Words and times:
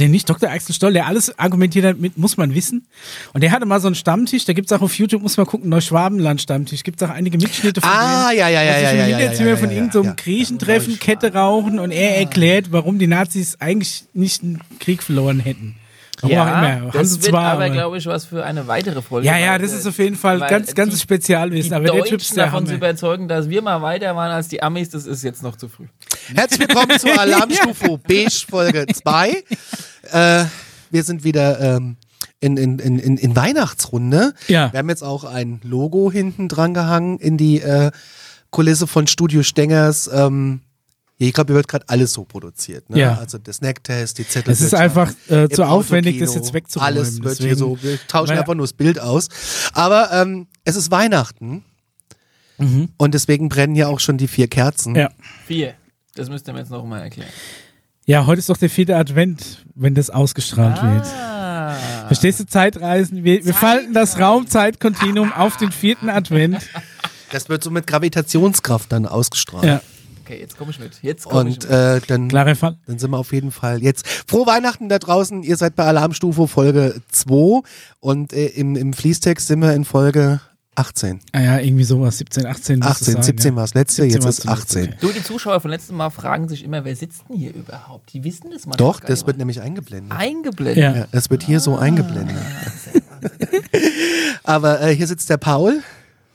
Den 0.00 0.10
nicht? 0.10 0.28
Dr. 0.28 0.50
Axel 0.50 0.74
Stoll, 0.74 0.92
der 0.94 1.06
alles 1.06 1.38
argumentiert 1.38 1.84
hat 1.84 1.98
mit, 1.98 2.18
muss 2.18 2.36
man 2.36 2.54
wissen. 2.54 2.86
Und 3.32 3.42
der 3.42 3.52
hatte 3.52 3.66
mal 3.66 3.80
so 3.80 3.86
einen 3.88 3.94
Stammtisch, 3.94 4.44
da 4.46 4.52
gibt's 4.52 4.72
auch 4.72 4.80
auf 4.82 4.94
YouTube, 4.98 5.22
muss 5.22 5.36
man 5.36 5.46
gucken, 5.46 5.68
Neuschwabenland-Stammtisch. 5.68 6.82
Gibt's 6.82 7.02
auch 7.02 7.10
einige 7.10 7.38
Mitschnitte 7.38 7.80
von 7.80 7.90
Ah, 7.90 8.28
denen, 8.30 8.38
ja, 8.40 8.48
ja, 8.48 8.62
ja, 8.62 8.78
ja, 8.78 8.90
im 8.90 8.98
ja, 8.98 9.06
ja, 9.06 9.16
Hinterzimmer 9.18 9.50
ja, 9.50 9.56
von 9.56 9.70
ja, 9.70 9.76
irgendeinem 9.76 10.04
ja. 10.06 10.14
Griechentreffen 10.16 10.98
Kette 10.98 11.32
rauchen 11.34 11.78
und 11.78 11.90
er 11.92 12.16
erklärt, 12.18 12.72
warum 12.72 12.98
die 12.98 13.06
Nazis 13.06 13.56
eigentlich 13.60 14.04
nicht 14.14 14.42
einen 14.42 14.60
Krieg 14.80 15.02
verloren 15.02 15.38
hätten. 15.40 15.76
Warum 16.22 16.36
auch 16.36 16.42
immer. 16.46 16.70
Haben 16.80 16.90
das 16.92 17.12
wird 17.12 17.24
zwar, 17.30 17.52
aber, 17.52 17.70
glaube 17.70 17.96
ich, 17.96 18.04
was 18.06 18.26
für 18.26 18.44
eine 18.44 18.66
weitere 18.66 19.00
Folge. 19.00 19.26
ja, 19.26 19.38
ja, 19.38 19.56
das 19.58 19.72
ist 19.72 19.86
auf 19.86 19.96
jeden 19.98 20.16
Fall 20.16 20.38
ganz, 20.40 20.74
ganzes 20.74 20.98
die- 21.00 21.02
Spezialwissen. 21.04 21.70
Die 21.70 21.74
Aber 21.74 21.84
der 21.84 21.94
Deutschen 21.94 22.10
Typ 22.10 22.20
ist 22.20 22.36
der 22.36 22.44
davon 22.46 22.66
zu 22.66 22.74
überzeugen, 22.74 23.26
dass 23.26 23.48
wir 23.48 23.62
mal 23.62 23.80
weiter 23.80 24.14
waren 24.16 24.30
als 24.30 24.48
die 24.48 24.62
Amis, 24.62 24.90
das 24.90 25.06
ist 25.06 25.22
jetzt 25.24 25.42
noch 25.42 25.56
zu 25.56 25.68
früh. 25.68 25.86
Herzlich 26.34 26.60
willkommen 26.60 26.98
zur 26.98 27.18
Alarmstufe 27.20 27.98
Beige 27.98 28.44
Folge 28.48 28.86
2. 28.86 29.44
Äh, 30.12 30.44
wir 30.90 31.02
sind 31.02 31.24
wieder 31.24 31.76
ähm, 31.76 31.96
in, 32.40 32.56
in, 32.56 32.78
in, 32.78 33.16
in, 33.16 33.36
Weihnachtsrunde. 33.36 34.34
Ja. 34.48 34.72
Wir 34.72 34.78
haben 34.78 34.88
jetzt 34.88 35.02
auch 35.02 35.24
ein 35.24 35.60
Logo 35.62 36.10
hinten 36.10 36.48
dran 36.48 36.74
gehangen 36.74 37.18
in 37.18 37.36
die 37.36 37.60
äh, 37.60 37.90
Kulisse 38.50 38.86
von 38.86 39.06
Studio 39.06 39.42
Stengers. 39.42 40.08
Ähm, 40.12 40.60
ich 41.18 41.32
glaube, 41.32 41.48
hier 41.52 41.56
wird 41.56 41.68
gerade 41.68 41.88
alles 41.88 42.12
so 42.12 42.24
produziert. 42.24 42.88
Ne? 42.90 42.98
Ja. 42.98 43.18
Also 43.18 43.38
der 43.38 43.52
Snacktest, 43.52 44.18
die 44.18 44.26
Zettel. 44.26 44.52
Es 44.52 44.60
ist 44.60 44.74
einfach 44.74 45.12
äh, 45.28 45.48
zu 45.48 45.64
aufwendig, 45.64 46.18
das 46.18 46.34
jetzt 46.34 46.54
wegzuräumen. 46.54 46.96
Alles 46.96 47.22
wird 47.22 47.38
hier 47.38 47.56
so, 47.56 47.82
wir 47.82 47.98
tauschen 48.08 48.30
Weil- 48.30 48.38
einfach 48.38 48.54
nur 48.54 48.64
das 48.64 48.72
Bild 48.72 48.98
aus. 49.00 49.28
Aber 49.72 50.10
ähm, 50.12 50.46
es 50.64 50.76
ist 50.76 50.90
Weihnachten. 50.90 51.64
Und 52.98 53.14
deswegen 53.14 53.48
brennen 53.48 53.74
hier 53.74 53.88
auch 53.88 54.00
schon 54.00 54.18
die 54.18 54.28
vier 54.28 54.46
Kerzen. 54.46 54.92
Mhm. 54.92 54.98
Ja. 54.98 55.10
Vier. 55.46 55.74
Das 56.20 56.28
müsst 56.28 56.46
ihr 56.46 56.52
mir 56.52 56.58
jetzt 56.60 56.70
noch 56.70 56.84
mal 56.84 57.00
erklären. 57.00 57.30
ja, 58.04 58.26
heute 58.26 58.40
ist 58.40 58.50
doch 58.50 58.58
der 58.58 58.68
vierte 58.68 58.94
Advent, 58.94 59.64
wenn 59.74 59.94
das 59.94 60.10
ausgestrahlt 60.10 60.82
wird. 60.82 61.06
Ah. 61.06 61.74
Verstehst 62.08 62.40
du, 62.40 62.44
Zeitreisen? 62.46 63.24
Wir, 63.24 63.44
wir 63.46 63.54
falten 63.54 63.94
das 63.94 64.18
Raumzeitkontinuum 64.18 65.32
auf 65.32 65.56
den 65.56 65.72
vierten 65.72 66.10
Advent. 66.10 66.58
Das 67.32 67.48
wird 67.48 67.64
so 67.64 67.70
mit 67.70 67.86
Gravitationskraft 67.86 68.92
dann 68.92 69.06
ausgestrahlt. 69.06 69.64
Ja, 69.64 69.80
Okay, 70.26 70.38
jetzt 70.40 70.58
komme 70.58 70.70
ich 70.70 70.78
mit. 70.78 70.92
Jetzt 71.02 71.24
komme 71.24 71.48
ich 71.50 71.56
Und 71.56 71.70
mit. 71.70 71.72
äh, 71.72 72.00
dann, 72.06 72.28
klarer 72.28 72.54
Fall. 72.54 72.76
dann 72.86 72.98
sind 72.98 73.10
wir 73.10 73.18
auf 73.18 73.32
jeden 73.32 73.50
Fall 73.50 73.82
jetzt. 73.82 74.06
Frohe 74.28 74.46
Weihnachten 74.46 74.88
da 74.88 74.98
draußen. 74.98 75.42
Ihr 75.42 75.56
seid 75.56 75.74
bei 75.74 75.84
Alarmstufe 75.84 76.46
Folge 76.46 77.00
2 77.10 77.62
und 77.98 78.32
äh, 78.32 78.46
im, 78.46 78.76
im 78.76 78.92
Fließtext 78.92 79.46
sind 79.48 79.60
wir 79.60 79.72
in 79.72 79.84
Folge 79.84 80.40
18. 80.76 81.20
Ah 81.32 81.40
ja, 81.40 81.58
irgendwie 81.58 81.84
sowas, 81.84 82.18
17, 82.18 82.46
18. 82.46 82.78
muss 82.78 82.86
es 82.88 82.92
18, 82.92 83.14
sein, 83.14 83.22
17 83.22 83.50
ja. 83.50 83.56
war 83.56 83.64
das 83.64 83.74
letzte, 83.74 84.02
17 84.02 84.20
jetzt 84.20 84.28
ist 84.28 84.42
zuletzt, 84.42 84.62
18. 84.62 84.82
okay. 84.84 84.96
Du, 85.00 85.08
die 85.12 85.22
Zuschauer 85.22 85.60
von 85.60 85.70
letztem 85.70 85.96
Mal 85.96 86.10
fragen 86.10 86.48
sich 86.48 86.64
immer, 86.64 86.84
wer 86.84 86.96
sitzt 86.96 87.22
denn 87.28 87.36
hier 87.36 87.54
überhaupt? 87.54 88.12
Die 88.12 88.24
wissen 88.24 88.50
das 88.50 88.66
manchmal 88.66 88.76
Doch, 88.76 89.00
das 89.00 89.26
wird 89.26 89.36
nämlich 89.36 89.60
eingeblendet. 89.60 90.16
eingeblendet. 90.16 90.82
Ja. 90.82 90.96
Ja, 90.96 91.06
das 91.10 91.28
wird 91.30 91.42
hier 91.42 91.60
so 91.60 91.76
eingeblendet. 91.76 92.36
Aber 94.44 94.80
äh, 94.80 94.94
hier 94.94 95.06
sitzt 95.06 95.28
der 95.28 95.36
Paul. 95.36 95.82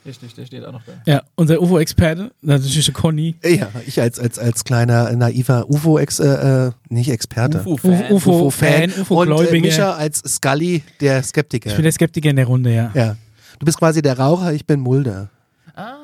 Richtig, 0.06 0.34
der 0.34 0.46
steht 0.46 0.64
auch 0.64 0.72
noch 0.72 0.84
da. 0.84 0.92
Ja, 1.04 1.22
unser 1.34 1.60
UFO-Experte, 1.60 2.30
natürlich 2.40 2.84
der 2.84 2.94
Conny. 2.94 3.34
Ja, 3.42 3.68
ich 3.86 4.00
als, 4.00 4.20
als, 4.20 4.38
als 4.38 4.62
kleiner 4.62 5.10
naiver 5.16 5.68
UFO, 5.68 5.98
-Ex, 5.98 6.22
äh, 6.22 6.68
äh, 6.68 6.72
nicht 6.88 7.10
Experte. 7.10 7.64
UFO-Fan. 7.66 8.12
UFO-Fan, 8.12 8.82
Und 8.84 8.98
äh, 8.98 9.00
UFO-Gläubiger. 9.00 9.66
Mischa 9.66 9.94
als 9.94 10.20
Scully, 10.20 10.84
der 11.00 11.24
Skeptiker. 11.24 11.70
ich 11.70 11.74
bin 11.74 11.82
der 11.82 11.92
Skeptiker 11.92 12.30
in 12.30 12.36
der 12.36 12.46
Runde, 12.46 12.72
ja. 12.72 12.92
ja. 12.94 13.16
Du 13.58 13.66
bist 13.66 13.78
quasi 13.78 14.02
der 14.02 14.18
Raucher, 14.18 14.52
ich 14.52 14.66
bin 14.66 14.80
Mulder. 14.80 15.30
Ah, 15.74 15.96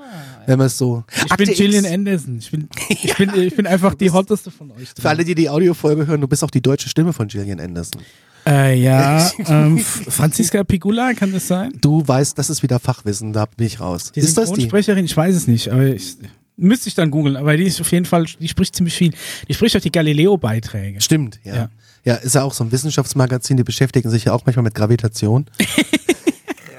Wenn 0.46 0.58
man 0.58 0.66
es 0.66 0.76
so. 0.76 1.02
Ich 1.24 1.36
bin 1.36 1.48
Gillian 1.48 1.86
Anderson. 1.86 2.36
Ich 2.38 2.50
bin, 2.50 2.68
ich 2.90 3.16
bin, 3.16 3.30
ich 3.34 3.56
bin 3.56 3.66
einfach 3.66 3.94
die 3.94 4.10
hotteste 4.10 4.50
von 4.50 4.70
euch. 4.72 4.90
Für 5.00 5.08
alle, 5.08 5.24
die 5.24 5.34
die 5.34 5.48
Audiofolge 5.48 6.06
hören, 6.06 6.20
du 6.20 6.28
bist 6.28 6.44
auch 6.44 6.50
die 6.50 6.60
deutsche 6.60 6.90
Stimme 6.90 7.14
von 7.14 7.26
Gillian 7.26 7.58
Anderson. 7.58 8.02
Äh, 8.44 8.78
ja, 8.82 9.30
ähm, 9.46 9.78
Franziska 9.78 10.64
Pigula, 10.64 11.14
kann 11.14 11.32
das 11.32 11.48
sein? 11.48 11.72
Du 11.80 12.06
weißt, 12.06 12.36
das 12.36 12.50
ist 12.50 12.62
wieder 12.62 12.80
Fachwissen, 12.80 13.32
da 13.32 13.46
bin 13.46 13.66
ich 13.66 13.80
raus. 13.80 14.12
Die 14.12 14.20
ist 14.20 14.36
das 14.36 14.50
die? 14.50 14.62
Synchronsprecherin? 14.62 15.04
Ich 15.04 15.16
weiß 15.16 15.34
es 15.34 15.46
nicht, 15.46 15.68
aber 15.68 15.86
ich, 15.86 16.16
müsste 16.56 16.88
ich 16.88 16.94
dann 16.94 17.10
googeln. 17.10 17.36
Aber 17.36 17.56
die 17.56 17.64
ist 17.64 17.80
auf 17.80 17.90
jeden 17.92 18.04
Fall, 18.04 18.26
die 18.40 18.48
spricht 18.48 18.74
ziemlich 18.74 18.94
viel. 18.94 19.12
Die 19.48 19.54
spricht 19.54 19.76
auch 19.76 19.80
die 19.80 19.92
Galileo-Beiträge. 19.92 21.00
Stimmt, 21.00 21.40
ja. 21.44 21.54
Ja. 21.54 21.70
ja. 22.04 22.14
ist 22.16 22.34
ja 22.34 22.42
auch 22.42 22.52
so 22.52 22.64
ein 22.64 22.72
Wissenschaftsmagazin, 22.72 23.56
die 23.56 23.64
beschäftigen 23.64 24.10
sich 24.10 24.24
ja 24.24 24.32
auch 24.32 24.44
manchmal 24.44 24.64
mit 24.64 24.74
Gravitation. 24.74 25.46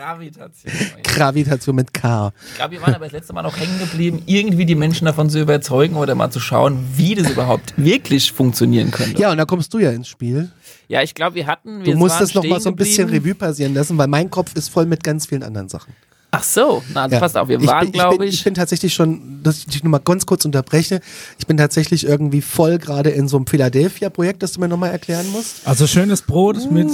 Gravitation. 0.04 0.74
Gravitation 1.04 1.76
mit 1.76 1.94
K. 1.94 2.34
Ich 2.50 2.56
glaube, 2.56 2.72
wir 2.72 2.82
waren 2.82 2.94
aber 2.94 3.06
das 3.06 3.14
letzte 3.14 3.32
Mal 3.32 3.42
noch 3.42 3.58
hängen 3.58 3.80
geblieben, 3.80 4.22
irgendwie 4.26 4.66
die 4.66 4.76
Menschen 4.76 5.06
davon 5.06 5.30
zu 5.30 5.40
überzeugen 5.40 5.96
oder 5.96 6.14
mal 6.14 6.30
zu 6.30 6.42
schauen, 6.42 6.86
wie 6.96 7.16
das 7.16 7.30
überhaupt 7.30 7.74
wirklich 7.78 8.34
funktionieren 8.34 8.92
könnte. 8.92 9.22
Ja, 9.22 9.32
und 9.32 9.38
da 9.38 9.46
kommst 9.46 9.74
du 9.74 9.80
ja 9.80 9.92
ins 9.92 10.10
Spiel. 10.10 10.52
Ja, 10.90 11.02
ich 11.02 11.16
glaube, 11.16 11.36
wir 11.36 11.48
hatten. 11.48 11.80
Du 11.80 11.86
Wir 11.86 11.96
musst 11.96 12.16
waren 12.16 12.24
das 12.24 12.34
noch 12.34 12.44
mal 12.44 12.56
stehen 12.56 12.62
so 12.62 12.70
ein 12.70 12.76
bisschen. 12.76 13.10
Revue 13.10 13.34
passieren 13.34 13.74
lassen, 13.74 13.98
weil 13.98 14.08
mein 14.08 14.30
Kopf 14.30 14.54
ist 14.56 14.68
voll 14.68 14.86
mit 14.86 15.04
ganz 15.04 15.26
vielen 15.28 15.44
anderen 15.44 15.70
Sachen. 15.70 15.94
Ach 16.36 16.42
so, 16.44 16.82
na, 16.92 17.04
also 17.04 17.14
Ja. 17.14 17.20
passt 17.20 17.38
auf, 17.38 17.48
wir 17.48 17.60
Ich 17.62 17.68
waren, 17.68 17.92
glaube 17.92 18.18
bin, 18.18 18.28
ich. 18.28 18.34
Ich 18.34 18.44
bin 18.44 18.56
tatsächlich 18.56 18.92
schon, 18.96 19.44
dass 19.44 19.60
ich 19.60 19.66
dich 19.68 19.84
nur 19.84 19.92
mal 19.92 20.00
ganz 20.00 20.26
kurz 20.26 20.46
unterbreche, 20.46 21.00
ich 21.38 21.46
bin 21.46 21.58
tatsächlich 21.58 22.08
irgendwie 22.08 22.42
voll 22.42 22.80
gerade 22.80 23.12
in 23.12 23.28
so 23.28 23.38
einem 23.38 23.46
Philadelphia-Projekt, 23.46 24.42
das 24.42 24.54
du 24.54 24.60
mir 24.60 24.68
nochmal 24.68 24.90
erklären 24.90 25.28
musst. 25.32 25.58
Also 25.68 25.86
schönes 25.86 26.24
Brot 26.24 26.72
mit 26.72 26.90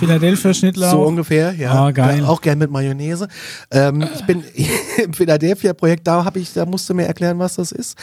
Philadelphia 0.00 0.52
Schnittlauch. 0.52 0.90
So 0.90 1.02
ungefähr, 1.02 1.52
ja. 1.54 1.72
Ah, 1.72 1.90
geil. 1.92 2.18
Ja, 2.22 2.26
Auch 2.26 2.40
gern 2.40 2.58
mit 2.58 2.72
Mayonnaise. 2.72 3.28
Ähm, 3.70 4.04
ich 4.12 4.24
bin 4.26 4.42
im 5.04 5.12
Philadelphia-Projekt, 5.14 6.08
da 6.08 6.24
habe 6.24 6.40
ich, 6.40 6.52
da 6.52 6.66
musst 6.66 6.90
du 6.90 6.94
mir 6.94 7.06
erklären, 7.06 7.38
was 7.38 7.54
das 7.54 7.70
ist. 7.70 7.96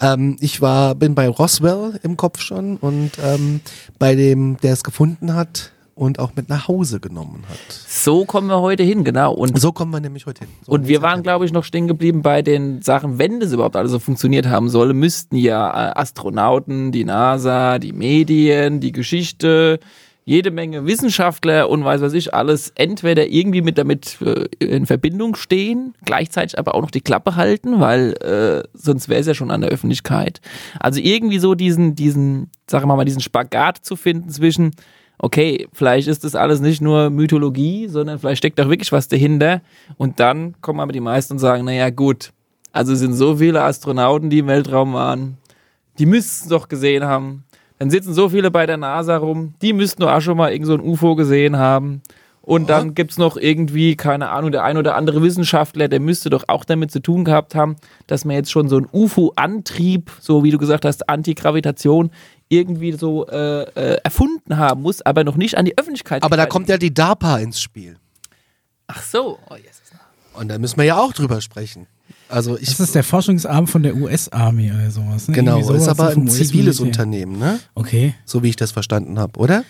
Ähm, 0.00 0.36
ich 0.40 0.60
war, 0.60 0.96
bin 0.96 1.14
bei 1.14 1.28
Roswell 1.28 2.00
im 2.02 2.16
Kopf 2.16 2.40
schon 2.40 2.78
und 2.78 3.12
ähm, 3.22 3.60
bei 4.00 4.16
dem, 4.16 4.56
der 4.56 4.72
es 4.72 4.82
gefunden 4.82 5.36
hat 5.36 5.70
und 5.94 6.18
auch 6.18 6.32
mit 6.34 6.48
nach 6.48 6.68
Hause 6.68 7.00
genommen 7.00 7.44
hat. 7.48 7.58
So 7.68 8.24
kommen 8.24 8.48
wir 8.48 8.60
heute 8.60 8.82
hin, 8.82 9.04
genau. 9.04 9.32
Und, 9.34 9.58
So 9.58 9.72
kommen 9.72 9.92
wir 9.92 10.00
nämlich 10.00 10.26
heute 10.26 10.40
hin. 10.44 10.54
So 10.64 10.72
und 10.72 10.88
wir 10.88 11.02
waren, 11.02 11.22
glaube 11.22 11.44
ich, 11.44 11.52
noch 11.52 11.64
stehen 11.64 11.86
geblieben 11.86 12.22
bei 12.22 12.42
den 12.42 12.82
Sachen, 12.82 13.18
wenn 13.18 13.40
das 13.40 13.52
überhaupt 13.52 13.76
alles 13.76 13.92
so 13.92 13.98
funktioniert 13.98 14.46
haben 14.46 14.68
soll, 14.68 14.94
müssten 14.94 15.36
ja 15.36 15.68
äh, 15.68 15.92
Astronauten, 15.94 16.92
die 16.92 17.04
NASA, 17.04 17.78
die 17.78 17.92
Medien, 17.92 18.80
die 18.80 18.92
Geschichte, 18.92 19.80
jede 20.24 20.50
Menge 20.50 20.86
Wissenschaftler 20.86 21.68
und 21.68 21.84
weiß 21.84 22.00
was 22.00 22.12
ich, 22.12 22.32
alles 22.32 22.72
entweder 22.76 23.26
irgendwie 23.26 23.60
mit 23.60 23.76
damit 23.76 24.18
äh, 24.22 24.46
in 24.64 24.86
Verbindung 24.86 25.34
stehen, 25.34 25.94
gleichzeitig 26.04 26.58
aber 26.58 26.74
auch 26.74 26.82
noch 26.82 26.90
die 26.90 27.00
Klappe 27.00 27.34
halten, 27.36 27.80
weil 27.80 28.12
äh, 28.22 28.68
sonst 28.72 29.08
wäre 29.08 29.20
es 29.20 29.26
ja 29.26 29.34
schon 29.34 29.50
an 29.50 29.62
der 29.62 29.70
Öffentlichkeit. 29.70 30.40
Also 30.78 31.00
irgendwie 31.00 31.38
so 31.38 31.54
diesen, 31.54 31.96
diesen, 31.96 32.50
sagen 32.68 32.88
wir 32.88 32.96
mal, 32.96 33.04
diesen 33.04 33.20
Spagat 33.20 33.78
zu 33.78 33.96
finden 33.96 34.30
zwischen, 34.30 34.70
okay, 35.22 35.68
vielleicht 35.72 36.08
ist 36.08 36.24
das 36.24 36.34
alles 36.34 36.60
nicht 36.60 36.82
nur 36.82 37.08
Mythologie, 37.08 37.86
sondern 37.88 38.18
vielleicht 38.18 38.38
steckt 38.38 38.60
auch 38.60 38.68
wirklich 38.68 38.92
was 38.92 39.08
dahinter. 39.08 39.62
Und 39.96 40.20
dann 40.20 40.54
kommen 40.60 40.80
aber 40.80 40.92
die 40.92 41.00
meisten 41.00 41.34
und 41.34 41.38
sagen, 41.38 41.64
naja 41.64 41.88
gut, 41.90 42.32
also 42.72 42.92
es 42.92 42.98
sind 42.98 43.14
so 43.14 43.36
viele 43.36 43.62
Astronauten, 43.62 44.28
die 44.28 44.40
im 44.40 44.48
Weltraum 44.48 44.92
waren, 44.92 45.38
die 45.98 46.06
müssten 46.06 46.44
es 46.44 46.48
doch 46.48 46.68
gesehen 46.68 47.04
haben. 47.04 47.44
Dann 47.78 47.90
sitzen 47.90 48.14
so 48.14 48.28
viele 48.28 48.50
bei 48.50 48.66
der 48.66 48.76
NASA 48.76 49.16
rum, 49.16 49.54
die 49.62 49.72
müssten 49.72 50.02
doch 50.02 50.10
auch 50.10 50.20
schon 50.20 50.36
mal 50.36 50.52
irgend 50.52 50.66
so 50.66 50.74
ein 50.74 50.80
UFO 50.80 51.14
gesehen 51.14 51.56
haben. 51.56 52.02
Und 52.44 52.68
dann 52.68 52.94
gibt's 52.94 53.18
noch 53.18 53.36
irgendwie, 53.36 53.94
keine 53.94 54.30
Ahnung, 54.30 54.50
der 54.50 54.64
ein 54.64 54.76
oder 54.76 54.96
andere 54.96 55.22
Wissenschaftler, 55.22 55.86
der 55.86 56.00
müsste 56.00 56.28
doch 56.28 56.44
auch 56.48 56.64
damit 56.64 56.90
zu 56.90 57.00
tun 57.00 57.24
gehabt 57.24 57.54
haben, 57.54 57.76
dass 58.08 58.24
man 58.24 58.34
jetzt 58.34 58.50
schon 58.50 58.68
so 58.68 58.78
ein 58.78 58.88
UFO-Antrieb, 58.92 60.10
so 60.18 60.42
wie 60.42 60.50
du 60.50 60.58
gesagt 60.58 60.84
hast, 60.84 61.08
Antigravitation, 61.08 62.10
irgendwie 62.52 62.92
so 62.92 63.26
äh, 63.28 63.62
äh, 63.62 63.98
erfunden 64.04 64.56
haben 64.58 64.82
muss, 64.82 65.00
aber 65.02 65.24
noch 65.24 65.36
nicht 65.36 65.56
an 65.56 65.64
die 65.64 65.76
Öffentlichkeit. 65.78 66.22
Aber 66.22 66.36
da 66.36 66.46
kommt 66.46 66.68
ja 66.68 66.76
die 66.76 66.92
DARPA 66.92 67.38
ins 67.38 67.60
Spiel. 67.60 67.96
Ach 68.86 69.02
so. 69.02 69.38
Oh, 69.48 69.54
yes. 69.54 69.80
Und 70.34 70.48
da 70.48 70.58
müssen 70.58 70.76
wir 70.78 70.84
ja 70.84 70.96
auch 70.98 71.12
drüber 71.12 71.40
sprechen. 71.40 71.86
Also 72.28 72.56
ich, 72.58 72.68
Das 72.70 72.80
ist 72.80 72.94
der 72.94 73.04
Forschungsarm 73.04 73.66
von 73.66 73.82
der 73.82 73.94
US-Army 73.94 74.70
oder 74.72 74.90
sowas. 74.90 75.28
Ne? 75.28 75.34
genau, 75.34 75.58
Irgendwie 75.58 75.76
ist 75.76 75.84
sowas 75.84 75.98
aber 76.00 76.10
ein 76.10 76.28
ziviles. 76.28 76.80
Unternehmen, 76.80 77.38
ne? 77.38 77.60
Okay. 77.74 78.14
So 78.24 78.42
wie 78.42 78.48
ich 78.48 78.56
das 78.56 78.72
verstanden 78.72 79.18
habe, 79.18 79.38
oder? 79.38 79.64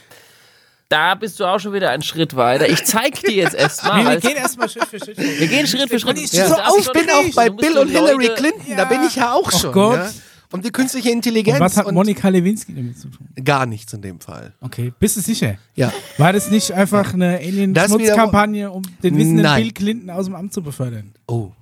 Da 0.88 1.14
bist 1.16 1.40
du 1.40 1.44
auch 1.46 1.58
schon 1.58 1.72
wieder 1.72 1.90
einen 1.90 2.02
Schritt 2.02 2.36
weiter. 2.36 2.68
Ich 2.68 2.84
zeig 2.84 3.20
dir 3.22 3.32
jetzt 3.32 3.54
erstmal. 3.54 4.04
Wir 4.12 4.20
gehen 4.20 4.36
erstmal 4.36 4.68
Schritt 4.68 4.84
für 4.84 4.98
Schritt. 4.98 5.16
wir 5.18 5.46
gehen 5.48 5.66
Schritt 5.66 5.88
für 5.88 5.98
Schritt. 5.98 6.18
Ja. 6.32 6.48
So, 6.48 6.54
oh, 6.54 6.76
ich 6.78 6.84
schon 6.84 6.92
bin 6.92 7.10
auch 7.10 7.34
bei 7.34 7.48
Bill 7.50 7.78
und 7.78 7.88
Hillary 7.88 8.26
Leute- 8.28 8.34
Clinton, 8.34 8.76
da 8.76 8.84
bin 8.84 9.02
ich 9.04 9.16
ja 9.16 9.32
auch 9.32 9.48
Ach 9.52 9.58
schon. 9.58 9.72
Gott. 9.72 9.96
Ja? 9.96 10.10
Und 10.52 10.64
die 10.64 10.70
künstliche 10.70 11.10
Intelligenz. 11.10 11.58
Und 11.58 11.64
was 11.64 11.76
hat 11.76 11.86
und 11.86 11.94
Monika 11.94 12.28
Lewinsky 12.28 12.74
damit 12.74 12.98
zu 12.98 13.08
tun? 13.08 13.26
Gar 13.42 13.66
nichts 13.66 13.92
in 13.92 14.02
dem 14.02 14.20
Fall. 14.20 14.52
Okay, 14.60 14.92
bist 14.98 15.16
du 15.16 15.20
sicher? 15.20 15.56
Ja. 15.74 15.92
War 16.18 16.32
das 16.32 16.50
nicht 16.50 16.72
einfach 16.72 17.14
eine 17.14 17.38
Alien-Schmutzkampagne, 17.38 18.70
um 18.70 18.82
den 19.02 19.16
wissenden 19.16 19.42
Nein. 19.42 19.62
Bill 19.62 19.72
Clinton 19.72 20.10
aus 20.10 20.26
dem 20.26 20.34
Amt 20.34 20.52
zu 20.52 20.62
befördern? 20.62 21.12
Oh, 21.26 21.52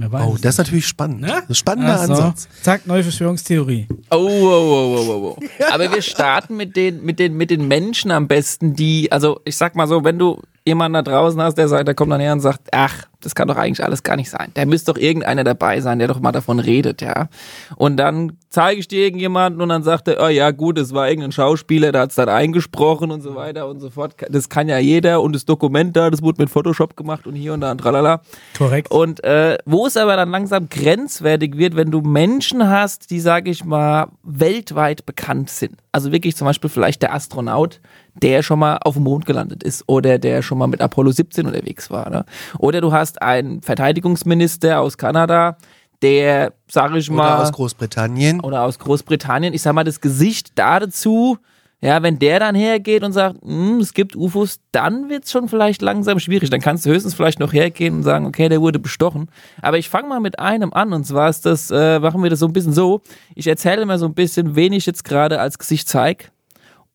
Wer 0.00 0.12
weiß 0.12 0.26
oh 0.28 0.36
das 0.40 0.54
ist 0.54 0.58
natürlich 0.58 0.86
spannend. 0.86 1.22
Ne? 1.22 1.26
Das 1.26 1.40
ist 1.40 1.50
ein 1.50 1.54
spannender 1.56 1.98
so. 1.98 2.12
Ansatz. 2.12 2.48
Zack, 2.62 2.86
neue 2.86 3.02
Verschwörungstheorie. 3.02 3.88
Oh, 4.10 4.16
oh, 4.16 4.20
oh, 4.20 4.96
oh, 4.96 5.10
oh, 5.10 5.36
oh. 5.36 5.64
Aber 5.72 5.92
wir 5.92 6.02
starten 6.02 6.56
mit 6.56 6.76
den, 6.76 7.04
mit 7.04 7.18
den, 7.18 7.36
mit 7.36 7.50
den 7.50 7.66
Menschen 7.66 8.12
am 8.12 8.28
besten, 8.28 8.74
die, 8.74 9.10
also 9.10 9.40
ich 9.44 9.56
sag 9.56 9.74
mal 9.74 9.88
so, 9.88 10.04
wenn 10.04 10.16
du 10.16 10.40
jemanden 10.64 10.94
da 10.94 11.02
draußen 11.02 11.42
hast, 11.42 11.58
der 11.58 11.66
sagt, 11.66 11.88
der 11.88 11.96
kommt 11.96 12.12
dann 12.12 12.20
her 12.20 12.32
und 12.32 12.40
sagt, 12.40 12.68
ach, 12.70 13.07
das 13.20 13.34
kann 13.34 13.48
doch 13.48 13.56
eigentlich 13.56 13.84
alles 13.84 14.04
gar 14.04 14.14
nicht 14.14 14.30
sein. 14.30 14.52
Da 14.54 14.64
müsste 14.64 14.92
doch 14.92 15.00
irgendeiner 15.00 15.42
dabei 15.42 15.80
sein, 15.80 15.98
der 15.98 16.06
doch 16.06 16.20
mal 16.20 16.30
davon 16.30 16.60
redet, 16.60 17.02
ja. 17.02 17.28
Und 17.74 17.96
dann 17.96 18.36
zeige 18.48 18.78
ich 18.78 18.86
dir 18.86 19.04
irgendjemanden 19.04 19.60
und 19.60 19.68
dann 19.68 19.82
sagt 19.82 20.06
er, 20.06 20.24
oh 20.24 20.28
ja, 20.28 20.52
gut, 20.52 20.78
es 20.78 20.94
war 20.94 21.08
irgendein 21.08 21.32
Schauspieler, 21.32 21.90
der 21.90 22.02
hat 22.02 22.10
es 22.10 22.16
dann 22.16 22.28
eingesprochen 22.28 23.10
und 23.10 23.20
so 23.20 23.34
weiter 23.34 23.68
und 23.68 23.80
so 23.80 23.90
fort. 23.90 24.14
Das 24.30 24.48
kann 24.48 24.68
ja 24.68 24.78
jeder 24.78 25.20
und 25.20 25.34
das 25.34 25.44
Dokument 25.44 25.96
da, 25.96 26.10
das 26.10 26.22
wurde 26.22 26.42
mit 26.42 26.50
Photoshop 26.50 26.96
gemacht 26.96 27.26
und 27.26 27.34
hier 27.34 27.54
und 27.54 27.60
da 27.60 27.72
und 27.72 27.78
tralala. 27.78 28.22
Korrekt. 28.56 28.90
Und 28.92 29.24
äh, 29.24 29.58
wo 29.64 29.86
es 29.86 29.96
aber 29.96 30.14
dann 30.14 30.30
langsam 30.30 30.68
grenzwertig 30.68 31.56
wird, 31.58 31.74
wenn 31.74 31.90
du 31.90 32.00
Menschen 32.02 32.68
hast, 32.68 33.10
die, 33.10 33.20
sage 33.20 33.50
ich 33.50 33.64
mal, 33.64 34.08
weltweit 34.22 35.06
bekannt 35.06 35.50
sind. 35.50 35.76
Also 35.90 36.12
wirklich 36.12 36.36
zum 36.36 36.46
Beispiel 36.46 36.70
vielleicht 36.70 37.02
der 37.02 37.12
Astronaut, 37.12 37.80
der 38.22 38.42
schon 38.42 38.58
mal 38.58 38.78
auf 38.78 38.94
dem 38.94 39.04
Mond 39.04 39.26
gelandet 39.26 39.62
ist 39.62 39.84
oder 39.86 40.18
der 40.18 40.42
schon 40.42 40.58
mal 40.58 40.66
mit 40.66 40.80
Apollo 40.80 41.12
17 41.12 41.46
unterwegs 41.46 41.90
war. 41.90 42.10
Ne? 42.10 42.24
Oder 42.58 42.80
du 42.80 42.92
hast 42.92 43.22
einen 43.22 43.62
Verteidigungsminister 43.62 44.80
aus 44.80 44.98
Kanada, 44.98 45.56
der, 46.02 46.52
sage 46.70 46.98
ich 46.98 47.10
mal, 47.10 47.34
Oder 47.34 47.42
aus 47.42 47.52
Großbritannien. 47.52 48.40
oder 48.40 48.62
aus 48.62 48.78
Großbritannien, 48.78 49.52
ich 49.54 49.62
sag 49.62 49.72
mal, 49.74 49.84
das 49.84 50.00
Gesicht 50.00 50.52
da 50.54 50.78
dazu, 50.80 51.38
ja, 51.80 52.02
wenn 52.02 52.18
der 52.18 52.40
dann 52.40 52.56
hergeht 52.56 53.04
und 53.04 53.12
sagt, 53.12 53.40
"Hm, 53.42 53.78
es 53.78 53.94
gibt 53.94 54.16
UFOs, 54.16 54.58
dann 54.72 55.08
wird's 55.08 55.30
schon 55.30 55.48
vielleicht 55.48 55.80
langsam 55.80 56.18
schwierig. 56.18 56.50
Dann 56.50 56.60
kannst 56.60 56.84
du 56.84 56.90
höchstens 56.90 57.14
vielleicht 57.14 57.38
noch 57.38 57.52
hergehen 57.52 57.94
und 57.94 58.02
sagen, 58.02 58.26
okay, 58.26 58.48
der 58.48 58.60
wurde 58.60 58.80
bestochen. 58.80 59.30
Aber 59.62 59.78
ich 59.78 59.88
fange 59.88 60.08
mal 60.08 60.18
mit 60.18 60.40
einem 60.40 60.72
an 60.72 60.92
und 60.92 61.04
zwar 61.04 61.28
ist 61.30 61.46
das, 61.46 61.70
äh, 61.70 62.00
machen 62.00 62.20
wir 62.22 62.30
das 62.30 62.40
so 62.40 62.46
ein 62.46 62.52
bisschen 62.52 62.72
so. 62.72 63.00
Ich 63.36 63.46
erzähle 63.46 63.86
mal 63.86 63.98
so 63.98 64.06
ein 64.06 64.14
bisschen, 64.14 64.56
wen 64.56 64.72
ich 64.72 64.86
jetzt 64.86 65.04
gerade 65.04 65.38
als 65.40 65.56
Gesicht 65.58 65.88
zeig. 65.88 66.32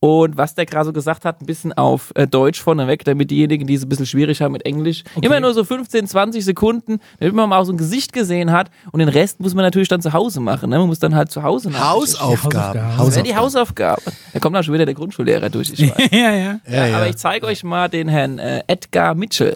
Und 0.03 0.35
was 0.35 0.53
der 0.53 0.65
gerade 0.65 0.87
so 0.87 0.91
gesagt 0.91 1.23
hat, 1.23 1.39
ein 1.39 1.45
bisschen 1.45 1.71
auf 1.71 2.11
äh, 2.15 2.27
Deutsch 2.27 2.61
vorneweg, 2.61 3.05
damit 3.05 3.31
diejenigen, 3.31 3.65
die 3.65 3.75
es 3.75 3.83
ein 3.83 3.87
bisschen 3.87 4.05
schwierig 4.05 4.41
haben 4.41 4.51
mit 4.51 4.65
Englisch, 4.65 5.05
immer 5.21 5.39
nur 5.39 5.53
so 5.53 5.63
15, 5.63 6.07
20 6.07 6.43
Sekunden, 6.43 6.99
damit 7.21 7.33
man 7.33 7.47
mal 7.47 7.57
auch 7.57 7.63
so 7.63 7.71
ein 7.71 7.77
Gesicht 7.77 8.11
gesehen 8.11 8.51
hat. 8.51 8.69
Und 8.91 8.99
den 8.99 9.07
Rest 9.07 9.39
muss 9.39 9.55
man 9.55 9.63
natürlich 9.63 9.87
dann 9.87 10.01
zu 10.01 10.11
Hause 10.11 10.41
machen. 10.41 10.71
Ne? 10.71 10.77
Man 10.77 10.87
muss 10.87 10.99
dann 10.99 11.15
halt 11.15 11.31
zu 11.31 11.41
Hause 11.41 11.69
nachrichten. 11.69 11.89
Hausaufgaben. 12.19 12.81
Hausaufgaben. 12.81 13.05
Das 13.05 13.15
wäre 13.15 13.25
die 13.25 13.35
Hausaufgabe. 13.37 14.01
Da 14.33 14.39
kommt 14.39 14.57
dann 14.57 14.63
schon 14.65 14.73
wieder 14.73 14.85
der 14.85 14.93
Grundschullehrer 14.93 15.49
durch. 15.49 15.71
Ich 15.71 15.89
weiß. 15.97 16.09
ja, 16.11 16.33
ja. 16.33 16.59
Ja, 16.67 16.85
ja. 16.85 16.97
Aber 16.97 17.07
ich 17.07 17.15
zeige 17.15 17.45
euch 17.45 17.63
mal 17.63 17.87
den 17.87 18.09
Herrn 18.09 18.39
äh, 18.39 18.61
Edgar 18.67 19.15
Mitchell. 19.15 19.55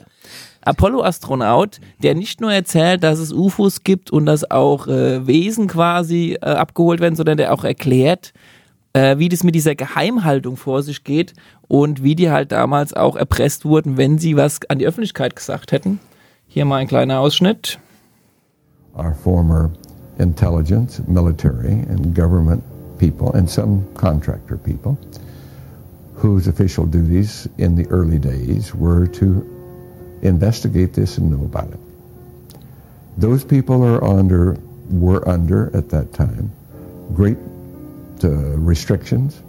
Apollo-Astronaut, 0.62 1.82
der 2.02 2.16
nicht 2.16 2.40
nur 2.40 2.54
erzählt, 2.54 3.04
dass 3.04 3.20
es 3.20 3.34
UFOs 3.34 3.84
gibt 3.84 4.12
und 4.12 4.26
dass 4.26 4.50
auch 4.50 4.88
äh, 4.88 5.28
Wesen 5.28 5.68
quasi 5.68 6.38
äh, 6.42 6.46
abgeholt 6.46 7.02
werden, 7.02 7.16
sondern 7.16 7.36
der 7.36 7.54
auch 7.54 7.66
erklärt, 7.66 8.32
äh, 8.94 9.18
wie 9.18 9.30
das 9.30 9.44
mit 9.44 9.56
dieser 9.56 9.76
Geheimhaltung 9.76 10.58
vor 10.58 10.84
sich 10.84 11.04
geht 11.04 11.34
und 11.68 12.04
wie 12.04 12.16
die 12.16 12.30
halt 12.30 12.52
damals 12.52 12.94
auch 12.94 13.16
erpresst 13.16 13.66
wurden, 13.66 13.98
wenn 13.98 14.18
sie 14.18 14.36
was 14.36 14.60
an 14.70 14.80
die 14.80 14.88
Öffentlichkeit 14.88 15.36
gesagt 15.36 15.72
hätten. 15.72 16.00
Hier 16.48 16.66
mal 16.66 16.78
ein 16.78 16.88
kleiner 16.88 17.20
Ausschnitt. 17.20 17.80
our 18.98 19.14
former 19.14 19.72
intelligence, 20.20 21.00
military, 21.08 21.72
and 21.72 22.14
government 22.14 22.64
people, 22.98 23.32
and 23.34 23.50
some 23.50 23.88
contractor 23.94 24.58
people, 24.58 24.98
whose 26.16 26.48
official 26.48 26.86
duties 26.86 27.48
in 27.60 27.76
the 27.76 27.86
early 27.88 28.18
days 28.18 28.74
were 28.74 29.06
to 29.06 29.46
investigate 30.24 30.94
this 30.94 31.20
and 31.20 31.32
know 31.32 31.46
about 31.46 31.72
it. 31.72 31.80
Those 33.18 33.44
people 33.44 33.84
are 33.84 34.04
under, 34.04 34.58
were 34.90 35.28
under 35.28 35.76
at 35.76 35.90
that 35.90 36.14
time, 36.14 36.52
great 37.14 37.38
uh, 38.24 38.30
restrictions 38.30 39.42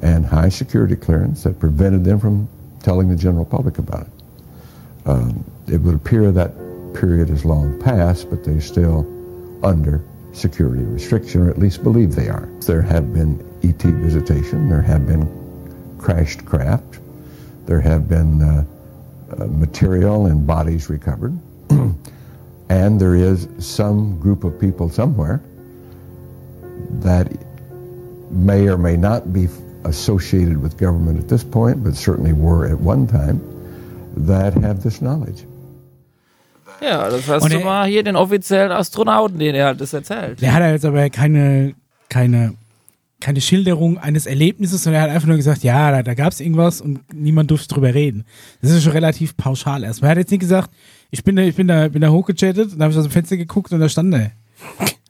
and 0.00 0.24
high 0.24 0.48
security 0.48 0.96
clearance 0.96 1.42
that 1.44 1.58
prevented 1.58 2.04
them 2.04 2.18
from 2.18 2.48
telling 2.82 3.08
the 3.08 3.16
general 3.16 3.44
public 3.44 3.78
about 3.78 4.06
it. 4.06 4.12
Um, 5.06 5.44
it 5.66 5.78
would 5.78 5.94
appear 5.94 6.32
that 6.32 6.52
period 6.94 7.30
is 7.30 7.44
long 7.44 7.80
past, 7.80 8.30
but 8.30 8.44
they're 8.44 8.60
still 8.60 9.06
under 9.64 10.02
security 10.32 10.82
restriction, 10.82 11.42
or 11.42 11.50
at 11.50 11.58
least 11.58 11.82
believe 11.82 12.14
they 12.14 12.28
are. 12.28 12.48
There 12.66 12.82
have 12.82 13.12
been 13.12 13.40
ET 13.62 13.82
visitation, 13.82 14.68
there 14.68 14.82
have 14.82 15.06
been 15.06 15.28
crashed 15.98 16.44
craft, 16.44 17.00
there 17.66 17.80
have 17.80 18.08
been 18.08 18.42
uh, 18.42 18.64
uh, 19.38 19.46
material 19.46 20.26
and 20.26 20.46
bodies 20.46 20.88
recovered, 20.88 21.38
and 22.68 23.00
there 23.00 23.14
is 23.14 23.48
some 23.58 24.18
group 24.18 24.44
of 24.44 24.58
people 24.58 24.88
somewhere 24.88 25.42
that 27.02 27.30
may 28.30 28.68
or 28.70 28.76
may 28.78 28.96
not 28.96 29.32
be 29.32 29.48
associated 29.84 30.62
with 30.62 30.76
government 30.78 31.18
at 31.20 31.28
this 31.28 31.44
point, 31.44 31.82
but 31.82 31.94
certainly 31.96 32.32
were 32.32 32.66
at 32.70 32.78
one 32.80 33.06
time, 33.06 33.40
that 34.26 34.54
have 34.62 34.82
this 34.82 34.98
knowledge. 34.98 35.44
Ja, 36.80 37.08
das 37.10 37.28
hast 37.28 37.42
Und 37.44 37.52
du 37.52 37.58
er- 37.58 37.64
mal 37.64 37.86
hier 37.88 38.02
den 38.02 38.16
offiziellen 38.16 38.72
Astronauten, 38.72 39.38
den 39.38 39.54
er 39.54 39.66
halt 39.66 39.80
das 39.80 39.92
erzählt. 39.92 40.40
Der 40.40 40.54
hat 40.54 40.60
ja 40.62 40.70
jetzt 40.70 40.84
aber 40.84 41.10
keine, 41.10 41.74
keine, 42.08 42.54
keine 43.20 43.40
Schilderung 43.42 43.98
eines 43.98 44.24
Erlebnisses, 44.26 44.82
sondern 44.84 45.02
er 45.02 45.08
hat 45.08 45.14
einfach 45.14 45.28
nur 45.28 45.36
gesagt, 45.36 45.62
ja, 45.62 45.90
da, 45.90 46.02
da 46.02 46.14
gab 46.14 46.32
es 46.32 46.40
irgendwas 46.40 46.80
und 46.80 47.00
niemand 47.12 47.50
durfte 47.50 47.68
drüber 47.74 47.92
reden. 47.92 48.24
Das 48.62 48.70
ist 48.70 48.82
schon 48.82 48.92
relativ 48.92 49.36
pauschal 49.36 49.84
erstmal. 49.84 50.08
Er 50.08 50.12
hat 50.12 50.18
jetzt 50.18 50.30
nicht 50.30 50.40
gesagt, 50.40 50.70
ich 51.10 51.22
bin 51.22 51.36
da, 51.36 51.42
ich 51.42 51.54
bin 51.54 51.68
da, 51.68 51.88
bin 51.88 52.00
da 52.00 52.08
hochgechattet 52.10 52.72
und 52.72 52.78
da 52.78 52.84
habe 52.84 52.92
ich 52.92 52.98
aus 52.98 53.04
dem 53.04 53.12
Fenster 53.12 53.36
geguckt 53.36 53.72
und 53.72 53.80
da 53.80 53.88
stand 53.88 54.14
er. 54.14 54.30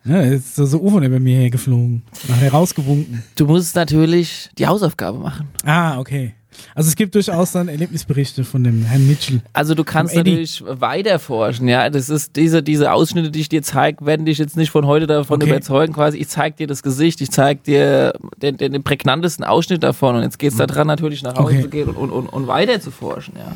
Ja, 0.04 0.22
jetzt 0.22 0.46
ist 0.46 0.56
so, 0.56 0.64
so 0.66 0.80
UFO 0.80 0.98
über 1.00 1.20
mir 1.20 1.36
hergeflogen. 1.38 2.02
Nachher 2.28 2.52
rausgewunken. 2.52 3.22
Du 3.36 3.46
musst 3.46 3.74
natürlich 3.76 4.48
die 4.58 4.66
Hausaufgabe 4.66 5.18
machen. 5.18 5.48
Ah, 5.64 5.98
okay. 5.98 6.34
Also 6.74 6.88
es 6.88 6.96
gibt 6.96 7.14
durchaus 7.14 7.52
dann 7.52 7.68
Erlebnisberichte 7.68 8.44
von 8.44 8.64
dem 8.64 8.82
Herrn 8.84 9.06
Mitchell. 9.06 9.40
Also 9.52 9.74
du 9.74 9.84
kannst 9.84 10.14
natürlich 10.14 10.62
weiter 10.66 11.18
forschen, 11.18 11.68
ja. 11.68 11.88
Das 11.90 12.08
ist 12.10 12.36
diese, 12.36 12.62
diese 12.62 12.92
Ausschnitte, 12.92 13.30
die 13.30 13.40
ich 13.40 13.48
dir 13.48 13.62
zeige, 13.62 14.04
werden 14.04 14.26
dich 14.26 14.38
jetzt 14.38 14.56
nicht 14.56 14.70
von 14.70 14.84
heute 14.86 15.06
davon 15.06 15.36
Okay. 15.40 15.50
überzeugen. 15.50 15.92
Quasi, 15.94 16.18
ich 16.18 16.28
zeig 16.28 16.56
dir 16.56 16.66
das 16.66 16.82
Gesicht, 16.82 17.20
ich 17.20 17.30
zeig 17.30 17.64
dir 17.64 18.12
den, 18.42 18.56
den, 18.56 18.72
den 18.72 18.82
prägnantesten 18.82 19.44
Ausschnitt 19.44 19.82
davon 19.82 20.16
und 20.16 20.22
jetzt 20.22 20.38
geht's 20.38 20.56
da 20.56 20.66
dran, 20.66 20.86
natürlich 20.86 21.22
nach 21.22 21.36
Hause 21.36 21.54
Okay. 21.54 21.62
zu 21.62 21.68
gehen 21.68 21.88
und, 21.88 21.96
und, 21.96 22.10
und, 22.10 22.26
und 22.26 22.46
weiter 22.46 22.80
zu 22.80 22.90
forschen, 22.90 23.34
ja. 23.38 23.54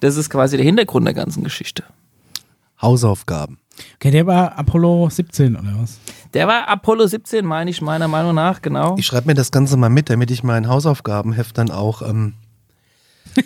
Das 0.00 0.16
ist 0.16 0.30
quasi 0.30 0.56
der 0.56 0.64
Hintergrund 0.64 1.06
der 1.06 1.14
ganzen 1.14 1.42
Geschichte. 1.42 1.82
Hausaufgaben. 2.80 3.58
Okay, 3.96 4.10
der 4.10 4.26
war 4.26 4.58
Apollo 4.58 5.08
17 5.10 5.56
oder 5.56 5.74
was? 5.78 5.98
Der 6.34 6.48
war 6.48 6.68
Apollo 6.68 7.06
17, 7.06 7.44
meine 7.44 7.70
ich, 7.70 7.80
meiner 7.80 8.08
Meinung 8.08 8.34
nach, 8.34 8.62
genau. 8.62 8.96
Ich 8.98 9.06
schreibe 9.06 9.26
mir 9.28 9.34
das 9.34 9.50
Ganze 9.50 9.76
mal 9.76 9.88
mit, 9.88 10.10
damit 10.10 10.30
ich 10.30 10.42
mein 10.42 10.68
Hausaufgabenheft 10.68 11.56
dann 11.58 11.70
auch. 11.70 12.02
Ähm, 12.02 12.34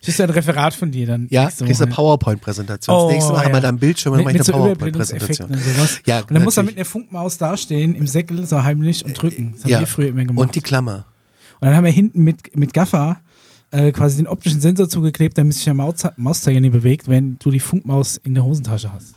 Das 0.00 0.08
ist 0.08 0.18
ja 0.18 0.24
ein 0.24 0.30
Referat 0.30 0.72
von 0.72 0.90
dir 0.90 1.06
dann. 1.06 1.26
ja, 1.30 1.50
kriegst 1.50 1.82
eine. 1.82 1.92
PowerPoint-Präsentation. 1.92 2.96
Oh, 2.96 3.04
das 3.04 3.12
nächste 3.12 3.32
Mal 3.32 3.40
haben 3.40 3.48
ja. 3.48 3.54
wir 3.56 3.60
dann 3.60 3.78
Bildschirme 3.78 4.16
und 4.16 4.24
mit, 4.24 4.32
mache 4.32 4.36
ich 4.42 4.46
mit 4.46 4.54
eine 4.54 4.58
so 4.58 4.64
PowerPoint-Präsentation. 4.64 5.50
Und 5.50 5.58
sowas. 5.62 6.00
Ja, 6.06 6.20
und 6.20 6.32
dann 6.32 6.42
muss 6.44 6.56
er 6.56 6.62
mit 6.62 6.76
einer 6.76 6.86
Funkmaus 6.86 7.36
dastehen, 7.36 7.94
im 7.94 8.06
Säckel, 8.06 8.46
so 8.46 8.62
heimlich 8.62 9.04
und 9.04 9.20
drücken. 9.20 9.52
Das 9.52 9.64
haben 9.64 9.70
Ja. 9.70 9.80
wir 9.80 9.86
früher 9.86 10.08
immer 10.08 10.24
gemacht. 10.24 10.42
Und 10.42 10.54
die 10.54 10.62
Klammer. 10.62 11.04
Und 11.60 11.66
dann 11.68 11.76
haben 11.76 11.84
wir 11.84 11.92
hinten 11.92 12.24
mit, 12.24 12.56
mit 12.56 12.72
Gaffer 12.72 13.20
äh, 13.72 13.92
quasi 13.92 14.16
den 14.18 14.26
optischen 14.26 14.60
Sensor 14.60 14.88
zugeklebt, 14.88 15.38
damit 15.38 15.54
sich 15.54 15.64
der 15.64 15.74
Maus 15.74 15.94
Mauszeiger 16.16 16.60
nicht 16.60 16.72
bewegt, 16.72 17.08
wenn 17.08 17.38
du 17.38 17.50
die 17.50 17.60
Funkmaus 17.60 18.16
in 18.18 18.34
der 18.34 18.44
Hosentasche 18.44 18.92
hast. 18.92 19.14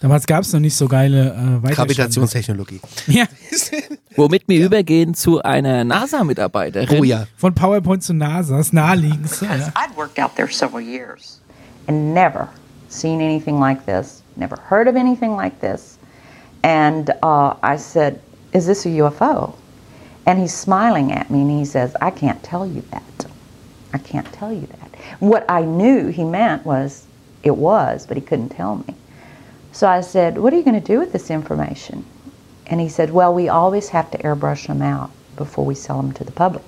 Damals 0.00 0.26
gab 0.26 0.42
es 0.42 0.52
noch 0.52 0.58
nicht 0.58 0.74
so 0.74 0.88
geile 0.88 1.60
äh. 1.64 1.72
Gravitationstechnologie. 1.74 2.80
Ja, 3.06 3.24
Womit 4.16 4.42
wir 4.48 4.66
übergehen 4.66 5.14
zu 5.14 5.40
einer 5.42 5.84
NASA-Mitarbeiterin. 5.84 7.00
Oh 7.00 7.04
ja. 7.04 7.26
von 7.36 7.54
PowerPoint 7.54 8.02
zu 8.02 8.12
NASA, 8.12 8.56
das 8.56 8.72
naheliegendste. 8.72 9.46
Because 9.46 9.70
Ja. 9.74 9.80
I'd 9.80 9.96
worked 9.96 10.18
out 10.18 10.34
there 10.34 10.50
several 10.50 10.82
years 10.82 11.40
and 11.86 12.12
never 12.12 12.48
seen 12.88 13.20
anything 13.20 13.60
like 13.60 13.86
this, 13.86 14.22
never 14.36 14.56
heard 14.68 14.88
of 14.88 14.96
anything 14.96 15.36
like 15.36 15.60
this. 15.60 15.98
And 16.64 17.10
uh, 17.22 17.54
I 17.62 17.76
said, 17.78 18.18
Is 18.52 18.66
this 18.66 18.84
a 18.84 18.88
UFO? 18.90 19.54
And 20.26 20.38
he's 20.38 20.52
smiling 20.54 21.12
at 21.12 21.30
me 21.30 21.40
and 21.42 21.50
he 21.60 21.64
says, 21.64 21.94
I 22.02 22.10
can't 22.10 22.42
tell 22.42 22.66
you 22.66 22.82
that. 22.90 23.26
I 23.92 23.98
can't 23.98 24.30
tell 24.32 24.52
you 24.52 24.66
that. 24.66 24.94
What 25.20 25.44
I 25.48 25.62
knew 25.62 26.08
he 26.08 26.24
meant 26.24 26.64
was 26.64 27.06
it 27.42 27.56
was, 27.56 28.06
but 28.06 28.16
he 28.16 28.22
couldn't 28.22 28.50
tell 28.50 28.76
me. 28.76 28.94
So 29.72 29.88
I 29.88 30.00
said, 30.00 30.38
What 30.38 30.52
are 30.52 30.56
you 30.56 30.62
going 30.62 30.80
to 30.80 30.86
do 30.86 30.98
with 30.98 31.12
this 31.12 31.30
information? 31.30 32.04
And 32.66 32.80
he 32.80 32.88
said, 32.88 33.10
Well, 33.10 33.34
we 33.34 33.48
always 33.48 33.88
have 33.90 34.10
to 34.12 34.18
airbrush 34.18 34.66
them 34.66 34.82
out 34.82 35.10
before 35.36 35.64
we 35.64 35.74
sell 35.74 36.00
them 36.00 36.12
to 36.12 36.24
the 36.24 36.32
public. 36.32 36.64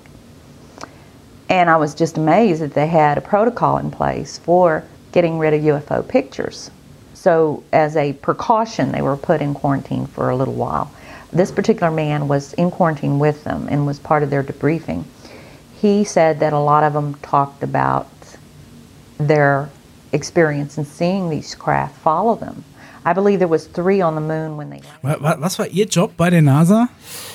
And 1.49 1.69
I 1.69 1.77
was 1.77 1.93
just 1.93 2.17
amazed 2.17 2.61
that 2.61 2.73
they 2.73 2.87
had 2.87 3.17
a 3.17 3.21
protocol 3.21 3.77
in 3.77 3.91
place 3.91 4.39
for 4.39 4.83
getting 5.11 5.37
rid 5.37 5.53
of 5.53 5.61
UFO 5.61 6.07
pictures. 6.07 6.71
So, 7.13 7.63
as 7.71 7.95
a 7.95 8.13
precaution, 8.13 8.91
they 8.91 9.01
were 9.01 9.17
put 9.17 9.41
in 9.41 9.53
quarantine 9.53 10.05
for 10.07 10.29
a 10.29 10.35
little 10.35 10.53
while. 10.53 10.91
This 11.31 11.51
particular 11.51 11.91
man 11.91 12.27
was 12.27 12.53
in 12.53 12.71
quarantine 12.71 13.19
with 13.19 13.43
them 13.43 13.67
and 13.69 13.85
was 13.85 13.99
part 13.99 14.23
of 14.23 14.29
their 14.29 14.43
debriefing. 14.43 15.05
He 15.85 16.03
said 16.03 16.39
that 16.39 16.51
a 16.51 16.59
lot 16.59 16.83
of 16.83 16.93
them 16.93 17.13
talked 17.21 17.61
about 17.63 18.05
their 19.19 19.69
experience 20.11 20.77
in 20.79 20.85
seeing 20.85 21.29
these 21.29 21.55
craft 21.55 21.93
follow 22.03 22.35
them. 22.35 22.63
I 23.07 23.13
believe 23.13 23.37
there 23.37 23.47
was 23.47 23.67
three 23.67 24.01
on 24.01 24.15
the 24.15 24.21
moon 24.21 24.57
when 24.57 24.71
they 24.71 24.81
Was 25.03 25.59
war 25.59 25.67
Ihr 25.67 25.85
Job 25.85 26.17
bei 26.17 26.31
der 26.31 26.41
NASA? 26.41 26.87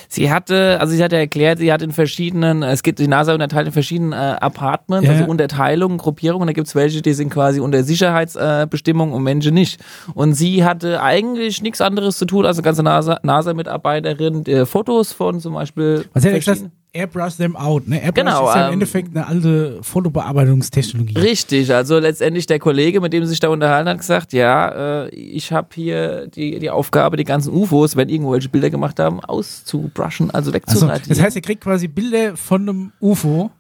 Sie 0.09 0.29
hatte, 0.33 0.79
also 0.81 0.93
sie 0.97 1.05
hatte 1.05 1.17
erklärt, 1.17 1.59
sie 1.61 1.73
hat 1.73 1.81
in 1.83 1.93
verschiedenen, 1.93 2.65
es 2.65 2.83
gibt 2.83 2.99
die 2.99 3.07
NASA 3.07 3.33
unterteilt 3.33 3.69
in 3.69 3.73
verschiedenen 3.73 4.13
äh, 4.13 4.37
Apartments, 4.41 5.07
Ja, 5.07 5.15
also. 5.15 5.31
Unterteilungen, 5.31 5.99
Gruppierungen. 5.99 6.49
Da 6.49 6.53
gibt 6.53 6.67
es 6.67 6.75
welche, 6.75 7.01
die 7.03 7.13
sind 7.13 7.31
quasi 7.31 7.61
unter 7.61 7.85
Sicherheitsbestimmungen 7.85 9.15
und 9.15 9.23
Menschen 9.23 9.55
nicht. 9.55 9.81
Und 10.15 10.33
sie 10.35 10.65
hatte 10.65 11.01
eigentlich 11.01 11.63
nichts 11.63 11.81
anderes 11.81 12.19
zu 12.19 12.25
tun 12.25 12.45
als 12.45 12.57
eine 12.57 12.65
ganze 12.65 12.83
NASA- 12.83 13.21
NASA-Mitarbeiterin, 13.23 14.45
äh, 14.47 14.67
Fotos 14.67 15.13
von 15.13 15.39
zum 15.39 15.55
Beispiel. 15.55 16.05
Was 16.15 16.25
hat 16.25 16.35
gesagt? 16.35 16.65
Airbrush 16.93 17.37
them 17.37 17.57
out, 17.57 17.87
ne? 17.87 17.97
Airbrush 18.03 18.25
Genau, 18.25 18.49
ist 18.49 18.55
ja 18.57 18.63
im 18.63 18.67
ähm, 18.69 18.73
Endeffekt 18.75 19.17
eine 19.17 19.27
alte 19.27 19.79
Fotobearbeitungstechnologie. 19.83 21.19
Richtig, 21.19 21.73
also 21.73 21.99
letztendlich 21.99 22.47
der 22.47 22.59
Kollege, 22.59 23.01
mit 23.01 23.13
dem 23.13 23.25
sich 23.27 23.41
da 23.41 23.49
unterhalten 23.49 23.89
hat, 23.89 23.99
gesagt, 23.99 24.33
ja, 24.33 25.05
äh, 25.05 25.09
ich 25.11 25.53
habe 25.53 25.69
hier 25.75 26.27
die, 26.29 26.59
die 26.59 26.71
Aufgabe, 26.71 27.17
die 27.17 27.25
ganzen 27.25 27.55
UFOs, 27.55 27.97
wenn 27.97 28.09
irgendwelche 28.09 28.49
Bilder 28.49 28.71
gemacht 28.71 28.99
haben, 28.99 29.21
auszubrushen, 29.21 30.31
also 30.31 30.51
Also, 30.51 30.53
wegzuradieren. 30.55 31.09
das 31.09 31.21
heißt, 31.21 31.37
er 31.37 31.43
kriegt 31.43 31.63
quasi 31.63 31.89
Bilder 31.89 32.37
von 32.37 32.63
einem 32.63 32.93
UFO, 33.01 33.51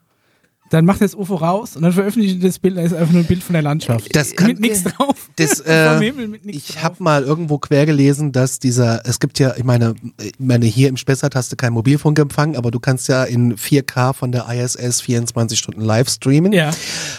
dann 0.71 0.85
macht 0.85 1.00
er 1.00 1.09
das 1.09 1.15
UFO 1.17 1.35
raus 1.35 1.77
und 1.77 1.83
dann 1.83 1.93
veröffentlicht 1.93 2.43
er 2.43 2.49
das 2.49 2.59
Bild, 2.59 2.77
da 2.77 2.83
ist 2.83 2.95
einfach 2.95 3.12
nur 3.12 3.23
ein 3.23 3.27
Bild 3.27 3.43
von 3.43 3.55
der 3.55 3.62
Landschaft. 3.62 4.15
Das 4.15 4.35
kann- 4.35 4.47
mit 4.49 4.61
nichts 4.61 4.85
drauf. 4.85 5.29
Das, 5.37 5.61
äh, 5.67 6.00
ich 6.45 6.83
habe 6.83 7.03
mal 7.03 7.25
irgendwo 7.25 7.59
quer 7.59 7.87
gelesen, 7.87 8.33
dass 8.33 8.61
dieser, 8.61 9.05
es 9.05 9.19
gibt 9.19 9.39
ja, 9.41 9.55
ich 9.57 9.65
meine, 9.65 9.95
ich 10.23 10.35
meine 10.39 10.67
hier 10.67 10.89
im 10.89 10.97
Spessart 10.97 11.35
hast 11.35 11.50
du 11.50 11.57
keinen 11.57 11.73
Mobilfunkempfang, 11.75 12.57
aber 12.57 12.71
du 12.71 12.79
kannst 12.79 13.09
ja 13.09 13.25
in 13.25 13.57
4K 13.57 14.12
von 14.15 14.31
der 14.33 14.47
ISS 14.49 15.00
24 15.00 15.59
Stunden 15.59 15.81
live 15.81 16.09
streamen. 16.09 16.53
Ja. 16.53 16.71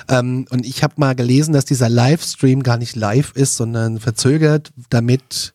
Ähm, 0.10 0.46
und 0.50 0.65
ich 0.65 0.81
habe 0.81 0.93
mal 0.98 1.13
gelesen, 1.13 1.53
dass 1.53 1.65
dieser 1.65 1.89
Livestream 1.89 2.63
gar 2.63 2.77
nicht 2.77 2.96
live 2.96 3.34
ist, 3.36 3.58
sondern 3.58 4.00
verzögert, 4.00 4.72
damit 4.89 5.53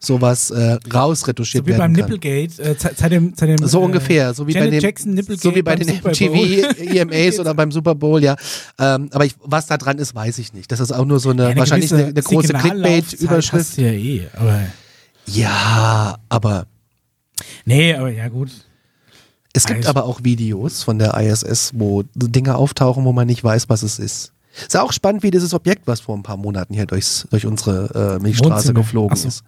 sowas 0.00 0.50
äh, 0.50 0.78
rausretuschiert 0.92 1.64
So 1.64 1.72
wie 1.72 1.76
beim 1.76 1.92
kann. 1.94 2.08
Nipplegate, 2.08 2.62
äh, 2.62 2.74
seit 2.78 3.10
dem, 3.10 3.32
seit 3.36 3.48
dem, 3.48 3.66
So 3.66 3.80
äh, 3.80 3.84
ungefähr, 3.84 4.32
so 4.32 4.46
wie 4.46 4.52
Janet 4.52 4.68
bei 4.68 4.70
den, 4.76 4.80
Jackson 4.80 5.14
Nipplegate 5.14 5.42
so 5.42 5.54
wie 5.54 5.62
bei 5.62 5.74
den. 5.76 5.88
MTV 5.96 6.78
EMAs 6.94 7.40
oder 7.40 7.52
beim 7.54 7.72
Super 7.72 7.94
Bowl, 7.94 8.22
ja. 8.22 8.36
Ähm, 8.78 9.08
aber 9.12 9.24
ich, 9.26 9.34
was 9.42 9.66
da 9.66 9.76
dran 9.76 9.98
ist, 9.98 10.14
weiß 10.14 10.38
ich 10.38 10.52
nicht. 10.52 10.70
Das 10.70 10.80
ist 10.80 10.92
auch 10.92 11.04
nur 11.04 11.18
so 11.20 11.30
eine, 11.30 11.50
Ja, 11.50 11.56
wahrscheinlich 11.56 11.92
eine, 11.92 12.06
eine 12.06 12.22
große 12.22 12.52
Clickbait-Überschrift. 12.52 13.76
Ja, 13.78 13.88
eh, 13.88 14.26
aber. 14.34 14.60
Ja, 15.26 16.16
aber 16.28 16.66
Nee, 17.64 17.94
aber 17.94 18.10
ja, 18.10 18.28
gut. 18.28 18.50
es 19.52 19.64
gibt 19.66 19.84
Weiß- 19.84 19.88
aber 19.88 20.04
auch 20.04 20.20
Videos 20.24 20.82
von 20.82 20.98
der 20.98 21.14
ISS, 21.20 21.72
wo 21.74 22.02
Dinge 22.14 22.54
auftauchen, 22.56 23.04
wo 23.04 23.12
man 23.12 23.26
nicht 23.26 23.42
weiß, 23.44 23.68
was 23.68 23.82
es 23.82 23.98
ist. 23.98 24.32
Ist 24.56 24.74
ja 24.74 24.82
auch 24.82 24.92
spannend, 24.92 25.22
wie 25.22 25.30
dieses 25.30 25.54
Objekt, 25.54 25.82
was 25.86 26.00
vor 26.00 26.16
ein 26.16 26.22
paar 26.24 26.36
Monaten 26.36 26.74
hier 26.74 26.86
durchs, 26.86 27.26
durch 27.30 27.46
unsere 27.46 28.16
äh, 28.16 28.22
Milchstraße 28.22 28.54
Wohnzimmer. 28.68 28.80
geflogen 28.80 29.16
so. 29.16 29.28
ist. 29.28 29.42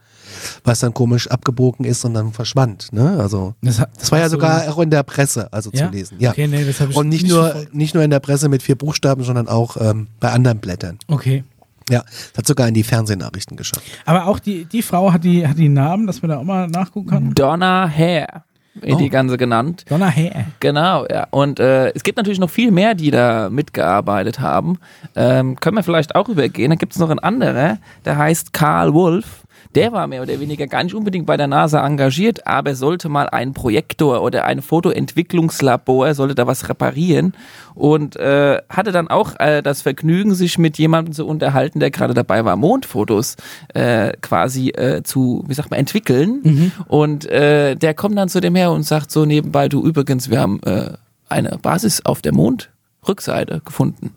Was 0.64 0.80
dann 0.80 0.94
komisch 0.94 1.28
abgebogen 1.28 1.84
ist 1.84 2.04
und 2.04 2.14
dann 2.14 2.32
verschwand. 2.32 2.92
Ne? 2.92 3.16
Also, 3.18 3.54
Das, 3.62 3.82
das 3.98 4.10
war 4.12 4.18
ja 4.18 4.24
ach 4.26 4.30
so. 4.30 4.36
sogar 4.36 4.68
auch 4.68 4.78
in 4.78 4.90
der 4.90 5.02
Presse, 5.02 5.52
also 5.52 5.70
Ja? 5.72 5.86
zu 5.86 5.92
lesen. 5.92 6.16
Ja. 6.20 6.30
Okay, 6.30 6.46
nee, 6.46 6.64
das 6.64 6.80
habe 6.80 6.90
ich 6.92 6.96
und 6.96 7.08
nicht, 7.08 7.22
nicht 7.22 7.32
nur, 7.32 7.44
verfolgt. 7.46 7.74
nicht 7.74 7.94
nur 7.94 8.02
in 8.04 8.10
der 8.10 8.20
Presse 8.20 8.48
mit 8.48 8.62
vier 8.62 8.76
Buchstaben, 8.76 9.22
sondern 9.24 9.48
auch 9.48 9.76
ähm, 9.80 10.08
bei 10.20 10.30
anderen 10.30 10.58
Blättern. 10.58 10.98
Okay. 11.08 11.44
Ja, 11.90 12.02
das 12.02 12.38
hat 12.38 12.46
sogar 12.46 12.68
in 12.68 12.74
die 12.74 12.84
Fernsehnachrichten 12.84 13.56
geschafft. 13.56 13.82
Aber 14.04 14.26
auch 14.26 14.38
die, 14.38 14.64
die 14.64 14.82
Frau 14.82 15.12
hat 15.12 15.24
die, 15.24 15.48
hat 15.48 15.58
die 15.58 15.68
Namen, 15.68 16.06
dass 16.06 16.22
man 16.22 16.28
da 16.30 16.38
auch 16.38 16.44
mal 16.44 16.68
nachgucken 16.68 17.08
kann. 17.08 17.34
Donna 17.34 17.90
Hare, 17.90 18.42
Oh. 18.86 18.94
die 18.96 19.08
ganze 19.10 19.36
genannt. 19.36 19.84
Donna 19.88 20.08
Hare. 20.08 20.46
Genau, 20.60 21.04
ja. 21.10 21.26
Und 21.30 21.58
äh, 21.58 21.90
es 21.90 22.04
gibt 22.04 22.16
natürlich 22.16 22.38
noch 22.38 22.48
viel 22.48 22.70
mehr, 22.70 22.94
die 22.94 23.10
da 23.10 23.50
mitgearbeitet 23.50 24.38
haben. 24.38 24.78
Ähm, 25.16 25.56
können 25.58 25.76
wir 25.76 25.82
vielleicht 25.82 26.14
auch 26.14 26.28
übergehen. 26.28 26.70
Da 26.70 26.76
gibt 26.76 26.92
es 26.92 26.98
noch 27.00 27.10
einen 27.10 27.18
anderer, 27.18 27.78
der 28.04 28.16
heißt 28.16 28.52
Karl 28.52 28.94
Wolf. 28.94 29.39
Der 29.74 29.92
war 29.92 30.06
mehr 30.06 30.22
oder 30.22 30.40
weniger 30.40 30.66
gar 30.66 30.82
nicht 30.82 30.94
unbedingt 30.94 31.26
bei 31.26 31.36
der 31.36 31.46
NASA 31.46 31.86
engagiert, 31.86 32.46
aber 32.46 32.74
sollte 32.74 33.08
mal 33.08 33.28
einen 33.28 33.54
Projektor 33.54 34.22
oder 34.22 34.44
ein 34.44 34.62
Fotoentwicklungslabor, 34.62 36.14
sollte 36.14 36.34
da 36.34 36.46
was 36.46 36.68
reparieren 36.68 37.34
und 37.74 38.16
äh, 38.16 38.60
hatte 38.68 38.92
dann 38.92 39.08
auch 39.08 39.38
äh, 39.38 39.62
das 39.62 39.82
Vergnügen, 39.82 40.34
sich 40.34 40.58
mit 40.58 40.78
jemandem 40.78 41.14
zu 41.14 41.26
unterhalten, 41.26 41.80
der 41.80 41.90
gerade 41.90 42.14
dabei 42.14 42.44
war, 42.44 42.56
Mondfotos 42.56 43.36
äh, 43.74 44.12
quasi 44.20 44.70
äh, 44.70 45.02
zu, 45.02 45.44
wie 45.46 45.54
sagt 45.54 45.70
man, 45.70 45.80
entwickeln. 45.80 46.40
Und 46.88 47.26
äh, 47.26 47.76
der 47.76 47.94
kommt 47.94 48.18
dann 48.18 48.28
zu 48.28 48.40
dem 48.40 48.54
her 48.54 48.72
und 48.72 48.82
sagt 48.82 49.10
so 49.10 49.24
nebenbei, 49.24 49.68
du 49.68 49.84
übrigens, 49.84 50.30
wir 50.30 50.40
haben 50.40 50.60
äh, 50.64 50.92
eine 51.28 51.58
Basis 51.62 52.04
auf 52.04 52.22
der 52.22 52.34
Mondrückseite 52.34 53.62
gefunden. 53.64 54.14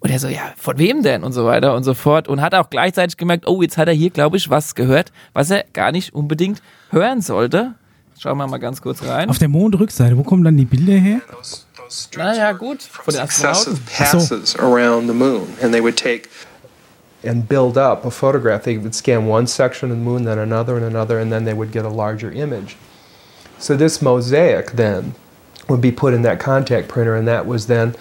Und 0.00 0.10
er 0.10 0.18
so, 0.18 0.28
ja, 0.28 0.52
von 0.56 0.78
wem 0.78 1.02
denn? 1.02 1.22
Und 1.22 1.32
so 1.32 1.44
weiter 1.44 1.74
und 1.74 1.84
so 1.84 1.94
fort. 1.94 2.26
Und 2.26 2.40
hat 2.40 2.54
auch 2.54 2.70
gleichzeitig 2.70 3.16
gemerkt, 3.16 3.46
oh, 3.46 3.62
jetzt 3.62 3.76
hat 3.76 3.86
er 3.86 3.94
hier, 3.94 4.10
glaube 4.10 4.38
ich, 4.38 4.48
was 4.48 4.74
gehört, 4.74 5.12
was 5.34 5.50
er 5.50 5.64
gar 5.72 5.92
nicht 5.92 6.14
unbedingt 6.14 6.62
hören 6.90 7.20
sollte. 7.20 7.74
Schauen 8.18 8.38
wir 8.38 8.46
mal 8.46 8.58
ganz 8.58 8.82
kurz 8.82 9.02
rein. 9.02 9.30
Auf 9.30 9.38
der 9.38 9.48
Mondrückseite, 9.48 10.16
wo 10.16 10.22
kommen 10.22 10.44
dann 10.44 10.56
die 10.56 10.64
Bilder 10.64 10.94
her? 10.94 11.20
Naja, 12.16 12.52
gut, 12.52 12.82
von 12.82 13.14
den 13.14 13.22
Astronauten. 13.22 13.78
passes 13.96 14.56
around 14.58 15.08
the 15.08 15.14
moon, 15.14 15.48
and 15.62 15.72
they 15.72 15.82
would 15.82 15.96
take 15.96 16.28
and 17.24 17.48
build 17.48 17.76
up 17.76 18.04
a 18.04 18.10
photograph. 18.10 18.62
They 18.62 18.78
would 18.78 18.94
scan 18.94 19.26
one 19.26 19.46
section 19.46 19.90
of 19.90 19.96
the 19.96 20.02
moon, 20.02 20.24
then 20.24 20.38
another 20.38 20.76
and 20.76 20.84
another, 20.84 21.18
and 21.18 21.32
then 21.32 21.44
they 21.44 21.54
would 21.54 21.72
get 21.72 21.84
a 21.84 21.88
larger 21.88 22.30
image. 22.30 22.76
So 23.58 23.76
this 23.76 24.00
mosaic 24.00 24.72
then 24.72 25.14
would 25.68 25.80
be 25.80 25.92
put 25.92 26.14
in 26.14 26.22
that 26.22 26.38
contact 26.38 26.88
printer, 26.88 27.16
and 27.16 27.26
that 27.26 27.46
was 27.46 27.66
then 27.66 27.94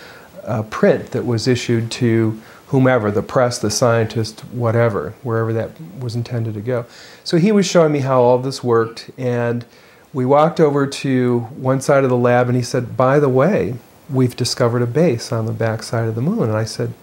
a 0.50 0.64
print 0.64 1.12
that 1.12 1.26
was 1.26 1.48
issued 1.48 1.92
to 1.92 2.42
whomever, 2.68 3.12
the 3.12 3.24
press, 3.24 3.60
the 3.60 3.72
scientist, 3.72 4.42
whatever, 4.52 5.14
wherever 5.24 5.54
that 5.54 5.72
was 6.00 6.16
intended 6.16 6.54
to 6.54 6.62
go. 6.62 6.86
So 7.24 7.38
he 7.38 7.52
was 7.52 7.66
showing 7.66 7.92
me 7.92 8.00
how 8.00 8.22
all 8.22 8.38
this 8.40 8.64
worked, 8.64 9.10
and 9.18 9.66
we 10.14 10.26
walked 10.26 10.60
over 10.60 10.88
to 10.88 11.40
one 11.56 11.82
side 11.82 12.04
of 12.04 12.10
the 12.10 12.18
lab, 12.18 12.48
and 12.48 12.56
he 12.56 12.64
said, 12.64 12.98
"By 12.98 13.20
the 13.20 13.30
way, 13.30 13.76
we've 14.10 14.36
discovered 14.36 14.82
a 14.82 14.88
base 14.88 15.32
on 15.32 15.46
the 15.46 15.52
back 15.52 15.84
side 15.84 16.08
of 16.08 16.16
the 16.16 16.22
moon." 16.22 16.44
And 16.50 16.58
I 16.58 16.66
said, 16.66 16.94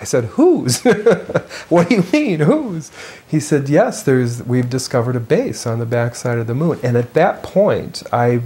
I 0.00 0.04
said, 0.04 0.24
"Whose? 0.36 0.82
what 1.68 1.88
do 1.88 1.96
you 1.96 2.04
mean, 2.12 2.40
whose?" 2.40 2.90
He 3.26 3.40
said, 3.40 3.68
"Yes, 3.68 4.02
there's. 4.02 4.42
We've 4.42 4.70
discovered 4.70 5.16
a 5.16 5.20
base 5.20 5.66
on 5.66 5.78
the 5.78 5.86
backside 5.86 6.38
of 6.38 6.46
the 6.46 6.54
moon." 6.54 6.78
And 6.82 6.96
at 6.96 7.14
that 7.14 7.42
point, 7.42 8.02
I 8.12 8.40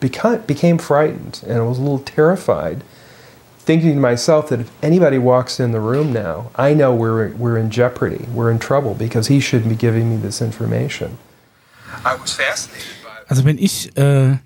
became 0.00 0.78
frightened 0.78 1.42
and 1.46 1.58
I 1.58 1.62
was 1.62 1.78
a 1.78 1.82
little 1.82 1.98
terrified, 1.98 2.84
thinking 3.66 3.94
to 3.94 4.00
myself 4.00 4.48
that 4.48 4.60
if 4.60 4.68
anybody 4.82 5.18
walks 5.18 5.58
in 5.60 5.72
the 5.72 5.80
room 5.80 6.12
now, 6.12 6.50
I 6.56 6.74
know 6.74 6.92
we're 6.94 7.32
we're 7.38 7.58
in 7.58 7.70
jeopardy. 7.70 8.24
We're 8.34 8.50
in 8.50 8.58
trouble 8.58 8.94
because 8.94 9.28
he 9.32 9.40
shouldn't 9.40 9.68
be 9.68 9.76
giving 9.76 10.08
me 10.10 10.20
this 10.20 10.40
information. 10.40 11.18
I 12.04 12.14
was 12.20 12.32
fascinated 12.32 12.86
by. 13.02 13.10
Also 13.28 13.44
wenn 13.44 13.58
ich 13.58 13.96
äh, 13.96 14.36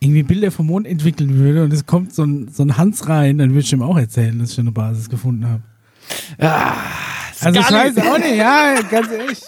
irgendwie 0.00 0.22
Bilder 0.22 0.50
vom 0.52 0.66
Mond 0.66 0.86
entwickeln 0.86 1.34
würde 1.38 1.64
und 1.64 1.72
es 1.72 1.84
kommt 1.86 2.14
so 2.14 2.22
ein, 2.24 2.48
so 2.52 2.62
ein 2.62 2.76
Hans 2.76 3.08
rein, 3.08 3.38
dann 3.38 3.50
würde 3.50 3.60
ich 3.60 3.72
ihm 3.72 3.82
auch 3.82 3.96
erzählen, 3.98 4.38
dass 4.38 4.52
ich 4.52 4.58
eine 4.60 4.70
Basis 4.72 5.08
gefunden 5.08 5.46
habe. 5.48 5.62
also 7.40 7.58
ich 7.60 7.70
weiß 7.70 7.98
auch 7.98 8.18
nicht, 8.18 8.36
ja, 8.36 8.80
ganz 8.90 9.10
ehrlich. 9.10 9.40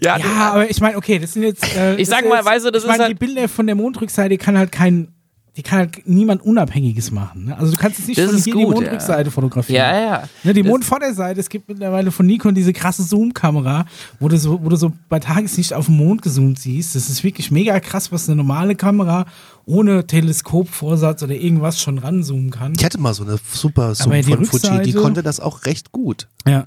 Ja, 0.00 0.18
Ja, 0.18 0.24
aber 0.52 0.68
ich 0.68 0.80
meine, 0.80 0.96
okay, 0.96 1.18
das 1.18 1.32
sind 1.34 1.44
jetzt. 1.44 1.64
Äh, 1.76 1.94
Ich 1.96 2.08
sag 2.08 2.28
mal, 2.28 2.44
weißt 2.44 2.66
du, 2.66 2.70
das 2.72 2.82
ich 2.82 2.88
meine, 2.88 3.04
ist 3.04 3.08
die 3.08 3.12
halt- 3.12 3.18
Bilder 3.20 3.48
von 3.48 3.66
der 3.66 3.76
Mondrückseite 3.76 4.36
kann 4.38 4.58
halt 4.58 4.72
kein, 4.72 5.08
die 5.56 5.62
kann 5.62 5.78
halt 5.78 6.02
niemand 6.08 6.42
Unabhängiges 6.42 7.10
machen. 7.12 7.44
Ne? 7.44 7.56
Also 7.58 7.72
du 7.72 7.78
kannst 7.78 7.98
jetzt 7.98 8.08
nicht 8.08 8.18
Das 8.18 8.26
von 8.26 8.36
ist 8.36 8.44
hier 8.44 8.54
gut, 8.54 8.62
die 8.62 8.66
ja. 8.66 8.74
Mondrückseite 8.74 9.30
fotografieren. 9.30 9.76
ja, 9.84 10.00
ja. 10.00 10.28
Ne, 10.42 10.52
die 10.52 10.62
Das- 10.62 10.70
Mondvorderseite, 10.70 11.38
es 11.40 11.48
gibt 11.48 11.68
mittlerweile 11.68 12.10
von 12.10 12.26
Nikon 12.26 12.54
diese 12.54 12.72
krasse 12.72 13.02
Zoom-Kamera, 13.04 13.84
wo 14.18 14.28
du 14.28 14.36
so, 14.36 14.62
wo 14.64 14.68
du 14.68 14.76
so 14.76 14.92
bei 15.08 15.20
Tageslicht 15.20 15.72
auf 15.72 15.86
den 15.86 15.96
Mond 15.96 16.22
gezoomt 16.22 16.58
siehst. 16.58 16.94
Das 16.96 17.08
ist 17.08 17.22
wirklich 17.22 17.50
mega 17.50 17.78
krass, 17.80 18.10
was 18.10 18.28
eine 18.28 18.36
normale 18.36 18.74
Kamera 18.74 19.26
ohne 19.66 20.06
Teleskopvorsatz 20.06 21.22
oder 21.22 21.34
irgendwas 21.34 21.80
schon 21.80 21.98
ranzoomen 21.98 22.50
kann. 22.50 22.74
Ich 22.76 22.84
hatte 22.84 22.98
mal 22.98 23.14
so 23.14 23.24
eine 23.24 23.38
super 23.52 23.94
Zoom 23.94 24.08
Aber 24.12 24.16
die 24.16 24.24
von 24.24 24.44
Fuji, 24.44 24.60
die 24.82 24.90
Rückseite- 24.92 25.00
konnte 25.02 25.22
das 25.22 25.40
auch 25.40 25.64
recht 25.64 25.92
gut. 25.92 26.28
Ja. 26.46 26.64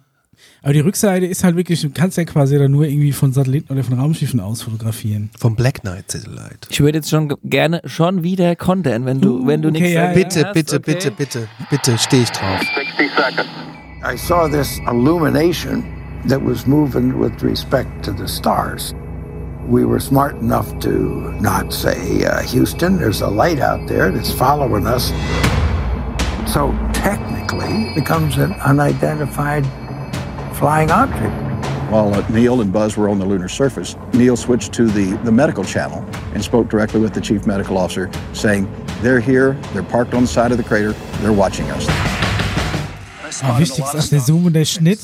Aber 0.64 0.74
die 0.74 0.80
Rückseite 0.80 1.26
ist 1.26 1.44
halt 1.44 1.56
wirklich, 1.56 1.82
du 1.82 1.90
kannst 1.92 2.18
ja 2.18 2.26
quasi 2.26 2.58
dann 2.58 2.72
nur 2.72 2.86
irgendwie 2.86 3.12
von 3.12 3.32
Satelliten 3.32 3.72
oder 3.72 3.84
von 3.84 4.00
Raumschiffen 4.00 4.40
aus 4.40 4.64
fotografieren. 4.64 5.30
Vom 5.40 5.56
Black 5.56 5.82
Knight 5.82 6.12
Satellite. 6.12 6.68
Ich 6.70 6.80
würde 6.82 6.98
jetzt 6.98 7.10
schon 7.10 7.30
ge- 7.30 7.38
gerne 7.44 7.82
schon 7.86 8.24
wieder 8.24 8.56
kontern, 8.56 9.06
wenn 9.06 9.22
du, 9.22 9.40
Uh, 9.44 9.48
wenn 9.48 9.62
du 9.62 9.70
okay, 9.70 9.80
nichts 9.80 9.94
ja, 9.94 10.08
Bitte, 10.14 10.46
hast, 10.46 10.54
bitte, 10.54 10.76
okay? 10.78 10.92
bitte, 10.94 11.12
bitte, 11.12 11.48
bitte, 11.70 11.98
stehe 11.98 12.24
ich 12.24 12.32
drauf. 12.32 12.60
I 14.04 14.18
saw 14.18 14.48
this 14.50 14.80
illumination 14.90 15.84
that 16.28 16.40
was 16.44 16.66
moving 16.66 17.14
with 17.20 17.42
respect 17.44 18.04
to 18.04 18.12
the 18.12 18.28
stars. 18.28 18.94
We 19.70 19.86
were 19.86 20.00
smart 20.00 20.40
enough 20.42 20.68
to 20.80 20.90
not 21.42 21.72
say, 21.74 22.26
uh, 22.26 22.42
Houston, 22.52 22.98
there's 22.98 23.22
a 23.22 23.30
light 23.30 23.60
out 23.62 23.86
there 23.88 24.12
that's 24.12 24.32
following 24.32 24.86
us. 24.88 25.14
So 26.46 26.74
technically, 26.94 27.90
it 27.90 27.96
becomes 27.96 28.38
an 28.38 28.54
unidentified 28.66 29.66
flying 30.58 30.90
object. 30.92 31.34
While 31.92 32.14
uh, 32.14 32.28
Neil 32.30 32.62
and 32.62 32.74
Buzz 32.74 32.98
were 32.98 33.10
on 33.10 33.20
the 33.20 33.26
lunar 33.26 33.48
surface, 33.48 33.96
Neil 34.14 34.36
switched 34.36 34.74
to 34.74 34.88
the, 34.88 35.16
the 35.24 35.32
medical 35.32 35.64
channel 35.64 36.04
and 36.34 36.44
spoke 36.44 36.68
directly 36.68 37.00
with 37.00 37.14
the 37.14 37.22
chief 37.22 37.46
medical 37.46 37.78
officer, 37.78 38.10
saying, 38.34 38.68
They're 39.02 39.20
here, 39.20 39.54
they're 39.74 39.84
parked 39.84 40.14
on 40.14 40.24
the 40.24 40.28
side 40.28 40.52
of 40.52 40.58
the 40.58 40.64
crater, 40.64 40.94
they're 41.22 41.32
watching 41.32 41.70
us. 41.72 41.88
Aber 43.44 43.60
wichtig 43.60 43.86
ist 43.86 43.96
auch 43.96 44.10
der 44.10 44.20
Zoom 44.20 44.46
und 44.46 44.54
der 44.54 44.66
Schnitt. 44.66 45.00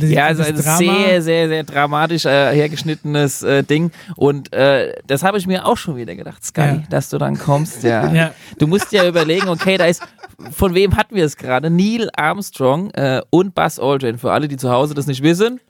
Ja, 0.00 0.26
also 0.26 0.42
ein 0.42 0.54
Drama- 0.56 0.76
sehr, 0.76 1.22
sehr, 1.22 1.48
sehr 1.48 1.64
dramatisch 1.64 2.24
äh, 2.24 2.52
hergeschnittenes 2.54 3.42
äh, 3.42 3.62
Ding. 3.62 3.90
Und 4.16 4.52
äh, 4.52 4.94
das 5.06 5.22
habe 5.22 5.38
ich 5.38 5.46
mir 5.46 5.66
auch 5.66 5.76
schon 5.76 5.96
wieder 5.96 6.14
gedacht, 6.16 6.44
Sky, 6.44 6.60
Ja. 6.60 6.82
dass 6.90 7.10
du 7.10 7.18
dann 7.18 7.38
kommst. 7.38 7.84
Ja. 7.84 8.12
Ja. 8.12 8.30
Du 8.58 8.66
musst 8.66 8.92
ja 8.92 9.06
überlegen, 9.06 9.48
okay, 9.48 9.76
da 9.78 9.86
ist, 9.86 10.02
von 10.50 10.74
wem 10.74 10.96
hatten 10.96 11.14
wir 11.14 11.24
es 11.24 11.36
gerade? 11.36 11.70
Neil 11.70 12.10
Armstrong 12.16 12.90
äh, 12.90 13.22
und 13.30 13.54
Buzz 13.54 13.78
Aldrin. 13.78 14.18
Für 14.18 14.32
alle, 14.32 14.48
die 14.48 14.56
zu 14.56 14.70
Hause 14.70 14.94
das 14.94 15.06
nicht 15.06 15.22
wissen. 15.22 15.60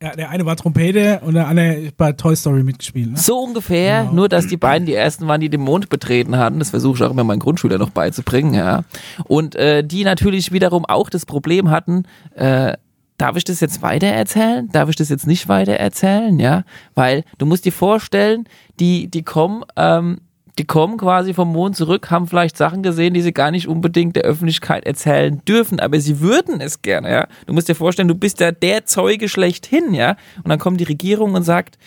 Ja, 0.00 0.14
der 0.14 0.30
eine 0.30 0.46
war 0.46 0.54
Trompete 0.54 1.20
und 1.24 1.34
der 1.34 1.48
andere 1.48 1.90
bei 1.96 2.12
Toy 2.12 2.36
Story 2.36 2.62
mitgespielt. 2.62 3.10
Ne? 3.10 3.16
So 3.16 3.36
ungefähr, 3.40 4.02
Genau. 4.02 4.12
nur 4.14 4.28
dass 4.28 4.46
die 4.46 4.56
beiden 4.56 4.86
die 4.86 4.94
ersten 4.94 5.26
waren, 5.26 5.40
die 5.40 5.48
den 5.48 5.60
Mond 5.60 5.88
betreten 5.88 6.36
hatten. 6.38 6.60
Das 6.60 6.70
versuche 6.70 6.96
ich 6.98 7.02
auch 7.02 7.10
immer 7.10 7.24
meinen 7.24 7.40
Grundschüler 7.40 7.78
noch 7.78 7.90
beizubringen, 7.90 8.54
ja. 8.54 8.84
Und 9.24 9.56
äh, 9.56 9.82
die 9.82 10.04
natürlich 10.04 10.52
wiederum 10.52 10.84
auch 10.84 11.10
das 11.10 11.26
Problem 11.26 11.70
hatten, 11.72 12.04
äh, 12.36 12.74
darf 13.18 13.36
ich 13.36 13.44
das 13.44 13.60
jetzt 13.60 13.82
weiter 13.82 14.06
erzählen? 14.06 14.68
Darf 14.72 14.88
ich 14.88 14.96
das 14.96 15.08
jetzt 15.08 15.26
nicht 15.26 15.48
weiter 15.48 15.74
erzählen? 15.74 16.38
Ja, 16.38 16.64
weil 16.94 17.24
du 17.36 17.46
musst 17.46 17.64
dir 17.64 17.72
vorstellen, 17.72 18.48
die, 18.80 19.08
die 19.08 19.24
kommen, 19.24 19.64
ähm, 19.76 20.20
die 20.56 20.64
kommen 20.64 20.96
quasi 20.96 21.34
vom 21.34 21.52
Mond 21.52 21.76
zurück, 21.76 22.10
haben 22.10 22.26
vielleicht 22.26 22.56
Sachen 22.56 22.82
gesehen, 22.82 23.14
die 23.14 23.20
sie 23.20 23.32
gar 23.32 23.50
nicht 23.50 23.68
unbedingt 23.68 24.16
der 24.16 24.24
Öffentlichkeit 24.24 24.86
erzählen 24.86 25.42
dürfen, 25.46 25.78
aber 25.78 26.00
sie 26.00 26.20
würden 26.20 26.60
es 26.60 26.82
gerne, 26.82 27.10
ja. 27.10 27.28
Du 27.46 27.52
musst 27.52 27.68
dir 27.68 27.74
vorstellen, 27.74 28.08
du 28.08 28.14
bist 28.14 28.40
da 28.40 28.50
der 28.50 28.86
Zeuge 28.86 29.28
schlechthin, 29.28 29.94
ja. 29.94 30.16
Und 30.42 30.48
dann 30.48 30.58
kommt 30.58 30.80
die 30.80 30.84
Regierung 30.84 31.34
und 31.34 31.42
sagt, 31.42 31.78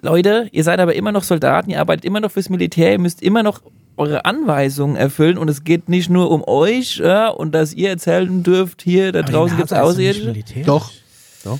Leute, 0.00 0.48
ihr 0.52 0.64
seid 0.64 0.80
aber 0.80 0.94
immer 0.94 1.12
noch 1.12 1.24
Soldaten, 1.24 1.70
ihr 1.70 1.80
arbeitet 1.80 2.04
immer 2.04 2.20
noch 2.20 2.30
fürs 2.30 2.50
Militär, 2.50 2.92
ihr 2.92 3.00
müsst 3.00 3.22
immer 3.22 3.42
noch 3.42 3.62
eure 3.98 4.24
Anweisungen 4.24 4.96
erfüllen 4.96 5.38
und 5.38 5.48
es 5.48 5.64
geht 5.64 5.88
nicht 5.88 6.10
nur 6.10 6.30
um 6.30 6.42
euch 6.46 6.98
ja, 6.98 7.28
und 7.28 7.54
dass 7.54 7.72
ihr 7.74 7.90
erzählen 7.90 8.42
dürft, 8.42 8.82
hier 8.82 9.12
da 9.12 9.20
Aber 9.20 9.32
draußen 9.32 9.56
gibt 9.56 9.72
es 9.72 9.78
Außerirdische. 9.78 10.62
Doch. 10.64 10.90
Doch. 11.44 11.58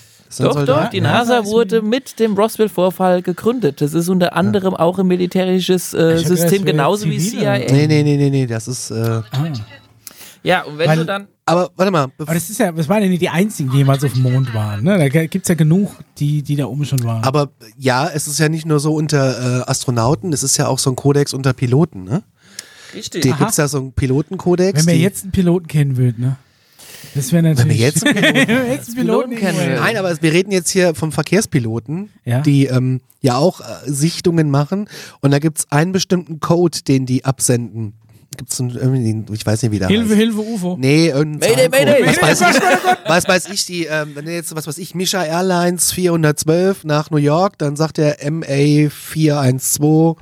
Doch, 0.66 0.90
die 0.90 1.00
NASA 1.00 1.46
wurde 1.46 1.80
mit 1.80 2.18
dem 2.20 2.34
Roswell-Vorfall 2.34 3.22
gegründet. 3.22 3.80
Das 3.80 3.94
ist 3.94 4.10
unter 4.10 4.36
anderem 4.36 4.74
auch 4.74 4.98
ein 4.98 5.06
militärisches 5.06 5.94
äh, 5.94 6.18
System, 6.18 6.66
genauso 6.66 7.06
wie. 7.06 7.18
CIA. 7.18 7.58
Nee, 7.58 7.86
nee, 7.86 8.02
nee, 8.02 8.16
nee, 8.16 8.30
nee, 8.30 8.46
das 8.46 8.68
ist. 8.68 8.90
Äh, 8.90 9.22
Ah. 9.32 9.46
Ja, 10.42 10.62
und 10.64 10.78
wenn 10.78 10.88
Weil- 10.88 10.98
du 10.98 11.04
dann 11.06 11.28
aber 11.46 11.70
warte 11.76 11.90
mal. 11.90 12.08
Aber 12.18 12.34
das 12.34 12.50
ist 12.50 12.58
ja, 12.60 12.70
das 12.72 12.90
waren 12.90 13.02
ja 13.02 13.08
nicht 13.08 13.22
die 13.22 13.30
einzigen, 13.30 13.70
die 13.70 13.78
jemals 13.78 14.04
auf 14.04 14.12
dem 14.12 14.22
Mond 14.22 14.52
waren. 14.52 14.84
Ne? 14.84 14.98
Da 14.98 15.08
gibt 15.08 15.44
es 15.44 15.48
ja 15.48 15.54
genug, 15.54 15.90
die, 16.18 16.42
die 16.42 16.56
da 16.56 16.66
oben 16.66 16.84
schon 16.84 17.02
waren. 17.04 17.24
Aber 17.24 17.50
ja, 17.78 18.06
es 18.06 18.26
ist 18.28 18.38
ja 18.38 18.50
nicht 18.50 18.66
nur 18.66 18.80
so 18.80 18.94
unter 18.94 19.60
äh, 19.60 19.70
Astronauten, 19.70 20.34
es 20.34 20.42
ist 20.42 20.58
ja 20.58 20.66
auch 20.68 20.78
so 20.78 20.90
ein 20.90 20.96
Kodex 20.96 21.32
unter 21.32 21.54
Piloten, 21.54 22.04
ne? 22.04 22.22
richtig. 22.94 23.22
Da 23.22 23.34
gibt 23.36 23.50
es 23.50 23.56
ja 23.56 23.66
so 23.66 23.78
einen 23.78 23.92
Pilotenkodex. 23.92 24.80
Wenn 24.80 24.86
wir 24.86 24.94
die- 24.94 25.00
jetzt 25.02 25.22
einen 25.22 25.32
Piloten 25.32 25.66
kennen 25.68 25.96
würden, 25.96 26.20
ne? 26.22 26.36
Das 27.14 27.32
wäre 27.32 27.42
natürlich. 27.42 27.68
Wenn 27.68 27.78
wir 27.78 27.86
jetzt 27.86 28.04
einen 28.06 28.14
Piloten- 28.16 29.32
jetzt 29.32 29.44
einen 29.44 29.54
kennen 29.54 29.58
würden. 29.70 29.74
Nein, 29.82 29.96
aber 29.96 30.20
wir 30.22 30.32
reden 30.32 30.50
jetzt 30.52 30.68
hier 30.70 30.94
vom 30.94 31.12
Verkehrspiloten, 31.12 32.10
Ja. 32.26 32.40
die 32.40 32.66
ähm, 32.66 33.00
ja 33.22 33.36
auch 33.36 33.60
äh, 33.60 33.64
Sichtungen 33.86 34.50
machen. 34.50 34.88
Und 35.20 35.30
da 35.30 35.38
gibt 35.38 35.58
es 35.60 35.72
einen 35.72 35.92
bestimmten 35.92 36.40
Code, 36.40 36.78
den 36.86 37.06
die 37.06 37.24
absenden. 37.24 37.94
Gibt 38.38 38.52
es 38.52 38.60
irgendwie, 38.60 39.34
ich 39.34 39.44
weiß 39.44 39.62
nicht, 39.62 39.72
wie 39.72 39.78
der 39.80 39.88
Hilfe, 39.88 40.10
heißt. 40.10 40.16
Hilfe, 40.16 40.38
UFO. 40.38 40.76
Nee, 40.78 41.08
irgendein 41.08 41.50
Mayday. 41.50 41.68
Mayday. 41.68 42.06
Was 42.06 42.22
weiß 42.22 42.40
ich, 42.40 42.62
was 43.06 43.28
weiß 43.28 43.48
ich, 43.48 43.66
die, 43.66 43.84
ähm, 43.86 44.12
wenn 44.14 44.28
jetzt, 44.28 44.54
was 44.54 44.66
weiß 44.66 44.78
ich, 44.78 44.94
Misha 44.94 45.24
Airlines 45.24 45.90
412 45.92 46.84
nach 46.84 47.10
New 47.10 47.16
York, 47.18 47.58
dann 47.58 47.74
sagt 47.74 47.98
er 47.98 48.16
MA 48.30 48.88
412 48.90 49.82
und 49.82 50.18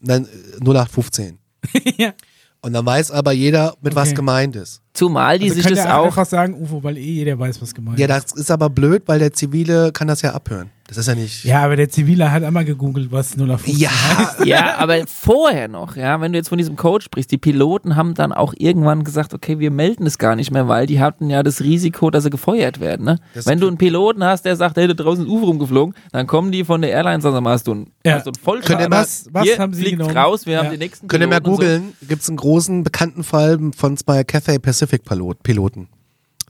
dann 0.00 0.24
äh, 0.26 0.60
0815. 0.60 1.38
ja. 1.98 2.14
Und 2.62 2.72
dann 2.72 2.86
weiß 2.86 3.10
aber 3.10 3.32
jeder, 3.32 3.74
mit 3.82 3.94
was 3.96 4.08
Okay. 4.08 4.16
gemeint 4.16 4.56
ist. 4.56 4.80
Zumal 4.96 5.38
die 5.38 5.50
Also 5.50 5.56
sich 5.62 5.66
das 5.66 5.78
er 5.84 5.98
auch 5.98 6.06
einfach 6.06 6.26
sagen 6.26 6.54
UFO, 6.54 6.82
weil 6.82 6.96
eh 6.96 7.00
jeder 7.00 7.38
weiß, 7.38 7.60
was 7.62 7.74
gemeint 7.74 7.98
Ja, 7.98 8.06
ist. 8.16 8.32
das 8.32 8.40
ist 8.40 8.50
aber 8.50 8.70
blöd, 8.70 9.02
weil 9.06 9.18
der 9.18 9.32
Zivile 9.32 9.92
kann 9.92 10.08
das 10.08 10.22
ja 10.22 10.32
abhören. 10.34 10.70
Das 10.88 10.98
ist 10.98 11.08
ja 11.08 11.16
nicht. 11.16 11.42
Ja, 11.44 11.64
aber 11.64 11.74
der 11.74 11.88
Zivile 11.88 12.30
hat 12.30 12.44
einmal 12.44 12.64
gegoogelt, 12.64 13.10
was 13.10 13.36
0 13.36 13.50
auf 13.50 13.62
15 13.62 13.82
Ja, 13.82 13.90
heißt. 13.90 14.44
Ja, 14.46 14.76
aber 14.76 14.98
vorher 15.08 15.66
noch, 15.66 15.96
ja, 15.96 16.20
wenn 16.20 16.30
du 16.32 16.38
jetzt 16.38 16.48
von 16.48 16.58
diesem 16.58 16.76
Code 16.76 17.02
sprichst, 17.02 17.32
die 17.32 17.38
Piloten 17.38 17.96
haben 17.96 18.14
dann 18.14 18.32
auch 18.32 18.54
irgendwann 18.56 19.02
gesagt, 19.02 19.34
okay, 19.34 19.58
wir 19.58 19.72
melden 19.72 20.06
es 20.06 20.16
gar 20.16 20.36
nicht 20.36 20.52
mehr, 20.52 20.68
weil 20.68 20.86
die 20.86 21.00
hatten 21.00 21.28
ja 21.28 21.42
das 21.42 21.60
Risiko, 21.60 22.10
dass 22.12 22.22
sie 22.22 22.30
gefeuert 22.30 22.78
werden. 22.78 23.04
Ne? 23.04 23.18
Wenn 23.34 23.58
du 23.58 23.66
einen 23.66 23.78
Piloten 23.78 24.22
hast, 24.22 24.44
der 24.44 24.54
sagt, 24.54 24.76
hey, 24.76 24.86
da 24.86 24.94
draußen 24.94 25.24
ist 25.24 25.28
ein 25.28 25.36
UFO 25.36 25.46
rumgeflogen, 25.46 25.92
dann 26.12 26.28
kommen 26.28 26.52
die 26.52 26.62
von 26.64 26.80
der 26.80 26.90
Airline 26.92 27.16
und 27.16 27.22
sagen, 27.22 27.48
hast 27.48 27.66
du 27.66 27.72
einen, 27.72 27.90
Ja. 28.06 28.14
hast 28.14 28.26
du 28.26 28.30
einen 28.30 28.36
Vollschaden? 28.40 28.86
Was, 28.92 29.26
was 29.32 29.42
Hier 29.42 29.58
haben 29.58 29.74
sie 29.74 29.90
genommen? 29.90 30.16
raus, 30.16 30.46
wir 30.46 30.52
ja. 30.52 30.58
haben 30.62 30.70
den 30.70 30.78
nächsten 30.78 31.08
Könnt 31.08 31.20
ihr 31.22 31.26
mal 31.26 31.40
googeln, 31.40 31.94
gibt 32.06 32.22
es 32.22 32.28
einen 32.28 32.36
großen 32.36 32.84
bekannten 32.84 33.24
Fall 33.24 33.58
von 33.76 33.96
zwei 33.96 34.22
Cathay 34.22 34.60
Pacific 34.60 34.85
Pilot, 35.04 35.42
Piloten, 35.42 35.88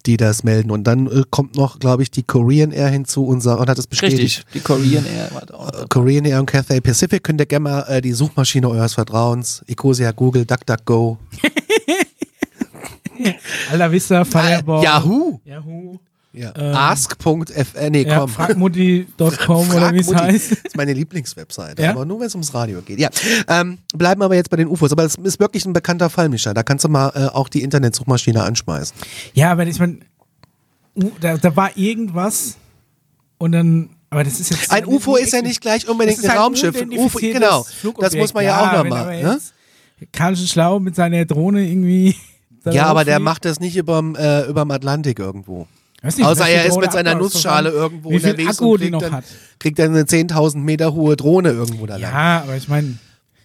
die 0.07 0.17
das 0.17 0.45
melden. 0.45 0.71
Und 0.71 0.85
dann 0.85 1.07
äh, 1.09 1.23
kommt 1.31 1.57
noch, 1.57 1.79
glaube 1.79 2.03
ich, 2.03 2.11
die 2.11 2.23
Korean 2.23 2.71
Air 2.73 2.89
hinzu 2.89 3.27
und, 3.27 3.41
sagt, 3.41 3.61
und 3.61 3.69
hat 3.69 3.79
es 3.79 3.87
bestätigt. 3.87 4.21
Richtig, 4.21 4.45
die 4.55 4.61
Korean 4.61 5.05
Air 5.07 5.31
war 5.35 5.47
da 5.47 5.55
auch 5.55 5.69
Äh, 5.69 5.73
dabei. 5.73 5.87
Korean 5.89 6.25
Air 6.25 6.41
und 6.41 6.47
Cathay 6.47 6.81
Pacific 6.81 7.23
könnt 7.23 7.41
ihr 7.41 7.47
gerne 7.47 7.63
mal 7.65 7.81
äh, 7.89 8.01
die 8.01 8.13
Suchmaschine 8.13 8.69
eures 8.69 8.95
Vertrauens, 8.95 9.63
Ecosia, 9.67 10.13
Google, 10.13 10.45
DuckDuckGo, 10.45 11.19
Alter 13.71 13.91
Vista, 13.91 14.25
Fireball. 14.25 14.85
Yahoo, 14.85 15.41
Yahoo. 15.45 15.46
Ja. 16.37 16.53
Ähm, 16.57 16.75
ask.fr, 16.77 17.91
nee, 17.91 18.03
Ja, 18.07 18.21
komm. 18.21 18.29
fragmutti.com 18.31 19.71
oder 19.75 19.93
wie 19.93 20.01
es 20.01 20.15
heißt. 20.15 20.51
Das 20.53 20.59
ist 20.59 20.77
meine 20.77 20.93
Lieblingswebseite, 20.93 21.83
Ja? 21.83 21.91
aber 21.91 22.05
nur 22.05 22.21
wenn 22.21 22.27
es 22.27 22.35
ums 22.35 22.53
Radio 22.55 22.83
geht. 22.83 22.99
Ja, 23.01 23.09
ähm, 23.49 23.79
bleiben 23.95 24.23
aber 24.23 24.35
jetzt 24.35 24.51
bei 24.51 24.57
den 24.57 24.69
UFOs. 24.69 24.93
Aber 24.93 25.05
es 25.05 25.17
ist 25.17 25.41
wirklich 25.41 25.65
ein 25.65 25.73
bekannter 25.73 26.11
Fall, 26.11 26.29
Micha. 26.29 26.53
Da 26.55 26.63
kannst 26.63 26.85
du 26.85 26.89
mal 26.89 27.11
äh, 27.15 27.27
auch 27.35 27.49
die 27.49 27.63
Internetsuchmaschine 27.63 28.43
anschmeißen. 28.43 28.95
Ja, 29.35 29.53
aber 29.53 29.67
ich 29.67 29.79
meine, 29.79 29.99
da, 31.21 31.37
da 31.39 31.57
war 31.57 31.77
irgendwas 31.77 32.57
und 33.39 33.53
dann, 33.53 33.91
aber 34.11 34.25
das 34.25 34.39
ist 34.41 34.51
jetzt. 34.51 34.71
Ein 34.71 34.87
UFO 34.87 35.17
ist 35.17 35.33
ja 35.33 35.43
nicht 35.43 35.61
gleich 35.61 35.89
unbedingt 35.89 36.19
Das 36.19 36.25
ein 36.27 36.31
halt 36.33 36.41
Raumschiff. 36.41 36.81
Ein 36.81 36.91
UFO, 36.93 37.19
genau. 37.19 37.63
Flugobjekt. 37.65 38.15
Das 38.15 38.21
muss 38.21 38.35
man 38.35 38.45
ja, 38.45 38.61
auch 38.61 38.73
wenn 38.83 38.89
nochmal. 38.91 39.23
Ne? 39.23 39.39
Karl 40.13 40.37
Schlau 40.37 40.79
mit 40.81 40.95
seiner 40.95 41.25
Drohne 41.25 41.67
irgendwie. 41.67 42.15
Ja, 42.71 42.87
aber 42.87 43.05
der 43.05 43.21
macht 43.21 43.45
das 43.45 43.61
nicht 43.61 43.77
überm, 43.77 44.17
äh, 44.17 44.43
überm 44.47 44.71
Atlantik 44.71 45.19
irgendwo. 45.19 45.67
Weiß 46.07 46.17
nicht, 46.17 46.27
Außer 46.27 46.49
er 46.49 46.65
ist 46.67 46.79
mit 46.79 46.93
seiner 46.93 47.15
Nussschale 47.15 47.71
irgendwo 47.71 48.11
wie 48.11 48.19
viel 48.19 48.31
unterwegs 48.31 48.59
Akku 48.59 48.73
und 48.75 48.81
die 48.81 48.85
kriegt 48.85 48.93
noch 48.93 49.01
dann, 49.03 49.13
hat. 49.13 49.25
kriegt 49.59 49.79
dann 49.79 49.91
eine 49.91 50.03
10.000 50.05 50.59
Meter 50.59 50.95
hohe 50.95 51.17
Drohne 51.17 51.51
irgendwo 51.51 51.87
da 51.87 51.97
lang. 51.97 52.13
Ja, 52.13 52.43
aber 52.45 52.57
ich 52.57 52.69
meine, 52.69 52.99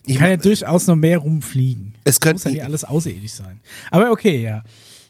Ich 0.06 0.17
kann 0.17 0.30
ja 0.30 0.38
durchaus 0.38 0.88
noch 0.88 0.95
mehr 0.95 1.17
rumfliegen. 1.19 1.95
Es 2.04 2.15
Muss 2.15 2.19
könnte 2.21 2.43
ja 2.50 2.52
nicht 2.52 2.63
alles 2.63 2.84
außerirdisch 2.84 3.32
sein. 3.34 3.60
Aber 3.91 4.12
okay, 4.12 4.41
ja. 4.41 4.63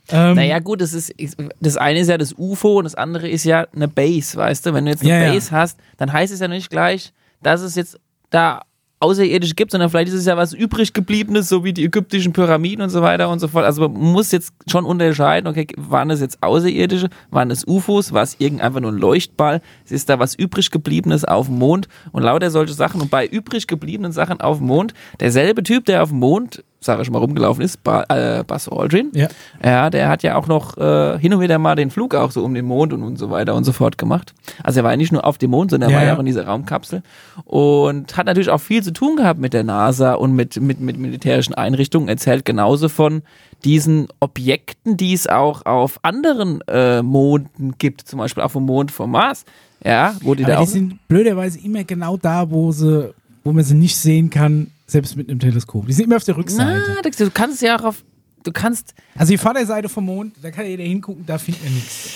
Ähm, 0.10 0.36
Naja, 0.36 0.60
gut, 0.60 0.82
das 0.82 0.94
ist, 0.94 1.14
das 1.60 1.78
eine 1.78 2.00
ist 2.00 2.08
ja 2.10 2.18
das 2.18 2.34
UFO 2.38 2.78
und 2.80 2.84
das 2.86 2.96
andere 2.96 3.30
ist 3.30 3.44
ja 3.46 3.66
eine 3.74 3.88
Base, 3.88 4.36
weißt 4.36 4.66
du? 4.66 4.74
Wenn 4.74 4.86
du 4.86 4.92
jetzt 4.92 5.02
eine 5.02 5.10
Ja, 5.12 5.22
ja. 5.24 5.32
Base 5.34 5.52
hast, 5.52 5.78
dann 5.98 6.12
heißt 6.12 6.34
es 6.34 6.40
ja 6.40 6.48
nicht 6.48 6.70
gleich, 6.70 7.14
dass 7.44 7.62
es 7.62 7.76
jetzt 7.76 7.98
da 8.30 8.64
außerirdisch 9.02 9.56
gibt, 9.56 9.72
sondern 9.72 9.90
vielleicht 9.90 10.10
ist 10.10 10.20
es 10.20 10.26
ja 10.26 10.38
was 10.38 10.54
übrig 10.54 10.94
gebliebenes, 10.94 11.50
so 11.50 11.64
wie 11.64 11.74
die 11.74 11.84
ägyptischen 11.84 12.34
Pyramiden 12.34 12.84
und 12.84 12.90
so 12.90 13.02
weiter 13.02 13.30
und 13.30 13.40
so 13.40 13.48
fort. 13.48 13.66
Also 13.66 13.90
man 13.90 13.94
muss 13.94 14.32
jetzt 14.32 14.54
schon 14.70 14.86
unterscheiden, 14.86 15.48
okay, 15.48 15.68
waren 15.78 16.10
das 16.10 16.22
jetzt 16.22 16.42
außerirdische, 16.44 17.10
waren 17.32 17.50
das 17.50 17.66
UFOs, 17.68 18.14
war 18.14 18.24
es 18.24 18.36
irgend 18.40 18.62
einfach 18.62 18.80
nur 18.80 18.92
ein 18.92 18.98
Leuchtball, 18.98 19.62
ist 19.90 20.10
da 20.10 20.20
was 20.20 20.36
übrig 20.36 20.72
gebliebenes 20.72 21.26
auf 21.26 21.48
dem 21.48 21.58
Mond 21.58 21.88
und 22.12 22.24
lauter 22.24 22.52
solche 22.52 22.74
Sachen 22.74 23.02
und 23.02 23.10
bei 23.10 23.26
übrig 23.26 23.68
gebliebenen 23.68 24.12
Sachen 24.12 24.40
auf 24.40 24.60
dem 24.60 24.68
Mond, 24.68 24.94
derselbe 25.20 25.64
Typ, 25.64 25.86
der 25.86 26.04
auf 26.04 26.10
dem 26.10 26.20
Mond, 26.20 26.64
sage 26.84 27.04
ich 27.04 27.12
mal, 27.12 27.20
rumgelaufen 27.20 27.64
ist, 27.64 27.84
ba 27.84 28.04
äh, 28.10 28.44
Buzz 28.44 28.68
Aldrin, 28.68 29.12
Ja. 29.14 29.28
ja, 29.64 29.90
der 29.92 30.10
hat 30.10 30.24
ja 30.24 30.36
auch 30.36 30.48
noch 30.48 30.78
äh, 30.78 31.20
hin 31.20 31.32
und 31.34 31.40
wieder 31.40 31.60
mal 31.60 31.76
den 31.76 31.92
Flug 31.92 32.16
auch 32.16 32.32
so 32.32 32.44
um 32.44 32.56
den 32.56 32.66
Mond 32.66 32.92
und, 32.92 33.04
und 33.04 33.18
so 33.18 33.30
weiter 33.30 33.54
und 33.54 33.66
so 33.66 33.72
fort 33.72 34.00
gemacht. 34.00 34.34
Also 34.64 34.80
er 34.80 34.84
war 34.84 34.92
ja 34.92 34.98
nicht 34.98 35.12
nur 35.12 35.24
auf 35.24 35.38
dem 35.38 35.52
Mond, 35.52 35.70
sondern 35.70 35.92
er 35.92 35.94
Ja, 35.94 35.98
war 35.98 36.04
ja 36.04 36.10
ja. 36.10 36.16
auch 36.16 36.20
in 36.20 36.26
dieser 36.26 36.48
Raumkapsel 36.48 37.04
und 37.46 38.18
hat 38.18 38.26
natürlich 38.26 38.50
auch 38.50 38.60
viel 38.62 38.82
zu 38.82 38.94
tun 38.94 39.16
gehabt 39.16 39.40
mit 39.40 39.54
der 39.54 39.64
NASA 39.64 40.14
und 40.14 40.34
mit, 40.34 40.60
mit, 40.60 40.80
mit 40.80 40.98
militärischen 40.98 41.54
Einrichtungen. 41.54 42.08
Erzählt 42.10 42.46
genauso 42.46 42.90
von 42.90 43.22
diesen 43.64 44.08
Objekten, 44.20 44.98
die 44.98 45.14
es 45.14 45.28
auch 45.28 45.66
auf 45.68 46.00
anderen 46.04 46.62
äh, 46.68 47.04
Monden 47.04 47.74
gibt, 47.78 48.08
zum 48.08 48.18
Beispiel 48.20 48.42
auf 48.42 48.54
dem 48.54 48.64
Mond 48.64 48.92
vom 48.92 49.12
Mars. 49.12 49.46
Ja, 49.84 50.16
wo 50.22 50.34
die 50.36 50.44
aber 50.46 50.54
da 50.54 50.58
die 50.60 50.64
auch. 50.64 50.68
sind 50.72 51.08
blöderweise 51.08 51.60
immer 51.60 51.84
genau 51.84 52.18
da, 52.18 52.50
wo 52.50 52.72
sie, 52.72 53.14
wo 53.44 53.52
man 53.52 53.64
sie 53.64 53.76
nicht 53.76 53.98
sehen 53.98 54.30
kann, 54.30 54.72
selbst 54.92 55.16
mit 55.16 55.30
einem 55.30 55.40
Teleskop. 55.40 55.88
Die 55.88 55.94
sind 55.94 56.06
immer 56.06 56.18
auf 56.18 56.24
der 56.24 56.38
Rückseite. 56.38 56.82
Na, 57.04 57.10
du 57.10 57.32
kannst 57.32 57.62
ja 57.62 57.80
auch 57.80 57.84
auf. 57.84 58.04
Du 58.44 58.52
kannst 58.52 58.94
Also 59.16 59.32
die 59.32 59.38
Vorderseite 59.38 59.88
vom 59.88 60.06
Mond, 60.06 60.34
da 60.42 60.50
kann 60.52 60.66
jeder 60.66 60.84
hingucken, 60.84 61.26
da 61.28 61.38
findet 61.38 61.64
man 61.64 61.74
nichts. 61.76 62.10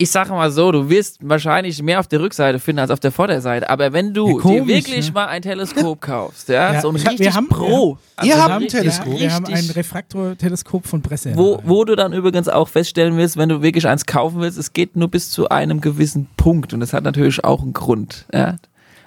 ich 0.00 0.10
sage 0.10 0.30
mal 0.30 0.50
so, 0.50 0.70
du 0.72 0.88
wirst 0.90 1.18
wahrscheinlich 1.22 1.80
mehr 1.82 2.00
auf 2.00 2.06
der 2.08 2.20
Rückseite 2.20 2.58
finden 2.60 2.80
als 2.80 2.90
auf 2.90 2.98
der 3.00 3.10
Vorderseite. 3.12 3.68
Aber 3.70 3.92
wenn 3.92 4.12
du 4.12 4.28
Ja, 4.28 4.34
komisch, 4.42 4.58
dir 4.62 4.66
wirklich 4.66 5.06
ne? 5.06 5.12
mal 5.12 5.26
ein 5.26 5.42
Teleskop 5.42 6.00
kaufst, 6.00 6.48
ja, 6.48 6.72
Ja, 6.74 6.80
so 6.80 6.88
ein 6.90 6.96
ich 6.96 7.02
hab- 7.04 7.12
wir 7.12 7.18
richtig 7.20 7.34
haben- 7.36 7.48
Pro, 7.48 7.98
also 8.16 8.32
so 8.32 8.38
habt 8.38 8.50
ein 8.50 8.56
richtig- 8.62 8.80
Teleskop? 8.80 9.18
Wir 9.20 9.32
haben 9.32 9.44
ein 9.46 9.54
richtig- 9.54 9.76
Refraktorteleskop 9.76 10.86
von 10.86 11.02
Presse. 11.02 11.32
wo, 11.36 11.60
wo 11.64 11.84
du 11.84 11.94
dann 11.96 12.12
übrigens 12.12 12.48
auch 12.48 12.68
feststellen 12.68 13.16
willst, 13.16 13.36
wenn 13.36 13.48
du 13.48 13.62
wirklich 13.62 13.86
eins 13.86 14.04
kaufen 14.06 14.40
willst, 14.40 14.58
es 14.58 14.72
geht 14.72 14.96
nur 14.96 15.08
bis 15.08 15.30
zu 15.30 15.48
einem 15.48 15.80
gewissen 15.80 16.26
Punkt 16.36 16.72
und 16.74 16.80
das 16.80 16.92
hat 16.92 17.04
natürlich 17.04 17.44
auch 17.44 17.62
einen 17.62 17.72
Grund. 17.72 18.26
Ja. 18.32 18.56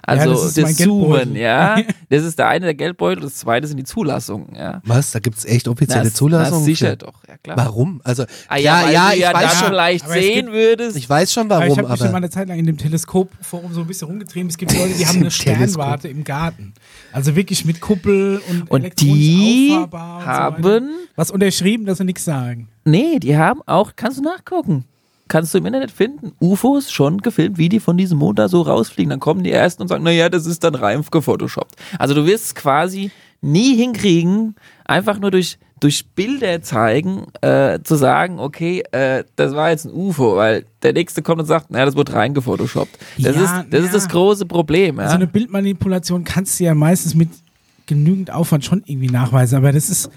Also 0.04 0.32
das 0.32 0.44
ist 0.44 0.58
das, 0.58 0.76
Zoomen, 0.76 1.36
ja. 1.36 1.76
Das 2.08 2.24
ist 2.24 2.38
der 2.38 2.48
eine 2.48 2.64
der 2.66 2.74
Geldbeutel, 2.74 3.22
das 3.22 3.36
zweite 3.36 3.66
sind 3.68 3.76
die 3.76 3.84
Zulassungen, 3.84 4.54
ja. 4.56 4.82
Was? 4.84 5.12
Da 5.12 5.18
gibt's 5.20 5.44
echt 5.44 5.68
offizielle 5.68 6.04
Na, 6.04 6.12
Zulassungen? 6.12 6.60
na, 6.60 6.64
sicher 6.66 6.90
für? 6.90 6.96
doch, 6.96 7.14
ja 7.28 7.36
klar. 7.38 7.56
Warum? 7.56 8.00
Also, 8.04 8.24
Ah, 8.48 8.56
ja, 8.58 8.82
weil 8.82 8.86
du 8.88 8.92
ja 8.92 9.12
ich 9.12 9.22
weiß 9.34 9.58
schon. 9.58 9.68
vielleicht 9.68 10.04
aber 10.04 10.16
es 10.16 10.24
sehen 10.24 10.34
gibt- 10.46 10.52
würdest. 10.52 10.96
Ich 10.96 11.08
weiß 11.08 11.32
schon 11.32 11.50
Aber 11.52 11.64
ich 11.66 11.70
warum, 11.70 11.78
habe 11.84 11.88
mich 11.90 11.98
schon 11.98 12.06
mal 12.06 12.10
aber. 12.10 12.16
eine 12.18 12.30
Zeit 12.30 12.48
lang 12.48 12.58
in 12.58 12.66
dem 12.66 12.76
Teleskopforum 12.78 13.72
so 13.72 13.80
ein 13.82 13.86
bisschen 13.86 14.08
rumgetrieben. 14.08 14.48
Es 14.50 14.58
gibt 14.58 14.72
Leute, 14.76 14.92
die 14.98 15.06
haben 15.06 15.18
eine. 15.20 15.30
Sternwarte 15.30 16.08
im 16.08 16.24
Garten. 16.24 16.74
Also 17.12 17.34
wirklich 17.36 17.64
mit 17.64 17.80
Kuppel 17.80 18.42
und, 18.50 18.70
Und 18.70 19.00
die 19.00 19.70
und 19.72 19.90
so 19.92 19.96
haben- 20.26 20.64
weiter. 20.64 20.82
was 21.16 21.30
unterschrieben, 21.30 21.86
dass 21.86 21.98
sie 21.98 22.04
nichts 22.04 22.24
sagen. 22.24 22.68
Nee, 22.84 23.18
die 23.20 23.36
haben 23.36 23.60
auch, 23.66 23.92
kannst 23.96 24.18
du 24.18 24.22
nachgucken. 24.22 24.84
Kannst 25.32 25.54
du 25.54 25.58
im 25.58 25.64
Internet 25.64 25.90
finden, 25.90 26.32
UFOs 26.42 26.92
schon 26.92 27.16
gefilmt, 27.22 27.56
wie 27.56 27.70
die 27.70 27.80
von 27.80 27.96
diesem 27.96 28.18
Mond 28.18 28.38
da 28.38 28.50
so 28.50 28.60
rausfliegen. 28.60 29.08
Dann 29.08 29.18
kommen 29.18 29.42
die 29.42 29.50
ersten 29.50 29.80
und 29.80 29.88
sagen, 29.88 30.04
naja, 30.04 30.28
das 30.28 30.44
ist 30.44 30.62
dann 30.62 30.74
rein 30.74 31.02
gefotoshoppt. 31.10 31.74
Also 31.98 32.12
du 32.12 32.26
wirst 32.26 32.44
es 32.44 32.54
quasi 32.54 33.10
nie 33.40 33.74
hinkriegen, 33.74 34.56
einfach 34.84 35.18
nur 35.18 35.30
durch, 35.30 35.56
durch 35.80 36.04
Bilder 36.14 36.60
zeigen, 36.60 37.28
äh, 37.40 37.78
zu 37.82 37.94
sagen, 37.94 38.40
okay, 38.40 38.82
äh, 38.92 39.24
das 39.36 39.54
war 39.54 39.70
jetzt 39.70 39.86
ein 39.86 39.94
UFO, 39.94 40.36
weil 40.36 40.66
der 40.82 40.92
nächste 40.92 41.22
kommt 41.22 41.40
und 41.40 41.46
sagt, 41.46 41.70
naja, 41.70 41.86
das 41.86 41.96
wurde 41.96 42.12
rein 42.12 42.34
gefotoshoppt. 42.34 42.98
Das, 43.16 43.34
Ja, 43.34 43.42
ist, 43.42 43.70
das 43.70 43.80
ja. 43.80 43.86
ist 43.86 43.94
das 43.94 44.08
große 44.10 44.44
Problem. 44.44 44.98
Ja? 44.98 45.08
So 45.08 45.14
eine 45.14 45.26
Bildmanipulation 45.26 46.24
kannst 46.24 46.60
du 46.60 46.64
ja 46.64 46.74
meistens 46.74 47.14
mit 47.14 47.30
genügend 47.86 48.30
Aufwand 48.30 48.66
schon 48.66 48.82
irgendwie 48.84 49.08
nachweisen, 49.08 49.56
aber 49.56 49.72
das 49.72 49.88
ist 49.88 50.10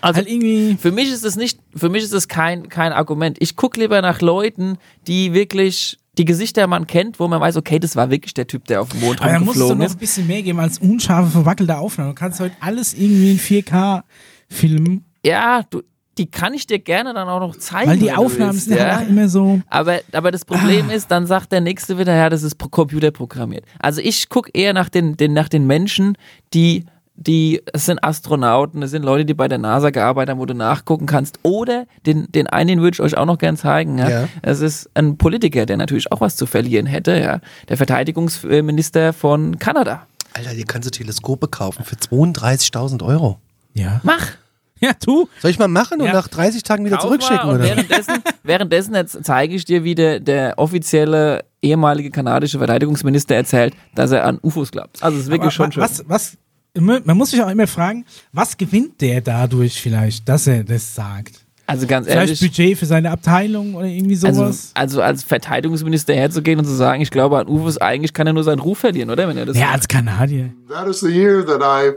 Also- 0.00 0.18
halt 0.18 0.28
irgendwie. 0.30 0.76
Für 0.80 0.92
mich 0.92 1.10
ist 1.10 1.24
es 1.24 1.36
nicht, 1.36 1.58
für 1.74 1.88
mich 1.88 2.02
ist 2.04 2.12
es 2.12 2.28
kein, 2.28 2.68
kein 2.68 2.92
Argument. 2.92 3.36
Ich 3.40 3.56
gucke 3.56 3.80
lieber 3.80 4.00
nach 4.02 4.20
Leuten, 4.20 4.78
die 5.06 5.32
wirklich 5.34 5.98
die 6.18 6.24
Gesichter 6.24 6.66
man 6.68 6.86
kennt, 6.86 7.18
wo 7.18 7.26
man 7.26 7.40
weiß, 7.40 7.56
okay, 7.56 7.80
das 7.80 7.96
war 7.96 8.08
wirklich 8.10 8.34
der 8.34 8.46
Typ, 8.46 8.66
der 8.66 8.80
auf 8.82 8.90
dem 8.90 9.00
Mond 9.00 9.20
Aber 9.20 9.32
da 9.32 9.40
musst 9.40 9.56
du 9.58 9.62
rumgeflogen 9.64 9.78
noch 9.78 9.86
ist. 9.86 9.92
ein 9.94 9.98
bisschen 9.98 10.26
mehr 10.28 10.42
geben 10.42 10.60
als 10.60 10.78
unscharfe, 10.78 11.30
verwackelte 11.30 11.76
Aufnahmen. 11.76 12.10
Du 12.10 12.14
kannst 12.14 12.38
heute 12.38 12.54
alles 12.60 12.94
irgendwie 12.94 13.32
in 13.32 13.38
4K 13.40 14.04
filmen, 14.48 15.04
Ja, 15.24 15.62
du, 15.68 15.82
die 16.18 16.26
kann 16.30 16.54
ich 16.54 16.68
dir 16.68 16.78
gerne 16.78 17.12
dann 17.14 17.28
auch 17.28 17.40
noch 17.40 17.56
zeigen. 17.56 17.90
weil 17.90 17.98
die 17.98 18.12
Aufnahmen 18.12 18.56
sind 18.56 18.76
ja? 18.76 18.96
halt 18.98 19.06
auch 19.06 19.10
immer 19.10 19.28
so. 19.28 19.60
Aber, 19.68 19.98
aber 20.12 20.30
das 20.30 20.44
Problem 20.44 20.88
ist, 20.90 21.10
dann 21.10 21.26
sagt 21.26 21.50
der 21.50 21.60
Nächste 21.60 21.98
wieder, 21.98 22.14
ja, 22.14 22.30
das 22.30 22.44
ist 22.44 22.54
pro 22.56 22.68
Computer 22.68 23.10
programmiert. 23.10 23.64
Also 23.80 24.00
ich 24.00 24.28
gucke 24.28 24.50
eher 24.54 24.72
nach 24.72 24.88
den, 24.88 25.16
den, 25.16 25.32
nach 25.32 25.48
den 25.48 25.66
Menschen, 25.66 26.16
die, 26.52 26.84
die, 27.16 27.62
es 27.72 27.86
sind 27.86 28.02
Astronauten, 28.02 28.82
es 28.82 28.90
sind 28.90 29.04
Leute, 29.04 29.24
die 29.24 29.34
bei 29.34 29.46
der 29.46 29.58
NASA 29.58 29.90
gearbeitet 29.90 30.30
haben, 30.32 30.40
wo 30.40 30.46
du 30.46 30.54
nachgucken 30.54 31.06
kannst. 31.06 31.38
Oder 31.42 31.86
den, 32.06 32.30
den 32.32 32.46
einen, 32.48 32.68
den 32.68 32.80
würde 32.82 32.94
ich 32.96 33.00
euch 33.00 33.16
auch 33.16 33.26
noch 33.26 33.38
gern 33.38 33.56
zeigen. 33.56 33.98
Ja? 33.98 34.08
Ja. 34.10 34.28
Es 34.42 34.60
ist 34.60 34.90
ein 34.94 35.16
Politiker, 35.16 35.64
der 35.66 35.76
natürlich 35.76 36.10
auch 36.10 36.20
was 36.20 36.36
zu 36.36 36.46
verlieren 36.46 36.86
hätte. 36.86 37.18
Ja? 37.18 37.40
Der 37.68 37.76
Verteidigungsminister 37.76 39.12
von 39.12 39.58
Kanada. 39.58 40.06
Alter, 40.32 40.50
hier 40.50 40.64
kannst 40.64 40.86
du 40.86 40.90
Teleskope 40.90 41.46
kaufen 41.48 41.84
für 41.84 41.94
32.000 41.96 43.04
Euro. 43.04 43.38
Ja. 43.74 44.00
Mach! 44.02 44.32
Ja, 44.80 44.92
tu. 44.92 45.28
Soll 45.40 45.52
ich 45.52 45.58
mal 45.58 45.68
machen 45.68 46.00
und 46.00 46.08
Ja. 46.08 46.12
nach 46.12 46.28
30 46.28 46.62
Tagen 46.64 46.84
wieder 46.84 46.96
Kauf 46.96 47.06
zurückschicken? 47.06 47.48
Oder? 47.48 47.60
währenddessen, 47.60 48.14
währenddessen 48.42 48.94
jetzt 48.94 49.18
zeige 49.24 49.54
ich 49.54 49.64
dir, 49.64 49.84
wie 49.84 49.94
der, 49.94 50.18
der 50.20 50.58
offizielle 50.58 51.44
ehemalige 51.62 52.10
kanadische 52.10 52.58
Verteidigungsminister 52.58 53.34
erzählt, 53.36 53.74
dass 53.94 54.10
er 54.10 54.26
an 54.26 54.38
UFOs 54.42 54.72
glaubt. 54.72 55.02
Also 55.02 55.16
es 55.16 55.24
ist 55.24 55.30
wirklich 55.30 55.42
Aber 55.42 55.50
schon 55.52 55.72
schön. 55.72 55.82
was, 55.82 56.02
was, 56.08 56.36
man 56.76 57.16
muss 57.16 57.30
sich 57.30 57.42
auch 57.42 57.50
immer 57.50 57.66
fragen, 57.66 58.04
was 58.32 58.56
gewinnt 58.56 59.00
der 59.00 59.20
dadurch 59.20 59.80
vielleicht, 59.80 60.28
dass 60.28 60.46
er 60.46 60.64
das 60.64 60.94
sagt? 60.94 61.44
Also 61.66 61.86
ganz 61.86 62.06
Vielleicht 62.06 62.28
ehrlich, 62.28 62.40
Budget 62.40 62.78
für 62.78 62.84
seine 62.84 63.10
Abteilung 63.10 63.74
oder 63.74 63.86
irgendwie 63.86 64.18
also, 64.26 64.42
sowas? 64.42 64.70
also 64.74 65.00
als 65.00 65.22
Verteidigungsminister 65.22 66.14
herzugehen 66.14 66.58
und 66.58 66.66
zu 66.66 66.74
sagen, 66.74 67.00
ich 67.00 67.10
glaube 67.10 67.38
an 67.38 67.48
UFOs, 67.48 67.78
eigentlich 67.78 68.12
kann 68.12 68.26
er 68.26 68.34
nur 68.34 68.44
seinen 68.44 68.58
Ruf 68.58 68.78
verlieren, 68.78 69.08
oder? 69.10 69.26
Wenn 69.28 69.38
er 69.38 69.46
das 69.46 69.56
ja, 69.56 69.70
als 69.70 69.88
Kanadier. 69.88 70.50
That 70.68 70.88
is 70.88 71.00
the 71.00 71.08
year 71.08 71.44
that 71.46 71.62
I 71.62 71.94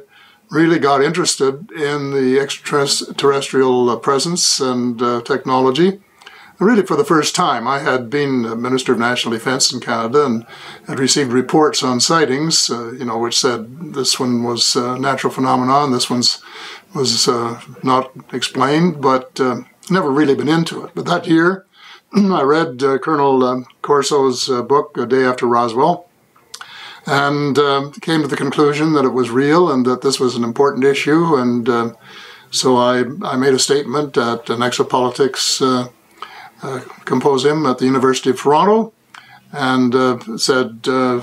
really 0.56 0.80
got 0.80 1.02
interested 1.02 1.56
in 1.72 2.14
the 2.14 2.40
extraterrestrial 2.40 3.90
uh, 3.90 3.98
presence 3.98 4.62
and 4.62 5.02
uh, 5.02 5.20
technology. 5.22 6.00
Really, 6.60 6.84
for 6.84 6.96
the 6.96 7.06
first 7.06 7.36
time, 7.36 7.68
I 7.68 7.80
had 7.80 8.10
been 8.10 8.60
Minister 8.60 8.92
of 8.92 8.98
National 8.98 9.34
Defense 9.34 9.72
in 9.72 9.80
Canada 9.80 10.26
and 10.26 10.46
had 10.88 10.98
received 10.98 11.32
reports 11.32 11.84
on 11.84 12.00
sightings, 12.00 12.72
uh, 12.72 12.94
you 12.94 13.06
know, 13.06 13.20
which 13.20 13.38
said 13.38 13.94
this 13.94 14.20
one 14.20 14.44
was 14.44 14.76
a 14.76 14.98
natural 14.98 15.32
phenomenon, 15.32 15.92
this 15.92 16.10
one's 16.10 16.42
was 16.96 17.28
uh, 17.28 17.62
not 17.84 18.12
explained, 18.34 19.02
but 19.02 19.40
uh, 19.40 19.62
never 19.92 20.10
really 20.10 20.34
been 20.34 20.50
into 20.50 20.84
it. 20.84 20.92
But 20.96 21.06
that 21.06 21.28
year, 21.28 21.68
I 22.16 22.42
read 22.42 22.82
uh, 22.82 22.98
Colonel 22.98 23.44
um, 23.44 23.68
Corso's 23.84 24.50
uh, 24.50 24.64
book, 24.64 24.98
A 24.98 25.06
Day 25.06 25.26
After 25.26 25.46
Roswell, 25.46 26.10
and 27.06 27.56
came 28.02 28.24
to 28.24 28.28
the 28.28 28.36
conclusion 28.36 28.94
that 28.94 29.06
it 29.06 29.14
was 29.14 29.30
real 29.30 29.72
and 29.72 29.86
that 29.86 30.02
this 30.02 30.20
was 30.20 30.36
an 30.36 30.44
important 30.44 30.86
issue. 30.86 31.36
And 31.36 31.70
uh, 31.70 31.94
so 32.50 32.78
I, 32.78 33.04
I 33.22 33.36
made 33.36 33.54
a 33.54 33.60
statement 33.60 34.18
at 34.18 34.50
an 34.50 34.62
Exopolitics 34.62 35.92
uh, 36.64 36.68
uh, 36.68 36.80
Symposium 37.08 37.66
at 37.66 37.78
the 37.80 37.86
University 37.86 38.30
of 38.32 38.42
Toronto 38.42 38.94
and 39.52 39.94
uh, 39.96 40.18
said 40.38 40.88
uh, 40.88 41.22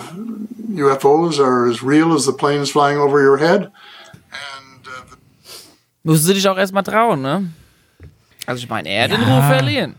UFOs 0.74 1.38
are 1.38 1.66
as 1.70 1.82
real 1.82 2.14
as 2.14 2.24
the 2.24 2.32
planes 2.32 2.70
flying 2.70 2.98
over 2.98 3.20
your 3.20 3.36
head. 3.38 3.62
And 3.62 4.86
uh, 4.86 5.16
musst 6.04 6.26
du 6.28 6.32
dich 6.34 6.48
auch 6.48 6.56
erstmal 6.58 6.82
trauen, 6.82 7.22
ne? 7.22 7.50
Also 8.46 8.62
ich 8.62 8.68
meine, 8.68 8.88
er 8.88 9.04
hat 9.04 9.10
den 9.12 9.20
Ja. 9.22 9.36
Ruf 9.38 9.46
verlieren. 9.46 9.94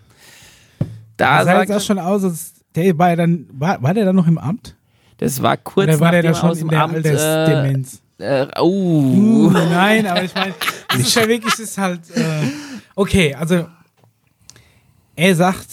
Da 1.18 1.38
Das 1.38 1.46
sah 1.46 1.60
jetzt 1.62 1.72
auch 1.72 1.82
schon 1.82 2.00
aus, 2.00 2.24
als 2.24 2.54
der 2.76 2.98
war 2.98 3.10
ja 3.10 3.16
dann, 3.16 3.48
war, 3.52 3.82
war 3.82 3.94
der 3.94 4.06
dann 4.06 4.16
noch 4.16 4.28
im 4.28 4.38
Amt? 4.38 4.76
das 5.18 5.42
war 5.42 5.56
kurz 5.56 5.88
Oder 5.88 6.00
war 6.02 6.12
der 6.12 6.24
da 6.24 6.34
schon 6.34 6.50
aus 6.50 6.58
in 6.58 6.68
dem 6.68 6.70
der 6.72 6.84
Amt, 6.84 6.96
Altersdemenz? 6.96 8.02
äh, 8.20 8.42
äh, 8.44 8.48
oh. 8.60 8.66
Uh, 8.70 9.50
nein, 9.52 10.06
aber 10.08 10.24
ich 10.24 10.36
meine, 10.36 10.54
das 10.90 11.00
ist 11.00 11.16
ja 11.16 11.28
wirklich, 11.28 11.58
ist 11.58 11.78
halt, 11.78 12.02
äh, 12.16 12.24
okay, 12.96 13.34
also, 13.34 13.66
er 15.16 15.36
sagt, 15.36 15.68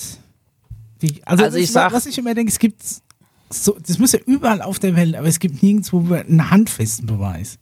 die, 1.01 1.21
also, 1.27 1.45
Also 1.45 1.59
ich 1.59 1.67
das, 1.67 1.73
sag- 1.73 1.93
was 1.93 2.07
ich 2.07 2.17
immer 2.19 2.35
denke, 2.35 2.51
es 2.53 2.59
gibt 2.59 2.83
so, 3.51 3.77
das 3.87 3.99
muss 3.99 4.13
ja 4.13 4.21
überall 4.27 4.63
auf 4.63 4.79
der 4.79 4.97
Welt, 4.97 5.15
aber 5.15 5.27
es 5.27 5.39
gibt 5.39 5.63
nirgendwo 5.63 6.15
einen 6.15 6.51
handfesten 6.51 7.07
Beweis. 7.07 7.59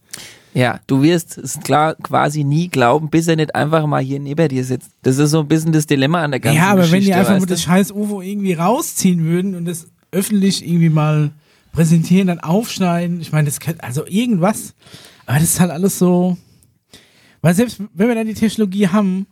Ja, 0.55 0.81
du 0.87 1.03
wirst 1.03 1.39
es 1.39 1.59
klar 1.61 1.95
quasi 1.97 2.43
nie 2.45 2.69
glauben, 2.69 3.09
bis 3.09 3.29
er 3.29 3.37
nicht 3.37 3.55
einfach 3.55 3.87
mal 3.87 4.03
hier 4.03 4.19
neben 4.21 4.49
dir 4.49 4.65
sitzt. 4.65 4.91
Das 5.03 5.19
ist 5.19 5.31
so 5.31 5.41
ein 5.41 5.49
bisschen 5.49 5.73
das 5.73 5.87
Dilemma 5.87 6.23
an 6.23 6.33
der 6.33 6.41
ganzen 6.41 6.59
ja, 6.59 6.71
aber 6.71 6.83
Geschichte. 6.83 6.97
wenn 6.97 7.05
die 7.05 7.15
einfach 7.15 7.39
du? 7.39 7.47
das 7.47 7.63
scheiß 7.63 7.93
UFO 7.93 8.21
irgendwie 8.21 8.55
rausziehen 8.55 9.25
würden 9.25 9.55
und 9.55 9.65
das 9.65 9.87
öffentlich 10.13 10.67
irgendwie 10.67 10.89
mal 10.89 11.31
präsentieren, 11.73 12.27
dann 12.27 12.41
aufschneiden, 12.41 13.21
ich 13.21 13.31
meine, 13.31 13.47
das 13.47 13.61
könnte, 13.61 13.83
also 13.85 14.05
irgendwas, 14.07 14.75
aber 15.27 15.39
das 15.39 15.51
ist 15.51 15.61
halt 15.61 15.71
alles 15.71 15.99
so, 16.01 16.37
weil 17.43 17.55
selbst 17.55 17.81
wenn 17.95 18.09
wir 18.09 18.15
dann 18.17 18.27
die 18.27 18.35
Technologie 18.35 18.89
haben, 18.89 19.27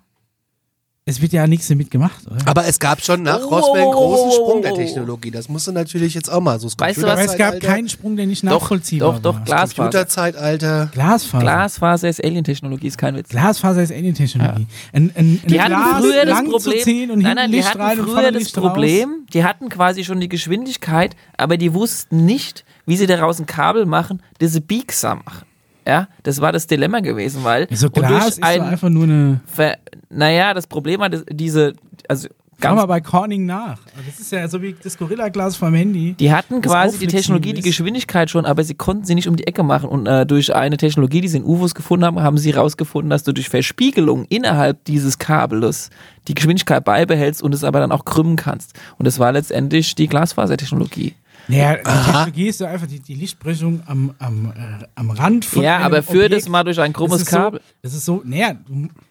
es 1.09 1.23
wird 1.23 1.33
ja 1.33 1.47
nichts 1.47 1.67
damit 1.69 1.91
gemacht, 1.91 2.27
oder? 2.27 2.37
Aber 2.45 2.67
es 2.67 2.79
gab 2.79 3.03
schon 3.03 3.23
nach 3.23 3.41
Oh, 3.41 3.49
Roswell 3.49 3.83
einen 3.83 3.93
großen 3.93 4.33
Sprung 4.33 4.63
der. 4.63 4.75
Technologie. 4.75 5.31
Das 5.31 5.49
musst 5.49 5.67
du 5.67 5.73
natürlich 5.73 6.13
jetzt 6.13 6.31
auch 6.31 6.41
mal 6.41 6.61
so. 6.61 6.69
Weißt 6.77 6.99
du 6.99 7.03
was? 7.03 7.13
aber 7.13 7.25
es 7.25 7.37
gab 7.39 7.61
keinen 7.61 7.89
Sprung, 7.89 8.15
der 8.17 8.27
nicht 8.27 8.45
doch, 8.45 8.61
nachvollziehbar 8.61 9.15
doch, 9.15 9.19
doch, 9.21 9.35
war. 9.37 9.45
Glasfaser. 9.45 9.83
Computerzeitalter. 9.85 10.91
Glasfaser. 10.93 11.43
Glasfaser 11.43 12.09
ist 12.11 12.23
Alien-Technologie, 12.23 12.87
ist 12.89 12.99
kein 12.99 13.17
Witz. 13.17 13.31
Glasfaser 13.31 13.83
ist 13.83 13.93
Alien-Technologie. 13.93 14.67
Ein, 14.93 15.11
ein, 15.15 15.41
Die 15.47 15.59
ein 15.59 15.73
hatten 15.73 15.83
Glas 15.83 16.01
früher 16.01 16.27
das 16.27 16.45
Problem, 16.45 17.19
nein, 17.21 17.37
nein, 17.37 17.51
die 17.51 17.57
Licht 17.57 17.75
hatten 17.75 18.03
früher 18.03 18.31
das 18.33 18.43
Licht 18.43 18.59
raus. 18.59 18.65
Problem, 18.65 19.27
die 19.33 19.45
hatten 19.45 19.69
quasi 19.71 20.05
schon 20.05 20.21
die 20.21 20.29
Geschwindigkeit, 20.29 21.17
aber 21.39 21.57
die 21.57 21.73
wussten 21.73 22.27
nicht, 22.27 22.65
wie 22.85 22.97
sie 22.97 23.07
daraus 23.07 23.39
ein 23.39 23.47
Kabel 23.47 23.87
machen, 23.87 24.23
das 24.41 24.53
sie 24.53 24.61
biegsam 24.61 25.23
machen. 25.25 25.47
Ja, 25.89 26.07
das 26.23 26.43
war 26.43 26.53
das 26.53 26.67
Dilemma 26.67 27.01
gewesen, 27.01 27.45
weil 27.45 27.67
So 27.71 27.87
und 27.87 27.97
durch 27.97 28.07
Glas 28.09 28.29
ist 28.29 28.43
ein 28.43 28.61
so 28.61 28.67
einfach 28.67 28.89
nur 28.91 29.05
eine. 29.05 29.41
Ver 29.47 29.79
naja, 30.11 30.53
das 30.53 30.67
Problem 30.67 31.01
hat 31.01 31.25
diese, 31.31 31.73
also 32.07 32.29
Schau 32.61 32.71
ganz 32.71 32.81
mal 32.81 32.87
bei 32.87 33.01
Corning 33.01 33.47
nach. 33.47 33.79
Das 34.05 34.21
ist 34.21 34.33
ja 34.33 34.47
so 34.49 34.61
wie 34.61 34.75
das 34.83 34.99
Gorilla-Glas 34.99 35.57
vom 35.57 35.73
Handy. 35.73 36.15
Die 36.15 36.31
hatten 36.31 36.61
quasi 36.61 36.99
die 36.99 37.07
Technologie, 37.07 37.55
die. 37.55 37.63
Geschwindigkeit 37.63 38.29
schon, 38.31 38.45
aber 38.45 38.65
sie 38.65 38.75
konnten 38.75 39.05
sie 39.05 39.15
nicht 39.15 39.29
um 39.29 39.37
die 39.37 39.47
Ecke 39.47 39.63
machen. 39.63 39.89
Und 39.89 40.07
äh, 40.07 40.27
durch 40.27 40.55
eine 40.55 40.77
Technologie, 40.77 41.23
die 41.23 41.29
sie 41.29 41.39
in 41.39 41.45
UFOs 41.45 41.75
gefunden 41.75 42.05
haben, 42.05 42.21
haben 42.21 42.37
sie 42.37 42.53
herausgefunden, 42.53 43.09
dass 43.09 43.23
du 43.23 43.33
durch 43.33 43.49
Verspiegelung 43.49 44.27
innerhalb 44.29 44.85
dieses 44.85 45.19
Kabels 45.19 45.89
die 46.27 46.35
Geschwindigkeit 46.35 46.85
beibehältst 46.85 47.43
und 47.43 47.55
es 47.55 47.65
aber 47.65 47.81
dann 47.81 47.93
auch 47.93 48.05
krümmen 48.05 48.37
kannst. 48.37 48.75
Und 48.99 49.07
das 49.07 49.19
war 49.19 49.33
letztendlich 49.33 49.95
die 49.95 50.09
Glasfasertechnologie. 50.09 51.15
Naja, 51.49 51.77
die 51.77 51.83
Technologie 51.83 52.49
ist 52.49 52.59
so 52.59 52.65
einfach 52.67 52.87
die, 52.87 53.01
die 53.01 53.15
Lichtbrechung 53.15 53.83
am, 53.87 54.15
am, 54.19 54.53
äh, 54.55 54.87
am 54.95 55.11
Rand 55.11 55.45
von 55.45 55.63
Ja, 55.63 55.79
aber 55.79 56.03
führ 56.03 56.27
Objekt. 56.27 56.43
das 56.43 56.49
mal 56.49 56.63
durch 56.63 56.79
ein 56.81 56.93
krummes 56.93 57.21
das 57.21 57.23
ist 57.23 57.31
so, 57.31 57.37
Kabel. 57.37 57.61
Das 57.83 57.95
ist 57.95 58.05
so, 58.05 58.23
naja, 58.25 58.55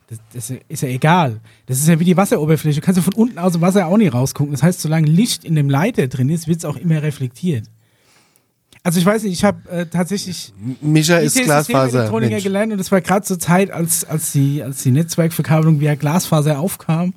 das, 0.07 0.19
das 0.33 0.53
ist 0.67 0.81
ja 0.81 0.89
egal. 0.89 1.39
Das 1.65 1.79
ist 1.79 1.87
ja 1.87 1.99
wie 1.99 2.05
die 2.05 2.15
Wasseroberfläche. 2.15 2.79
Du 2.79 2.85
kannst 2.85 2.97
ja 2.97 3.03
von 3.03 3.13
unten 3.13 3.39
aus 3.39 3.53
dem 3.53 3.61
Wasser 3.61 3.87
auch 3.87 3.97
nicht 3.97 4.13
rausgucken. 4.13 4.51
Das 4.51 4.63
heißt, 4.63 4.79
solange 4.79 5.07
Licht 5.07 5.43
in 5.43 5.55
dem 5.55 5.69
Leiter 5.69 6.07
drin 6.07 6.29
ist, 6.29 6.47
wird 6.47 6.59
es 6.59 6.65
auch 6.65 6.77
immer 6.77 7.01
reflektiert. 7.01 7.65
Also 8.83 8.99
ich 8.99 9.05
weiß 9.05 9.23
nicht, 9.23 9.33
ich 9.33 9.43
habe 9.43 9.69
äh, 9.69 9.85
tatsächlich 9.87 10.53
Mischa 10.79 11.17
ist 11.17 11.35
Glasfaser. 11.35 12.09
Gelernt 12.09 12.71
und 12.71 12.77
das 12.77 12.89
war 12.89 13.01
gerade 13.01 13.25
zur 13.25 13.37
Zeit, 13.37 13.69
als, 13.69 14.05
als, 14.05 14.31
die, 14.31 14.63
als 14.63 14.81
die 14.81 14.91
Netzwerkverkabelung 14.91 15.81
via 15.81 15.95
Glasfaser 15.95 16.59
aufkam. 16.59 17.13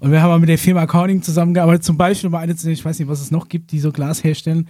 Und 0.00 0.12
wir 0.12 0.22
haben 0.22 0.28
mal 0.30 0.38
mit 0.38 0.48
der 0.48 0.58
Firma 0.58 0.86
Corning 0.86 1.22
zusammengearbeitet, 1.22 1.82
zum 1.84 1.96
Beispiel, 1.96 2.28
um 2.28 2.34
eine 2.34 2.54
zu 2.56 2.70
ich 2.70 2.84
weiß 2.84 2.98
nicht, 2.98 3.08
was 3.08 3.20
es 3.20 3.30
noch 3.30 3.48
gibt, 3.48 3.72
die 3.72 3.80
so 3.80 3.90
Glas 3.92 4.22
herstellen. 4.22 4.68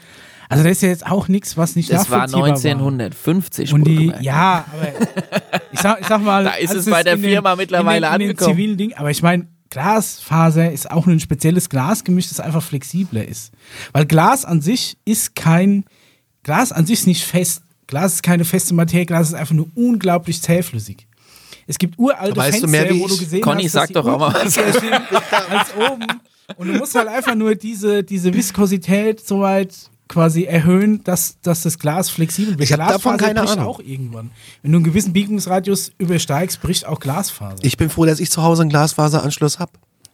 Also 0.48 0.64
das 0.64 0.72
ist 0.72 0.82
ja 0.82 0.88
jetzt 0.88 1.06
auch 1.06 1.28
nichts, 1.28 1.56
was 1.58 1.76
nicht 1.76 1.92
Das 1.92 2.08
war 2.10 2.20
nachvollziehbar 2.26 2.56
1950. 2.56 3.72
Und 3.74 3.84
die, 3.86 4.12
ja, 4.20 4.64
aber 4.72 4.88
ich 5.72 5.80
sag, 5.80 6.00
ich 6.00 6.06
sag 6.06 6.22
mal, 6.22 6.44
Da 6.44 6.50
ist 6.52 6.74
es 6.74 6.86
bei 6.86 7.02
der 7.02 7.14
in 7.14 7.22
den- 7.22 7.30
Firma 7.32 7.56
mittlerweile 7.56 8.06
in 8.06 8.12
den, 8.12 8.20
in 8.20 8.20
den 8.20 8.30
angekommen. 8.30 8.50
zivilen 8.56 8.76
Ding, 8.78 8.94
aber 8.94 9.10
ich 9.10 9.22
meine, 9.22 9.46
Glasfaser 9.70 10.72
ist 10.72 10.90
auch 10.90 11.04
nur 11.04 11.14
ein 11.16 11.20
spezielles 11.20 11.68
Glasgemisch, 11.68 12.28
das 12.28 12.40
einfach 12.40 12.62
flexibler 12.62 13.26
ist. 13.26 13.52
Weil 13.92 14.06
Glas 14.06 14.44
an 14.46 14.60
sich 14.62 14.96
ist 15.04 15.34
kein, 15.34 15.84
Glas 16.42 16.72
an 16.72 16.86
sich 16.86 17.00
ist 17.00 17.06
nicht 17.06 17.24
fest. 17.24 17.62
Glas 17.86 18.14
ist 18.14 18.22
keine 18.22 18.44
feste 18.44 18.74
Materie, 18.74 19.06
Glas 19.06 19.28
ist 19.28 19.34
einfach 19.34 19.54
nur 19.54 19.68
unglaublich 19.74 20.40
zähflüssig. 20.42 21.07
Es 21.68 21.78
gibt 21.78 21.98
uralte 21.98 22.34
weißt 22.34 22.48
du 22.48 22.60
Fenster, 22.62 22.66
mehr 22.68 22.90
wie 22.90 23.00
wo 23.00 23.06
du 23.06 23.16
gesehen 23.16 23.42
Conny, 23.42 23.64
hast, 23.64 23.72
sag 23.72 23.92
doch 23.92 24.06
auch 24.06 24.18
mal 24.18 24.34
was. 24.34 24.58
als 24.58 25.74
oben. 25.76 26.06
Und 26.56 26.68
du 26.68 26.72
musst 26.74 26.94
halt 26.94 27.08
einfach 27.08 27.34
nur 27.34 27.54
diese, 27.54 28.02
diese 28.02 28.32
Viskosität 28.32 29.24
so 29.24 29.40
weit 29.40 29.74
quasi 30.08 30.44
erhöhen, 30.44 31.04
dass, 31.04 31.38
dass 31.42 31.62
das 31.62 31.78
Glas 31.78 32.08
flexibel 32.08 32.58
wird. 32.58 32.62
Ich 32.62 32.72
hab 32.72 32.88
davon 32.88 33.18
keine 33.18 33.40
bricht 33.40 33.58
Ahnung. 33.58 33.66
auch 33.66 33.80
irgendwann. 33.80 34.30
Wenn 34.62 34.72
du 34.72 34.78
einen 34.78 34.84
gewissen 34.84 35.12
Biegungsradius 35.12 35.92
übersteigst, 35.98 36.62
bricht 36.62 36.86
auch 36.86 36.98
Glasfaser. 37.00 37.62
Ich 37.62 37.76
bin 37.76 37.90
froh, 37.90 38.06
dass 38.06 38.18
ich 38.18 38.30
zu 38.30 38.42
Hause 38.42 38.62
einen 38.62 38.70
Glasfaseranschluss 38.70 39.58
habe. 39.58 39.72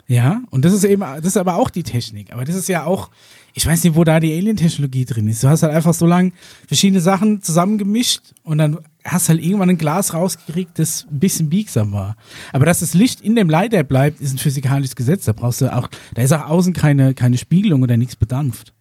Ja, 0.08 0.42
und 0.50 0.64
das 0.64 0.72
ist 0.72 0.84
eben, 0.84 1.02
das 1.02 1.24
ist 1.24 1.36
aber 1.36 1.54
auch 1.54 1.70
die 1.70 1.84
Technik. 1.84 2.32
Aber 2.32 2.44
das 2.44 2.56
ist 2.56 2.68
ja 2.68 2.84
auch, 2.84 3.10
ich 3.56 3.64
weiß 3.66 3.84
nicht, 3.84 3.94
wo 3.94 4.02
da 4.02 4.18
die 4.18 4.34
Alien-Technologie 4.36 5.04
drin 5.04 5.28
ist. 5.28 5.42
Du 5.44 5.48
hast 5.48 5.62
halt 5.62 5.72
einfach 5.72 5.94
so 5.94 6.06
lang 6.06 6.32
verschiedene 6.66 7.00
Sachen 7.00 7.40
zusammengemischt 7.40 8.20
und 8.42 8.58
dann 8.58 8.78
hast 9.04 9.28
halt 9.28 9.40
irgendwann 9.40 9.70
ein 9.70 9.78
Glas 9.78 10.12
rausgekriegt, 10.12 10.76
das 10.78 11.06
ein 11.10 11.20
bisschen 11.20 11.50
biegsam 11.50 11.92
war. 11.92 12.16
Aber 12.52 12.66
dass 12.66 12.80
das 12.80 12.94
Licht 12.94 13.20
in 13.20 13.36
dem 13.36 13.48
Leiter 13.48 13.84
bleibt, 13.84 14.20
ist 14.20 14.34
ein 14.34 14.38
physikalisches 14.38 14.96
Gesetz. 14.96 15.24
Da 15.26 15.32
brauchst 15.32 15.60
du 15.60 15.72
auch, 15.72 15.88
da 16.14 16.22
ist 16.22 16.32
auch 16.32 16.48
außen 16.48 16.72
keine, 16.72 17.14
keine 17.14 17.38
Spiegelung 17.38 17.82
oder 17.82 17.96
nichts 17.96 18.16
bedampft. 18.16 18.72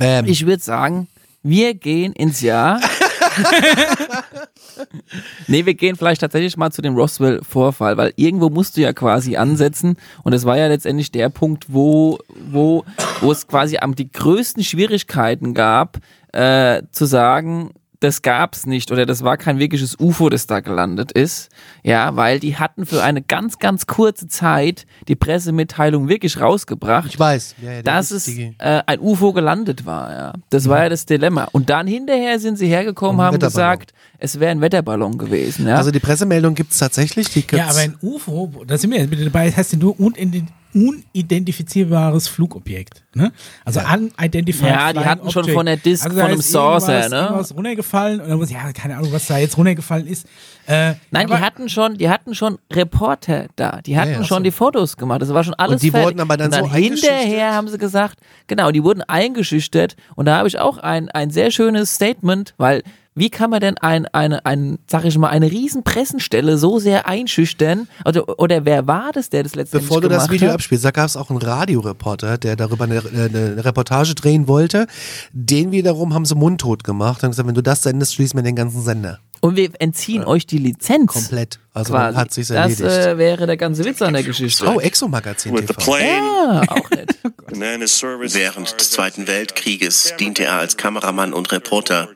Ähm, 0.00 0.26
Ich 0.26 0.44
würde 0.44 0.62
sagen, 0.62 1.08
wir 1.42 1.74
gehen 1.74 2.12
ins 2.12 2.42
Jahr. 2.42 2.80
nee, 5.46 5.66
wir 5.66 5.74
gehen 5.74 5.96
vielleicht 5.96 6.20
tatsächlich 6.20 6.56
mal 6.56 6.70
zu 6.70 6.82
dem 6.82 6.94
Roswell-Vorfall, 6.94 7.96
weil 7.96 8.12
irgendwo 8.16 8.50
musst 8.50 8.76
du 8.76 8.80
ja 8.80 8.92
quasi 8.92 9.36
ansetzen 9.36 9.96
und 10.22 10.32
es 10.32 10.44
war 10.44 10.56
ja 10.56 10.68
letztendlich 10.68 11.12
der 11.12 11.28
Punkt, 11.28 11.66
wo, 11.68 12.18
wo, 12.50 12.84
wo 13.20 13.32
es 13.32 13.46
quasi 13.46 13.78
am 13.78 13.94
die 13.94 14.10
größten 14.10 14.64
Schwierigkeiten 14.64 15.54
gab, 15.54 15.98
äh, 16.32 16.82
zu 16.90 17.04
sagen, 17.04 17.70
das 18.04 18.22
gab's 18.22 18.66
nicht 18.66 18.92
oder 18.92 19.06
das 19.06 19.24
war 19.24 19.36
kein 19.36 19.58
wirkliches 19.58 19.98
UFO, 19.98 20.28
das 20.28 20.46
da 20.46 20.60
gelandet 20.60 21.10
ist. 21.12 21.48
Ja, 21.82 22.14
weil 22.16 22.38
die 22.38 22.56
hatten 22.56 22.86
für 22.86 23.02
eine 23.02 23.22
ganz, 23.22 23.58
ganz 23.58 23.86
kurze 23.86 24.28
Zeit 24.28 24.86
die 25.08 25.16
Pressemitteilung 25.16 26.08
wirklich 26.08 26.40
rausgebracht 26.40 27.08
ich 27.08 27.18
weiß. 27.18 27.56
Ja, 27.62 27.72
ja, 27.72 27.82
dass 27.82 28.10
es 28.10 28.28
äh, 28.28 28.52
ein 28.58 29.00
UFO 29.00 29.32
gelandet 29.32 29.86
war. 29.86 30.12
Ja. 30.12 30.32
Das 30.50 30.68
war 30.68 30.82
ja 30.84 30.88
das 30.88 31.06
Dilemma. 31.06 31.48
Und 31.52 31.70
dann 31.70 31.86
hinterher 31.86 32.38
sind 32.38 32.58
sie 32.58 32.66
hergekommen, 32.68 33.20
haben 33.22 33.38
gesagt, 33.38 33.92
es 34.18 34.38
wäre 34.38 34.50
ein 34.52 34.60
Wetterballon 34.60 35.18
gewesen. 35.18 35.66
Ja. 35.66 35.76
Also 35.76 35.90
die 35.90 36.00
Pressemeldung 36.00 36.54
gibt 36.54 36.72
es 36.72 36.78
tatsächlich. 36.78 37.28
Die 37.30 37.40
Ja, 37.40 37.46
gibt's- 37.46 37.70
aber 37.70 37.80
ein 37.80 37.96
UFO, 38.02 38.52
da 38.66 38.78
sind 38.78 38.90
wir 38.92 38.98
jetzt 39.00 39.10
wieder 39.10 39.24
dabei, 39.24 39.46
das 39.46 39.56
heißt 39.56 39.72
ja 39.72 39.78
nur 39.78 39.98
unident- 39.98 40.48
unidentifizierbares 40.74 42.28
Flugobjekt. 42.28 43.02
Ne? 43.14 43.32
Also 43.64 43.80
unidentified. 43.80 44.68
Ja, 44.68 44.92
die 44.92 44.98
hatten 45.00 45.30
schon 45.30 45.42
object. 45.42 45.56
von 45.56 45.66
der 45.66 45.76
Disk, 45.76 46.04
da 46.04 46.10
von 46.10 46.20
einem 46.22 46.40
Saucer, 46.40 47.08
ne? 47.08 47.16
Irgendwas 47.16 47.54
runtergefallen 47.54 48.20
und 48.20 48.28
dann 48.28 48.38
muss, 48.38 48.50
ja, 48.50 48.72
keine 48.72 48.96
Ahnung, 48.96 49.12
was 49.12 49.26
da 49.26 49.38
jetzt 49.38 49.56
runtergefallen 49.56 50.06
ist. 50.06 50.26
Äh, 50.66 50.94
Nein, 51.10 51.26
aber- 51.26 51.36
die 51.36 51.42
hatten 51.42 51.68
schon, 51.68 51.96
die 51.98 52.08
hatten 52.08 52.34
schon 52.34 52.58
Reporter 52.72 53.46
da. 53.56 53.80
Die 53.86 53.96
hatten 53.98 54.12
ja, 54.12 54.24
schon 54.24 54.42
die 54.42 54.50
Fotos 54.50 54.96
gemacht. 54.96 55.22
Das 55.22 55.32
war 55.32 55.44
schon 55.44 55.54
alles 55.54 55.74
Und 55.74 55.82
die 55.82 55.90
fertig. 55.90 56.08
wurden 56.08 56.20
aber 56.20 56.36
dann 56.36 56.46
und 56.46 56.54
dann 56.54 56.64
so 56.64 56.72
hinterher 56.72 57.52
haben 57.54 57.68
sie 57.68 57.78
gesagt, 57.78 58.18
genau, 58.46 58.70
die 58.70 58.82
wurden 58.82 59.02
eingeschüchtert. 59.02 59.96
Und 60.16 60.26
da 60.26 60.38
habe 60.38 60.48
ich 60.48 60.58
auch 60.58 60.78
ein, 60.78 61.08
ein 61.10 61.30
sehr 61.30 61.50
schönes 61.50 61.94
Statement, 61.94 62.54
weil 62.56 62.82
wie 63.14 63.30
kann 63.30 63.50
man 63.50 63.60
denn 63.60 63.78
ein, 63.78 64.06
eine, 64.06 64.44
ein, 64.44 64.78
sag 64.88 65.04
ich 65.04 65.16
mal, 65.18 65.28
eine 65.28 65.50
riesen 65.50 65.84
Pressenstelle 65.84 66.58
so 66.58 66.80
sehr 66.80 67.06
einschüchtern? 67.06 67.88
Oder, 68.04 68.38
oder 68.40 68.64
wer 68.64 68.86
war 68.88 69.12
das, 69.12 69.30
der 69.30 69.44
das 69.44 69.54
letztendlich 69.54 69.88
Bevor 69.88 70.00
du 70.00 70.08
das 70.08 70.30
Video 70.30 70.48
hat? 70.48 70.54
abspielst, 70.54 70.84
da 70.84 70.90
gab 70.90 71.06
es 71.06 71.16
auch 71.16 71.30
einen 71.30 71.38
Radioreporter, 71.38 72.38
der 72.38 72.56
darüber 72.56 72.84
eine, 72.84 72.98
eine 72.98 73.64
Reportage 73.64 74.14
drehen 74.14 74.48
wollte. 74.48 74.88
Den 75.32 75.70
wiederum 75.70 76.12
haben 76.12 76.24
sie 76.24 76.34
mundtot 76.34 76.82
gemacht 76.82 77.22
und 77.22 77.30
gesagt, 77.30 77.46
wenn 77.46 77.54
du 77.54 77.62
das 77.62 77.82
sendest, 77.82 78.14
schließen 78.14 78.36
wir 78.38 78.42
den 78.42 78.56
ganzen 78.56 78.82
Sender. 78.82 79.20
Und 79.40 79.56
wir 79.56 79.70
entziehen 79.78 80.24
euch 80.24 80.46
die 80.46 80.58
Lizenz. 80.58 81.12
Komplett. 81.12 81.60
Also 81.72 81.92
quasi. 81.92 82.16
hat 82.16 82.32
sich's 82.32 82.48
das 82.48 82.80
erledigt. 82.80 83.06
äh, 83.06 83.18
wäre 83.18 83.46
der 83.46 83.58
ganze 83.58 83.84
Witz 83.84 84.00
an 84.00 84.14
der 84.14 84.22
Geschichte. 84.22 84.66
oh, 84.66 84.80
Exo-Magazin 84.80 85.52
with 85.52 85.66
the 85.68 85.74
TV. 85.74 85.92
plane 85.92 86.04
ja, 86.06 86.62
auch 86.68 87.86
service 87.86 88.34
Während 88.34 88.80
des 88.80 88.90
Zweiten 88.90 89.26
Weltkrieges 89.28 90.14
diente 90.18 90.44
er 90.44 90.54
als 90.54 90.76
Kameramann 90.76 91.32
und 91.34 91.52
Reporter. 91.52 92.08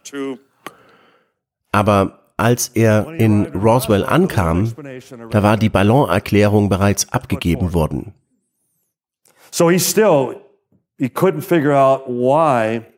Aber 1.79 2.19
als 2.37 2.73
er 2.75 3.07
in 3.19 3.47
Roswell 3.55 4.05
ankam, 4.05 4.73
da 5.31 5.45
war 5.45 5.57
die 5.57 5.69
Ballonerklärung 5.69 6.69
bereits 6.69 7.13
abgegeben 7.13 7.73
worden. 7.73 8.15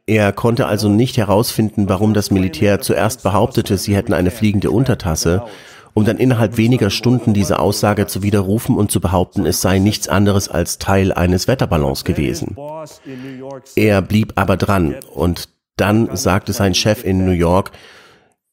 Er 0.07 0.33
konnte 0.33 0.67
also 0.67 0.89
nicht 0.89 1.19
herausfinden, 1.19 1.91
warum 1.91 2.15
das 2.15 2.31
Militär 2.31 2.81
zuerst 2.81 3.23
behauptete, 3.23 3.77
sie 3.77 3.95
hätten 3.95 4.15
eine 4.15 4.31
fliegende 4.31 4.71
Untertasse, 4.71 5.43
um 5.93 6.07
dann 6.07 6.17
innerhalb 6.17 6.57
weniger 6.57 6.89
Stunden 6.89 7.35
diese 7.35 7.59
Aussage 7.59 8.07
zu 8.07 8.23
widerrufen 8.23 8.79
und 8.79 8.91
zu 8.91 9.01
behaupten, 9.01 9.45
es 9.45 9.61
sei 9.61 9.79
nichts 9.79 10.09
anderes 10.09 10.49
als 10.49 10.79
Teil 10.79 11.13
eines 11.13 11.49
Wetterballons 11.49 12.05
gewesen. 12.05 12.57
Er 13.77 14.01
blieb 14.01 14.33
aber 14.37 14.57
dran 14.57 14.95
und 15.13 15.51
dann 15.77 16.17
sagte 16.17 16.55
sein 16.55 16.75
Chef 16.75 17.05
in 17.05 17.27
New 17.27 17.33
York, 17.33 17.73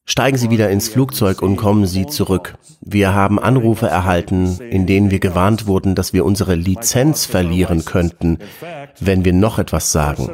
Steigen 0.10 0.38
Sie 0.38 0.50
wieder 0.50 0.70
ins 0.70 0.88
Flugzeug 0.88 1.42
und 1.42 1.58
kommen 1.58 1.86
Sie 1.86 2.06
zurück. 2.08 2.58
Wir 2.80 3.14
haben 3.14 3.40
Anrufe 3.40 3.88
erhalten, 3.88 4.58
in 4.62 4.88
denen 4.88 5.12
wir 5.12 5.20
gewarnt 5.20 5.68
wurden, 5.68 5.96
dass 5.96 6.14
wir 6.14 6.24
unsere 6.24 6.56
Lizenz 6.56 7.26
verlieren 7.26 7.84
könnten, 7.84 8.38
wenn 9.02 9.26
wir 9.26 9.34
noch 9.34 9.60
etwas 9.60 9.92
sagen. 9.92 10.30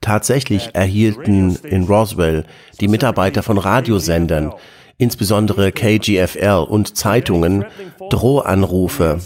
Tatsächlich 0.00 0.70
erhielten 0.74 1.56
in 1.64 1.82
Roswell 1.82 2.44
die 2.80 2.86
Mitarbeiter 2.86 3.42
von 3.42 3.58
Radiosendern, 3.58 4.54
insbesondere 4.98 5.72
KGFL 5.72 6.64
und 6.68 6.96
Zeitungen, 6.96 7.64
Drohanrufe. 8.08 9.18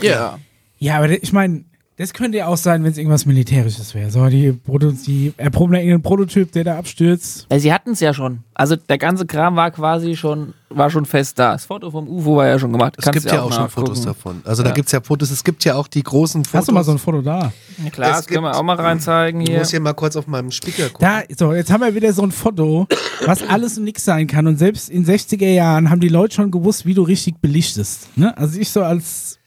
Ja. 0.00 0.38
Ja, 0.78 0.96
aber 0.96 1.10
ich 1.10 1.32
meine, 1.34 1.66
das 1.98 2.12
könnte 2.12 2.38
ja 2.38 2.46
auch 2.46 2.56
sein, 2.58 2.84
wenn 2.84 2.92
es 2.92 2.98
irgendwas 2.98 3.24
Militärisches 3.26 3.94
wäre. 3.94 4.10
So, 4.10 4.26
die, 4.26 4.52
Proto 4.52 4.92
die 4.92 5.32
erproben 5.38 5.72
da 5.72 5.78
irgendeinen 5.78 6.02
Prototyp, 6.02 6.52
der 6.52 6.64
da 6.64 6.78
abstürzt. 6.78 7.46
Ja, 7.50 7.58
sie 7.58 7.72
hatten 7.72 7.90
es 7.92 8.00
ja 8.00 8.12
schon. 8.12 8.40
Also 8.54 8.76
der 8.76 8.98
ganze 8.98 9.24
Kram 9.26 9.56
war 9.56 9.70
quasi 9.70 10.14
schon, 10.16 10.52
war 10.68 10.90
schon 10.90 11.06
fest 11.06 11.38
da. 11.38 11.52
Das 11.52 11.64
Foto 11.66 11.90
vom 11.90 12.08
UFO 12.08 12.36
war 12.36 12.46
ja 12.48 12.58
schon 12.58 12.72
gemacht. 12.72 12.94
Es 12.98 13.04
Kannst 13.04 13.20
gibt 13.22 13.32
ja 13.34 13.40
auch 13.42 13.52
schon 13.52 13.62
nachgucken. 13.64 13.86
Fotos 13.86 14.02
davon. 14.04 14.42
Also 14.44 14.62
da 14.62 14.70
Ja. 14.70 14.74
gibt's 14.74 14.92
ja 14.92 15.00
Fotos. 15.00 15.30
Es 15.30 15.42
gibt 15.44 15.64
ja 15.64 15.74
auch 15.74 15.88
die 15.88 16.02
großen 16.02 16.44
Fotos. 16.44 16.58
Hast 16.58 16.68
du 16.68 16.72
mal 16.72 16.84
so 16.84 16.92
ein 16.92 16.98
Foto 16.98 17.22
da? 17.22 17.52
Ja, 17.82 17.90
klar, 17.90 18.10
Es 18.10 18.16
das 18.18 18.26
können 18.26 18.42
wir 18.44 18.50
gibt- 18.50 18.58
auch 18.60 18.62
mal 18.62 18.76
reinzeigen 18.76 19.40
Ich 19.42 19.48
hier. 19.50 19.58
muss 19.58 19.70
hier 19.70 19.80
mal 19.80 19.94
kurz 19.94 20.16
auf 20.16 20.26
meinem 20.26 20.50
Speaker 20.50 20.88
gucken. 20.90 20.98
Da, 21.06 21.22
so, 21.36 21.54
jetzt 21.54 21.70
haben 21.72 21.80
wir 21.82 21.94
wieder 21.94 22.12
so 22.12 22.22
ein 22.22 22.32
Foto, 22.32 22.86
was 23.24 23.42
alles 23.42 23.78
und 23.78 23.84
nix 23.84 24.04
sein 24.04 24.26
kann. 24.26 24.46
Und 24.46 24.58
selbst 24.58 24.90
in 24.90 25.04
60er 25.06 25.48
Jahren 25.48 25.88
haben 25.90 26.00
die 26.00 26.08
Leute 26.08 26.34
schon 26.36 26.50
gewusst, 26.50 26.84
wie 26.86 26.94
du 26.94 27.02
richtig 27.02 27.36
belichtest. 27.40 28.08
Ne? 28.18 28.36
Also 28.36 28.58
ich 28.58 28.70
so 28.70 28.82
als. 28.82 29.38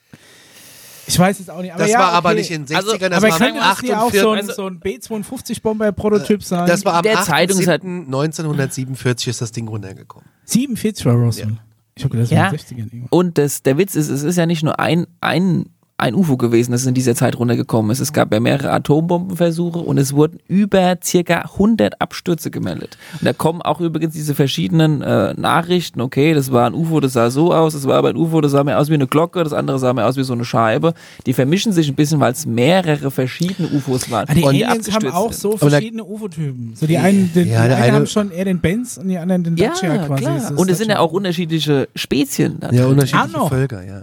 Ich 1.10 1.18
weiß 1.20 1.40
jetzt 1.40 1.50
auch 1.50 1.62
nicht. 1.62 1.74
Aber 1.74 1.82
das 1.84 1.92
ja, 1.92 2.00
war 2.00 2.12
aber 2.14 2.30
okay. 2.30 2.38
nicht 2.40 2.52
in 2.52 2.66
den 2.66 2.76
Also, 2.78 2.92
60ern, 2.92 3.10
das 3.10 3.24
aber 3.24 3.40
war 3.40 3.42
am 3.42 3.56
das 3.58 3.82
nicht 3.82 3.94
auch 3.96 4.12
so 4.14 4.30
ein, 4.32 4.40
48. 4.40 4.56
so 4.56 4.68
ein 4.68 4.80
B-52-Bomber-Prototyp 4.80 6.44
sein? 6.44 6.68
Das 6.68 6.86
war 6.86 6.94
am 6.96 7.04
Der 7.04 7.22
Zeitungszeit- 7.24 7.84
1947 7.84 9.28
ist 9.30 9.42
das 9.42 9.52
Ding 9.52 9.68
runtergekommen. 9.68 10.28
47 10.46 11.06
war 11.06 11.16
Roswell. 11.16 11.58
Ich 11.96 12.04
habe 12.04 12.12
gedacht, 12.16 12.32
das 12.32 12.38
Ja. 12.38 12.44
war 12.44 12.52
in 12.52 12.58
den 12.58 12.60
60ern 12.60 12.78
irgendwann. 12.94 13.08
Und 13.10 13.38
das, 13.38 13.64
der 13.64 13.78
Witz 13.78 13.96
ist, 13.96 14.10
es 14.10 14.24
ist 14.24 14.36
ja 14.38 14.46
nicht 14.46 14.64
nur 14.64 14.80
ein, 14.80 15.08
ein, 15.20 15.66
ein 16.00 16.16
UFO 16.16 16.38
gewesen, 16.38 16.72
das 16.72 16.86
in 16.86 16.94
dieser 16.94 17.16
Zeit 17.16 17.38
runtergekommen 17.38 17.92
ist. 17.92 18.00
Es 18.00 18.14
gab 18.14 18.34
ja 18.34 18.40
mehrere 18.40 18.72
Atombombenversuche 18.72 19.80
und 19.80 19.98
es 19.98 20.14
wurden 20.14 20.40
über 20.48 20.98
circa 21.04 21.42
100 21.54 22.02
Abstürze 22.02 22.52
gemeldet. 22.52 22.98
Und 23.20 23.26
da 23.26 23.34
kommen 23.34 23.62
auch 23.62 23.82
übrigens 23.82 24.14
diese 24.14 24.36
verschiedenen 24.36 25.02
äh, 25.02 25.34
Nachrichten, 25.36 26.02
okay, 26.02 26.34
das 26.34 26.52
war 26.52 26.68
ein 26.68 26.74
UFO, 26.74 27.00
das 27.00 27.14
sah 27.14 27.30
so 27.30 27.54
aus, 27.54 27.74
das 27.74 27.86
war 27.88 27.98
aber 27.98 28.10
ein 28.10 28.16
UFO, 28.18 28.42
das 28.42 28.52
sah 28.54 28.64
mehr 28.64 28.80
aus 28.80 28.90
wie 28.90 28.94
eine 28.94 29.08
Glocke, 29.08 29.44
das 29.44 29.54
andere 29.54 29.80
sah 29.80 29.94
mehr 29.94 30.08
aus 30.08 30.16
wie 30.18 30.24
so 30.24 30.34
eine 30.34 30.46
Scheibe. 30.46 30.94
Die 31.26 31.34
vermischen 31.34 31.72
sich 31.74 31.90
ein 31.90 31.96
bisschen, 31.96 32.20
weil 32.20 32.32
es 32.32 32.46
mehrere 32.46 33.12
verschiedene 33.12 33.68
UFOs 33.70 34.10
waren. 34.10 34.26
Ah, 34.30 34.34
die 34.34 34.44
Und 34.44 34.50
Aliens 34.50 34.92
haben 34.94 35.08
auch 35.12 35.34
so 35.34 35.54
Aber 35.56 35.70
verschiedene 35.70 36.04
UFO-Typen. 36.06 36.74
So 36.76 36.88
die 36.88 36.98
einen, 36.98 37.32
den, 37.34 37.48
Ja, 37.50 37.68
die 37.68 37.74
einen 37.74 37.84
eine- 37.84 37.94
haben 37.94 38.08
schon 38.08 38.32
eher 38.32 38.46
den 38.46 38.60
Benz 38.60 38.98
und 38.98 39.08
die 39.10 39.18
anderen 39.18 39.44
den 39.44 39.58
Ja, 39.58 39.70
Dacia 39.70 39.98
quasi. 40.06 40.24
klar. 40.24 40.52
Und 40.56 40.70
es 40.70 40.78
sind 40.78 40.90
ja 40.90 41.00
auch 41.00 41.12
unterschiedliche 41.12 41.88
Spezien. 41.96 42.60
Ja, 42.72 42.86
unterschiedliche 42.88 43.38
Ah. 43.38 43.48
Völker, 43.48 43.84
ja. 43.86 44.02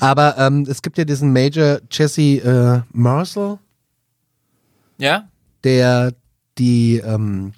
Aber 0.00 0.36
ähm, 0.38 0.66
es 0.68 0.82
gibt 0.82 0.96
ja 0.98 1.04
diesen 1.20 1.32
Major 1.32 1.80
Jesse 1.90 2.38
äh, 2.38 2.80
Marshall, 2.92 3.58
ja? 4.98 5.28
der 5.64 6.14
die, 6.56 6.96
ähm, 6.96 7.52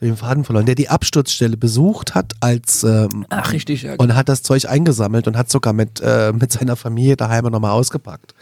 den 0.00 0.16
Faden 0.16 0.44
verloren, 0.44 0.64
der 0.64 0.74
die 0.74 0.88
Absturzstelle 0.88 1.58
besucht 1.58 2.14
hat 2.14 2.32
als 2.40 2.84
ähm, 2.84 3.26
Ach, 3.28 3.52
richtig, 3.52 3.82
ja. 3.82 3.96
und 3.98 4.14
hat 4.14 4.30
das 4.30 4.42
Zeug 4.42 4.66
eingesammelt 4.66 5.28
und 5.28 5.36
hat 5.36 5.50
sogar 5.50 5.74
mit, 5.74 6.00
äh, 6.02 6.32
mit 6.32 6.52
seiner 6.52 6.76
Familie 6.76 7.16
daheim 7.16 7.44
nochmal 7.44 7.72
ausgepackt. 7.72 8.34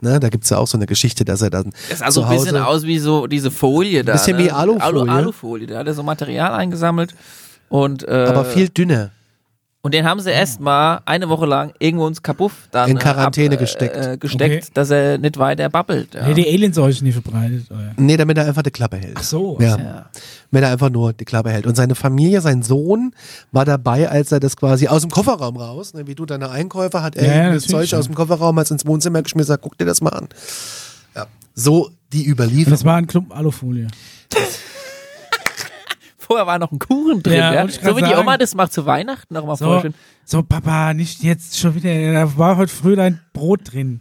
Ne, 0.00 0.18
da 0.18 0.28
gibt's 0.30 0.50
ja 0.50 0.58
auch 0.58 0.66
so 0.66 0.76
eine 0.76 0.86
Geschichte, 0.86 1.24
dass 1.24 1.42
er 1.42 1.50
dann 1.50 1.72
Das 1.88 2.00
sah 2.00 2.10
so 2.10 2.24
ein 2.24 2.36
bisschen 2.36 2.56
aus 2.56 2.82
wie 2.82 2.98
so 2.98 3.28
diese 3.28 3.52
Folie 3.52 4.02
da. 4.04 4.12
Bisschen 4.12 4.36
ne? 4.36 4.44
wie 4.44 4.50
Alufolie. 4.50 4.82
Alu, 4.82 5.10
Alufolie. 5.10 5.66
Da 5.68 5.78
hat 5.78 5.86
er 5.86 5.94
so 5.94 6.02
Material 6.02 6.52
eingesammelt. 6.52 7.14
Und, 7.68 8.06
äh, 8.06 8.26
aber 8.28 8.44
viel 8.44 8.68
dünner. 8.68 9.12
Und 9.86 9.94
den 9.94 10.04
haben 10.04 10.18
sie 10.18 10.32
erst 10.32 10.58
mal 10.58 11.00
eine 11.06 11.28
Woche 11.28 11.46
lang 11.46 11.72
irgendwo 11.78 12.08
ins 12.08 12.20
Kabuff 12.20 12.66
dann 12.72 12.90
In 12.90 12.96
äh, 12.96 12.98
Quarantäne 12.98 13.54
ab, 13.54 13.60
gesteckt. 13.60 13.94
Äh, 13.96 14.16
gesteckt, 14.18 14.64
Okay. 14.64 14.70
dass 14.74 14.90
er 14.90 15.16
nicht 15.16 15.38
weiter 15.38 15.68
babbelt. 15.68 16.12
Ja. 16.16 16.26
Ja. 16.26 16.34
Die 16.34 16.44
Aliens 16.44 16.76
euch 16.76 17.02
nicht 17.02 17.14
verbreitet. 17.14 17.70
Oder? 17.70 17.92
Nee, 17.96 18.16
damit 18.16 18.36
er 18.36 18.46
einfach 18.46 18.62
die 18.62 18.72
Klappe 18.72 18.96
hält. 18.96 19.14
Ach 19.16 19.22
so. 19.22 19.56
Ja. 19.60 19.78
Ja. 19.78 20.06
Wenn 20.50 20.64
er 20.64 20.72
einfach 20.72 20.90
nur 20.90 21.12
die 21.12 21.24
Klappe 21.24 21.50
hält. 21.50 21.68
Und 21.68 21.76
seine 21.76 21.94
Familie, 21.94 22.40
sein 22.40 22.64
Sohn, 22.64 23.12
war 23.52 23.64
dabei, 23.64 24.08
als 24.10 24.32
er 24.32 24.40
das 24.40 24.56
quasi 24.56 24.88
aus 24.88 25.02
dem 25.02 25.10
Kofferraum 25.12 25.56
raus, 25.56 25.94
ne, 25.94 26.08
wie 26.08 26.16
du 26.16 26.26
deine 26.26 26.50
Einkäufe, 26.50 27.00
hat 27.04 27.14
er 27.14 27.44
Ja, 27.46 27.54
das 27.54 27.68
Zeug 27.68 27.94
aus 27.94 28.06
dem 28.06 28.16
Kofferraum 28.16 28.58
als 28.58 28.72
ins 28.72 28.84
Wohnzimmer 28.86 29.22
geschmissen, 29.22 29.46
sagt, 29.50 29.62
guck 29.62 29.78
dir 29.78 29.84
das 29.86 30.00
mal 30.00 30.10
an. 30.10 30.28
Ja. 31.14 31.26
So 31.54 31.90
die 32.12 32.24
Und 32.24 32.32
Überlieferung. 32.32 32.72
das 32.72 32.84
war 32.84 32.96
ein 32.96 33.06
Klumpen 33.06 33.30
Alufolie. 33.36 33.86
Vorher 36.26 36.46
war 36.46 36.58
noch 36.58 36.72
ein 36.72 36.78
Kuchen 36.78 37.22
drin. 37.22 37.36
Ja, 37.38 37.54
Ja, 37.54 37.68
So 37.68 37.96
wie 37.96 38.02
die. 38.02 38.14
Oma 38.14 38.36
das 38.36 38.54
macht 38.54 38.72
zu 38.72 38.84
Weihnachten 38.86 39.32
noch 39.34 39.46
mal 39.46 39.56
voll 39.56 39.76
So, 39.76 39.80
schön. 39.82 39.94
so, 40.24 40.42
Papa, 40.42 40.92
nicht 40.94 41.22
jetzt 41.22 41.58
schon 41.58 41.74
wieder. 41.74 42.12
Da 42.12 42.36
war 42.36 42.56
heute 42.56 42.72
früh 42.72 42.96
dein 42.96 43.20
Brot 43.32 43.60
drin. 43.72 44.00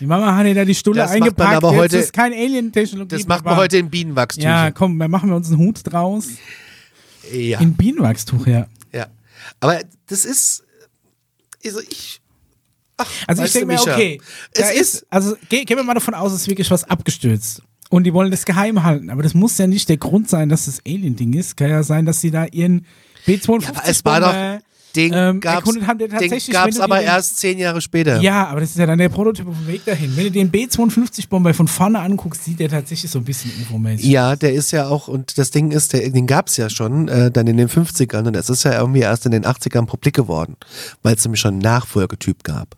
Die 0.00 0.06
Mama 0.06 0.34
hat 0.36 0.44
dir 0.46 0.54
da 0.54 0.64
die 0.64 0.74
Stulle 0.74 0.96
Das 0.98 1.10
eingepackt. 1.12 1.56
aber 1.56 1.70
jetzt 1.72 1.78
heute- 1.80 1.96
ist 1.98 2.12
kein 2.12 2.32
Alien-Technologie. 2.32 3.16
das 3.16 3.26
macht 3.26 3.44
man 3.44 3.56
heute 3.56 3.78
in 3.78 3.90
Bienenwachstücher. 3.90 4.48
Ja, 4.48 4.70
komm, 4.72 4.98
dann 4.98 5.10
machen 5.10 5.28
wir 5.30 5.36
uns 5.36 5.48
einen 5.48 5.58
Hut 5.58 5.80
draus. 5.84 6.28
ja. 7.32 7.60
In 7.60 7.74
Bienenwachstuch, 7.74 8.46
ja. 8.46 8.66
ja. 8.92 9.06
Aber 9.60 9.80
das 10.08 10.24
ist, 10.24 10.64
also 11.64 11.80
ich, 11.80 12.20
ach, 12.96 13.08
Also 13.26 13.44
ich 13.44 13.52
denke 13.52 13.66
mir, 13.68 13.80
okay, 13.80 14.20
da 14.54 14.62
es 14.70 14.80
ist, 14.80 15.06
also 15.10 15.36
ge 15.48 15.64
gehen 15.64 15.76
wir 15.76 15.84
mal 15.84 15.94
davon 15.94 16.14
aus, 16.14 16.32
es 16.32 16.42
ist 16.42 16.48
wirklich 16.48 16.70
was 16.70 16.84
abgestürzt. 16.84 17.62
Und 17.90 18.04
die 18.04 18.14
wollen 18.14 18.30
das 18.30 18.44
geheim 18.44 18.82
halten. 18.82 19.10
Aber 19.10 19.22
das 19.22 19.34
muss 19.34 19.56
ja 19.58 19.66
nicht 19.66 19.88
der 19.88 19.98
Grund 19.98 20.28
sein, 20.28 20.48
dass 20.48 20.66
das 20.66 20.80
Alien-Ding 20.86 21.32
ist. 21.34 21.56
Kann 21.56 21.70
ja 21.70 21.82
sein, 21.82 22.06
dass 22.06 22.20
sie 22.20 22.30
da 22.30 22.46
ihren 22.46 22.86
B-52 23.26 23.62
Ja, 23.62 23.82
es 23.86 24.04
war 24.04 24.20
doch- 24.20 24.34
Den 24.96 25.12
ähm, 25.12 25.40
gab's, 25.40 25.56
erkundet 25.56 25.88
haben, 25.88 25.98
der 25.98 26.06
den 26.06 26.30
gab's 26.52 26.78
aber 26.78 26.98
den- 26.98 27.06
erst 27.06 27.38
zehn 27.38 27.58
Jahre 27.58 27.80
später. 27.80 28.20
Ja, 28.20 28.46
aber 28.46 28.60
das 28.60 28.70
ist 28.70 28.78
ja 28.78 28.86
dann 28.86 28.98
der 28.98 29.08
Prototyp 29.08 29.48
auf 29.48 29.56
dem 29.58 29.66
Weg 29.66 29.84
dahin. 29.84 30.16
Wenn 30.16 30.24
du 30.26 30.30
den 30.30 30.50
B-52-Bomber 30.52 31.52
von 31.52 31.66
vorne 31.66 31.98
anguckst, 31.98 32.44
sieht 32.44 32.60
der 32.60 32.68
tatsächlich 32.68 33.10
so 33.10 33.18
ein 33.18 33.24
bisschen 33.24 33.50
UFO-mäßig. 33.62 34.06
Ja, 34.06 34.36
der 34.36 34.52
ist 34.52 34.70
ja 34.70 34.86
auch, 34.86 35.08
und 35.08 35.36
das 35.36 35.50
Ding 35.50 35.72
ist, 35.72 35.94
der, 35.94 36.08
den 36.10 36.28
gab's 36.28 36.56
ja 36.56 36.70
schon, 36.70 37.08
äh, 37.08 37.32
dann 37.32 37.48
in 37.48 37.56
den 37.56 37.68
50ern 37.68 38.28
und 38.28 38.36
es 38.36 38.48
ist 38.48 38.62
ja 38.62 38.78
irgendwie 38.78 39.00
erst 39.00 39.26
in 39.26 39.32
den 39.32 39.44
80ern 39.44 39.86
publik 39.86 40.14
geworden, 40.14 40.56
weil 41.02 41.16
es 41.16 41.24
nämlich 41.24 41.40
schon 41.40 41.54
einen 41.54 41.62
Nachfolgetyp 41.62 42.44
gab. 42.44 42.76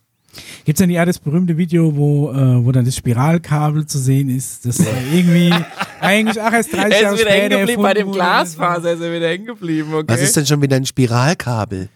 Gibt's 0.65 0.79
denn 0.79 0.91
ja 0.91 1.05
das 1.05 1.19
berühmte 1.19 1.57
Video, 1.57 1.97
wo, 1.97 2.33
äh, 2.33 2.65
wo 2.65 2.73
dann 2.73 2.85
das 2.85 2.97
Spiralkabel 2.97 3.87
zu 3.87 3.99
sehen 3.99 4.29
ist, 4.29 4.67
das 4.67 4.81
äh, 4.81 4.85
irgendwie 5.13 5.53
eigentlich 6.01 6.41
ach, 6.41 6.53
erst 6.53 6.73
30 6.73 6.93
Er 6.93 7.03
Jahre 7.03 7.15
ist 7.15 7.21
wieder 7.21 7.31
hängen 7.31 7.47
später 7.47 7.61
geblieben 7.61 7.83
bei 7.83 7.95
dem. 7.95 8.13
Glasfaser, 8.13 8.93
ist 8.93 9.01
er 9.01 9.15
wieder 9.15 9.29
hängen 9.29 9.47
geblieben, 9.47 9.95
okay. 9.95 10.07
Was 10.09 10.21
ist 10.21 10.37
denn 10.37 10.47
schon 10.47 10.63
wieder 10.63 10.77
ein 10.77 10.87
Spiralkabel? 10.87 11.89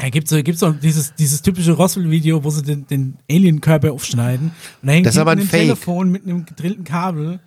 Ja, 0.00 0.10
gibt's 0.10 0.30
so, 0.30 0.42
gibt's 0.42 0.60
so 0.60 0.72
dieses, 0.72 1.14
dieses 1.14 1.40
typische 1.42 1.72
Roswell-Video, 1.72 2.44
wo 2.44 2.50
sie 2.50 2.62
den, 2.62 2.86
den 2.86 3.16
Alien-Körper 3.30 3.92
aufschneiden 3.92 4.52
und 4.82 4.88
da 4.88 4.92
hängt 4.92 5.06
Das 5.06 5.14
ist 5.14 5.20
aber 5.20 5.32
ein 5.32 5.40
Fake. 5.40 5.62
Telefon 5.62 6.10
mit 6.10 6.24
einem 6.24 6.44
gedrillten 6.44 6.84
Kabel 6.84 7.40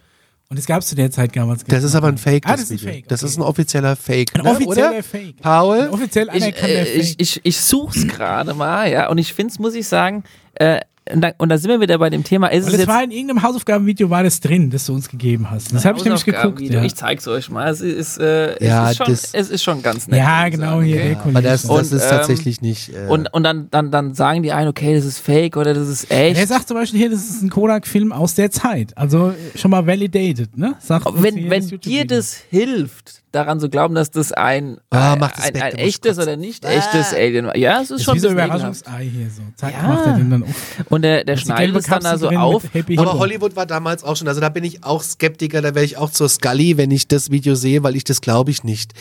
und 0.49 0.57
das 0.57 0.65
gab's 0.65 0.88
zu 0.88 0.95
der 0.95 1.12
Zeit 1.12 1.35
damals. 1.35 1.63
Das 1.63 1.83
ist 1.83 1.93
aber 1.93 2.07
ein 2.07 2.17
Fake, 2.17 2.43
Ah, 2.47 2.53
das, 2.53 2.62
das 2.62 2.71
ist 2.71 2.71
ein 2.71 2.79
Video. 2.79 2.93
Fake, 2.93 3.07
Das 3.07 3.21
okay. 3.21 3.29
ist 3.29 3.38
ein 3.38 3.41
offizieller 3.43 3.95
Fake. 3.95 4.35
Ein 4.35 4.43
ne, 4.43 4.49
offizieller 4.51 4.89
oder? 4.89 5.03
Fake. 5.03 5.41
Paul? 5.41 5.81
Ein 5.81 5.89
offiziell 5.89 6.29
ich, 6.33 6.43
äh, 6.43 6.51
Fake. 6.51 6.95
ich, 6.95 7.19
ich, 7.19 7.41
ich 7.43 7.59
such's 7.62 8.07
gerade 8.07 8.55
mal, 8.55 8.91
ja, 8.91 9.09
und 9.09 9.19
ich 9.19 9.33
find's, 9.33 9.59
muss 9.59 9.75
ich 9.75 9.88
sagen, 9.88 10.23
äh, 10.60 10.80
und 11.12 11.22
da, 11.22 11.32
und 11.39 11.50
da 11.50 11.58
sind 11.58 11.72
wir 11.72 11.82
wieder 11.82 11.98
bei 11.98 12.12
dem 12.12 12.24
Thema, 12.24 12.50
ist 12.52 12.65
es 12.65 12.72
das 12.72 12.82
jetzt 12.82 12.88
war 12.88 13.04
in 13.04 13.10
irgendeinem 13.10 13.41
Hausaufgabenvideo 13.41 14.12
war 14.12 14.22
das 14.22 14.41
drin, 14.41 14.69
das 14.69 14.86
du 14.86 14.93
uns 14.93 15.10
gegeben 15.10 15.50
hast. 15.50 15.74
Das 15.74 15.84
habe 15.84 15.98
ich 15.98 16.04
nämlich 16.04 16.24
geguckt. 16.24 16.62
Ja, 16.62 16.84
Ich 16.84 16.93
zeig's 16.93 17.28
euch 17.28 17.50
mal. 17.50 17.67
Es 17.67 17.82
ist, 17.82 18.19
äh, 18.19 18.63
Ja, 18.63 18.86
es, 18.86 18.91
ist 18.91 18.98
schon, 18.98 19.08
das- 19.08 19.34
es 19.34 19.50
ist 19.50 19.63
schon 19.63 19.82
ganz 19.82 20.08
nett. 20.08 20.19
ja 20.19 20.48
genau, 20.50 20.65
sagen, 20.74 20.84
hier 20.84 20.98
okay? 20.98 21.17
Aber 21.30 21.41
das, 21.41 21.63
das 21.63 21.72
Und, 21.72 21.82
ist 21.82 22.04
ähm, 22.04 22.10
tatsächlich 22.12 22.62
nicht. 22.62 22.89
Äh, 22.89 23.08
Und, 23.08 23.34
und 23.34 23.41
dann, 23.41 23.69
dann, 23.72 23.89
dann 23.89 24.13
sagen 24.13 24.43
die 24.43 24.52
einen, 24.52 24.67
okay, 24.67 24.93
das 24.93 25.04
ist 25.06 25.17
fake 25.17 25.58
oder 25.58 25.74
das 25.74 25.88
ist 25.88 26.12
echt. 26.12 26.38
Der 26.38 26.45
sagt 26.45 26.67
zum 26.67 26.78
Beispiel 26.78 27.00
hier, 27.00 27.10
das 27.10 27.28
ist 27.28 27.41
ein 27.41 27.50
Kodak-Film 27.50 28.12
aus 28.12 28.36
der 28.36 28.52
Zeit. 28.52 28.95
Also 28.95 29.34
schon 29.56 29.72
mal 29.72 29.88
validated, 29.88 30.58
ne? 30.60 30.76
Sagt 30.80 31.08
wenn 31.24 31.50
wenn 31.50 31.67
das 31.67 31.80
dir 31.80 32.06
das 32.06 32.36
hilft, 32.52 33.24
daran 33.32 33.60
zu 33.60 33.69
glauben, 33.69 33.93
dass 33.95 34.10
das 34.12 34.32
ein, 34.32 34.78
Ah, 34.89 35.13
ein, 35.13 35.19
mach 35.19 35.32
das 35.32 35.45
ein, 35.45 35.54
weg, 35.54 35.63
ein 35.63 35.76
echtes 35.76 36.17
oder 36.17 36.36
nicht 36.36 36.65
echtes 36.65 37.13
Alien 37.13 37.45
war. 37.48 37.56
Ja, 37.58 37.80
es 37.82 37.91
ist 37.91 38.00
ist 38.00 38.04
schon 38.06 38.15
wie 38.15 38.19
so 38.19 38.28
ein. 38.30 38.34
Überraschungsei 38.34 39.04
hier 39.06 39.30
so. 39.30 39.43
Zack, 39.56 39.74
Ja. 39.74 39.88
macht 39.88 40.06
er 40.08 40.13
den 40.13 40.30
dann. 40.32 40.43
Und 40.89 41.01
der, 41.03 41.23
der 41.23 41.35
die 41.35 41.41
schneidet 41.41 41.75
es 41.75 41.85
dann 41.85 42.05
also 42.05 42.29
auf. 42.29 42.63
aber. 42.97 43.19
Hollywood 43.19 43.55
war 43.55 43.65
damals 43.65 44.03
auch 44.03 44.15
schon, 44.15 44.27
also 44.27 44.41
da 44.41 44.49
bin 44.49 44.63
ich 44.63 44.83
auch 44.83 45.03
Skeptiker, 45.03 45.62
da 45.62 45.75
wäre 45.75 45.85
ich 45.85 45.97
auch 45.97 46.09
zur 46.09 46.29
Scully, 46.29 46.77
wenn 46.77 46.91
ich 46.91 47.07
das 47.07 47.31
Video 47.31 47.55
sehe, 47.55 47.83
weil 47.83 47.95
ich 47.95 48.03
das 48.03 48.21
glaube 48.21 48.51
ich 48.51 48.63
nicht. 48.63 48.93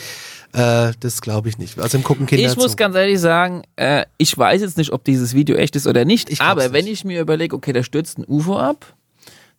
Äh, 0.53 0.93
das 0.99 1.21
glaube 1.21 1.49
ich 1.49 1.57
nicht. 1.57 1.79
Also 1.79 1.97
im 1.97 2.03
gucken 2.03 2.25
Kinder 2.25 2.49
Ich 2.49 2.57
muss 2.57 2.71
zu. 2.71 2.77
ganz 2.77 2.95
ehrlich 2.95 3.19
sagen, 3.19 3.63
äh, 3.75 4.05
ich 4.17 4.35
weiß 4.35 4.61
jetzt 4.61 4.77
nicht, 4.77 4.91
ob 4.91 5.03
dieses 5.03 5.33
Video 5.33 5.55
echt 5.55 5.75
ist 5.75 5.87
oder 5.87 6.05
nicht, 6.05 6.41
aber 6.41 6.73
wenn 6.73 6.85
nicht. 6.85 6.93
ich 6.93 7.05
mir 7.05 7.21
überlege, 7.21 7.55
okay, 7.55 7.73
da 7.73 7.83
stürzt 7.83 8.17
ein 8.17 8.25
UFO 8.27 8.57
ab, 8.57 8.93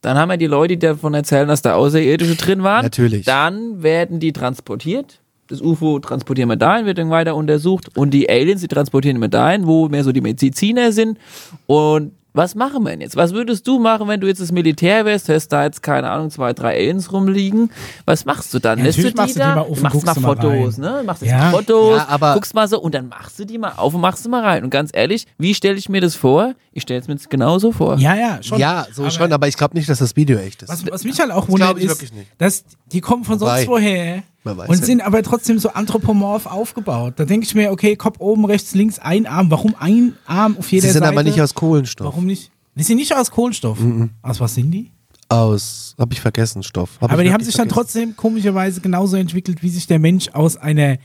dann 0.00 0.16
haben 0.16 0.31
wir 0.31 0.37
die 0.37 0.46
Leute, 0.46 0.76
die 0.76 0.87
davon 0.87 1.14
erzählen, 1.14 1.46
dass 1.46 1.62
da 1.62 1.74
Außerirdische 1.74 2.37
drin 2.37 2.62
waren. 2.62 2.85
Natürlich. 2.85 3.26
Dann 3.26 3.83
werden 3.83 4.18
die 4.18 4.33
transportiert. 4.33 5.20
Das 5.51 5.61
UFO 5.61 5.99
transportieren 5.99 6.49
wir 6.49 6.57
dahin, 6.57 6.87
wird 6.87 6.97
dann 6.99 7.11
weiter 7.11 7.35
untersucht. 7.35 7.97
Und 7.97 8.11
die 8.13 8.31
Aliens, 8.31 8.61
die 8.61 8.69
transportieren 8.69 9.21
wir 9.21 9.29
dahin, 9.29 9.67
wo 9.67 9.89
mehr 9.89 10.05
so 10.05 10.13
die 10.13 10.21
Mediziner 10.21 10.93
sind. 10.93 11.19
Und 11.67 12.13
was 12.33 12.55
machen 12.55 12.85
wir 12.85 12.91
denn 12.91 13.01
jetzt? 13.01 13.17
Was 13.17 13.33
würdest 13.33 13.67
du 13.67 13.81
machen, 13.81 14.07
wenn 14.07 14.21
du 14.21 14.29
jetzt 14.29 14.41
das 14.41 14.53
Militär 14.53 15.05
wärst, 15.05 15.29
hast 15.29 15.49
da 15.49 15.65
jetzt, 15.65 15.83
keine 15.83 16.09
Ahnung, 16.09 16.31
zwei, 16.31 16.53
drei 16.53 16.77
Aliens 16.77 17.13
rumliegen? 17.13 17.73
Was 18.05 18.25
machst 18.25 18.55
du 18.55 18.61
dann? 18.61 18.79
Ja, 18.79 18.85
Lässt 18.85 18.99
du 18.99 19.03
die 19.11 19.15
machst 19.17 19.35
du 19.35 19.41
die 19.41 19.45
da? 19.45 19.55
mal 19.57 19.61
auf 19.63 19.71
und 19.71 19.83
machst 19.83 20.05
mal 20.07 20.15
du 20.15 20.21
mal 20.21 20.37
Fotos, 20.37 20.75
rein. 20.79 20.81
ne? 20.99 21.03
Machst 21.05 21.23
Ja. 21.23 21.29
ja. 21.39 21.51
Fotos, 21.51 21.97
Ja, 21.97 22.07
aber- 22.09 22.35
guckst 22.35 22.55
mal 22.55 22.69
so 22.69 22.81
und 22.81 22.95
dann 22.95 23.09
machst 23.09 23.37
du 23.41 23.45
die 23.45 23.59
mal 23.59 23.73
auf 23.77 23.95
und 23.95 24.01
machst 24.01 24.25
du 24.25 24.29
mal 24.29 24.45
rein. 24.45 24.63
Und 24.63 24.71
ganz 24.71 24.91
ehrlich, 24.93 25.27
wie 25.39 25.55
stelle 25.55 25.75
ich 25.77 25.89
mir 25.89 26.01
das 26.01 26.15
vor? 26.15 26.55
Ich 26.73 26.83
stelle 26.83 27.01
es 27.01 27.09
mir 27.09 27.15
jetzt 27.15 27.29
genauso 27.31 27.73
vor. 27.73 27.97
Ja, 27.99 28.15
ja, 28.15 28.41
schon. 28.45 28.61
Ja, 28.61 28.87
so 28.93 29.03
Aber 29.03 29.11
schon, 29.11 29.33
aber 29.33 29.49
ich 29.49 29.57
glaube 29.57 29.75
nicht, 29.77 29.89
dass 29.89 29.99
das 29.99 30.15
Video 30.15 30.39
echt 30.39 30.63
ist. 30.63 30.69
Was, 30.69 30.89
was 30.89 31.03
mich 31.03 31.19
halt 31.19 31.33
auch 31.33 31.49
wundert, 31.49 31.79
ist, 31.79 32.13
dass 32.39 32.63
die 32.93 33.01
kommen 33.01 33.25
von 33.25 33.41
Wobei, 33.41 33.57
sonst 33.65 33.69
woher 33.69 34.23
und 34.44 34.57
ja 34.57 34.74
sind 34.74 35.03
aber 35.03 35.22
trotzdem 35.22 35.59
so 35.59 35.70
anthropomorph 35.70 36.46
aufgebaut. 36.46 37.14
Da 37.16 37.24
denke 37.24 37.46
ich 37.46 37.55
mir, 37.55 37.70
okay, 37.70 37.96
Kopf 37.96 38.16
oben, 38.20 38.44
rechts, 38.44 38.74
links, 38.74 38.98
ein 38.98 39.26
Arm. 39.26 39.50
Warum 39.50 39.74
ein 39.79 40.16
Arm 40.26 40.57
auf 40.59 40.70
jeder 40.72 40.87
Sie 40.87 40.92
sind 40.92 41.03
Seite? 41.03 41.12
aber 41.12 41.22
nicht 41.22 41.40
aus 41.40 41.55
Kohlenstoff. 41.55 42.07
Warum 42.07 42.26
nicht? 42.26 42.50
Die 42.74 42.83
sind 42.83 42.96
nicht 42.96 43.14
aus 43.14 43.31
Kohlenstoff. 43.31 43.79
Aus 44.22 44.40
was 44.40 44.55
sind 44.55 44.70
die? 44.70 44.90
Aus, 45.29 45.94
habe 45.98 46.12
ich 46.12 46.20
vergessen, 46.20 46.62
Stoff. 46.62 46.98
Hab 47.00 47.12
aber 47.12 47.22
die 47.22 47.33
haben 47.33 47.44
sich 47.44 47.55
dann 47.55 47.68
vergessen. 47.68 47.74
trotzdem 47.74 48.16
komischerweise 48.16 48.81
genauso 48.81 49.16
entwickelt, 49.16 49.62
wie 49.62 49.68
sich 49.68 49.87
der 49.87 49.98
Mensch 49.98 50.29
aus 50.33 50.57
einer 50.57 50.98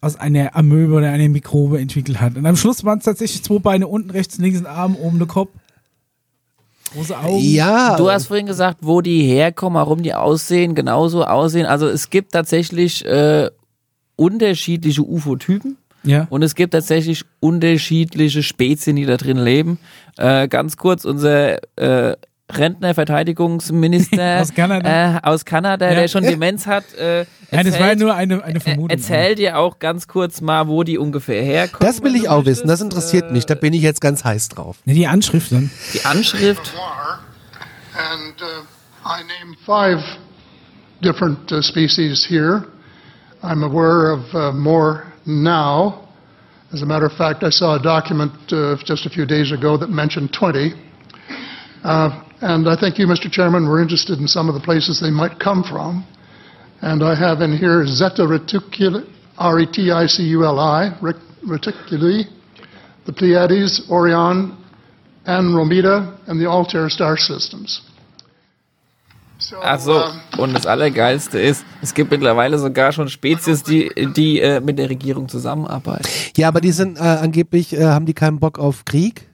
aus 0.00 0.16
einer 0.16 0.54
Amöbe 0.54 0.94
oder 0.94 1.10
einer 1.10 1.28
Mikrobe 1.28 1.80
entwickelt 1.80 2.20
hat. 2.20 2.36
Und 2.36 2.46
am 2.46 2.56
Schluss 2.56 2.84
waren 2.84 2.98
es 2.98 3.04
tatsächlich 3.04 3.42
zwei 3.42 3.58
Beine 3.58 3.88
unten, 3.88 4.10
rechts, 4.10 4.38
links 4.38 4.58
ein 4.58 4.66
Arm, 4.66 4.94
oben 4.94 5.18
der 5.18 5.26
Kopf. 5.26 5.50
Große 6.96 7.18
Augen. 7.18 7.38
Ja. 7.40 7.96
Du 7.96 8.10
hast 8.10 8.26
vorhin 8.26 8.46
gesagt, 8.46 8.78
wo 8.80 9.02
die 9.02 9.22
herkommen, 9.22 9.76
warum 9.76 10.02
die 10.02 10.14
aussehen, 10.14 10.74
genauso 10.74 11.24
aussehen. 11.24 11.66
Also 11.66 11.88
es 11.88 12.08
gibt 12.08 12.32
tatsächlich 12.32 13.04
äh, 13.04 13.50
unterschiedliche 14.16 15.02
UFO-Typen. 15.02 15.76
Ja. 16.04 16.26
Und 16.30 16.42
es 16.42 16.54
gibt 16.54 16.72
tatsächlich 16.72 17.24
unterschiedliche 17.40 18.42
Spezien, 18.42 18.96
die 18.96 19.04
da 19.04 19.16
drin 19.16 19.38
leben. 19.38 19.78
Äh, 20.16 20.48
ganz 20.48 20.76
kurz, 20.76 21.04
unser 21.04 21.58
äh, 21.76 22.16
Rentner, 22.52 22.94
Verteidigungsminister 22.94 24.40
Aus 24.40 24.54
Kanada. 24.54 25.16
Äh, 25.16 25.20
aus 25.22 25.44
Kanada 25.44 25.88
Ja. 25.88 25.94
der 25.96 26.08
schon 26.08 26.22
Demenz 26.22 26.66
hat, 26.66 26.94
äh, 26.94 27.26
Nein, 27.50 27.66
das 27.66 27.74
war 27.74 27.80
ja 27.80 27.86
erzählt- 27.88 27.98
nur 28.00 28.14
eine, 28.14 28.44
eine 28.44 28.60
Vermutung. 28.60 28.90
Erzähl 28.90 29.34
dir 29.34 29.58
auch 29.58 29.78
ganz 29.78 30.06
kurz 30.08 30.40
mal, 30.40 30.68
wo 30.68 30.82
die 30.84 30.98
ungefähr 30.98 31.42
herkommen. 31.42 31.86
Das 31.86 32.02
will 32.02 32.14
ich 32.14 32.22
du 32.22 32.28
auch 32.30 32.36
möchtest. 32.38 32.58
wissen, 32.62 32.68
das 32.68 32.80
interessiert 32.80 33.32
mich, 33.32 33.46
da 33.46 33.54
bin 33.54 33.72
ich 33.72 33.82
jetzt 33.82 34.00
ganz 34.00 34.24
heiß 34.24 34.48
drauf. 34.50 34.76
Ne, 34.84 34.94
die 34.94 35.06
Anschrift 35.06 35.50
dann. 35.52 35.70
Die 35.94 36.04
Anschrift. 36.04 36.72
And 37.94 38.40
uh, 38.42 39.08
I 39.08 39.22
name 39.22 39.56
five 39.64 40.02
different 41.02 41.50
uh, 41.50 41.62
species 41.62 42.24
here. 42.28 42.64
I'm 43.42 43.62
aware 43.64 44.12
of 44.12 44.34
uh, 44.34 44.52
more 44.52 45.04
now. 45.24 46.06
As 46.72 46.82
a 46.82 46.86
matter 46.86 47.06
of 47.06 47.12
fact, 47.16 47.42
I 47.42 47.50
saw 47.50 47.76
a 47.76 47.78
document 47.82 48.32
uh, 48.52 48.76
just 48.84 49.06
a 49.06 49.10
few 49.10 49.24
days 49.24 49.50
ago 49.52 49.76
that 49.78 49.88
mentioned 49.88 50.32
20. 50.32 50.74
Uh, 51.84 52.10
and 52.40 52.68
I 52.68 52.76
think 52.76 52.98
you, 52.98 53.06
Mr. 53.06 53.30
Chairman, 53.30 53.68
were 53.68 53.80
interested 53.80 54.18
in 54.18 54.28
some 54.28 54.48
of 54.48 54.54
the 54.54 54.60
places 54.60 55.00
they 55.00 55.10
might 55.10 55.38
come 55.38 55.62
from. 55.62 56.04
And 56.82 57.02
I 57.02 57.14
have 57.14 57.40
in 57.40 57.56
here 57.56 57.86
Zeta 57.86 58.22
Reticuli, 58.22 59.08
R-E-T-I-C-U-L-I, 59.38 60.98
Reticuli, 61.46 62.26
the 63.06 63.12
Pleiades, 63.12 63.90
Orion, 63.90 64.56
Andromeda, 65.26 66.18
and 66.26 66.40
the 66.40 66.46
Altair 66.46 66.90
star 66.90 67.16
systems. 67.16 67.82
Ach 69.62 69.78
so, 69.78 70.02
und 70.38 70.54
das 70.54 70.66
Allergeilste 70.66 71.38
ist, 71.38 71.64
es 71.82 71.92
gibt 71.92 72.10
mittlerweile 72.10 72.58
sogar 72.58 72.92
schon 72.92 73.08
Spezies, 73.08 73.62
die, 73.62 73.90
die 74.16 74.40
äh, 74.40 74.60
mit 74.60 74.78
der 74.78 74.88
Regierung 74.88 75.28
zusammenarbeiten. 75.28 76.08
Ja, 76.36 76.48
aber 76.48 76.60
die 76.60 76.72
sind 76.72 76.98
äh, 76.98 77.02
angeblich, 77.02 77.74
äh, 77.74 77.84
haben 77.84 78.06
die 78.06 78.14
keinen 78.14 78.40
Bock 78.40 78.58
auf 78.58 78.86
Krieg 78.86 79.28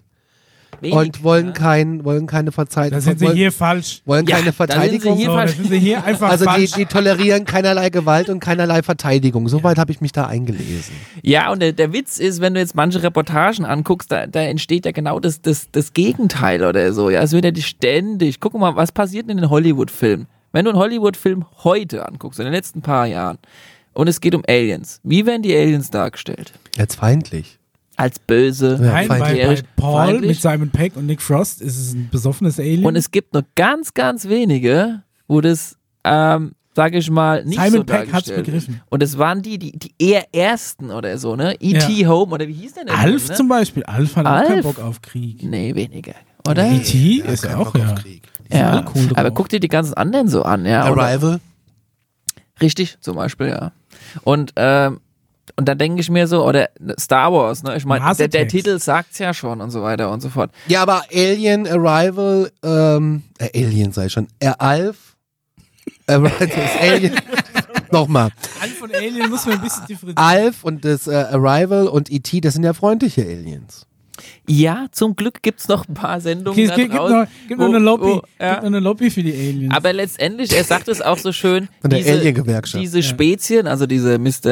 Wenig, 0.82 0.94
und 0.94 1.22
wollen, 1.22 1.52
kein, 1.52 2.04
wollen 2.04 2.26
keine 2.26 2.52
Verteidigung. 2.52 2.98
Da 2.98 3.00
sind 3.00 3.18
sie 3.20 3.26
wollen, 3.26 3.36
hier 3.36 3.52
falsch. 3.52 4.02
wollen 4.04 4.26
Ja, 4.26 4.36
keine 4.36 4.50
da 4.50 4.52
sind 4.52 4.66
sie 4.66 4.72
Verteidigung. 4.74 5.16
hier 5.16 5.26
So, 5.26 5.32
falsch. 5.32 5.56
sind 5.56 5.68
sie 5.68 5.78
hier 5.78 6.04
einfach 6.04 6.30
also 6.30 6.44
die, 6.44 6.50
falsch. 6.50 6.72
die 6.72 6.86
tolerieren 6.86 7.44
keinerlei 7.44 7.88
Gewalt 7.90 8.28
und 8.28 8.40
keinerlei 8.40 8.82
Verteidigung. 8.82 9.48
Soweit 9.48 9.78
habe 9.78 9.92
ich 9.92 10.00
mich 10.00 10.12
da 10.12 10.26
eingelesen. 10.26 10.94
Ja, 11.22 11.52
und 11.52 11.60
der, 11.60 11.72
der 11.72 11.92
Witz 11.92 12.18
ist, 12.18 12.40
wenn 12.40 12.54
du 12.54 12.60
jetzt 12.60 12.74
manche 12.74 13.02
Reportagen 13.02 13.64
anguckst, 13.64 14.10
da, 14.10 14.26
da 14.26 14.40
entsteht 14.40 14.84
ja 14.84 14.92
genau 14.92 15.20
das, 15.20 15.40
das, 15.40 15.70
das 15.70 15.92
Gegenteil 15.92 16.64
oder 16.64 16.92
so. 16.92 17.10
Ja, 17.10 17.22
es 17.22 17.32
wird 17.32 17.44
ja 17.44 17.50
die 17.52 17.62
ständig. 17.62 18.40
Guck 18.40 18.54
mal, 18.54 18.76
was 18.76 18.92
passiert 18.92 19.30
in 19.30 19.36
den 19.36 19.48
Hollywood-Filmen? 19.48 20.26
Wenn 20.52 20.64
du 20.64 20.72
einen 20.72 20.80
Hollywood-Film 20.80 21.46
heute 21.64 22.06
anguckst, 22.06 22.38
in 22.40 22.44
den 22.44 22.52
letzten 22.52 22.82
paar 22.82 23.06
Jahren, 23.06 23.38
und 23.94 24.08
es 24.08 24.20
geht 24.20 24.34
um 24.34 24.42
Aliens, 24.48 25.00
wie 25.02 25.26
werden 25.26 25.42
die 25.42 25.54
Aliens 25.54 25.90
dargestellt? 25.90 26.52
Jetzt 26.76 26.96
feindlich. 26.96 27.58
Als 27.96 28.18
böse, 28.18 28.78
Ja, 28.82 28.92
Nein, 28.92 29.08
bei, 29.08 29.18
bei 29.18 29.62
Paul 29.76 30.06
feindlich. 30.06 30.28
mit 30.30 30.40
Simon 30.40 30.70
Peck 30.70 30.96
und 30.96 31.06
Nick 31.06 31.20
Frost 31.20 31.60
ist 31.60 31.78
es 31.78 31.92
ein 31.94 32.08
besoffenes 32.10 32.58
Alien. 32.58 32.84
Und 32.84 32.96
es 32.96 33.10
gibt 33.10 33.34
nur 33.34 33.44
ganz, 33.54 33.92
ganz 33.94 34.28
wenige, 34.28 35.02
wo 35.28 35.40
das, 35.42 35.76
ähm, 36.04 36.52
sage 36.74 36.96
ich 36.98 37.10
mal, 37.10 37.44
nicht 37.44 37.58
Simon 37.60 37.72
so 37.80 37.84
Peck 37.84 37.98
hat's 38.00 38.10
dargestellt 38.10 38.46
begriffen. 38.46 38.80
Und 38.88 39.02
es 39.02 39.18
waren 39.18 39.42
die, 39.42 39.58
die, 39.58 39.72
die 39.78 39.92
eher 39.98 40.24
ersten 40.34 40.90
oder 40.90 41.18
so, 41.18 41.36
ne? 41.36 41.54
E.T. 41.60 42.06
Home 42.06 42.32
oder 42.32 42.48
wie 42.48 42.54
hieß 42.54 42.74
der 42.74 42.84
denn? 42.86 42.94
Alf 42.94 43.28
ne? 43.28 43.34
zum 43.34 43.48
Beispiel. 43.48 43.82
Alf 43.84 44.16
hat 44.16 44.24
auch 44.26 44.42
keinen 44.46 44.64
Alf? 44.64 44.76
Bock 44.76 44.78
auf 44.84 45.02
Krieg. 45.02 45.42
Nee, 45.42 45.74
weniger. 45.74 46.14
Oder? 46.48 46.70
E.T. 46.70 47.18
Ja, 47.18 47.24
ist 47.26 47.46
auch, 47.46 47.72
Bock 47.72 47.74
auf 47.76 47.88
ja. 47.88 47.94
Krieg. 47.94 48.22
Die 48.48 48.52
sind 48.54 48.58
Ja, 48.60 48.84
cool 48.94 49.06
drauf. 49.08 49.18
aber 49.18 49.30
guck 49.32 49.48
dir 49.50 49.60
die 49.60 49.68
ganzen 49.68 49.94
anderen 49.94 50.28
so 50.28 50.42
an, 50.44 50.64
ja. 50.64 50.90
oder? 50.90 51.02
Arrival. 51.02 51.40
Richtig, 52.60 52.96
zum 53.00 53.16
Beispiel, 53.16 53.48
ja. 53.48 53.72
Und, 54.24 54.52
ähm, 54.56 55.00
und 55.56 55.68
da 55.68 55.74
denke 55.74 56.00
ich 56.00 56.10
mir 56.10 56.26
so, 56.26 56.46
oder 56.46 56.70
Star 56.98 57.32
Wars, 57.32 57.62
ne? 57.62 57.76
Ich 57.76 57.84
meine, 57.84 58.14
der, 58.14 58.28
der. 58.28 58.48
Titel 58.48 58.78
sagt's 58.78 59.18
ja 59.18 59.34
schon 59.34 59.60
und 59.60 59.70
so 59.70 59.82
weiter 59.82 60.10
und 60.10 60.20
so 60.20 60.28
fort. 60.28 60.50
Ja, 60.66 60.82
aber 60.82 61.04
Alien 61.12 61.66
Arrival, 61.66 62.50
ähm, 62.62 63.22
äh, 63.38 63.64
Alien 63.64 63.92
sei 63.92 64.08
schon, 64.08 64.28
äh, 64.38 64.52
Alf, 64.58 65.16
äh, 66.06 66.14
Alien, 66.80 67.16
nochmal, 67.90 68.30
Alf 68.60 68.82
und 68.82 68.94
Alien 68.94 69.30
muss 69.30 69.46
man 69.46 69.56
ein 69.56 69.62
bisschen 69.62 69.86
differenzieren. 69.86 70.16
Alf 70.16 70.64
und 70.64 70.84
das 70.84 71.06
äh, 71.06 71.14
Arrival 71.14 71.88
und 71.88 72.10
E.T., 72.10 72.40
das 72.40 72.54
sind 72.54 72.64
ja 72.64 72.72
freundliche 72.72 73.22
Aliens. 73.22 73.86
Ja, 74.48 74.86
zum 74.92 75.16
Glück 75.16 75.42
gibt's 75.42 75.68
noch 75.68 75.88
ein 75.88 75.94
paar 75.94 76.20
Sendungen 76.20 76.52
Okay, 76.52 76.64
es 76.64 76.70
da 76.70 76.76
gibt, 76.76 76.90
gibt, 76.90 77.00
draußen, 77.00 77.18
noch, 77.20 77.26
gibt 77.48 77.60
noch 77.60 77.66
wo- 77.66 77.70
eine 77.70 77.78
Lobby. 77.78 78.04
wo- 78.04 78.22
ja. 78.40 78.50
Gibt 78.50 78.62
noch 78.62 78.66
eine 78.68 78.80
Lobby 78.80 79.10
für 79.10 79.22
die 79.22 79.32
Aliens. 79.32 79.74
Aber 79.74 79.92
letztendlich, 79.92 80.52
er 80.54 80.64
sagt 80.64 80.88
es 80.88 81.00
auch 81.00 81.18
so 81.18 81.32
schön, 81.32 81.68
Von 81.80 81.90
der 81.90 82.00
diese, 82.00 82.32
diese 82.78 83.02
Spezien, 83.02 83.66
also 83.66 83.86
diese 83.86 84.18
Mr. 84.18 84.46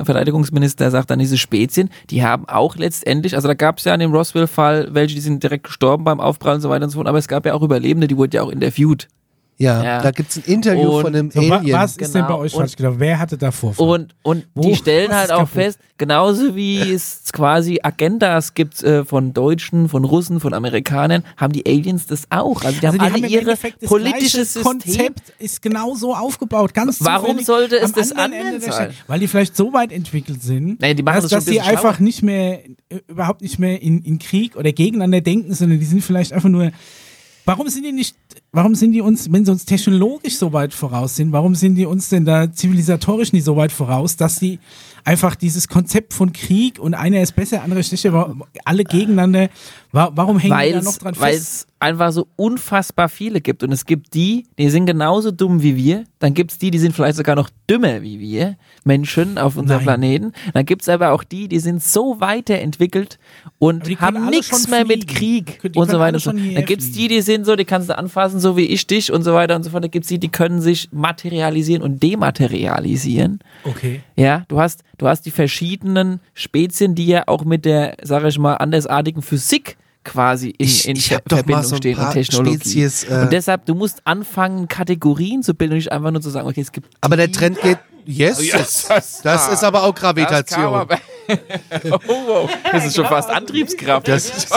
Äh, 0.00 0.04
Verteidigungsminister 0.04 0.90
sagt 0.90 1.10
dann, 1.10 1.18
diese 1.18 1.38
Spezien, 1.38 1.90
die 2.10 2.22
haben 2.22 2.46
auch 2.48 2.76
letztendlich, 2.76 3.34
also 3.34 3.48
da 3.48 3.54
gab 3.54 3.78
es 3.78 3.84
ja 3.84 3.94
in 3.94 4.00
dem 4.00 4.12
Roswell-Fall 4.12 4.88
welche, 4.92 5.14
die 5.14 5.20
sind 5.20 5.42
direkt 5.42 5.64
gestorben 5.64 6.04
beim 6.04 6.20
Aufprall 6.20 6.56
und 6.56 6.60
so 6.60 6.68
weiter 6.68 6.84
und 6.84 6.90
so 6.90 6.96
fort, 6.98 7.08
aber 7.08 7.18
es 7.18 7.28
gab 7.28 7.46
ja 7.46 7.54
auch 7.54 7.62
Überlebende, 7.62 8.08
die 8.08 8.16
wurden 8.16 8.32
ja 8.34 8.42
auch 8.42 8.50
interviewt. 8.50 9.08
Ja, 9.60 9.82
Ja. 9.82 10.02
da 10.02 10.12
gibt's 10.12 10.36
ein 10.36 10.44
Interview 10.44 10.88
Und 10.98 11.02
von 11.02 11.14
einem 11.16 11.30
so, 11.32 11.40
Alien. 11.40 11.72
was 11.76 11.96
ist 11.96 12.14
denn 12.14 12.22
Genau. 12.22 12.28
bei 12.28 12.34
euch 12.44 12.54
Und- 12.54 12.60
falsch 12.60 12.76
gelaufen? 12.76 13.00
Wer 13.00 13.18
hatte 13.18 13.36
da 13.36 13.50
Vorfall? 13.50 13.88
Und, 13.88 14.14
und 14.22 14.46
Wo? 14.54 14.62
die 14.62 14.76
stellen 14.76 15.10
Was 15.10 15.16
halt 15.16 15.30
auch 15.32 15.38
kaputt? 15.38 15.52
fest, 15.54 15.78
genauso 15.98 16.54
wie 16.54 16.78
es 16.92 17.22
quasi 17.32 17.80
Agendas 17.82 18.54
gibt 18.54 18.80
äh, 18.84 19.04
von 19.04 19.34
Deutschen, 19.34 19.88
von 19.88 20.04
Russen, 20.04 20.38
von 20.38 20.54
Amerikanern, 20.54 21.24
haben 21.36 21.52
die 21.52 21.66
Aliens 21.66 22.06
das 22.06 22.22
auch. 22.30 22.62
Also 22.62 22.78
die 22.80 22.86
Also 22.86 22.98
haben 23.00 23.12
alle 23.14 23.26
im 23.26 23.32
ihre 23.32 23.56
politisches 23.86 24.52
System. 24.54 24.62
Konzept 24.62 25.32
ist 25.40 25.60
genau 25.60 25.96
so 25.96 26.14
aufgebaut. 26.14 26.72
Ganz 26.72 26.98
Warum 27.04 27.40
sollte 27.40 27.78
es 27.80 27.92
das 27.92 28.10
der 28.10 28.16
sein? 28.16 28.60
Stadt. 28.62 28.90
Weil 29.08 29.18
die 29.18 29.26
vielleicht 29.26 29.56
so 29.56 29.72
weit 29.72 29.90
entwickelt 29.90 30.40
sind, 30.40 30.80
die 30.80 31.02
machen 31.02 31.22
dass, 31.22 31.30
dass 31.30 31.44
sie 31.46 31.60
einfach 31.60 31.96
schlauer. 31.96 32.04
nicht 32.04 32.22
mehr, 32.22 32.60
äh, 32.90 33.00
überhaupt 33.08 33.42
nicht 33.42 33.58
mehr 33.58 33.82
in, 33.82 34.02
in 34.02 34.20
Krieg 34.20 34.54
oder 34.54 34.70
gegeneinander 34.70 35.20
denken, 35.20 35.52
sondern 35.52 35.80
die 35.80 35.84
sind 35.84 36.04
vielleicht 36.04 36.32
einfach 36.32 36.48
nur. 36.48 36.70
Warum 37.44 37.66
sind 37.70 37.84
die 37.86 37.92
nicht, 37.92 38.14
warum 38.52 38.74
sind 38.74 38.92
die 38.92 39.00
uns, 39.00 39.30
wenn 39.32 39.44
sie 39.44 39.50
uns 39.52 39.64
technologisch 39.64 40.36
so 40.36 40.52
weit 40.52 40.72
voraus 40.74 41.16
sind, 41.16 41.32
warum 41.32 41.54
sind 41.54 41.74
die 41.76 41.86
uns 41.86 42.08
denn 42.08 42.24
da 42.24 42.50
zivilisatorisch 42.52 43.32
nicht 43.32 43.44
so 43.44 43.56
weit 43.56 43.72
voraus, 43.72 44.16
dass 44.16 44.36
sie 44.36 44.58
einfach 45.04 45.34
dieses 45.36 45.68
Konzept 45.68 46.12
von 46.12 46.32
Krieg 46.32 46.78
und 46.78 46.94
einer 46.94 47.22
ist 47.22 47.34
besser, 47.36 47.62
andere 47.62 47.80
ist 47.80 47.88
schlechter, 47.88 48.34
alle 48.64 48.84
gegeneinander, 48.84 49.48
wa- 49.92 50.10
warum 50.14 50.38
hängen 50.38 50.58
die 50.66 50.72
da 50.72 50.82
noch 50.82 50.98
dran 50.98 51.14
Weil 51.18 51.34
fest? 51.34 51.42
es 51.46 51.66
einfach 51.80 52.12
so 52.12 52.26
unfassbar 52.36 53.08
viele 53.08 53.40
gibt. 53.40 53.62
Und 53.62 53.72
es 53.72 53.86
gibt 53.86 54.12
die, 54.12 54.46
die 54.58 54.68
sind 54.68 54.84
genauso 54.86 55.30
dumm 55.30 55.62
wie 55.62 55.76
wir. 55.76 56.04
Dann 56.18 56.34
gibt 56.34 56.50
es 56.50 56.58
die, 56.58 56.70
die 56.70 56.78
sind 56.78 56.94
vielleicht 56.94 57.16
sogar 57.16 57.36
noch 57.36 57.48
dümmer 57.70 58.02
wie 58.02 58.18
wir, 58.18 58.56
Menschen 58.84 59.38
auf 59.38 59.56
unserem. 59.56 59.82
Planeten. 59.82 60.32
Dann 60.52 60.66
gibt 60.66 60.82
es 60.82 60.88
aber 60.88 61.12
auch 61.12 61.22
die, 61.24 61.46
die 61.48 61.60
sind 61.60 61.82
so 61.82 62.16
weiterentwickelt 62.20 63.18
und 63.58 63.88
haben 64.00 64.28
nichts 64.28 64.68
mehr 64.68 64.84
mit 64.84 65.10
fliegen. 65.10 65.46
Krieg 65.46 65.46
Die 65.46 65.58
können- 65.58 65.72
die 65.72 65.78
und 65.78 65.90
so 65.90 65.98
weiter. 66.00 66.18
Dann 66.18 66.64
gibt 66.66 66.82
es 66.82 66.92
die, 66.92 67.08
die 67.08 67.20
sind 67.22 67.46
so, 67.46 67.54
die 67.56 67.64
kannst 67.64 67.88
du 67.88 67.96
anfassen, 67.96 68.37
so 68.40 68.56
wie 68.56 68.66
ich 68.66 68.86
dich 68.86 69.12
und 69.12 69.22
so 69.22 69.34
weiter 69.34 69.56
und 69.56 69.62
so 69.62 69.70
fort. 69.70 69.84
Da 69.84 69.88
gibt 69.88 70.04
es 70.04 70.08
die, 70.08 70.18
die 70.18 70.28
können 70.28 70.60
sich 70.60 70.88
materialisieren 70.92 71.82
und 71.82 72.02
dematerialisieren. 72.02 73.40
Okay. 73.64 74.00
Ja, 74.16 74.44
du 74.48 74.60
hast, 74.60 74.82
du 74.98 75.06
hast 75.08 75.22
die 75.26 75.30
verschiedenen 75.30 76.20
Spezien, 76.34 76.94
die 76.94 77.06
ja 77.06 77.24
auch 77.26 77.44
mit 77.44 77.64
der, 77.64 77.96
sag 78.02 78.24
ich 78.24 78.38
mal, 78.38 78.54
andersartigen 78.54 79.22
Physik 79.22 79.76
quasi 80.04 80.50
in, 80.50 80.66
Ich- 80.66 80.88
in 80.88 80.96
ich 80.96 81.08
Ver 81.08 81.20
Verbindung 81.28 81.64
so 81.64 81.76
stehen 81.76 81.98
und 81.98 82.12
Technologie. 82.12 82.56
Spezies, 82.56 83.04
äh, 83.04 83.22
und 83.22 83.32
deshalb, 83.32 83.66
du 83.66 83.74
musst 83.74 84.00
anfangen, 84.06 84.66
Kategorien 84.68 85.42
zu 85.42 85.54
bilden 85.54 85.72
und 85.72 85.78
nicht 85.78 85.92
einfach 85.92 86.10
nur 86.10 86.22
zu 86.22 86.30
sagen, 86.30 86.48
okay, 86.48 86.60
es 86.62 86.72
gibt. 86.72 86.88
Aber 87.02 87.16
der 87.16 87.30
Trend 87.30 87.60
geht, 87.60 87.78
yes, 88.06 88.40
Yes. 88.42 88.88
das 89.22 89.48
ist 89.52 89.62
aber 89.64 89.82
auch 89.84 89.94
Gravitation. 89.94 90.64
oh, 91.84 91.98
wow. 92.26 92.50
Das 92.72 92.86
ist 92.86 92.96
schon 92.96 93.04
fast 93.04 93.28
Antriebskraft. 93.28 94.08
Das, 94.08 94.48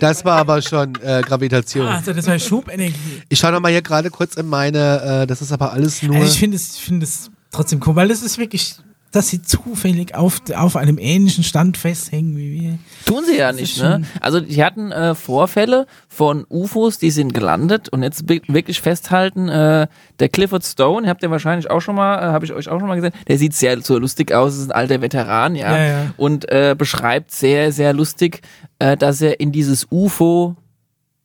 das 0.00 0.24
war 0.24 0.38
aber 0.38 0.62
schon 0.62 0.94
äh, 1.02 1.22
Gravitation. 1.22 1.86
Also 1.86 2.12
das 2.12 2.26
war 2.26 2.38
Schubenergie. 2.38 3.22
Ich 3.28 3.38
schaue 3.38 3.52
noch 3.52 3.60
mal 3.60 3.70
hier 3.70 3.82
gerade 3.82 4.10
kurz 4.10 4.34
in 4.34 4.46
meine, 4.46 5.22
äh, 5.22 5.26
das 5.26 5.42
ist 5.42 5.52
aber 5.52 5.72
alles 5.72 6.02
nur. 6.02 6.16
Also 6.16 6.26
ich 6.26 6.38
finde 6.38 6.56
es, 6.56 6.78
es 7.02 7.30
trotzdem 7.50 7.80
cool, 7.86 7.96
weil 7.96 8.08
das 8.08 8.22
ist 8.22 8.38
wirklich, 8.38 8.76
dass 9.12 9.28
sie 9.28 9.42
zufällig 9.42 10.14
auf, 10.14 10.40
auf 10.54 10.76
einem 10.76 10.96
ähnlichen 10.98 11.42
Stand 11.42 11.76
festhängen 11.76 12.36
wie 12.36 12.60
wir. 12.60 12.78
Tun 13.06 13.24
sie 13.26 13.36
ja 13.38 13.50
nicht, 13.52 13.82
ne? 13.82 14.02
Also 14.20 14.40
die 14.40 14.62
hatten 14.64 14.92
äh, 14.92 15.14
Vorfälle 15.16 15.86
von 16.08 16.46
UFOs, 16.48 16.98
die 16.98 17.10
sind 17.10 17.34
gelandet 17.34 17.88
und 17.88 18.02
jetzt 18.04 18.28
wi- 18.28 18.42
wirklich 18.46 18.80
festhalten, 18.80 19.48
äh, 19.48 19.88
der 20.20 20.28
Clifford 20.28 20.64
Stone, 20.64 21.08
habt 21.08 21.22
ihr 21.24 21.30
wahrscheinlich 21.30 21.70
auch 21.70 21.80
schon 21.80 21.96
mal, 21.96 22.18
äh, 22.18 22.32
habe 22.32 22.44
ich 22.44 22.52
euch 22.52 22.68
auch 22.68 22.78
schon 22.78 22.86
mal 22.88 22.94
gesehen, 22.94 23.12
der 23.26 23.36
sieht 23.38 23.54
sehr 23.54 23.80
so 23.82 23.98
lustig 23.98 24.32
aus, 24.32 24.56
ist 24.56 24.66
ein 24.70 24.72
alter 24.72 25.00
Veteran, 25.02 25.56
ja, 25.56 25.76
Ja, 25.76 25.84
ja. 25.86 26.14
und 26.16 26.48
äh, 26.50 26.76
beschreibt 26.78 27.32
sehr, 27.32 27.72
sehr 27.72 27.92
lustig, 27.92 28.42
äh, 28.78 28.96
dass 28.96 29.20
er 29.20 29.40
in 29.40 29.50
dieses 29.50 29.88
UFO 29.90 30.56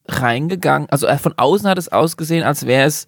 reingegangen, 0.08 0.90
also 0.90 1.08
äh, 1.08 1.18
von 1.18 1.34
außen 1.38 1.68
hat 1.68 1.78
es 1.78 1.92
ausgesehen, 1.92 2.44
als 2.44 2.66
wäre 2.66 2.86
es 2.88 3.08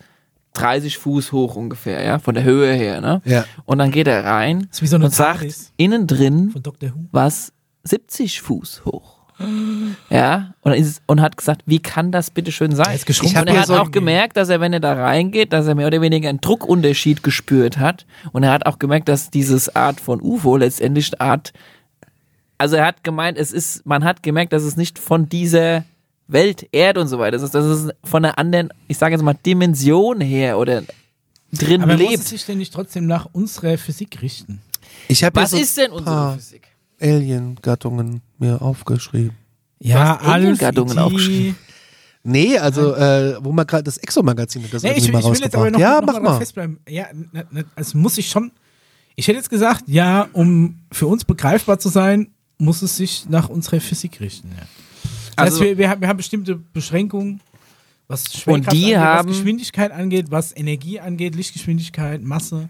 30 0.61 0.97
Fuß 0.97 1.31
hoch 1.31 1.55
ungefähr, 1.55 2.03
ja, 2.03 2.19
von 2.19 2.33
der 2.35 2.43
Höhe 2.43 2.73
her, 2.73 3.01
ne? 3.01 3.21
Ja. 3.25 3.45
Und 3.65 3.77
dann 3.79 3.91
geht 3.91 4.07
er 4.07 4.25
rein 4.25 4.67
ist 4.71 4.81
wie 4.81 4.87
so 4.87 4.95
eine 4.95 5.05
und 5.05 5.13
sagt, 5.13 5.45
innen 5.77 6.07
drin 6.07 6.51
es 7.27 7.53
70 7.83 8.41
Fuß 8.41 8.83
hoch. 8.85 9.17
Ja, 10.09 10.55
und, 10.61 10.73
ist, 10.73 11.03
und 11.05 11.21
hat 11.21 11.37
gesagt, 11.37 11.61
wie 11.67 11.77
kann 11.77 12.11
das 12.11 12.31
bitte 12.31 12.51
schön 12.51 12.73
sein? 12.75 12.87
Und 13.41 13.47
er 13.47 13.59
hat 13.61 13.67
so- 13.67 13.77
auch 13.77 13.91
gemerkt, 13.91 14.35
dass 14.35 14.49
er, 14.49 14.59
wenn 14.61 14.73
er 14.73 14.79
da 14.79 14.93
reingeht, 14.93 15.53
dass 15.53 15.67
er 15.67 15.75
mehr 15.75 15.85
oder 15.87 16.01
weniger 16.01 16.27
einen 16.29 16.41
Druckunterschied 16.41 17.21
gespürt 17.21 17.77
hat. 17.77 18.07
Und 18.31 18.41
er 18.41 18.51
hat 18.51 18.65
auch 18.65 18.79
gemerkt, 18.79 19.07
dass 19.09 19.29
dieses 19.29 19.75
Art 19.75 19.99
von 20.01 20.21
UFO 20.21 20.57
letztendlich 20.57 21.11
eine 21.19 21.29
Art, 21.29 21.53
also 22.57 22.77
er 22.77 22.85
hat 22.87 23.03
gemeint, 23.03 23.37
es 23.37 23.51
ist, 23.51 23.85
man 23.85 24.03
hat 24.03 24.23
gemerkt, 24.23 24.53
dass 24.53 24.63
es 24.63 24.75
nicht 24.75 24.97
von 24.97 25.29
dieser 25.29 25.83
Welt, 26.27 26.67
Erde 26.71 27.01
und 27.01 27.07
so 27.07 27.19
weiter 27.19 27.37
ist, 27.37 27.53
dass 27.53 27.65
es 27.65 27.89
von 28.03 28.25
einer 28.25 28.37
anderen, 28.37 28.69
ich 28.87 28.97
sage 28.97 29.13
jetzt 29.15 29.23
mal, 29.23 29.33
Dimension 29.33 30.21
her 30.21 30.57
oder 30.57 30.83
drin 31.53 31.81
Aber 31.81 31.93
muss 31.93 32.03
es 32.03 32.09
lebt. 32.11 32.23
sich 32.23 32.45
denn 32.45 32.57
nicht 32.57 32.73
trotzdem 32.73 33.05
nach 33.07 33.27
unserer 33.31 33.77
Physik 33.77 34.21
richten? 34.21 34.61
Ich 35.07 35.23
habe 35.23 35.35
Was 35.39 35.51
ja 35.51 35.57
so 35.57 35.63
ist 35.63 35.77
denn 35.77 35.91
unsere 35.91 36.33
Physik? 36.35 36.67
Alien-Gattungen 36.99 38.21
mir 38.39 38.61
aufgeschrieben. 38.61 39.37
Ja, 39.79 40.17
Alien-Gattungen 40.17 40.97
aufgeschrieben. 40.97 41.55
Nee, 42.23 42.57
also 42.57 42.93
äh, 42.95 43.37
wo 43.41 43.53
man 43.53 43.65
gerade 43.65 43.83
das 43.83 43.97
Exo-Magazin 43.97 44.63
hat 44.63 44.73
das 44.73 44.83
Nee, 44.83 44.93
ich, 44.97 45.11
mal 45.11 45.19
ich 45.19 45.25
will 45.25 45.39
jetzt 45.39 45.55
aber 45.55 45.71
noch, 45.71 45.79
ja, 45.79 46.01
noch 46.01 46.13
mach 46.13 46.21
mal 46.21 46.37
festbleiben. 46.37 46.79
Ja, 46.89 47.05
ne, 47.13 47.45
ne, 47.51 47.65
also 47.75 47.97
muss 47.97 48.17
ich 48.17 48.29
schon. 48.29 48.51
Ich 49.15 49.27
hätte 49.29 49.37
jetzt 49.37 49.49
gesagt, 49.49 49.83
ja, 49.87 50.27
um 50.33 50.79
für 50.91 51.07
uns 51.07 51.23
begreifbar 51.23 51.79
zu 51.79 51.87
sein, 51.87 52.31
muss 52.57 52.81
es 52.81 52.97
sich 52.97 53.29
nach 53.29 53.47
unserer 53.47 53.79
Physik 53.79 54.19
richten. 54.19 54.49
Ja. 54.57 54.65
Das 55.37 55.45
Also- 55.45 55.59
heißt, 55.59 55.69
wir, 55.69 55.77
wir, 55.77 55.89
haben, 55.89 56.01
wir 56.01 56.07
haben 56.07 56.17
bestimmte 56.17 56.55
Beschränkungen, 56.55 57.39
was 58.07 58.25
Schwerkraft 58.33 58.67
Und 58.67 58.73
die 58.73 58.95
angeht, 58.95 58.97
haben- 58.97 59.29
was 59.29 59.37
Geschwindigkeit 59.37 59.91
angeht, 59.91 60.25
was 60.29 60.55
Energie 60.55 60.99
angeht, 60.99 61.35
Lichtgeschwindigkeit, 61.35 62.21
Masse. 62.21 62.69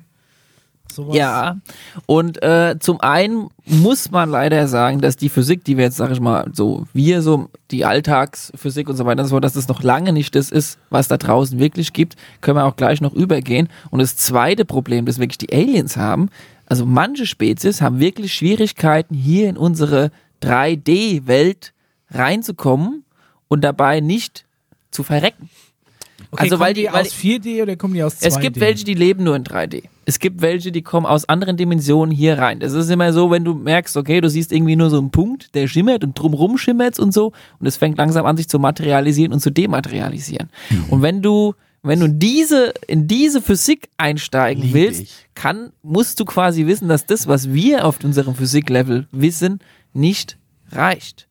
Sowas. 0.89 1.17
Ja, 1.17 1.57
und 2.05 2.41
äh, 2.41 2.77
zum 2.79 3.01
einen 3.01 3.49
muss 3.65 4.09
man 4.09 4.29
leider 4.29 4.69
sagen, 4.69 5.01
dass 5.01 5.17
die 5.17 5.27
Physik, 5.27 5.65
die 5.65 5.75
wir 5.75 5.83
jetzt, 5.83 5.97
sag 5.97 6.11
ich 6.11 6.21
mal, 6.21 6.49
so, 6.53 6.87
wir 6.93 7.21
so, 7.21 7.49
die 7.71 7.83
Alltagsphysik 7.83 8.87
und 8.87 8.95
so 8.95 9.05
weiter 9.05 9.21
und 9.21 9.27
so 9.27 9.35
fort, 9.35 9.43
dass 9.43 9.51
das 9.53 9.67
noch 9.67 9.83
lange 9.83 10.13
nicht 10.13 10.33
das 10.33 10.49
ist, 10.49 10.79
was 10.89 11.09
da 11.09 11.17
draußen 11.17 11.59
wirklich 11.59 11.91
gibt, 11.91 12.15
können 12.39 12.55
wir 12.57 12.63
auch 12.65 12.77
gleich 12.77 13.01
noch 13.01 13.13
übergehen. 13.13 13.67
Und 13.91 13.99
das 13.99 14.15
zweite 14.15 14.63
Problem, 14.63 15.05
das 15.05 15.19
wirklich 15.19 15.37
die 15.37 15.51
Aliens 15.53 15.97
haben, 15.97 16.29
also 16.67 16.85
manche 16.85 17.25
Spezies 17.25 17.81
haben 17.81 17.99
wirklich 17.99 18.33
Schwierigkeiten, 18.33 19.13
hier 19.13 19.49
in 19.49 19.57
unsere 19.57 20.09
3D-Welt 20.41 21.73
reinzukommen 22.09 23.03
und 23.47 23.61
dabei 23.61 23.99
nicht 23.99 24.45
zu 24.91 25.03
verrecken. 25.03 25.49
Okay, 26.31 26.43
also 26.43 26.59
weil 26.59 26.73
kommen 26.73 26.85
die, 26.85 26.93
weil 26.93 27.01
aus 27.01 27.13
4D 27.13 27.61
oder 27.61 27.75
kommen 27.75 27.93
die 27.93 28.03
aus 28.03 28.15
2D? 28.15 28.27
es 28.27 28.39
gibt 28.39 28.59
welche, 28.59 28.83
die 28.83 28.93
leben 28.95 29.23
nur 29.23 29.35
in 29.35 29.43
3D. 29.43 29.83
Es 30.05 30.19
gibt 30.19 30.41
welche, 30.41 30.71
die 30.71 30.81
kommen 30.81 31.05
aus 31.05 31.29
anderen 31.29 31.57
Dimensionen 31.57 32.13
hier 32.13 32.37
rein. 32.37 32.59
Das 32.59 32.73
ist 32.73 32.89
immer 32.89 33.13
so, 33.13 33.29
wenn 33.29 33.43
du 33.43 33.53
merkst, 33.53 33.95
okay, 33.97 34.19
du 34.19 34.29
siehst 34.29 34.51
irgendwie 34.51 34.75
nur 34.75 34.89
so 34.89 34.97
einen 34.97 35.11
Punkt, 35.11 35.53
der 35.55 35.67
schimmert 35.67 36.03
und 36.03 36.17
drumrum 36.17 36.57
schimmert 36.57 36.99
und 36.99 37.13
so 37.13 37.33
und 37.59 37.67
es 37.67 37.77
fängt 37.77 37.97
langsam 37.97 38.25
an, 38.25 38.35
sich 38.35 38.49
zu 38.49 38.59
materialisieren 38.59 39.31
und 39.31 39.39
zu 39.39 39.51
dematerialisieren. 39.51 40.49
Mhm. 40.69 40.85
Und 40.89 41.01
wenn 41.01 41.21
du 41.21 41.53
wenn 41.83 41.99
du 42.01 42.09
diese, 42.09 42.73
in 42.87 43.07
diese 43.07 43.41
Physik 43.41 43.89
einsteigen 43.97 44.63
Lieb 44.63 44.73
willst, 44.73 45.01
ich. 45.03 45.25
kann, 45.35 45.71
musst 45.83 46.19
du 46.19 46.25
quasi 46.25 46.65
wissen, 46.65 46.89
dass 46.89 47.05
das, 47.05 47.27
was 47.27 47.53
wir 47.53 47.85
auf 47.85 48.03
unserem 48.03 48.35
Physiklevel 48.35 49.07
wissen, 49.11 49.59
nicht 49.93 50.37
reicht. 50.71 51.27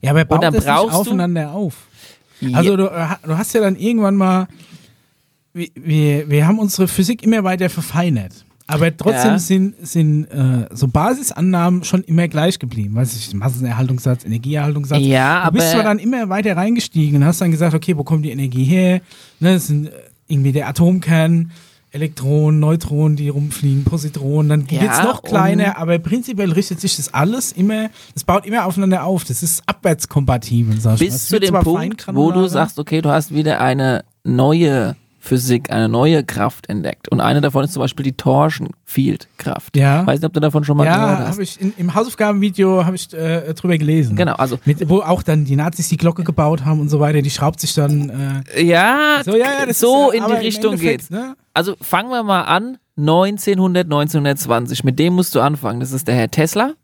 Ja, 0.00 0.10
aber 0.10 0.24
baut 0.24 0.38
Und 0.38 0.44
dann 0.44 0.54
das 0.54 0.64
nicht 0.64 0.74
brauchst 0.74 0.94
du- 0.94 1.00
aufeinander 1.00 1.52
auf. 1.52 1.74
Ja. 2.40 2.58
Also 2.58 2.76
du, 2.76 2.86
äh, 2.86 3.06
du 3.24 3.38
hast 3.38 3.54
ja 3.54 3.60
dann 3.60 3.76
irgendwann 3.76 4.16
mal, 4.16 4.48
wir, 5.52 5.68
wir, 5.74 6.28
wir 6.30 6.46
haben 6.46 6.58
unsere 6.58 6.88
Physik 6.88 7.22
immer 7.22 7.44
weiter 7.44 7.70
verfeinert. 7.70 8.44
Aber 8.66 8.94
trotzdem 8.96 9.32
Ja. 9.32 9.38
sind, 9.38 9.74
sind 9.86 10.24
äh, 10.26 10.66
so 10.72 10.88
Basisannahmen 10.88 11.84
schon 11.84 12.02
immer 12.04 12.28
gleich 12.28 12.58
geblieben. 12.58 12.94
Weiß 12.94 13.14
ich, 13.14 13.34
Massenerhaltungssatz, 13.34 14.24
Energieerhaltungssatz. 14.24 15.00
Ja, 15.02 15.44
du 15.46 15.52
bist 15.52 15.70
zwar 15.70 15.82
dann 15.82 15.98
immer 15.98 16.30
weiter 16.30 16.56
reingestiegen 16.56 17.16
und 17.16 17.24
hast 17.26 17.42
dann 17.42 17.50
gesagt, 17.50 17.74
okay, 17.74 17.94
wo 17.96 18.04
kommt 18.04 18.24
die 18.24 18.30
Energie 18.30 18.64
her? 18.64 19.00
Ne, 19.38 19.54
das 19.54 19.66
sind 19.66 19.88
äh, 19.88 19.90
irgendwie 20.28 20.52
der 20.52 20.66
Atomkern, 20.68 21.50
Elektronen, 21.94 22.58
Neutronen, 22.58 23.16
die 23.16 23.28
rumfliegen, 23.28 23.84
Positronen. 23.84 24.48
Dann 24.48 24.66
Ja, 24.68 24.82
wird's 24.82 25.02
noch 25.02 25.22
kleiner, 25.22 25.78
aber 25.78 25.98
prinzipiell 26.00 26.50
richtet 26.50 26.80
sich 26.80 26.96
das 26.96 27.14
alles 27.14 27.52
immer, 27.52 27.88
das 28.14 28.24
baut 28.24 28.44
immer 28.46 28.66
aufeinander 28.66 29.04
auf. 29.04 29.24
Das 29.24 29.42
ist 29.44 29.62
abwärtskompatibel, 29.66 30.80
sag 30.80 30.94
ich 30.94 31.00
mal. 31.00 31.06
Es 31.06 31.12
bis 31.14 31.26
zu 31.26 31.32
wird 31.32 31.48
dem 31.48 31.54
Punkt, 31.60 32.06
wo 32.12 32.32
du 32.32 32.48
sagst, 32.48 32.78
okay, 32.80 33.00
du 33.00 33.10
hast 33.10 33.32
wieder 33.32 33.60
eine 33.60 34.04
neue 34.24 34.96
Physik, 35.24 35.70
eine 35.70 35.88
neue 35.88 36.22
Kraft 36.22 36.68
entdeckt. 36.68 37.08
Und 37.08 37.20
eine 37.22 37.40
davon 37.40 37.64
ist 37.64 37.72
zum 37.72 37.80
Beispiel 37.80 38.04
die 38.04 38.12
Torsion-Field-Kraft. 38.12 39.74
Ja. 39.74 40.06
Weiß 40.06 40.20
nicht, 40.20 40.26
ob 40.26 40.34
du 40.34 40.40
davon 40.40 40.64
schon 40.64 40.76
mal 40.76 40.84
gehört 40.84 41.00
Ja, 41.00 41.18
hast. 41.20 41.32
habe 41.32 41.42
ich 41.42 41.58
in, 41.60 41.72
im 41.78 41.94
Hausaufgabenvideo 41.94 42.84
habe 42.84 42.94
ich 42.94 43.10
äh, 43.14 43.54
drüber 43.54 43.78
gelesen. 43.78 44.16
Genau, 44.16 44.34
also 44.34 44.58
Mit, 44.66 44.86
wo 44.88 45.00
auch 45.00 45.22
dann 45.22 45.46
die 45.46 45.56
Nazis 45.56 45.88
die 45.88 45.96
Glocke 45.96 46.24
gebaut 46.24 46.66
haben 46.66 46.78
und 46.80 46.90
so 46.90 47.00
weiter, 47.00 47.22
die 47.22 47.30
schraubt 47.30 47.58
sich 47.58 47.72
dann 47.72 48.42
äh, 48.54 48.62
ja, 48.62 49.22
so, 49.24 49.32
ja, 49.32 49.46
ja, 49.60 49.66
das 49.66 49.80
so 49.80 50.10
ist, 50.10 50.18
in 50.20 50.26
die 50.26 50.32
Richtung 50.34 50.76
geht's. 50.76 51.08
Ne? 51.08 51.34
Also 51.54 51.74
fangen 51.80 52.10
wir 52.10 52.22
mal 52.22 52.42
an, 52.42 52.76
1900, 52.98 53.84
1920. 53.86 54.84
Mit 54.84 54.98
dem 54.98 55.14
musst 55.14 55.34
du 55.34 55.40
anfangen. 55.40 55.80
Das 55.80 55.92
ist 55.92 56.06
der 56.06 56.14
Herr 56.16 56.30
Tesla. 56.30 56.74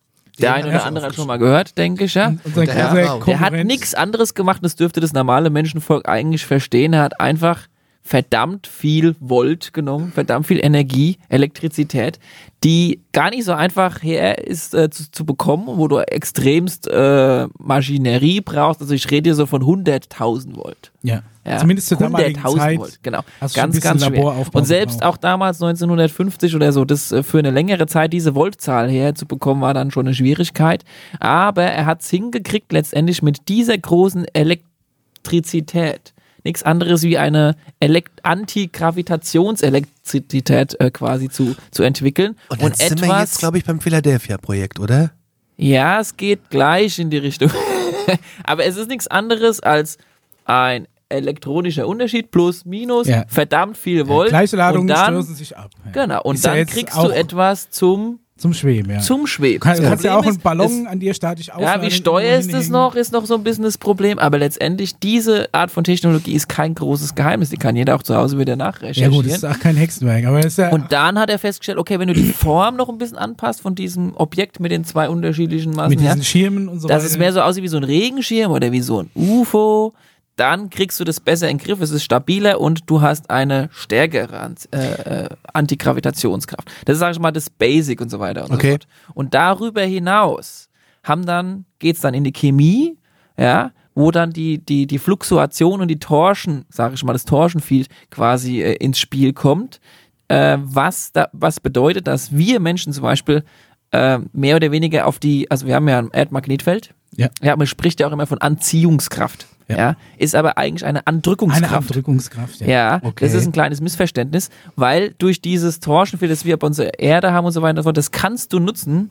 Der 0.40 0.54
eine 0.54 0.68
oder 0.68 0.86
andere 0.86 1.06
hat 1.06 1.14
schon 1.14 1.26
mal 1.26 1.36
gehört, 1.38 1.76
denke 1.76 2.04
ich, 2.04 2.14
ja. 2.14 2.28
Und 2.28 2.54
sein 2.54 2.64
der 2.64 3.12
auch. 3.12 3.24
Der 3.26 3.40
hat 3.40 3.52
nichts 3.52 3.94
anderes 3.94 4.32
gemacht, 4.32 4.60
das 4.62 4.74
dürfte 4.74 5.00
das 5.00 5.12
normale 5.12 5.50
Menschenvolk 5.50 6.08
eigentlich 6.08 6.46
verstehen. 6.46 6.94
Er 6.94 7.02
hat 7.02 7.20
einfach 7.20 7.66
verdammt 8.10 8.66
viel 8.66 9.14
Volt 9.20 9.72
genommen, 9.72 10.10
verdammt 10.12 10.48
viel 10.48 10.58
Energie, 10.58 11.18
Elektrizität, 11.28 12.18
die 12.64 13.02
gar 13.12 13.30
nicht 13.30 13.44
so 13.44 13.52
einfach 13.52 14.02
her 14.02 14.44
ist 14.44 14.74
äh, 14.74 14.90
zu, 14.90 15.12
zu 15.12 15.24
bekommen, 15.24 15.68
wo 15.68 15.86
du 15.86 16.00
extremst 16.00 16.88
äh, 16.88 17.46
Maschinerie 17.56 18.40
brauchst. 18.40 18.80
Also 18.80 18.94
ich 18.94 19.08
rede 19.12 19.28
hier 19.28 19.36
so 19.36 19.46
von 19.46 19.62
100.000 19.62 20.56
Volt. 20.56 20.90
Ja. 21.02 21.22
Ja, 21.46 21.58
Zumindest 21.58 21.86
zur 21.86 21.98
damaligen 21.98 22.40
100.000 22.40 22.56
Zeit. 22.56 22.78
Volt, 22.80 22.98
genau. 23.04 23.20
Ganz, 23.54 23.80
ganz 23.80 24.04
schwer. 24.04 24.46
Und 24.52 24.64
selbst 24.66 25.04
auch 25.04 25.16
damals 25.16 25.62
1950 25.62 26.56
oder 26.56 26.72
so, 26.72 26.84
das 26.84 27.12
äh, 27.12 27.22
für 27.22 27.38
eine 27.38 27.52
längere 27.52 27.86
Zeit 27.86 28.12
diese 28.12 28.34
Voltzahl 28.34 28.90
herzubekommen, 28.90 29.62
war 29.62 29.72
dann 29.72 29.92
schon 29.92 30.06
eine 30.06 30.14
Schwierigkeit. 30.16 30.84
Aber 31.20 31.62
er 31.62 31.86
hat 31.86 32.02
es 32.02 32.10
hingekriegt, 32.10 32.72
letztendlich 32.72 33.22
mit 33.22 33.48
dieser 33.48 33.78
großen 33.78 34.26
Elektrizität, 34.34 36.12
nichts 36.44 36.62
anderes 36.62 37.02
wie 37.02 37.18
eine 37.18 37.56
Elekt 37.80 38.24
Antigravitationselektrizität 38.24 40.80
äh, 40.80 40.90
quasi 40.90 41.28
zu, 41.28 41.54
zu 41.70 41.82
entwickeln. 41.82 42.36
Und 42.48 42.62
dann 42.62 42.72
sind 42.74 43.02
wir 43.02 43.20
jetzt, 43.20 43.38
glaube 43.38 43.58
ich, 43.58 43.64
beim 43.64 43.80
Philadelphia-Projekt, 43.80 44.80
oder? 44.80 45.10
Ja, 45.56 46.00
es 46.00 46.16
geht 46.16 46.50
gleich 46.50 46.98
in 46.98 47.10
die 47.10 47.18
Richtung. 47.18 47.50
Aber 48.44 48.64
es 48.64 48.76
ist 48.76 48.88
nichts 48.88 49.06
anderes 49.06 49.60
als 49.60 49.98
ein 50.44 50.88
elektronischer 51.10 51.86
Unterschied 51.86 52.30
plus 52.30 52.64
minus 52.64 53.08
Ja. 53.08 53.24
verdammt 53.28 53.76
viel 53.76 54.08
Volt. 54.08 54.30
Gleiche 54.30 54.56
Ladungen 54.56 54.82
und 54.82 54.88
dann, 54.96 55.14
stoßen 55.14 55.34
sich 55.34 55.56
ab. 55.56 55.70
Ja. 55.86 56.04
Genau, 56.04 56.22
und 56.22 56.36
Ist 56.36 56.44
ja 56.44 56.52
dann 56.52 56.58
jetzt 56.58 56.72
kriegst 56.72 56.96
du 56.96 57.10
etwas 57.10 57.70
zum, 57.70 58.20
zum 58.40 58.54
Schweben, 58.54 58.90
ja. 58.90 59.00
zum 59.00 59.26
Schweben. 59.26 59.60
du 59.60 59.60
kannst, 59.60 59.82
Das 59.82 59.88
kannst 59.88 60.04
ja 60.04 60.16
auch 60.16 60.24
einen 60.24 60.38
Ballon 60.38 60.66
ist, 60.82 60.86
an 60.86 60.98
dir 60.98 61.14
statisch 61.14 61.48
ja, 61.48 61.54
aufladen. 61.54 61.86
wie 61.86 61.90
steuer 61.90 62.38
ist 62.38 62.46
das 62.46 62.64
hinhängen. 62.64 62.72
noch, 62.72 62.94
ist 62.94 63.12
noch 63.12 63.26
so 63.26 63.34
ein 63.34 63.44
bisschen 63.44 63.64
das 63.64 63.76
Problem, 63.78 64.18
aber 64.18 64.38
letztendlich 64.38 64.96
diese 64.96 65.48
Art 65.52 65.70
von 65.70 65.84
Technologie 65.84 66.32
ist 66.32 66.48
kein 66.48 66.74
großes 66.74 67.14
Geheimnis, 67.14 67.50
die 67.50 67.56
kann 67.56 67.76
jeder 67.76 67.94
auch 67.96 68.02
zu 68.02 68.16
Hause 68.16 68.38
wieder 68.38 68.52
Ja 68.52 68.56
nachrecherchieren. 68.56 69.12
gut, 69.12 69.26
das 69.26 69.34
ist 69.34 69.44
auch 69.44 69.58
kein 69.60 69.76
Hexenwerk, 69.76 70.24
aber 70.24 70.40
ist 70.44 70.58
ja 70.58 70.70
und 70.70 70.90
dann 70.90 71.18
hat 71.18 71.28
er 71.30 71.38
festgestellt, 71.38 71.78
okay, 71.78 71.98
wenn 71.98 72.08
du 72.08 72.14
die 72.14 72.32
Form 72.32 72.76
noch 72.76 72.88
ein 72.88 72.98
bisschen 72.98 73.18
anpasst 73.18 73.60
von 73.60 73.74
diesem 73.74 74.16
Objekt 74.16 74.58
mit 74.58 74.72
den 74.72 74.84
zwei 74.84 75.08
unterschiedlichen 75.08 75.72
Massen, 75.72 75.90
mit 75.90 76.00
ja, 76.00 76.14
diesen 76.14 76.24
Schirmen 76.24 76.68
und 76.68 76.80
so 76.80 76.88
dass 76.88 77.02
weiter. 77.02 77.12
es 77.12 77.18
mehr 77.18 77.32
so 77.32 77.40
aussieht 77.42 77.62
wie 77.62 77.68
so 77.68 77.76
ein 77.76 77.84
Regenschirm 77.84 78.50
oder 78.52 78.72
wie 78.72 78.80
so 78.80 79.00
ein 79.02 79.10
UFO, 79.14 79.92
dann 80.40 80.70
kriegst 80.70 80.98
du 80.98 81.04
das 81.04 81.20
besser 81.20 81.48
in 81.48 81.58
den 81.58 81.64
Griff, 81.64 81.80
es 81.80 81.90
ist 81.90 82.02
stabiler 82.04 82.60
und 82.60 82.88
du 82.90 83.00
hast 83.02 83.30
eine 83.30 83.68
stärkere 83.72 84.40
An- 84.40 84.54
äh, 84.72 85.28
Antigravitationskraft. 85.52 86.68
Das 86.84 86.94
ist, 86.94 87.00
sag 87.00 87.12
ich 87.12 87.18
mal, 87.20 87.30
das 87.30 87.50
Basic 87.50 88.00
und 88.00 88.10
so 88.10 88.18
weiter 88.20 88.44
und 88.44 88.52
Okay. 88.52 88.66
so 88.66 88.72
fort. 88.72 88.86
Und 89.14 89.34
darüber 89.34 89.82
hinaus 89.82 90.68
haben 91.04 91.24
dann, 91.26 91.64
geht's 91.78 92.00
dann 92.00 92.14
in 92.14 92.24
die 92.24 92.32
Chemie, 92.32 92.96
ja, 93.38 93.72
wo 93.94 94.10
dann 94.10 94.32
die, 94.32 94.58
die, 94.58 94.86
die 94.86 94.98
Fluktuation 94.98 95.80
und 95.80 95.88
die 95.88 95.98
Torsion, 95.98 96.64
sage 96.68 96.94
ich 96.94 97.04
mal, 97.04 97.12
das 97.12 97.24
Torsionfield 97.24 97.88
quasi 98.10 98.62
äh, 98.62 98.74
ins 98.74 98.98
Spiel 98.98 99.32
kommt, 99.32 99.80
äh, 100.28 100.58
was, 100.60 101.12
da, 101.12 101.28
was 101.32 101.60
bedeutet, 101.60 102.06
dass 102.06 102.32
wir 102.36 102.60
Menschen 102.60 102.92
zum 102.92 103.02
Beispiel 103.02 103.44
äh, 103.90 104.18
mehr 104.32 104.56
oder 104.56 104.70
weniger 104.70 105.06
auf 105.06 105.18
die, 105.18 105.50
also 105.50 105.66
wir 105.66 105.74
haben 105.74 105.88
ja 105.88 105.98
ein 105.98 106.10
Erdmagnetfeld, 106.12 106.94
Ja. 107.16 107.28
ja, 107.42 107.56
man 107.56 107.66
spricht 107.66 107.98
ja 108.00 108.06
auch 108.06 108.12
immer 108.12 108.26
von 108.26 108.38
Anziehungskraft, 108.38 109.46
Ja. 109.70 109.76
ja, 109.76 109.96
ist 110.18 110.34
aber 110.34 110.58
eigentlich 110.58 110.84
eine 110.84 111.06
Andrückungskraft. 111.06 111.64
eine 111.64 111.76
Abdrückungskraft. 111.76 112.60
Ja. 112.60 112.66
Ja, 112.66 113.00
Okay. 113.02 113.24
das 113.24 113.34
ist 113.34 113.46
ein 113.46 113.52
kleines 113.52 113.80
Missverständnis, 113.80 114.50
weil 114.76 115.14
durch 115.18 115.40
dieses 115.40 115.80
Torsionfeld, 115.80 116.30
das 116.30 116.44
wir 116.44 116.56
auf 116.56 116.62
unserer 116.62 116.98
Erde 116.98 117.32
haben 117.32 117.44
und 117.46 117.52
so 117.52 117.62
weiter 117.62 117.70
und 117.72 117.76
so 117.78 117.82
fort, 117.84 117.96
das 117.96 118.10
kannst 118.10 118.52
du 118.52 118.58
nutzen. 118.58 119.10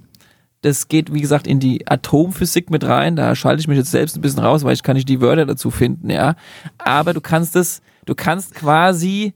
Das 0.62 0.90
geht, 0.90 1.14
wie 1.14 1.22
gesagt, 1.22 1.48
in 1.48 1.60
die 1.62 1.88
Atomphysik 1.88 2.70
mit 2.70 2.84
rein. 2.84 3.16
Da 3.16 3.34
schalte 3.34 3.62
ich 3.62 3.68
mich 3.70 3.78
jetzt 3.78 3.92
selbst 3.92 4.18
ein 4.18 4.22
bisschen 4.22 4.40
raus, 4.44 4.64
weil 4.66 4.74
ich 4.74 4.84
kann 4.84 4.96
nicht 4.98 5.08
die 5.08 5.22
Wörter 5.22 5.46
dazu 5.46 5.72
finden, 5.72 6.10
ja. 6.10 6.36
Aber 6.78 7.14
du 7.14 7.22
kannst 7.22 7.56
es, 7.56 7.82
du 8.06 8.14
kannst 8.14 8.54
quasi, 8.56 9.34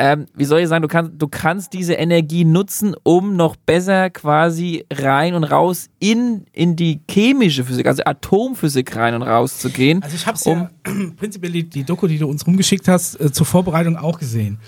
ähm, 0.00 0.26
wie 0.34 0.44
soll 0.44 0.60
ich 0.60 0.68
sagen, 0.68 0.82
du 0.82 0.88
kannst, 0.88 1.12
du 1.18 1.26
kannst 1.28 1.72
diese 1.72 1.94
Energie 1.94 2.44
nutzen, 2.44 2.94
um 3.02 3.34
noch 3.36 3.56
besser 3.56 4.10
quasi 4.10 4.84
rein 4.92 5.34
und 5.34 5.42
raus 5.44 5.88
in, 5.98 6.44
in 6.52 6.76
die 6.76 7.00
chemische 7.10 7.64
Physik, 7.64 7.86
also 7.86 8.02
Atomphysik 8.04 8.94
rein 8.94 9.14
und 9.14 9.22
raus 9.22 9.58
zu 9.58 9.70
gehen. 9.70 10.02
Also 10.02 10.14
ich 10.14 10.26
habe 10.26 10.38
um, 10.44 10.58
ja 10.58 10.70
prinzipiell 11.16 11.50
die, 11.52 11.64
die 11.64 11.84
Doku, 11.84 12.06
die 12.06 12.18
du 12.18 12.28
uns 12.28 12.46
rumgeschickt 12.46 12.86
hast, 12.88 13.20
äh, 13.20 13.32
zur 13.32 13.44
Vorbereitung 13.46 13.96
auch 13.96 14.18
gesehen. 14.18 14.58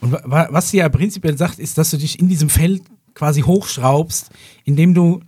Und 0.00 0.12
wa- 0.12 0.48
was 0.50 0.70
sie 0.70 0.76
ja 0.78 0.88
prinzipiell 0.88 1.36
sagt, 1.36 1.58
ist, 1.58 1.78
dass 1.78 1.90
du 1.90 1.96
dich 1.96 2.20
in 2.20 2.28
diesem 2.28 2.48
Feld 2.48 2.82
quasi 3.14 3.40
hochschraubst, 3.40 4.30
indem 4.64 4.94
du 4.94 5.20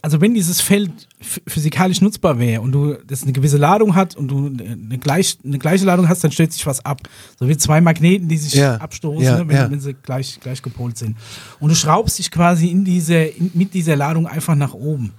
also 0.00 0.20
wenn 0.22 0.32
dieses 0.32 0.60
Feld 0.62 0.90
ph- 1.22 1.40
physikalisch 1.46 2.00
nutzbar 2.00 2.38
wäre 2.38 2.62
und 2.62 2.72
du 2.72 2.94
das 3.06 3.22
eine 3.24 3.32
gewisse 3.32 3.58
Ladung 3.58 3.94
hat 3.94 4.16
und 4.16 4.28
du 4.28 4.46
eine, 4.46 4.96
gleich, 4.98 5.36
eine 5.44 5.58
gleiche 5.58 5.84
Ladung 5.84 6.08
hast, 6.08 6.24
dann 6.24 6.32
stellt 6.32 6.52
sich 6.52 6.64
was 6.66 6.82
ab. 6.84 7.02
So 7.38 7.46
wie 7.48 7.56
zwei 7.58 7.80
Magneten, 7.82 8.26
die 8.28 8.38
sich 8.38 8.54
Ja, 8.54 8.76
abstoßen, 8.76 9.22
ja, 9.22 9.38
ne, 9.38 9.48
wenn, 9.48 9.56
ja. 9.56 9.70
wenn 9.70 9.80
sie 9.80 9.92
gleich, 9.94 10.40
gleich 10.40 10.62
gepolt 10.62 10.96
sind. 10.96 11.16
Und 11.58 11.68
du 11.68 11.74
schraubst 11.74 12.18
dich 12.18 12.30
quasi 12.30 12.68
in 12.68 12.84
diese, 12.84 13.16
in, 13.16 13.50
mit 13.54 13.74
dieser 13.74 13.96
Ladung 13.96 14.26
einfach 14.26 14.54
nach 14.54 14.72
oben. 14.72 15.12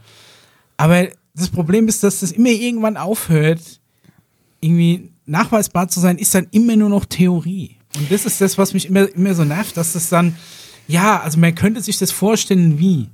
Aber 0.77 1.07
das 1.35 1.49
Problem 1.49 1.87
ist, 1.87 2.03
dass 2.03 2.21
das 2.21 2.31
immer 2.31 2.49
irgendwann 2.49 2.97
aufhört, 2.97 3.61
irgendwie 4.59 5.09
nachweisbar 5.25 5.87
zu 5.87 5.99
sein, 5.99 6.17
ist 6.17 6.33
dann 6.33 6.47
immer 6.51 6.75
nur 6.75 6.89
noch 6.89 7.05
Theorie. 7.05 7.77
Und 7.95 8.11
das 8.11 8.25
ist 8.25 8.41
das, 8.41 8.57
was 8.57 8.73
mich 8.73 8.87
immer, 8.87 9.07
immer 9.15 9.35
so 9.35 9.43
nervt, 9.43 9.77
dass 9.77 9.93
das 9.93 10.09
dann, 10.09 10.35
ja, 10.87 11.19
also 11.21 11.37
man 11.39 11.53
könnte 11.53 11.81
sich 11.81 11.97
das 11.99 12.11
vorstellen, 12.11 12.79
wie. 12.79 13.07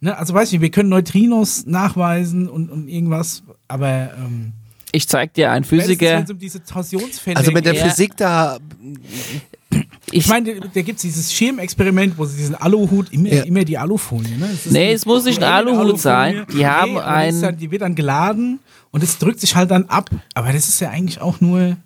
Ne? 0.00 0.16
Also 0.16 0.32
weiß 0.34 0.48
ich 0.48 0.52
nicht, 0.52 0.62
wir 0.62 0.70
können 0.70 0.88
Neutrinos 0.88 1.66
nachweisen 1.66 2.48
und, 2.48 2.70
und 2.70 2.88
irgendwas, 2.88 3.42
aber 3.68 4.10
ähm, 4.18 4.52
ich 4.92 5.06
zeig 5.08 5.34
dir 5.34 5.52
einen 5.52 5.64
Physiker. 5.64 6.24
um 6.28 6.38
diese 6.38 6.64
Torsionsfälle 6.64 7.36
Also 7.36 7.52
mit 7.52 7.64
der 7.64 7.74
Ja. 7.74 7.84
Physik 7.84 8.16
da 8.16 8.58
Ich 10.10 10.26
meine, 10.26 10.58
da 10.58 10.82
gibt 10.82 10.96
es 10.96 11.02
dieses 11.02 11.32
Schirmexperiment, 11.32 12.18
wo 12.18 12.24
sie 12.24 12.36
diesen 12.38 12.56
Aluhut, 12.56 13.12
immer, 13.12 13.28
Ja. 13.28 13.42
immer 13.44 13.62
die 13.64 13.78
Alufolie, 13.78 14.36
ne? 14.36 14.48
Es 14.52 14.66
Nee, 14.70 14.92
es 14.92 15.06
muss 15.06 15.24
nicht 15.26 15.38
ein 15.42 15.52
Aluhut 15.52 15.78
Alufolie. 15.78 15.98
sein. 15.98 16.46
Die 16.52 16.66
haben 16.66 16.94
das 16.94 17.04
ist 17.04 17.08
ein- 17.08 17.42
Dann, 17.42 17.56
die 17.58 17.70
wird 17.70 17.82
dann 17.82 17.94
geladen 17.94 18.58
und 18.90 19.04
es 19.04 19.18
drückt 19.18 19.38
sich 19.40 19.54
halt 19.54 19.70
dann 19.70 19.84
ab. 19.84 20.10
Aber 20.34 20.52
das 20.52 20.66
ist 20.68 20.80
ja 20.80 20.90
eigentlich 20.90 21.20
auch 21.20 21.40
nur. 21.40 21.76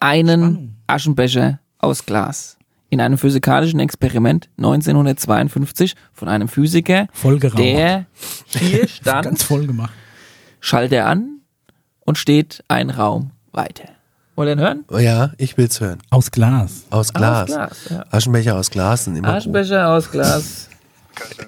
einen 0.00 0.76
Aschenbecher 0.88 1.60
aus 1.78 2.04
Glas. 2.04 2.56
In 2.92 3.00
einem 3.00 3.16
physikalischen 3.16 3.80
Experiment 3.80 4.50
1952 4.58 5.94
von 6.12 6.28
einem 6.28 6.46
Physiker, 6.46 7.06
der 7.56 8.04
hier 8.48 8.80
Ganz 8.80 8.90
stand, 8.90 9.42
voll 9.42 9.66
gemacht. 9.66 9.94
schaltet 10.60 10.92
er 10.92 11.06
an 11.06 11.40
und 12.00 12.18
steht 12.18 12.62
ein 12.68 12.90
Raum 12.90 13.30
weiter. 13.50 13.88
Wollt 14.36 14.50
ihr 14.50 14.52
ihn 14.52 14.60
hören? 14.60 14.84
Oh 14.90 14.98
ja, 14.98 15.32
ich 15.38 15.56
will's 15.56 15.80
hören. 15.80 16.00
Aus 16.10 16.32
Glas. 16.32 16.84
Aus 16.90 17.14
Glas. 17.14 17.46
Glas, 17.46 17.88
ja. 17.88 18.04
Aschenbecher 18.10 18.56
aus 18.56 18.70
Glas 18.70 19.06
sind 19.06 19.16
immer 19.16 19.28
gut. 19.28 19.36
Aschenbecher 19.38 19.88
aus 19.88 20.10
Glas. 20.10 20.68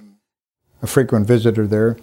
a 0.82 0.86
frequent 0.86 1.28
visitor 1.28 1.68
there. 1.68 1.97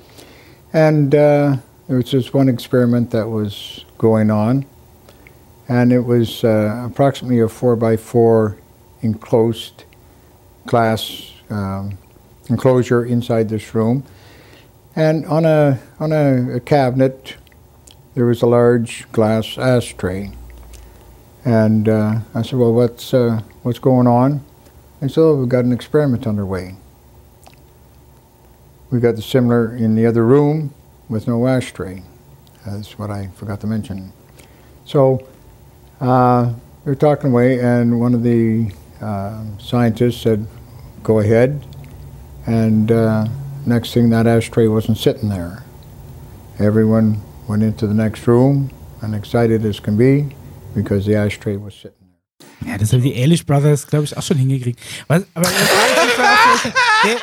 And 0.71 1.15
uh, 1.15 1.57
there 1.87 1.97
was 1.97 2.11
this 2.11 2.31
one 2.31 2.47
experiment 2.47 3.09
that 3.09 3.27
was 3.27 3.85
going 3.97 4.29
on, 4.29 4.67
and 5.67 5.91
it 5.91 6.05
was 6.05 6.43
uh, 6.43 6.85
approximately 6.85 7.41
a 7.41 7.47
four 7.47 7.75
by 7.75 7.97
four 7.97 8.60
enclosed 9.01 9.83
glass 10.65 11.31
um, 11.49 11.97
enclosure 12.49 13.05
inside 13.05 13.49
this 13.49 13.73
room. 13.73 14.03
And 14.95 15.25
on 15.25 15.45
a 15.45 15.79
on 15.99 16.11
a, 16.11 16.55
a 16.55 16.59
cabinet, 16.59 17.35
there 18.13 18.25
was 18.25 18.41
a 18.41 18.47
large 18.47 19.09
glass 19.11 19.57
ashtray. 19.57 20.31
And 21.45 21.87
uh, 21.87 22.19
I 22.35 22.41
said, 22.41 22.59
"Well, 22.59 22.73
what's 22.73 23.13
uh, 23.13 23.41
what's 23.63 23.79
going 23.79 24.07
on?" 24.07 24.43
They 24.99 25.07
said, 25.07 25.21
"Oh, 25.21 25.35
we've 25.35 25.49
got 25.49 25.65
an 25.65 25.71
experiment 25.71 26.27
underway." 26.27 26.75
We've 28.91 29.01
got 29.01 29.15
the 29.15 29.21
similar 29.21 29.73
in 29.73 29.95
the 29.95 30.05
other 30.05 30.25
room 30.25 30.73
with 31.07 31.25
no 31.25 31.47
ashtray. 31.47 32.03
That's 32.65 32.99
what 32.99 33.09
I 33.09 33.27
forgot 33.35 33.61
to 33.61 33.67
mention. 33.67 34.11
So 34.83 35.25
uh, 36.01 36.53
we 36.83 36.91
were 36.91 36.95
talking 36.95 37.31
away, 37.31 37.59
and 37.59 38.01
one 38.01 38.13
of 38.13 38.23
the 38.23 38.73
uh, 39.01 39.43
scientists 39.57 40.21
said, 40.21 40.45
"Go 41.03 41.19
ahead." 41.19 41.61
And 42.45 42.91
uh, 42.91 43.25
next 43.65 43.93
thing, 43.93 44.09
that 44.11 44.25
ashtray 44.25 44.67
wasn't 44.67 44.97
sitting 44.97 45.29
there. 45.29 45.63
Everyone 46.59 47.21
went 47.47 47.63
into 47.63 47.87
the 47.87 47.93
next 47.93 48.27
room, 48.27 48.69
and 49.01 49.15
excited 49.15 49.65
as 49.65 49.79
can 49.79 49.97
be, 49.97 50.35
because 50.75 51.05
the 51.05 51.15
ashtray 51.15 51.57
was 51.57 51.73
sitting. 51.73 51.97
Ja, 52.65 52.77
das 52.77 52.93
haben 52.93 53.01
die 53.01 53.15
Ehrlich 53.15 53.45
Brothers, 53.45 53.87
glaube 53.87 54.05
ich, 54.05 54.15
auch 54.15 54.21
schon 54.21 54.37
hingekriegt. 54.37 54.79
Was, 55.07 55.23
aber 55.33 55.49
der, 57.03 57.17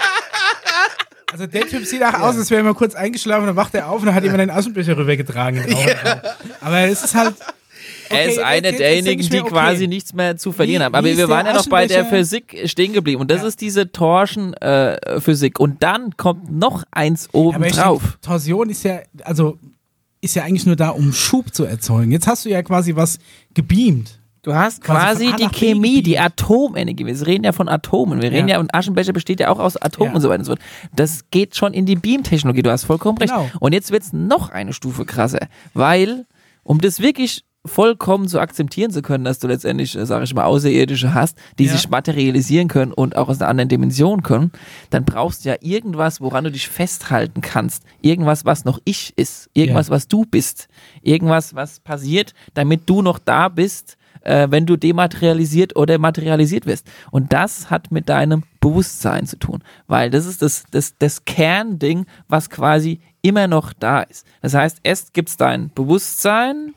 also 1.33 1.47
der 1.47 1.63
Typ 1.69 1.85
sieht 1.85 2.03
auch 2.03 2.15
aus, 2.15 2.37
als 2.37 2.51
wäre 2.51 2.63
er 2.63 2.65
mal 2.65 2.75
kurz 2.75 2.95
eingeschlafen, 2.95 3.47
dann 3.47 3.57
wacht 3.57 3.75
er 3.75 3.89
auf 3.89 4.01
und 4.01 4.07
dann 4.07 4.15
hat 4.15 4.25
jemand 4.25 4.41
den 4.41 4.51
Aschenbecher 4.51 4.97
rübergetragen. 4.97 5.61
Raucherraum. 5.61 6.21
Aber 6.61 6.81
es 6.81 7.05
ist 7.05 7.15
halt. 7.15 7.35
Er 8.11 8.25
ist 8.27 8.39
Okay, 8.39 8.43
einer 8.47 8.73
derjenigen, 8.73 9.29
die 9.29 9.41
okay. 9.41 9.49
quasi 9.51 9.87
nichts 9.89 10.13
mehr 10.13 10.37
zu 10.37 10.53
verlieren 10.53 10.81
Wie- 10.81 10.85
haben. 10.87 10.95
Aber 10.95 11.07
wir 11.07 11.29
waren 11.29 11.47
ja 11.47 11.53
noch 11.55 11.67
bei 11.69 11.87
der 11.87 12.05
Physik 12.05 12.63
stehen 12.67 12.93
geblieben. 12.93 13.21
Und 13.21 13.31
das 13.31 13.43
ist 13.43 13.61
diese 13.61 13.91
Torschen-Physik. 13.93 15.59
und 15.61 15.83
dann 15.83 16.17
kommt 16.17 16.51
noch 16.51 16.85
eins 16.91 17.29
oben 17.33 17.65
ich 17.65 17.73
drauf. 17.73 18.03
denke, 18.03 18.21
Torsion 18.23 18.71
ist 18.71 18.85
ja, 18.85 19.01
also 19.25 19.59
ist 20.21 20.35
ja 20.35 20.45
eigentlich 20.45 20.67
nur 20.67 20.77
da, 20.77 20.91
um 20.91 21.13
Schub 21.13 21.55
zu 21.55 21.65
erzeugen. 21.65 22.11
Jetzt 22.11 22.27
hast 22.27 22.45
du 22.45 22.49
ja 22.51 22.63
quasi 22.63 22.97
was 22.97 23.19
gebeamt. 23.55 24.19
Du 24.43 24.55
hast 24.55 24.83
Quasi 24.83 25.27
quasi 25.27 25.37
die 25.37 25.49
B 25.49 25.55
Chemie, 25.75 26.03
die 26.03 26.19
Atomenergie. 26.19 27.05
Wir 27.05 27.27
reden 27.27 27.45
ja 27.45 27.53
von 27.53 27.69
Atomen. 27.69 28.23
Wir 28.23 28.31
reden 28.31 28.49
Ja. 28.49 28.55
ja, 28.55 28.61
und 28.61 28.73
Aschenbecher 28.75 29.13
besteht 29.13 29.41
ja 29.41 29.49
auch 29.51 29.59
aus 29.59 29.77
Atomen 29.77 30.11
Ja. 30.13 30.15
und 30.17 30.21
so 30.23 30.29
weiter 30.29 30.39
und 30.41 30.45
so 30.47 30.53
fort. 30.53 30.63
Das 30.95 31.25
geht 31.31 31.55
schon 31.57 31.75
in 31.75 31.87
die 31.87 31.97
Beam-Technologie. 31.97 32.63
Du 32.63 32.71
hast 32.71 32.85
vollkommen 32.85 33.19
recht. 33.19 33.33
Genau. 33.33 33.51
Und 33.61 33.75
jetzt 33.75 33.91
wird's 33.91 34.13
noch 34.13 34.49
eine 34.51 34.73
Stufe 34.73 35.05
krasser. 35.05 35.49
Weil, 35.75 36.25
um 36.63 36.81
das 36.81 37.01
wirklich 37.01 37.43
vollkommen 37.69 38.27
zu 38.29 38.41
akzeptieren 38.41 38.91
zu 38.91 39.03
können, 39.03 39.25
dass 39.25 39.39
du 39.39 39.47
letztendlich, 39.47 39.97
äh, 39.97 40.05
sag 40.07 40.23
ich 40.25 40.35
mal, 40.35 40.45
Außerirdische 40.45 41.15
hast, 41.15 41.37
die 41.59 41.67
Ja. 41.67 41.73
sich 41.73 41.89
materialisieren 41.89 42.69
können 42.69 42.93
und 42.93 43.17
auch 43.17 43.29
aus 43.29 43.41
einer 43.41 43.49
anderen 43.51 43.69
Dimension 43.69 44.23
können, 44.23 44.51
dann 44.91 45.05
brauchst 45.05 45.45
du 45.45 45.51
ja 45.51 45.57
irgendwas, 45.61 46.21
woran 46.21 46.45
du 46.45 46.51
dich 46.51 46.69
festhalten 46.69 47.41
kannst. 47.41 47.85
Irgendwas, 48.03 48.45
was 48.45 48.65
noch 48.65 48.81
ich 48.85 49.13
ist. 49.17 49.51
Irgendwas, 49.55 49.89
Ja. 49.89 49.95
was 49.95 50.09
du 50.09 50.25
bist. 50.25 50.69
Irgendwas, 51.03 51.55
was 51.55 51.81
passiert, 51.81 52.35
damit 52.55 52.83
du 52.91 53.03
noch 53.03 53.19
da 53.19 53.49
bist, 53.49 53.97
äh, 54.23 54.49
wenn 54.51 54.67
du 54.67 54.77
dematerialisiert 54.77 55.77
oder 55.77 55.97
materialisiert 55.99 56.67
wirst. 56.67 56.87
Und 57.11 57.33
das 57.33 57.71
hat 57.71 57.93
mit 57.93 58.09
deinem 58.09 58.43
Bewusstsein 58.61 59.27
zu 59.27 59.39
tun, 59.39 59.63
weil 59.87 60.11
das 60.11 60.27
ist 60.27 60.43
das, 60.43 60.65
das, 60.73 60.95
das 60.99 61.25
Kernding, 61.25 62.05
was 62.29 62.51
quasi 62.51 63.01
immer 63.23 63.47
noch 63.47 63.73
da 63.73 64.01
ist. 64.03 64.27
Das 64.43 64.55
heißt, 64.55 64.81
erst 64.83 65.15
gibt's 65.15 65.37
dein 65.37 65.71
Bewusstsein, 65.75 66.75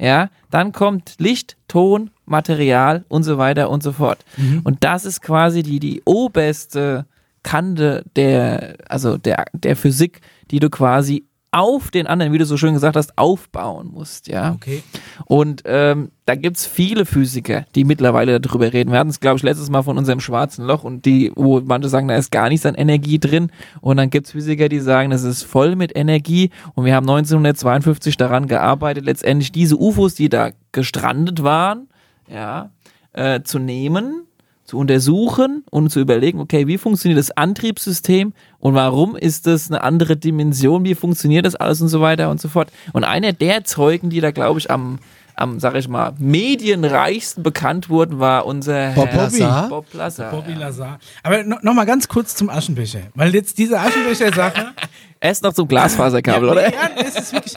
ja, 0.00 0.30
dann 0.50 0.72
kommt 0.72 1.14
Licht, 1.18 1.56
Ton, 1.68 2.10
Material 2.26 3.04
und 3.08 3.22
so 3.22 3.38
weiter 3.38 3.70
und 3.70 3.82
so 3.82 3.92
fort. 3.92 4.24
Und 4.64 4.82
das 4.82 5.04
ist 5.04 5.20
quasi 5.20 5.62
die, 5.62 5.78
die 5.78 6.02
oberste 6.04 7.06
Kante 7.42 8.04
der, 8.16 8.76
also 8.88 9.16
der, 9.16 9.44
der 9.52 9.76
Physik, 9.76 10.20
die 10.50 10.60
du 10.60 10.70
quasi 10.70 11.24
auf 11.52 11.90
den 11.90 12.06
anderen, 12.06 12.32
wie 12.32 12.38
du 12.38 12.46
so 12.46 12.56
schön 12.56 12.74
gesagt 12.74 12.96
hast, 12.96 13.18
aufbauen 13.18 13.90
musst, 13.92 14.28
ja. 14.28 14.52
Okay. 14.52 14.82
Und 15.24 15.62
ähm, 15.64 16.12
da 16.24 16.36
gibt's 16.36 16.64
viele 16.64 17.04
Physiker, 17.04 17.64
die 17.74 17.84
mittlerweile 17.84 18.40
darüber 18.40 18.72
reden. 18.72 18.92
Wir 18.92 19.00
hatten 19.00 19.10
es, 19.10 19.18
glaube 19.18 19.38
ich, 19.38 19.42
letztes 19.42 19.68
Mal 19.68 19.82
von 19.82 19.98
unserem 19.98 20.20
schwarzen 20.20 20.64
Loch 20.64 20.84
und 20.84 21.04
die, 21.06 21.32
wo 21.34 21.60
manche 21.60 21.88
sagen, 21.88 22.06
da 22.06 22.14
ist 22.14 22.30
gar 22.30 22.48
nichts 22.48 22.66
an 22.66 22.76
Energie 22.76 23.18
drin. 23.18 23.50
Und 23.80 23.96
dann 23.96 24.10
gibt's 24.10 24.30
Physiker, 24.30 24.68
die 24.68 24.78
sagen, 24.78 25.10
das 25.10 25.24
ist 25.24 25.42
voll 25.42 25.74
mit 25.74 25.96
Energie. 25.96 26.50
Und 26.74 26.84
wir 26.84 26.94
haben 26.94 27.08
1952 27.08 28.16
daran 28.16 28.46
gearbeitet, 28.46 29.04
letztendlich 29.04 29.50
diese 29.50 29.76
UFOs, 29.76 30.14
die 30.14 30.28
da 30.28 30.50
gestrandet 30.70 31.42
waren, 31.42 31.88
ja, 32.28 32.70
äh, 33.12 33.42
zu 33.42 33.58
nehmen, 33.58 34.26
zu 34.70 34.78
untersuchen 34.78 35.64
und 35.72 35.90
zu 35.90 35.98
überlegen, 35.98 36.38
okay, 36.38 36.68
wie 36.68 36.78
funktioniert 36.78 37.18
das 37.18 37.32
Antriebssystem 37.36 38.32
und 38.60 38.74
warum 38.74 39.16
ist 39.16 39.48
das 39.48 39.68
eine 39.68 39.82
andere 39.82 40.16
Dimension, 40.16 40.84
wie 40.84 40.94
funktioniert 40.94 41.44
das 41.44 41.56
alles 41.56 41.80
und 41.80 41.88
so 41.88 42.00
weiter 42.00 42.30
und 42.30 42.40
so 42.40 42.48
fort. 42.48 42.70
Und 42.92 43.02
einer 43.02 43.32
der 43.32 43.64
Zeugen, 43.64 44.10
die 44.10 44.20
da, 44.20 44.30
glaube 44.30 44.60
ich, 44.60 44.70
am, 44.70 45.00
am, 45.34 45.58
sag 45.58 45.74
ich 45.74 45.88
mal, 45.88 46.12
medienreichsten 46.18 47.42
bekannt 47.42 47.88
wurden, 47.88 48.20
war 48.20 48.46
unser 48.46 48.90
Bob 48.92 49.08
Herr 49.08 49.22
Lazar? 49.24 49.68
Bob 49.68 49.92
Lazar. 49.92 50.30
Bobby 50.30 50.52
Lazar. 50.52 51.00
Aber 51.24 51.42
no, 51.42 51.56
noch 51.62 51.74
mal 51.74 51.84
ganz 51.86 52.06
kurz 52.06 52.36
zum 52.36 52.48
Aschenbecher. 52.48 53.00
Weil 53.16 53.34
jetzt 53.34 53.58
diese 53.58 53.78
Aschenbecher-Sache. 53.80 54.66
Erst 55.20 55.42
noch 55.42 55.52
zum 55.52 55.66
Glasfaserkabel, 55.66 56.48
oder? 56.48 56.72
Ja, 56.72 56.90
das 56.96 57.16
ist 57.18 57.32
wirklich. 57.32 57.54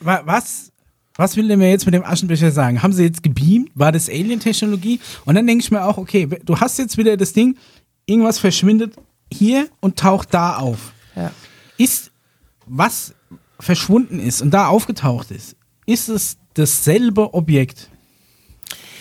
Wa- 0.00 0.22
Was, 0.24 0.72
was 1.16 1.36
will 1.36 1.48
der 1.48 1.56
mir 1.56 1.70
jetzt 1.70 1.86
mit 1.86 1.94
dem 1.94 2.04
Aschenbecher 2.04 2.50
sagen? 2.50 2.82
Haben 2.82 2.92
sie 2.92 3.04
jetzt 3.04 3.22
gebeamt? 3.22 3.70
War 3.74 3.92
das 3.92 4.08
Alien-Technologie? 4.08 5.00
Und 5.24 5.34
dann 5.34 5.46
denke 5.46 5.64
ich 5.64 5.70
mir 5.70 5.84
auch, 5.84 5.98
okay, 5.98 6.28
du 6.44 6.60
hast 6.60 6.78
jetzt 6.78 6.98
wieder 6.98 7.16
das 7.16 7.32
Ding, 7.32 7.56
irgendwas 8.06 8.38
verschwindet 8.38 8.94
hier 9.32 9.68
und 9.80 9.98
taucht 9.98 10.32
da 10.32 10.56
auf. 10.56 10.92
Ja. 11.14 11.32
Ist, 11.78 12.12
was 12.66 13.14
verschwunden 13.58 14.20
ist 14.20 14.42
und 14.42 14.50
da 14.52 14.68
aufgetaucht 14.68 15.30
ist, 15.30 15.56
ist 15.86 16.08
es 16.08 16.36
dasselbe 16.54 17.32
Objekt? 17.34 17.90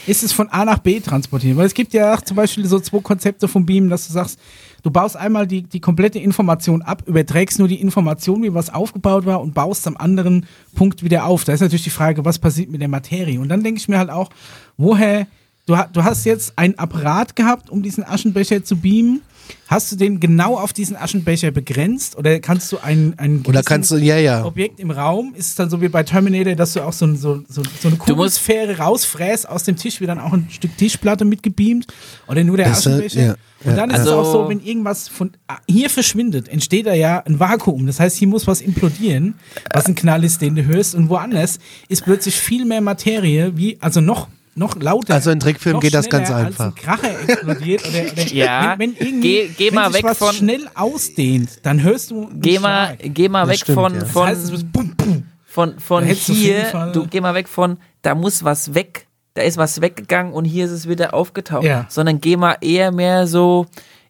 Ist 0.07 0.24
es 0.24 0.32
von 0.32 0.49
A 0.49 0.66
nach 0.66 0.80
B 0.80 0.99
transportiert? 0.99 1.57
Weil 1.57 1.66
es 1.66 1.74
gibt 1.74 1.93
ja 1.93 2.22
zum 2.24 2.38
Beispiel 2.38 2.66
so 2.66 2.80
zwei 2.80 2.99
Konzepte 2.99 3.47
vom 3.47 3.66
Beam, 3.66 3.89
dass 3.89 4.07
du 4.07 4.13
sagst, 4.13 4.39
du 4.86 4.91
baust 4.91 5.17
einmal 5.17 5.47
die, 5.47 5.63
die 5.63 5.79
komplette 5.79 6.19
Information 6.19 6.83
ab, 6.83 7.01
überträgst 7.07 7.57
nur 7.57 7.67
die 7.67 7.81
Information, 7.81 8.43
wie 8.43 8.53
was 8.53 8.71
aufgebaut 8.71 9.25
war 9.25 9.41
und 9.41 9.55
baust 9.55 9.88
am 9.88 9.97
anderen 9.97 10.45
Punkt 10.75 11.03
wieder 11.03 11.25
auf. 11.25 11.43
Da 11.43 11.53
ist 11.53 11.61
natürlich 11.61 11.83
die 11.83 11.89
Frage, 11.89 12.23
was 12.23 12.38
passiert 12.38 12.69
mit 12.69 12.81
der 12.81 12.88
Materie? 12.88 13.39
Und 13.39 13.49
dann 13.49 13.63
denke 13.63 13.79
ich 13.79 13.88
mir 13.88 13.97
halt 13.97 14.11
auch, 14.11 14.29
woher, 14.77 15.25
du, 15.66 15.76
du 15.93 16.03
hast 16.03 16.26
jetzt 16.26 16.53
ein 16.55 16.78
Apparat 16.80 17.36
gehabt, 17.36 17.70
um 17.70 17.82
diesen 17.82 18.03
Aschenbecher 18.03 18.63
zu 18.63 18.78
beamen. 18.78 19.22
Hast 19.68 19.91
du 19.91 19.95
den 19.95 20.20
genau 20.20 20.57
auf 20.57 20.74
diesen 20.74 20.95
Aschenbecher 20.95 21.51
begrenzt 21.51 22.16
oder 22.18 22.39
kannst 22.39 22.72
du 22.72 22.80
ein, 22.80 23.13
ein 23.18 23.43
Oder 23.47 23.61
kannst 23.61 23.91
du, 23.91 23.97
ja, 23.97 24.18
ja. 24.18 24.43
Objekt 24.43 24.80
im 24.80 24.89
Raum? 24.89 25.36
Ist 25.36 25.49
es 25.49 25.55
dann 25.55 25.70
so 25.70 25.82
wie 25.82 25.88
bei 25.88 26.01
Terminator, 26.01 26.55
dass 26.55 26.74
du 26.74 26.82
auch 26.82 26.93
so, 26.93 27.13
so, 27.13 27.43
so, 27.47 27.61
so 27.80 27.88
eine 27.89 27.97
Kugelsphäre 27.97 28.78
rausfräst 28.80 29.47
aus 29.47 29.63
dem 29.63 29.76
Tisch, 29.76 30.01
wie 30.01 30.07
dann 30.07 30.18
auch 30.20 30.34
ein 30.34 30.47
Stück 30.49 30.76
Tischplatte 30.78 31.26
mitgebeamt? 31.26 31.86
Oder 32.28 32.43
nur 32.43 32.57
der 32.57 32.70
Das, 32.70 32.80
Aschenbecher? 32.88 33.22
ja, 33.24 33.32
Und 33.63 33.72
ja, 33.72 33.76
dann 33.76 33.89
ist 33.91 33.97
ja. 33.97 34.03
es 34.03 34.09
auch 34.09 34.18
Also- 34.20 34.32
so, 34.43 34.49
wenn 34.49 34.61
irgendwas 34.61 35.07
von 35.09 35.32
ah, 35.47 35.57
hier 35.68 35.91
verschwindet, 35.91 36.47
entsteht 36.47 36.88
da 36.88 36.93
ja 36.95 37.20
ein 37.20 37.39
Vakuum. 37.39 37.86
Das 37.86 37.99
heißt, 37.99 38.18
hier 38.18 38.28
muss 38.28 38.47
was 38.47 38.61
implodieren, 38.61 39.36
was 39.74 39.86
ein 39.86 39.93
Knall 39.95 40.24
ist, 40.24 40.41
den 40.41 40.55
du 40.55 40.66
hörst. 40.66 40.95
Und 40.95 41.09
woanders 41.09 41.59
ist 41.88 42.03
plötzlich 42.03 42.36
viel 42.36 42.66
mehr 42.66 42.82
Materie, 42.82 43.55
wie, 43.57 43.78
also 43.80 44.01
noch, 44.01 44.28
noch 44.55 44.75
lauter. 44.79 45.13
Also 45.13 45.31
in 45.31 45.39
Trickfilmen 45.39 45.81
geht 45.81 45.93
das 45.93 46.09
ganz 46.09 46.31
einfach. 46.31 46.65
Als 46.65 46.75
ein 46.77 46.81
Kracher 46.81 47.19
explodiert. 47.27 47.83
Oder, 47.87 48.11
oder 48.13 48.27
Ja. 48.33 48.75
wenn, 48.77 48.95
wenn 48.97 49.07
irgendwie, 49.07 49.21
Geh- 49.21 49.47
geh 49.57 49.67
wenn 49.67 49.75
mal 49.75 49.85
sich 49.91 49.95
weg 50.03 50.05
was 50.11 50.17
von- 50.17 50.33
schnell 50.33 50.67
ausdehnt, 50.73 51.59
dann 51.63 51.83
hörst 51.83 52.11
du 52.11 52.29
Geh 52.33 52.59
mal, 52.59 52.95
Schlag. 52.97 53.13
geh 53.13 53.29
mal 53.29 53.41
Das 53.41 53.49
weg 53.49 53.57
stimmt, 53.59 53.75
von, 53.79 53.93
ja. 53.95 54.05
von, 54.05 54.29
Das 54.29 54.51
heißt, 54.51 54.71
bum, 54.71 54.95
bum. 54.95 55.23
von, 55.45 55.79
von 55.79 56.03
hier, 56.05 56.91
du 56.93 57.05
geh 57.07 57.21
mal 57.21 57.33
weg 57.35 57.47
von, 57.47 57.77
da 58.01 58.15
muss 58.15 58.43
was 58.43 58.73
weg, 58.73 59.07
da 59.33 59.41
ist 59.41 59.57
was 59.57 59.81
weggegangen 59.81 60.31
und 60.33 60.45
hier 60.45 60.65
ist 60.65 60.71
es 60.71 60.87
wieder 60.87 61.13
aufgetaucht. 61.13 61.65
Ja. 61.65 61.85
Sondern 61.89 62.21
geh 62.21 62.37
mal 62.37 62.55
eher 62.61 62.91
mehr 62.91 63.27
so 63.27 63.65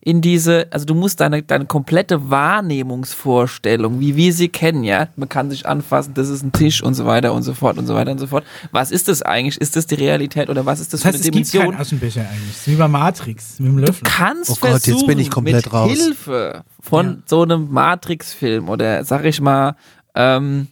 in 0.05 0.21
diese, 0.21 0.67
also 0.69 0.85
du 0.85 0.93
musst 0.93 1.19
deine, 1.19 1.41
deine 1.41 1.65
komplette 1.65 2.29
Wahrnehmungsvorstellung, 2.29 3.99
wie 3.99 4.15
wir 4.15 4.33
sie 4.33 4.49
kennen, 4.49 4.83
ja, 4.83 5.07
man 5.15 5.29
kann 5.29 5.49
sich 5.49 5.65
anfassen, 5.65 6.13
das 6.13 6.29
ist 6.29 6.43
ein 6.43 6.51
Tisch 6.51 6.83
und 6.83 6.93
so 6.93 7.07
weiter 7.07 7.33
und 7.33 7.41
so 7.41 7.55
fort 7.55 7.79
und 7.79 7.87
so 7.87 7.95
weiter 7.95 8.11
und 8.11 8.19
so 8.19 8.27
fort. 8.27 8.45
Was 8.71 8.91
ist 8.91 9.07
das 9.07 9.23
eigentlich? 9.23 9.59
Ist 9.59 9.75
das 9.75 9.87
die 9.87 9.95
Realität 9.95 10.49
oder 10.49 10.63
was 10.63 10.79
ist 10.79 10.93
das, 10.93 11.01
Das 11.01 11.07
heißt, 11.07 11.17
für 11.17 11.21
es 11.21 11.27
eine 11.27 11.41
gibt 11.41 11.51
keinen 11.51 11.61
Dimension? 11.63 11.81
Aschenbecher 11.81 12.21
eigentlich. 12.21 12.49
Das 12.49 12.57
ist 12.59 12.67
wie 12.67 12.75
bei 12.75 12.87
Matrix 12.87 13.59
mit 13.59 13.67
dem 13.67 13.77
Löffel. 13.79 14.03
Du 14.03 14.11
kannst 14.11 14.51
Oh 14.51 14.57
Gott, 14.61 14.85
jetzt 14.85 15.07
bin 15.07 15.17
ich 15.17 15.31
komplett 15.31 15.65
mit 15.65 15.73
raus. 15.73 15.91
Hilfe 15.91 16.63
von 16.79 17.23
so 17.25 17.41
einem 17.41 17.71
Matrix-Film 17.71 18.69
oder 18.69 19.03
sag 19.05 19.25
ich 19.25 19.41
mal, 19.41 19.75
ähm, 20.13 20.67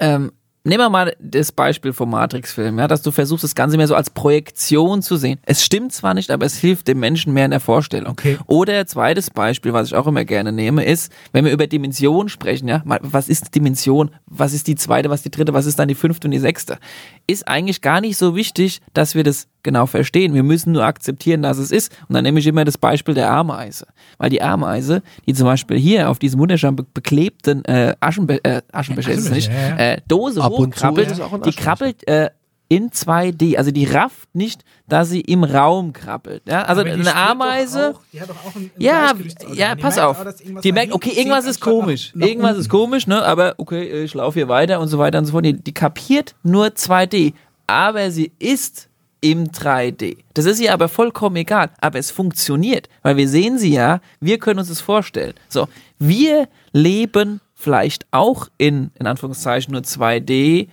ähm, 0.00 0.32
nehmen 0.64 0.84
wir 0.84 0.90
mal 0.90 1.16
das 1.18 1.52
Beispiel 1.52 1.92
vom 1.92 2.10
Matrix-Film, 2.10 2.78
ja, 2.78 2.88
dass 2.88 3.02
du 3.02 3.10
versuchst, 3.10 3.44
das 3.44 3.54
Ganze 3.54 3.76
mehr 3.76 3.88
so 3.88 3.94
als 3.94 4.10
Projektion 4.10 5.02
zu 5.02 5.16
sehen. 5.16 5.38
Es 5.44 5.64
stimmt 5.64 5.92
zwar 5.92 6.14
nicht, 6.14 6.30
aber 6.30 6.46
es 6.46 6.56
hilft 6.56 6.88
dem 6.88 7.00
Menschen 7.00 7.32
mehr 7.32 7.44
in 7.44 7.50
der 7.50 7.60
Vorstellung. 7.60 8.12
Okay. 8.12 8.38
Oder 8.46 8.86
zweites 8.86 9.30
Beispiel, 9.30 9.72
was 9.72 9.88
ich 9.88 9.94
auch 9.94 10.06
immer 10.06 10.24
gerne 10.24 10.52
nehme, 10.52 10.84
ist, 10.84 11.12
wenn 11.32 11.44
wir 11.44 11.52
über 11.52 11.66
Dimension 11.66 12.28
sprechen, 12.28 12.68
ja, 12.68 12.82
was 12.84 13.28
ist 13.28 13.54
Dimension, 13.54 14.10
was 14.26 14.52
ist 14.52 14.66
die 14.66 14.76
zweite, 14.76 15.10
was 15.10 15.20
ist 15.20 15.26
die 15.26 15.30
dritte, 15.30 15.54
was 15.54 15.66
ist 15.66 15.78
dann 15.78 15.88
die 15.88 15.94
fünfte 15.94 16.26
und 16.26 16.32
die 16.32 16.38
sechste, 16.38 16.78
ist 17.26 17.48
eigentlich 17.48 17.80
gar 17.80 18.00
nicht 18.00 18.16
so 18.16 18.36
wichtig, 18.36 18.80
dass 18.94 19.14
wir 19.14 19.24
das 19.24 19.48
genau 19.62 19.86
verstehen. 19.86 20.34
Wir 20.34 20.42
müssen 20.42 20.72
nur 20.72 20.84
akzeptieren, 20.84 21.42
dass 21.42 21.58
es 21.58 21.70
ist. 21.70 21.92
Und 22.08 22.14
dann 22.14 22.24
nehme 22.24 22.38
ich 22.40 22.46
immer 22.46 22.64
das 22.64 22.78
Beispiel 22.78 23.14
der 23.14 23.30
Ameise. 23.30 23.86
Weil 24.18 24.30
die 24.30 24.42
Ameise, 24.42 25.02
die 25.26 25.34
zum 25.34 25.46
Beispiel 25.46 25.78
hier 25.78 26.10
auf 26.10 26.18
diesem 26.18 26.40
wunderschön 26.40 26.76
be 26.76 26.84
beklebten 26.92 27.64
äh, 27.64 27.94
Aschenbe 28.00 28.44
äh, 28.44 28.62
Aschenbecher 28.72 29.12
ist 29.12 29.26
es 29.26 29.30
nicht, 29.30 29.50
ja, 29.52 29.68
ja. 29.68 29.76
äh, 29.76 30.00
Dose 30.08 30.42
Ab 30.42 30.52
zu 30.52 30.58
hochkrabbelt, 30.58 31.20
auch 31.20 31.32
ein 31.32 31.42
die 31.42 31.52
krabbelt 31.52 32.06
äh, 32.08 32.30
in 32.68 32.88
2D. 32.90 33.58
Also 33.58 33.70
die 33.70 33.84
rafft 33.84 34.34
nicht, 34.34 34.64
dass 34.88 35.10
sie 35.10 35.20
im 35.20 35.44
Raum 35.44 35.92
krabbelt. 35.92 36.42
Ja? 36.48 36.62
Also 36.62 36.80
eine 36.82 37.14
Ameise. 37.14 37.94
Auch, 37.96 38.00
die 38.12 38.20
hat 38.20 38.30
doch 38.30 38.36
auch 38.46 38.56
ein, 38.56 38.62
ein 38.62 38.70
Ja, 38.78 39.12
ja, 39.54 39.74
pass 39.74 39.98
auf. 39.98 40.18
auch, 40.24 40.60
die 40.62 40.72
merkt, 40.72 40.92
okay, 40.94 41.10
irgendwas 41.14 41.44
ist 41.44 41.56
anstatt 41.62 41.66
nach- 41.74 41.80
komisch. 41.80 42.12
nach 42.14 42.26
irgendwas 42.26 42.50
unten. 42.52 42.60
ist 42.62 42.68
komisch, 42.70 43.06
ne? 43.06 43.22
Aber 43.22 43.54
okay, 43.58 44.04
ich 44.04 44.14
laufe 44.14 44.38
hier 44.38 44.48
weiter 44.48 44.80
und 44.80 44.88
so 44.88 44.98
weiter 44.98 45.18
und 45.18 45.26
so 45.26 45.32
fort. 45.32 45.44
Die, 45.44 45.52
die 45.52 45.74
kapiert 45.74 46.34
nur 46.42 46.68
2D, 46.68 47.34
aber 47.66 48.10
sie 48.10 48.32
ist 48.38 48.88
im 49.22 49.46
3D. 49.48 50.18
Das 50.34 50.44
ist 50.44 50.60
ihr 50.60 50.74
aber 50.74 50.88
vollkommen 50.88 51.36
egal. 51.36 51.70
Aber 51.80 51.98
es 51.98 52.10
funktioniert, 52.10 52.90
weil 53.02 53.16
wir 53.16 53.28
sehen 53.28 53.56
sie 53.56 53.72
ja, 53.72 54.00
wir 54.20 54.38
können 54.38 54.58
uns 54.58 54.68
das 54.68 54.82
vorstellen. 54.82 55.32
So, 55.48 55.68
wir 55.98 56.48
leben 56.72 57.40
vielleicht 57.54 58.06
auch 58.10 58.48
in, 58.58 58.90
in 58.98 59.06
Anführungszeichen, 59.06 59.72
nur 59.72 59.82
2D 59.82 60.68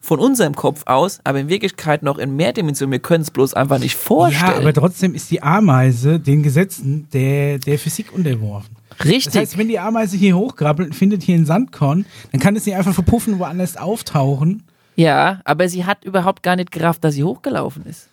von 0.00 0.18
unserem 0.18 0.56
Kopf 0.56 0.82
aus, 0.86 1.20
aber 1.22 1.38
in 1.38 1.48
Wirklichkeit 1.48 2.02
noch 2.02 2.18
in 2.18 2.34
Mehrdimensionen. 2.34 2.90
Wir 2.90 2.98
können 2.98 3.22
es 3.22 3.30
bloß 3.30 3.54
einfach 3.54 3.78
nicht 3.78 3.94
vorstellen. 3.94 4.52
Ja, 4.52 4.58
aber 4.58 4.72
trotzdem 4.72 5.14
ist 5.14 5.30
die 5.30 5.42
Ameise 5.42 6.18
den 6.18 6.42
Gesetzen 6.42 7.06
der, 7.12 7.58
der 7.58 7.78
Physik 7.78 8.12
unterworfen. 8.12 8.76
Richtig. 9.04 9.26
Das 9.26 9.36
heißt, 9.36 9.58
wenn 9.58 9.68
die 9.68 9.78
Ameise 9.78 10.16
hier 10.16 10.36
hochkrabbelt 10.36 10.88
und 10.88 10.94
findet 10.94 11.22
hier 11.22 11.36
ein 11.36 11.46
Sandkorn, 11.46 12.04
dann 12.32 12.40
kann 12.40 12.56
es 12.56 12.66
nicht 12.66 12.74
einfach 12.74 12.94
verpuffen 12.94 13.34
und 13.34 13.38
woanders 13.38 13.76
auftauchen. 13.76 14.64
Ja, 15.02 15.40
aber 15.44 15.68
sie 15.68 15.84
hat 15.84 16.04
überhaupt 16.04 16.42
gar 16.42 16.56
nicht 16.56 16.70
gerafft, 16.70 17.02
dass 17.04 17.14
sie 17.14 17.24
hochgelaufen 17.24 17.84
ist. 17.86 18.08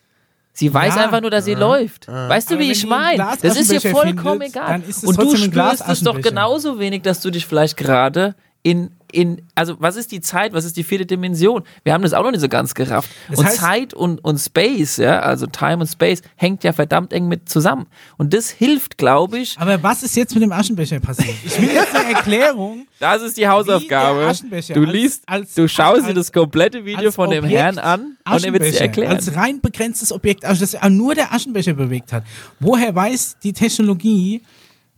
Sie 0.54 0.74
weiß 0.74 0.96
Ja. 0.96 1.04
einfach 1.06 1.22
nur, 1.22 1.32
dass 1.32 1.46
sie 1.46 1.54
läuft. 1.56 2.08
Weißt 2.08 2.50
du, 2.50 2.56
Aber 2.56 2.64
wie 2.64 2.72
ich 2.72 2.86
meine? 2.86 3.18
Das 3.42 3.56
ist 3.58 3.72
ihr 3.72 3.80
vollkommen 3.82 4.42
findet, 4.42 4.56
egal. 4.56 4.82
Und 5.06 5.18
du 5.22 5.36
spürst 5.38 5.88
es 5.88 6.02
doch 6.02 6.20
genauso 6.20 6.80
wenig, 6.80 7.02
dass 7.04 7.22
du 7.22 7.30
dich 7.32 7.46
vielleicht 7.46 7.78
gerade 7.78 8.36
in, 8.62 8.92
in, 9.12 9.42
also 9.56 9.78
was 9.80 9.96
ist 9.96 10.12
die 10.12 10.20
Zeit, 10.22 10.54
was 10.54 10.66
ist 10.66 10.76
die 10.76 10.84
vierte 10.84 11.06
Dimension? 11.06 11.64
Wir 11.84 11.94
haben 11.94 12.04
das 12.04 12.14
auch 12.14 12.24
noch 12.24 12.32
nicht 12.32 12.42
so 12.42 12.50
ganz 12.50 12.74
gerafft. 12.74 13.10
Das 13.30 13.40
und 13.40 13.50
Zeit 13.50 13.94
und, 13.94 14.24
und 14.24 14.38
Space, 14.38 14.98
ja, 14.98 15.20
also 15.22 15.48
Time 15.48 15.78
und 15.78 15.88
Space, 15.88 16.22
hängt 16.36 16.64
ja 16.66 16.74
verdammt 16.74 17.14
eng 17.14 17.28
mit 17.28 17.48
zusammen. 17.50 17.88
Und 18.18 18.34
das 18.34 18.50
hilft, 18.50 18.98
glaube 18.98 19.40
ich. 19.40 19.58
Aber 19.58 19.82
was 19.82 20.04
ist 20.04 20.16
jetzt 20.18 20.34
mit 20.34 20.44
dem 20.44 20.52
Aschenbecher 20.52 21.00
passiert? 21.00 21.36
Ich 21.46 21.60
will 21.60 21.70
jetzt 21.72 21.96
eine 21.96 22.14
Erklärung. 22.14 22.86
Das 23.00 23.22
ist 23.22 23.38
die 23.38 23.48
Hausaufgabe. 23.48 24.20
Du 24.20 24.26
als- 24.28 24.44
liest, 24.74 25.24
als- 25.26 25.54
du 25.56 25.68
schaust 25.70 26.02
dir 26.02 26.08
als- 26.08 26.16
das 26.16 26.32
komplette 26.34 26.84
Video 26.84 27.06
als 27.08 27.16
von 27.16 27.30
dem 27.30 27.46
Objekt 27.46 27.62
Herrn 27.62 27.78
an 27.80 28.18
und 28.30 28.44
er 28.46 28.54
wird 28.54 28.64
es 28.64 28.72
dir 28.74 28.82
erklären. 28.82 29.12
Als 29.16 29.34
rein 29.36 29.62
begrenztes 29.62 30.12
Objekt, 30.12 30.44
also 30.44 30.66
das 30.66 30.78
nur 30.90 31.16
der 31.16 31.34
Aschenbecher 31.34 31.74
bewegt 31.74 32.12
hat. 32.12 32.24
Woher 32.60 32.94
weiß 32.94 33.38
die 33.42 33.54
Technologie, 33.54 34.42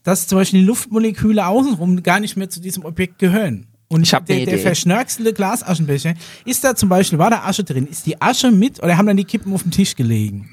dass 0.03 0.27
zum 0.27 0.37
Beispiel 0.39 0.61
die 0.61 0.65
Luftmoleküle 0.65 1.45
außenrum 1.45 2.01
gar 2.03 2.19
nicht 2.19 2.35
mehr 2.37 2.49
zu 2.49 2.59
diesem 2.59 2.85
Objekt 2.85 3.19
gehören? 3.19 3.67
Und 3.87 4.03
Ich 4.03 4.13
hab 4.13 4.25
der, 4.25 4.37
ne 4.37 4.45
der 4.45 4.57
verschnörkelte 4.59 5.33
Glasaschenbecher, 5.33 6.13
ist 6.45 6.63
da 6.63 6.75
zum 6.75 6.87
Beispiel, 6.87 7.19
war 7.19 7.29
da 7.29 7.43
Asche 7.43 7.63
drin? 7.65 7.85
Ist 7.87 8.05
die 8.05 8.21
Asche 8.21 8.49
mit 8.49 8.81
oder 8.81 8.97
haben 8.97 9.05
dann 9.05 9.17
die 9.17 9.25
Kippen 9.25 9.53
auf 9.53 9.63
dem 9.63 9.71
Tisch 9.71 9.95
gelegen? 9.95 10.49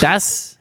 Das 0.00 0.56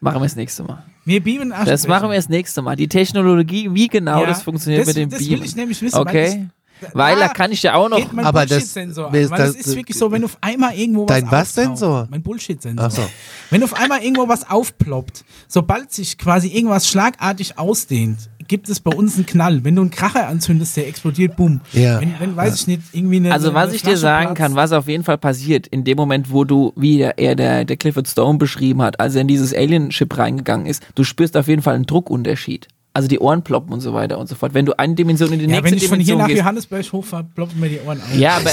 machen 0.00 0.16
wir 0.16 0.24
das 0.26 0.36
nächste 0.36 0.62
Mal. 0.62 0.84
Wir 1.06 1.22
beamen 1.22 1.52
Aschenbecher. 1.52 1.72
Das 1.72 1.86
machen 1.88 2.10
wir 2.10 2.16
das 2.16 2.28
nächste 2.28 2.60
Mal. 2.62 2.76
Die 2.76 2.86
Technologie, 2.88 3.68
wie 3.72 3.88
genau 3.88 4.20
Ja, 4.20 4.26
das 4.26 4.42
funktioniert 4.42 4.82
das- 4.82 4.88
mit 4.88 4.96
dem 4.96 5.08
das 5.10 5.20
will 5.20 5.28
Beamen. 5.28 5.44
ich 5.44 5.56
nämlich 5.56 5.80
wissen, 5.82 5.98
Okay. 5.98 6.48
Das- 6.80 6.94
Weil 6.94 7.16
da 7.16 7.28
da 7.28 7.32
kann 7.32 7.52
ich 7.52 7.62
ja 7.62 7.74
auch 7.74 7.88
noch. 7.88 7.96
geht 7.98 8.12
mein 8.12 8.24
Aber 8.24 8.42
das- 8.42 8.50
Bullshit-Sensor 8.50 9.12
wer 9.12 9.18
an, 9.20 9.24
ist 9.24 9.30
weil 9.30 9.38
das- 9.38 9.50
es 9.56 9.66
ist 9.66 9.76
wirklich 9.76 9.96
so, 9.98 10.10
wenn 10.12 10.24
auf 10.24 10.36
einmal 10.40 10.74
irgendwo 10.74 11.02
was 11.08 11.20
Dein 11.20 11.30
was 11.30 11.54
Sensor? 11.54 12.08
Mein 12.10 12.22
Bullshit-Sensor. 12.22 12.90
So. 12.90 13.02
Wenn 13.50 13.62
auf 13.62 13.74
einmal 13.74 14.02
irgendwo 14.02 14.28
was 14.28 14.48
aufploppt, 14.50 15.24
sobald 15.48 15.92
sich 15.92 16.18
quasi 16.18 16.48
irgendwas 16.48 16.88
schlagartig 16.88 17.58
ausdehnt, 17.58 18.18
gibt 18.48 18.68
es 18.68 18.80
bei 18.80 18.90
uns 18.90 19.14
einen 19.14 19.26
Knall. 19.26 19.62
Wenn 19.62 19.76
du 19.76 19.82
einen 19.82 19.90
Kracher 19.92 20.26
anzündest, 20.26 20.76
der 20.76 20.88
explodiert, 20.88 21.36
bumm. 21.36 21.60
Ja. 21.72 22.00
Wenn, 22.00 22.14
wenn 22.18 22.34
weiß 22.36 22.56
ich 22.62 22.66
nicht, 22.66 22.82
irgendwie 22.92 23.16
eine 23.18 23.32
Also 23.32 23.50
eine 23.50 23.54
was 23.54 23.72
ich 23.72 23.82
dir 23.82 23.96
sagen 23.96 24.26
platzt. 24.34 24.38
kann, 24.38 24.54
was 24.56 24.72
auf 24.72 24.88
jeden 24.88 25.04
Fall 25.04 25.18
passiert, 25.18 25.68
in 25.68 25.84
dem 25.84 25.96
Moment, 25.96 26.32
wo 26.32 26.42
du, 26.42 26.72
wie 26.74 26.98
der, 26.98 27.16
er 27.18 27.36
der, 27.36 27.64
der 27.64 27.76
Clifford 27.76 28.08
Stone 28.08 28.38
beschrieben 28.38 28.82
hat, 28.82 28.98
als 28.98 29.14
er 29.14 29.20
in 29.20 29.28
dieses 29.28 29.54
Alien-Ship 29.54 30.18
reingegangen 30.18 30.66
ist, 30.66 30.82
du 30.96 31.04
spürst 31.04 31.36
auf 31.36 31.46
jeden 31.46 31.62
Fall 31.62 31.76
einen 31.76 31.86
Druckunterschied. 31.86 32.66
Also 32.92 33.06
die 33.06 33.20
Ohren 33.20 33.42
ploppen 33.44 33.72
und 33.72 33.80
so 33.80 33.94
weiter 33.94 34.18
und 34.18 34.28
so 34.28 34.34
fort. 34.34 34.52
Wenn 34.52 34.66
du 34.66 34.76
eine 34.76 34.96
Dimension 34.96 35.32
in 35.32 35.38
die 35.38 35.44
Ja, 35.44 35.60
nächste 35.60 35.70
wenn 35.70 35.78
ich 35.78 35.88
von 35.88 35.98
hier 36.00 36.06
Dimension 36.06 36.18
nach 36.18 36.26
gehst, 36.26 36.38
Johannesburg 36.40 36.92
hochfahre, 36.92 37.24
ploppen 37.34 37.60
mir 37.60 37.68
die 37.68 37.78
Ohren 37.86 38.00
auf. 38.00 38.16
Ja, 38.16 38.36
aber 38.38 38.50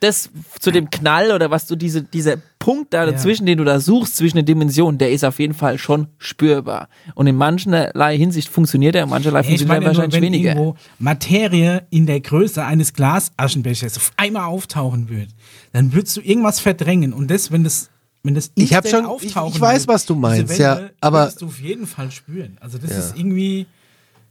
das 0.00 0.30
zu 0.60 0.70
dem 0.70 0.88
Knall 0.88 1.30
oder 1.32 1.50
was 1.50 1.66
du 1.66 1.76
diese, 1.76 2.02
dieser 2.02 2.38
Punkt 2.58 2.94
da 2.94 3.04
dazwischen, 3.04 3.44
den 3.44 3.58
du 3.58 3.64
da 3.64 3.78
suchst, 3.78 4.16
zwischen 4.16 4.38
den 4.38 4.46
Dimensionen, 4.46 4.96
der 4.96 5.10
ist 5.12 5.24
auf 5.24 5.38
jeden 5.38 5.52
Fall 5.52 5.76
schon 5.76 6.06
spürbar. 6.16 6.88
Und 7.14 7.26
in 7.26 7.36
mancherlei 7.36 8.16
Hinsicht 8.16 8.48
funktioniert 8.48 8.94
er, 8.94 9.02
in 9.04 9.10
mancherlei 9.10 9.40
Ja, 9.40 9.44
funktioniert 9.44 9.76
er 9.76 9.80
nur, 9.80 9.86
wahrscheinlich 9.88 10.14
wenn 10.14 10.22
weniger. 10.22 10.50
irgendwo 10.54 10.76
Materie 10.98 11.82
in 11.90 12.06
der 12.06 12.20
Größe 12.20 12.64
eines 12.64 12.94
Glasaschenbechers 12.94 13.98
auf 13.98 14.10
einmal 14.16 14.44
auftauchen 14.44 15.10
würde, 15.10 15.28
dann 15.72 15.92
würdest 15.92 16.16
du 16.16 16.22
irgendwas 16.22 16.60
verdrängen. 16.60 17.12
Und 17.12 17.30
das, 17.30 17.52
wenn 17.52 17.62
das, 17.62 17.90
wenn 18.26 18.34
das 18.34 18.50
Ich 18.54 18.74
hab 18.74 18.84
instant 18.84 19.06
schon- 19.06 19.16
ich- 19.16 19.28
auftauchen 19.36 19.54
ich 19.54 19.60
weiß, 19.60 19.82
würde, 19.82 19.94
was 19.94 20.06
du 20.06 20.14
meinst, 20.14 20.48
Welle, 20.58 20.60
ja, 20.62 20.80
aber- 21.00 21.20
würdest 21.24 21.42
du 21.42 21.46
auf 21.46 21.60
jeden 21.60 21.86
Fall 21.86 22.10
spüren. 22.10 22.58
Also 22.60 22.78
das 22.78 22.90
Ja. 22.90 22.98
ist 22.98 23.16
irgendwie, 23.16 23.66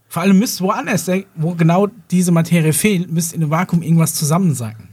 vor 0.07 0.21
allem 0.23 0.37
müsste 0.37 0.63
woanders, 0.63 1.05
der- 1.05 1.23
wo 1.35 1.55
genau 1.55 1.87
diese 2.11 2.31
Materie 2.31 2.73
fehlt, 2.73 3.11
müsste 3.11 3.35
in 3.35 3.41
einem 3.43 3.51
Vakuum 3.51 3.81
irgendwas 3.81 4.13
zusammensacken. 4.15 4.89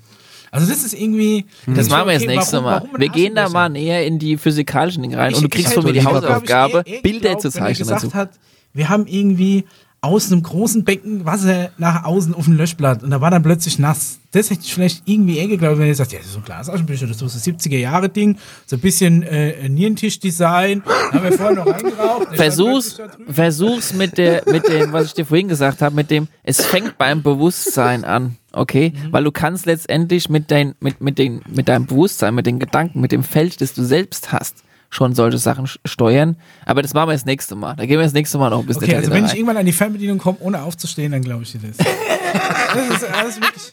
Also 0.51 0.67
das 0.69 0.85
ist 0.85 0.93
irgendwie. 0.93 1.47
Das 1.67 1.89
machen 1.89 2.07
wir 2.09 2.13
jetzt 2.13 2.25
okay, 2.25 2.37
nächste 2.37 2.63
warum- 2.63 2.91
Mal. 2.93 3.01
wir 3.01 3.09
gehen 3.09 3.35
da 3.35 3.49
mal 3.49 3.71
näher 3.71 4.07
in 4.07 4.19
die 4.19 4.37
physikalischen 4.37 5.03
Dinge 5.03 5.17
rein 5.17 5.33
und 5.35 5.43
du 5.43 5.49
kriegst 5.49 5.69
ich 5.69 5.75
von 5.75 5.83
mir 5.85 5.95
die 5.95 6.01
hätte- 6.01 6.11
glaub 6.11 6.23
ich, 6.23 6.29
Hausaufgabe, 6.29 6.83
er- 6.87 6.95
er 6.97 7.01
Bilder 7.03 7.21
glaubt, 7.31 7.41
zu 7.43 7.49
wenn 7.55 7.63
er 7.63 7.67
zeichnen 7.69 7.79
gesagt 7.89 8.05
dazu. 8.05 8.15
Hat, 8.15 8.31
wir 8.75 8.89
haben 8.91 9.07
irgendwie 9.07 9.65
aus 10.05 10.33
einem 10.33 10.43
großen 10.43 10.83
Becken 10.83 11.25
Wasser 11.25 11.71
nach 11.79 12.05
außen 12.05 12.35
auf 12.35 12.49
ein 12.49 12.57
Löschblatt 12.57 13.05
und 13.05 13.11
da 13.11 13.21
war 13.21 13.31
dann 13.31 13.45
plötzlich 13.45 13.79
nass. 13.79 14.19
Das 14.33 14.51
hätte 14.51 14.63
ich 14.65 14.75
vielleicht 14.75 15.03
irgendwie 15.05 15.39
eher 15.39 15.47
geglaubt, 15.47 15.79
wenn 15.79 15.87
er 15.87 15.95
sagt, 15.95 16.11
ja, 16.11 16.19
das 16.19 16.27
ist 16.27 16.33
so 16.33 16.41
ein 16.41 16.45
Glasaschenbecher, 16.45 17.07
das 17.07 17.23
ist 17.23 17.45
so 17.45 17.51
ein 17.51 17.57
70er-Jahre-Ding, 17.57 18.37
so 18.67 18.77
ein 18.77 18.81
bisschen 18.81 19.23
äh, 19.23 19.69
Nierentisch-Design, 19.69 20.83
haben 20.85 21.23
wir 21.23 21.33
vorher 21.33 21.55
noch 21.55 21.69
stand 21.69 22.37
Versuch's, 22.37 23.01
versuch's 23.29 23.95
mit 23.95 24.19
der, 24.19 24.43
mit 24.47 24.67
dem, 24.67 24.93
was 24.93 25.07
ich 25.07 25.13
dir 25.15 25.25
vorhin 25.25 25.47
gesagt 25.47 25.83
habe, 25.83 25.95
mit 25.95 26.11
dem, 26.11 26.27
es 26.43 26.65
fängt 26.65 26.99
beim 26.99 27.23
Bewusstsein 27.23 28.05
an, 28.05 28.39
okay? 28.53 28.93
Mhm. 28.95 29.13
Weil 29.13 29.23
du 29.23 29.31
kannst 29.31 29.67
letztendlich 29.67 30.29
mit 30.29 30.51
dein, 30.51 30.75
mit, 30.81 31.01
mit 31.01 31.19
den, 31.19 31.43
mit 31.49 31.69
deinem 31.69 31.87
Bewusstsein, 31.87 32.35
mit 32.35 32.47
den 32.47 32.59
Gedanken, 32.59 33.01
mit 33.01 33.13
dem 33.13 33.23
Feld, 33.23 33.61
das 33.61 33.73
du 33.75 33.85
selbst 33.85 34.33
hast, 34.33 34.65
schon 34.95 35.15
solche 35.15 35.39
Sachen 35.39 35.67
steuern. 35.87 36.37
Aber 36.67 36.83
das 36.83 36.93
machen 36.93 37.09
wir 37.09 37.15
das 37.15 37.25
nächste 37.25 37.55
Mal. 37.57 37.75
Da 37.77 37.87
gehen 37.87 37.97
wir 37.99 38.05
das 38.05 38.13
nächste 38.13 38.37
Mal 38.37 38.51
noch 38.51 38.61
ein 38.61 38.67
bisschen 38.67 38.83
Okay, 38.85 38.97
also 38.97 39.11
wenn 39.11 39.25
ich 39.25 39.31
rein. 39.31 39.37
irgendwann 39.39 39.57
an 39.57 39.65
die 39.67 39.73
Fernbedienung 39.73 40.19
komme, 40.19 40.37
ohne 40.41 40.61
aufzustehen, 40.63 41.13
dann 41.13 41.23
glaube 41.23 41.45
ich 41.45 41.53
dir 41.53 41.61
das. 41.67 41.77
das 41.79 42.97
ist 43.03 43.11
alles 43.15 43.37
wirklich. 43.41 43.71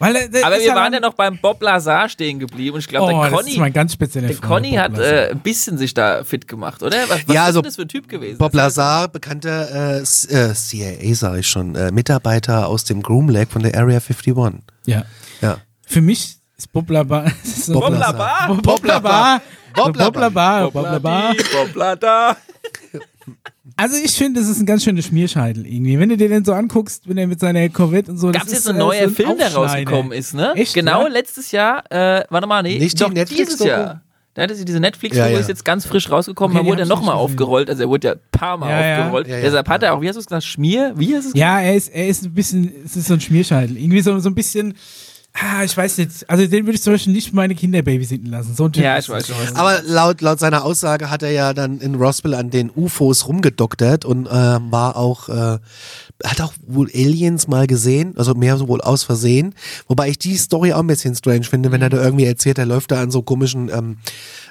Weil, 0.00 0.16
äh, 0.16 0.28
das 0.28 0.42
Aber 0.42 0.56
wir 0.56 0.64
ja 0.64 0.74
waren 0.74 0.92
ja 0.92 0.98
noch 0.98 1.14
beim 1.14 1.38
Bob 1.38 1.62
Lazar 1.62 2.08
stehen 2.08 2.40
geblieben 2.40 2.74
und 2.74 2.80
ich 2.80 2.88
glaube, 2.88 3.12
Oh, 3.14 3.20
der 3.22 3.30
das 3.30 3.38
Conny, 3.38 3.50
ist 3.52 3.58
mein 3.58 3.72
ganz 3.72 3.92
spezieller 3.92 4.26
der 4.26 4.36
Conny 4.38 4.70
Bob 4.70 4.78
hat 4.80 4.92
Lazar. 4.96 5.12
äh, 5.12 5.30
ein 5.30 5.38
bisschen 5.38 5.78
sich 5.78 5.94
da 5.94 6.24
fit 6.24 6.48
gemacht, 6.48 6.82
oder? 6.82 6.96
Was, 7.08 7.28
was 7.28 7.34
Ja, 7.34 7.42
ist 7.42 7.46
also 7.48 7.62
das 7.62 7.76
für 7.76 7.82
ein 7.82 7.88
Typ 7.88 8.08
gewesen? 8.08 8.38
Bob 8.38 8.52
Lazar, 8.54 9.06
bekannter 9.06 9.98
äh, 9.98 10.00
S- 10.00 10.24
äh, 10.24 10.52
CIA, 10.54 11.14
sage 11.14 11.38
ich 11.38 11.46
schon, 11.46 11.76
äh, 11.76 11.92
Mitarbeiter 11.92 12.66
aus 12.66 12.82
dem 12.82 13.00
Groom 13.02 13.28
Lake 13.28 13.52
von 13.52 13.62
der 13.62 13.76
Area 13.76 13.98
51. 14.00 14.34
Ja. 14.86 15.04
Ja. 15.40 15.58
Für 15.86 16.00
mich 16.00 16.38
ist 16.56 16.72
Bob 16.72 16.90
Labar. 16.90 17.30
so 17.44 17.72
Bob 17.78 17.82
Bob 17.90 17.98
Lazar. 18.00 18.48
Bob 18.48 18.62
Bob 18.62 18.82
Labar. 19.76 19.92
Bob 19.92 19.98
Bob 19.98 20.16
Labar. 20.16 20.70
Bob 20.70 20.84
Labar. 20.84 21.34
Bob 21.52 21.74
Lazar. 21.74 22.36
Also 23.76 23.96
ich 23.96 24.12
finde, 24.12 24.40
das 24.40 24.48
ist 24.48 24.60
ein 24.60 24.66
ganz 24.66 24.84
schöner 24.84 25.02
Schmierscheitel 25.02 25.66
irgendwie. 25.66 25.98
Wenn 25.98 26.08
du 26.08 26.16
dir 26.16 26.28
den 26.28 26.44
so 26.44 26.52
anguckst, 26.52 27.08
wenn 27.08 27.16
er 27.16 27.26
mit 27.26 27.40
seiner 27.40 27.68
Corvette 27.68 28.10
und 28.10 28.18
so. 28.18 28.30
Gab 28.30 28.42
es 28.42 28.48
ist, 28.48 28.54
jetzt 28.54 28.68
ein 28.68 28.76
äh, 28.76 28.78
neuer 28.78 28.98
so 28.98 29.04
ein 29.04 29.14
Film, 29.14 29.38
der 29.38 29.54
rausgekommen 29.54 30.12
ist, 30.12 30.34
ne? 30.34 30.52
Echt, 30.56 30.74
genau, 30.74 31.02
ja? 31.02 31.08
letztes 31.08 31.52
Jahr, 31.52 31.84
äh, 31.90 32.24
warte 32.28 32.46
mal, 32.46 32.62
nee, 32.62 32.78
Nicht 32.78 32.98
die 33.00 33.04
doch 33.04 33.12
dieses? 33.12 33.58
Jahr. 33.60 34.02
Da 34.34 34.42
hatte 34.42 34.54
sie 34.54 34.64
diese 34.64 34.80
Netflix-Doku, 34.80 35.26
Ja, 35.26 35.32
ja. 35.34 35.38
ist 35.38 35.48
jetzt 35.48 35.64
ganz 35.64 35.84
frisch 35.84 36.10
rausgekommen, 36.10 36.56
Okay, 36.56 36.64
da 36.64 36.70
wurde 36.70 36.82
er 36.82 36.88
nochmal 36.88 37.14
aufgerollt, 37.16 37.68
also 37.68 37.82
er 37.82 37.88
wurde 37.90 38.08
ja 38.08 38.14
ein 38.14 38.20
paar 38.30 38.56
Mal 38.56 38.70
Ja, 38.70 38.98
aufgerollt. 39.00 39.28
Ja, 39.28 39.36
ja. 39.36 39.42
Deshalb 39.42 39.68
hat 39.68 39.82
er 39.82 39.94
auch, 39.94 40.00
wie 40.00 40.08
hast 40.08 40.16
du 40.16 40.20
es 40.20 40.26
gesagt, 40.26 40.44
Schmier? 40.44 40.94
Wie 40.96 41.14
hast 41.14 41.24
du 41.24 41.28
es 41.30 41.34
Ja, 41.34 41.60
er 41.60 41.74
ist, 41.74 41.88
er 41.88 42.08
ist 42.08 42.24
ein 42.24 42.32
bisschen, 42.32 42.72
es 42.84 42.96
ist 42.96 43.08
so 43.08 43.14
ein 43.14 43.20
Schmierscheitel. 43.20 43.76
Irgendwie 43.76 44.00
so, 44.00 44.18
so 44.20 44.30
ein 44.30 44.34
bisschen, 44.34 44.74
ah, 45.34 45.64
ich 45.64 45.76
weiß 45.76 45.98
nicht. 45.98 46.28
Also 46.28 46.46
den 46.46 46.66
würde 46.66 46.76
ich 46.76 46.82
zum 46.82 46.92
Beispiel 46.92 47.12
nicht 47.12 47.32
meine 47.32 47.54
Kinder 47.54 47.82
babysitten 47.82 48.30
lassen. 48.30 48.54
So 48.54 48.64
ein 48.66 48.72
Typ 48.72 48.84
Ja, 48.84 48.98
ich 48.98 49.08
weiß 49.08 49.30
was 49.30 49.52
du 49.52 49.58
Aber 49.58 49.82
laut, 49.84 50.20
laut 50.20 50.38
seiner 50.38 50.64
Aussage 50.64 51.10
hat 51.10 51.22
er 51.22 51.30
ja 51.30 51.54
dann 51.54 51.80
in 51.80 51.94
Roswell 51.94 52.34
an 52.34 52.50
den 52.50 52.70
UFOs 52.74 53.26
rumgedoktert 53.28 54.04
und 54.04 54.26
äh, 54.26 54.30
war 54.30 54.96
auch, 54.96 55.28
äh, 55.28 55.58
hat 56.24 56.40
auch 56.40 56.52
wohl 56.66 56.88
Aliens 56.94 57.48
mal 57.48 57.66
gesehen, 57.66 58.14
also 58.16 58.34
mehr 58.34 58.56
so 58.56 58.68
wohl 58.68 58.80
aus 58.80 59.04
Versehen. 59.04 59.54
Wobei 59.88 60.08
ich 60.10 60.18
die 60.18 60.36
Story 60.36 60.72
auch 60.72 60.80
ein 60.80 60.86
bisschen 60.86 61.14
strange 61.14 61.44
finde, 61.44 61.72
wenn 61.72 61.82
er 61.82 61.90
da 61.90 62.02
irgendwie 62.02 62.26
erzählt, 62.26 62.58
er 62.58 62.66
läuft 62.66 62.90
da 62.90 63.00
an 63.00 63.10
so 63.10 63.22
komischen 63.22 63.68
ähm, 63.70 63.98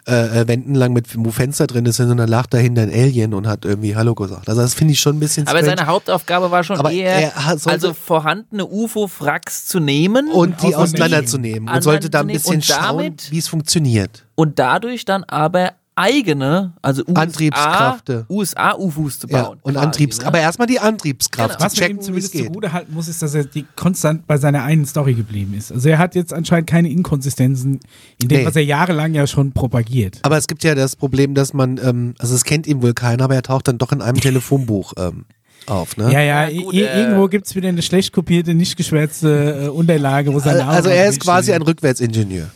äh, 0.07 0.41
äh, 0.41 0.47
Wänden 0.47 0.75
lang, 0.75 0.93
mit, 0.93 1.05
wo 1.17 1.31
Fenster 1.31 1.67
drin 1.67 1.85
ist 1.85 1.99
und 1.99 2.17
dann 2.17 2.27
lacht 2.27 2.53
dahinter 2.53 2.81
ein 2.81 2.89
Alien 2.89 3.33
und 3.33 3.47
hat 3.47 3.65
irgendwie 3.65 3.95
Hallo 3.95 4.15
gesagt. 4.15 4.49
Also 4.49 4.61
das 4.61 4.73
finde 4.73 4.93
ich 4.93 4.99
schon 4.99 5.17
ein 5.17 5.19
bisschen 5.19 5.47
Aber 5.47 5.59
strange. 5.59 5.77
seine 5.77 5.87
Hauptaufgabe 5.87 6.49
war 6.51 6.63
schon 6.63 6.77
Aber 6.77 6.91
eher, 6.91 7.33
er 7.35 7.57
also 7.65 7.93
vorhandene 7.93 8.65
UFO-Fracks 8.65 9.67
zu 9.67 9.79
nehmen 9.79 10.29
und 10.31 10.61
die 10.63 10.75
auseinanderzunehmen 10.75 11.69
und 11.69 11.81
sollte 11.83 12.09
da 12.09 12.21
ein 12.21 12.27
bisschen 12.27 12.61
schauen, 12.61 13.15
wie 13.29 13.37
es 13.37 13.47
funktioniert. 13.47 14.25
und 14.35 14.59
dadurch 14.59 15.05
dann 15.05 15.23
aber 15.23 15.73
eigene, 16.01 16.73
also 16.81 17.03
USA, 17.07 17.21
Antriebskräfte. 17.21 18.25
USA 18.29 18.73
UFOs 18.75 19.19
zu 19.19 19.27
Ja, 19.27 19.43
bauen. 19.43 19.59
und 19.61 19.73
quasi, 19.73 19.85
Antriebs, 19.85 20.19
ne? 20.19 20.25
aber 20.27 20.39
erstmal 20.39 20.67
die 20.67 20.79
Antriebskraft 20.79 21.57
Genau. 21.57 21.65
Was 21.65 21.73
zu 21.73 21.81
man 21.81 21.89
ihm 21.91 21.93
checken, 21.95 22.05
zumindest 22.05 22.37
zugute 22.37 22.73
halten 22.73 22.93
muss, 22.93 23.07
ist, 23.07 23.21
dass 23.21 23.33
er 23.35 23.45
die 23.45 23.65
konstant 23.75 24.25
bei 24.27 24.37
seiner 24.37 24.63
einen 24.63 24.85
Story 24.85 25.13
geblieben 25.13 25.53
ist. 25.53 25.71
Also 25.71 25.89
er 25.89 25.97
hat 25.99 26.15
jetzt 26.15 26.33
anscheinend 26.33 26.67
keine 26.69 26.89
Inkonsistenzen 26.89 27.79
in 28.21 28.27
dem, 28.27 28.39
Nee. 28.41 28.45
was 28.45 28.55
er 28.55 28.63
jahrelang 28.63 29.13
ja 29.13 29.27
schon 29.27 29.51
propagiert. 29.51 30.19
Aber 30.23 30.37
es 30.37 30.47
gibt 30.47 30.63
ja 30.63 30.75
das 30.75 30.95
Problem, 30.95 31.35
dass 31.35 31.53
man, 31.53 31.79
ähm, 31.83 32.15
also 32.19 32.33
es 32.35 32.43
kennt 32.43 32.67
ihn 32.67 32.81
wohl 32.81 32.93
keiner, 32.93 33.23
aber 33.25 33.35
er 33.35 33.43
taucht 33.43 33.67
dann 33.67 33.77
doch 33.77 33.91
in 33.91 34.01
einem 34.01 34.17
Telefonbuch 34.21 34.93
ähm, 34.97 35.25
auf, 35.67 35.95
ne? 35.97 36.11
Ja, 36.11 36.21
ja, 36.21 36.47
Ja, 36.49 36.61
gut, 36.61 36.73
äh, 36.73 37.01
irgendwo 37.01 37.27
gibt 37.27 37.45
es 37.47 37.55
wieder 37.55 37.69
eine 37.69 37.81
schlecht 37.83 38.13
kopierte, 38.13 38.53
nicht 38.55 38.75
geschwärzte 38.77 39.65
äh, 39.65 39.67
Unterlage, 39.69 40.33
wo 40.33 40.39
sein 40.39 40.57
Name 40.57 40.71
Also 40.71 40.89
er 40.89 41.07
ist 41.07 41.19
quasi 41.21 41.51
steht. 41.51 41.55
ein 41.55 41.61
Rückwärtsingenieur. 41.61 42.49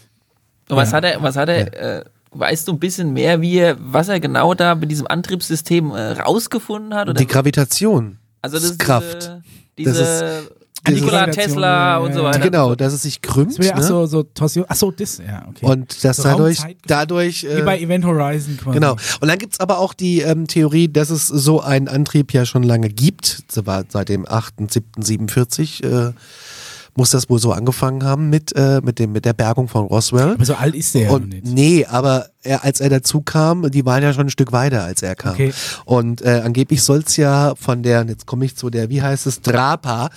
Und 0.69 0.77
was 0.77 0.89
Ja. 0.91 0.97
hat 0.97 1.03
er, 1.03 1.21
was 1.21 1.35
hat 1.35 1.47
er, 1.49 1.99
äh, 1.99 2.05
weißt 2.38 2.67
du 2.67 2.73
ein 2.73 2.79
bisschen 2.79 3.13
mehr, 3.13 3.41
wie 3.41 3.57
er, 3.57 3.77
was 3.79 4.07
er 4.09 4.19
genau 4.19 4.53
da 4.53 4.75
mit 4.75 4.91
diesem 4.91 5.07
Antriebssystem 5.07 5.91
äh, 5.91 6.11
rausgefunden 6.11 6.93
hat? 6.93 7.09
Oder? 7.09 7.17
Die 7.19 7.27
Gravitation. 7.27 8.17
also 8.41 8.57
das 8.57 8.65
ist 8.65 8.79
Kraft. 8.79 9.31
Diese, 9.77 9.89
Das 9.91 9.97
diese 9.99 10.25
ist- 10.25 10.51
Nikola 10.88 11.25
Tesla 11.27 11.97
und 11.97 12.13
so 12.13 12.23
weiter. 12.23 12.38
Genau, 12.39 12.75
dass 12.75 12.93
es 12.93 13.01
sich 13.01 13.19
krümmt. 13.23 13.53
Das 13.53 13.57
wäre, 13.59 13.73
ach 13.73 13.79
Ne? 13.79 13.83
so, 13.88 14.05
so 14.05 14.21
Torsion. 14.21 14.65
Ach 14.67 14.75
so, 14.75 14.91
das, 14.91 15.17
ja, 15.17 15.43
okay. 15.49 15.65
Und 15.65 16.03
dass 16.03 16.17
So 16.17 16.23
dadurch, 16.23 16.59
dadurch 16.86 17.43
Wie 17.43 17.63
bei 17.63 17.79
äh, 17.79 17.83
Event 17.83 18.05
Horizon 18.05 18.55
quasi. 18.57 18.75
Genau. 18.75 18.91
Und 19.19 19.27
dann 19.27 19.39
gibt's 19.39 19.59
aber 19.59 19.79
auch 19.79 19.95
die 19.95 20.19
ähm, 20.21 20.45
Theorie, 20.45 20.88
dass 20.88 21.09
es 21.09 21.25
so 21.25 21.59
einen 21.61 21.88
Antrieb 21.88 22.33
ja 22.33 22.45
schon 22.45 22.61
lange 22.61 22.89
gibt. 22.89 23.43
Das 23.55 23.65
seit 23.89 24.09
dem 24.09 24.25
8.7.47 24.27 25.83
äh, 26.09 26.13
muss 26.95 27.09
das 27.11 27.29
wohl 27.29 27.39
so 27.39 27.51
angefangen 27.51 28.03
haben 28.03 28.29
mit, 28.29 28.55
äh, 28.55 28.79
mit, 28.83 28.99
dem, 28.99 29.11
mit 29.11 29.25
der 29.25 29.33
Bergung 29.33 29.67
von 29.67 29.85
Roswell. 29.85 30.33
Aber 30.33 30.45
so 30.45 30.55
alt 30.55 30.75
ist 30.75 30.95
der 30.95 31.01
ja 31.03 31.07
noch 31.09 31.15
Und 31.15 31.29
nicht. 31.29 31.45
nee, 31.45 31.85
aber 31.85 32.27
er, 32.41 32.63
als 32.63 32.79
er 32.79 32.89
dazu 32.89 33.21
kam, 33.21 33.69
die 33.69 33.85
waren 33.85 34.01
ja 34.01 34.13
schon 34.13 34.27
ein 34.27 34.29
Stück 34.29 34.51
weiter, 34.51 34.83
als 34.83 35.01
er 35.01 35.15
kam. 35.15 35.33
Okay. 35.33 35.53
Und 35.85 36.21
äh, 36.21 36.41
angeblich 36.43 36.81
soll's 36.83 37.17
ja 37.17 37.53
von 37.55 37.83
der, 37.83 38.01
und 38.01 38.09
jetzt 38.09 38.25
komme 38.25 38.45
ich 38.45 38.55
zu 38.55 38.69
der, 38.69 38.89
wie 38.89 39.01
heißt 39.01 39.27
es, 39.27 39.41
Drapa, 39.41 40.09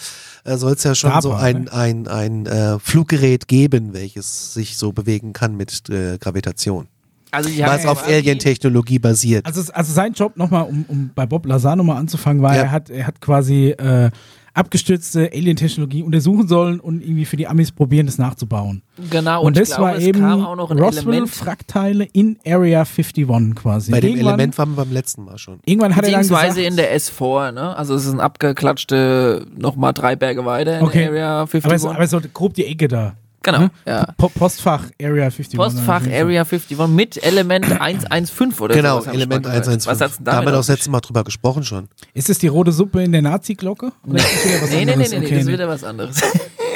äh, 0.45 0.57
soll's 0.57 0.85
ja 0.85 0.95
schon 0.95 1.11
DARPA, 1.11 1.23
so 1.23 1.33
ein, 1.35 1.63
ne? 1.65 1.73
ein, 1.73 2.07
ein 2.07 2.47
äh, 2.47 2.79
Fluggerät 2.79 3.49
geben, 3.49 3.93
welches 3.93 4.55
sich 4.55 4.77
so 4.77 4.93
bewegen 4.93 5.33
kann 5.33 5.57
mit 5.57 5.89
äh, 5.91 6.17
Gravitation. 6.19 6.87
Also 7.31 7.51
haben 7.51 7.59
Was 7.75 7.85
auf 7.85 8.07
Alien-Technologie 8.07 8.99
basiert. 8.99 9.45
Also, 9.45 9.71
also 9.73 9.93
sein 9.93 10.13
Job 10.15 10.37
nochmal, 10.39 10.63
um, 10.65 10.85
um 10.89 11.11
bei 11.15 11.27
Bob 11.27 11.45
Lazar 11.45 11.77
nochmal 11.77 11.97
anzufangen, 11.99 12.41
war, 12.43 12.55
Ja. 12.57 12.63
er 12.63 12.71
hat, 12.71 12.89
er 12.89 13.07
hat 13.07 13.21
quasi 13.21 13.71
äh, 13.73 14.11
abgestürzte 14.59 15.31
Alien-Technologie 15.33 16.03
untersuchen 16.03 16.49
sollen 16.49 16.81
und 16.81 17.01
irgendwie 17.01 17.25
für 17.25 17.37
die 17.37 17.47
Amis 17.47 17.73
probieren, 17.73 18.07
das 18.07 18.19
nachzubauen. 18.19 18.83
Genau, 19.11 19.41
Und, 19.41 19.47
und, 19.49 19.57
das 19.57 19.69
ich 19.69 19.75
glaube, 19.77 19.91
war 19.91 19.97
es 19.97 20.05
eben 20.05 20.21
kam 20.21 20.45
auch 20.45 20.57
noch 20.57 20.71
ein 20.71 20.79
Element. 20.79 21.07
Roswell-Frackteile 21.07 22.09
in 22.13 22.39
Area 22.47 22.81
51 22.81 23.55
quasi. 23.55 23.93
Bei 23.93 24.01
dem 24.01 24.11
irgendwann, 24.11 24.35
Element 24.35 24.59
waren 24.59 24.71
wir 24.71 24.85
beim 24.85 24.93
letzten 24.93 25.25
Mal 25.25 25.39
schon. 25.39 25.61
Irgendwann 25.65 25.95
hat 25.95 26.05
er 26.05 26.11
dann 26.11 26.21
gesagt, 26.21 26.43
Beziehungsweise 26.43 26.69
in 26.69 26.77
der 26.77 26.97
S4, 26.99 27.53
ne? 27.53 27.77
Also 27.77 27.95
es 27.95 28.05
ist 28.05 28.13
ein 28.13 28.21
abgeklatschte, 28.21 29.47
nochmal 29.57 29.93
drei 29.93 30.17
Berge 30.17 30.45
weiter 30.45 30.81
in 30.81 30.85
Okay. 30.85 31.07
Area 31.07 31.41
51. 31.43 31.65
aber, 31.65 31.75
es, 31.75 31.85
aber 31.85 32.07
so 32.07 32.21
grob 32.35 32.55
die 32.55 32.65
Ecke 32.65 32.89
da. 32.89 33.15
Genau, 33.43 33.59
ne? 33.59 33.71
ja. 33.87 34.07
Po 34.17 34.29
Postfach 34.29 34.85
Area 35.01 35.25
51. 35.25 35.57
Postfach 35.57 36.03
Area 36.07 36.45
51 36.45 36.87
mit 36.89 37.23
Element 37.23 37.67
115 37.81 38.65
oder 38.65 38.75
Genau, 38.75 39.01
ich 39.01 39.07
Element 39.09 39.45
mal 39.45 39.51
gehört. 39.51 39.69
115. 39.69 39.91
Was 39.91 40.01
hat's 40.01 40.17
denn 40.17 40.25
da 40.25 40.33
haben 40.33 40.39
wir 40.39 40.45
damit 40.47 40.55
doch 40.55 40.61
das 40.61 40.69
letzte 40.69 40.91
Mal 40.91 41.01
drüber 41.01 41.25
gesprochen 41.25 41.65
schon. 41.65 41.89
Ist 42.15 42.31
es 42.31 42.39
die 42.39 42.49
rote 42.49 42.73
Suppe 42.73 43.03
in 43.03 43.13
der 43.13 43.23
Nazi-Glocke? 43.23 43.93
Nee, 44.05 44.21
nee, 44.21 44.85
nee, 44.85 44.97
nee, 44.97 44.97
nee, 44.97 45.17
Okay, 45.19 45.31
das 45.31 45.41
ist 45.43 45.49
wieder 45.49 45.69
was 45.69 45.85
anderes. 45.85 46.21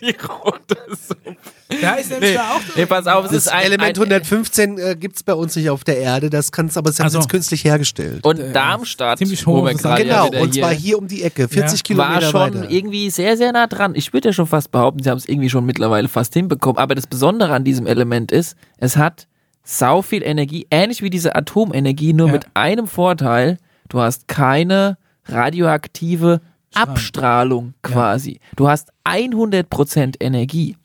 Die 0.00 0.16
rote 0.26 0.76
Suppe. 0.96 1.36
Da 1.80 1.94
ist 1.94 2.10
nämlich 2.10 2.30
Nee, 2.30 2.36
da 2.36 2.50
auch 2.50 2.60
nee, 2.76 2.86
pass 2.86 3.06
auf, 3.06 3.24
es 3.26 3.30
Das 3.30 3.46
ist 3.46 3.48
ein, 3.52 3.62
Element 3.62 3.96
ein, 3.96 4.02
115 4.02 4.78
äh, 4.78 4.96
gibt's 4.98 5.22
bei 5.22 5.34
uns 5.34 5.54
nicht 5.54 5.70
auf 5.70 5.84
der 5.84 5.98
Erde, 5.98 6.28
das 6.28 6.50
kannst 6.50 6.76
aber 6.76 6.90
es 6.90 6.98
haben 6.98 7.04
Also- 7.04 7.18
jetzt 7.18 7.28
künstlich 7.28 7.64
hergestellt. 7.64 8.24
Und 8.26 8.40
Darmstadt, 8.54 9.18
ziemlich 9.18 9.46
wo 9.46 9.58
hoch 9.58 9.64
wir 9.66 9.72
ist 9.72 9.82
gerade 9.82 10.02
genau, 10.04 10.30
ja 10.32 10.40
und 10.40 10.52
zwar 10.54 10.70
hier, 10.70 10.78
hier 10.78 10.98
um 10.98 11.06
die 11.06 11.22
Ecke, 11.22 11.48
40 11.48 11.88
Ja. 11.88 11.96
war 11.96 12.08
Kilometer 12.18 12.30
schon 12.30 12.54
weiter. 12.60 12.70
irgendwie 12.70 13.08
sehr, 13.10 13.36
sehr 13.36 13.52
nah 13.52 13.66
dran. 13.68 13.94
Ich 13.94 14.12
würde 14.12 14.28
ja 14.30 14.32
schon 14.32 14.46
fast 14.48 14.72
behaupten, 14.72 15.02
sie 15.02 15.10
haben 15.10 15.18
es 15.18 15.28
irgendwie 15.28 15.48
schon 15.50 15.64
mittlerweile 15.64 16.08
fast 16.08 16.34
hinbekommen. 16.34 16.78
Aber 16.78 16.94
das 16.96 17.06
Besondere 17.06 17.52
an 17.52 17.62
diesem 17.64 17.86
Element 17.86 18.32
ist, 18.32 18.56
es 18.78 18.96
hat 18.96 19.28
sau 19.62 20.02
viel 20.02 20.22
Energie, 20.24 20.66
ähnlich 20.72 21.02
wie 21.02 21.10
diese 21.10 21.36
Atomenergie, 21.36 22.12
nur 22.14 22.26
Ja. 22.28 22.32
mit 22.32 22.46
einem 22.54 22.88
Vorteil, 22.88 23.58
du 23.88 24.00
hast 24.00 24.26
keine 24.26 24.96
radioaktive 25.26 26.40
Abstrahlung 26.74 27.74
quasi. 27.82 28.40
Du 28.56 28.68
hast 28.68 28.90
100% 29.04 30.16
Energie. 30.20 30.76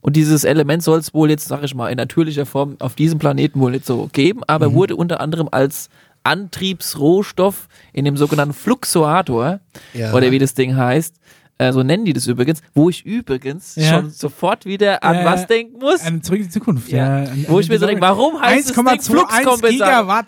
Und 0.00 0.16
dieses 0.16 0.42
Element 0.44 0.82
soll 0.82 0.98
es 0.98 1.14
wohl 1.14 1.30
jetzt, 1.30 1.46
sag 1.46 1.62
ich 1.62 1.74
mal, 1.74 1.88
in 1.88 1.96
natürlicher 1.96 2.44
Form 2.46 2.76
auf 2.80 2.94
diesem 2.96 3.18
Planeten 3.18 3.60
wohl 3.60 3.70
nicht 3.70 3.86
so 3.86 4.08
geben, 4.12 4.40
aber 4.46 4.68
Mhm. 4.70 4.74
wurde 4.74 4.96
unter 4.96 5.20
anderem 5.20 5.48
als 5.50 5.88
Antriebsrohstoff 6.24 7.68
in 7.92 8.04
dem 8.04 8.16
sogenannten 8.16 8.54
Fluxoator, 8.54 9.60
Ja. 9.94 10.12
oder 10.12 10.30
wie 10.30 10.38
das 10.38 10.54
Ding 10.54 10.76
heißt, 10.76 11.16
äh, 11.58 11.72
so 11.72 11.82
nennen 11.82 12.04
die 12.04 12.12
das 12.12 12.26
übrigens, 12.26 12.62
wo 12.74 12.88
ich 12.90 13.04
übrigens 13.04 13.76
Ja. 13.76 13.90
schon 14.00 14.10
sofort 14.10 14.64
wieder 14.64 15.02
an 15.04 15.16
Ja, 15.16 15.24
was 15.24 15.46
denken 15.46 15.78
muss. 15.78 16.00
An 16.02 16.22
Zurück 16.22 16.38
in 16.40 16.44
die 16.46 16.50
Zukunft. 16.50 16.88
Ja. 16.90 17.22
Ja. 17.24 17.30
An, 17.30 17.44
Wo 17.48 17.60
ich 17.60 17.68
mir 17.68 17.78
so 17.78 17.86
denke, 17.86 18.00
warum 18.00 18.40
heißt 18.40 18.70
das 18.70 18.74
Ding 18.76 18.86
1,21 18.86 19.10
Fluxkompensator? 19.10 19.70
Gigawatt. 19.70 20.26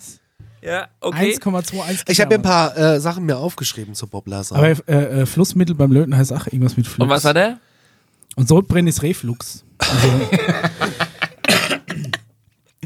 Ja, 0.65 0.89
okay. 1.01 1.37
1,21 1.37 2.05
Ich 2.09 2.21
habe 2.21 2.31
mir 2.31 2.35
ein 2.37 2.43
paar 2.43 2.77
äh, 2.77 2.99
Sachen 2.99 3.25
mir 3.27 3.37
aufgeschrieben 3.37 3.95
zu 3.95 4.07
Bob 4.07 4.27
Lazar. 4.27 4.57
Aber 4.59 4.69
äh, 4.69 4.73
äh, 5.23 5.27
Flussmittel 5.27 5.75
beim 5.75 5.93
Löten 5.93 6.17
heißt 6.17 6.33
auch 6.33 6.47
irgendwas 6.47 6.79
mit 6.79 6.87
Flux. 6.87 7.03
Und 7.05 7.11
was 7.11 7.25
hat 7.27 7.37
er? 7.37 7.59
Und 8.37 8.49
Sodbrennen 8.49 8.89
ist 8.89 9.03
Reflux. 9.03 9.63
Also, 9.79 10.09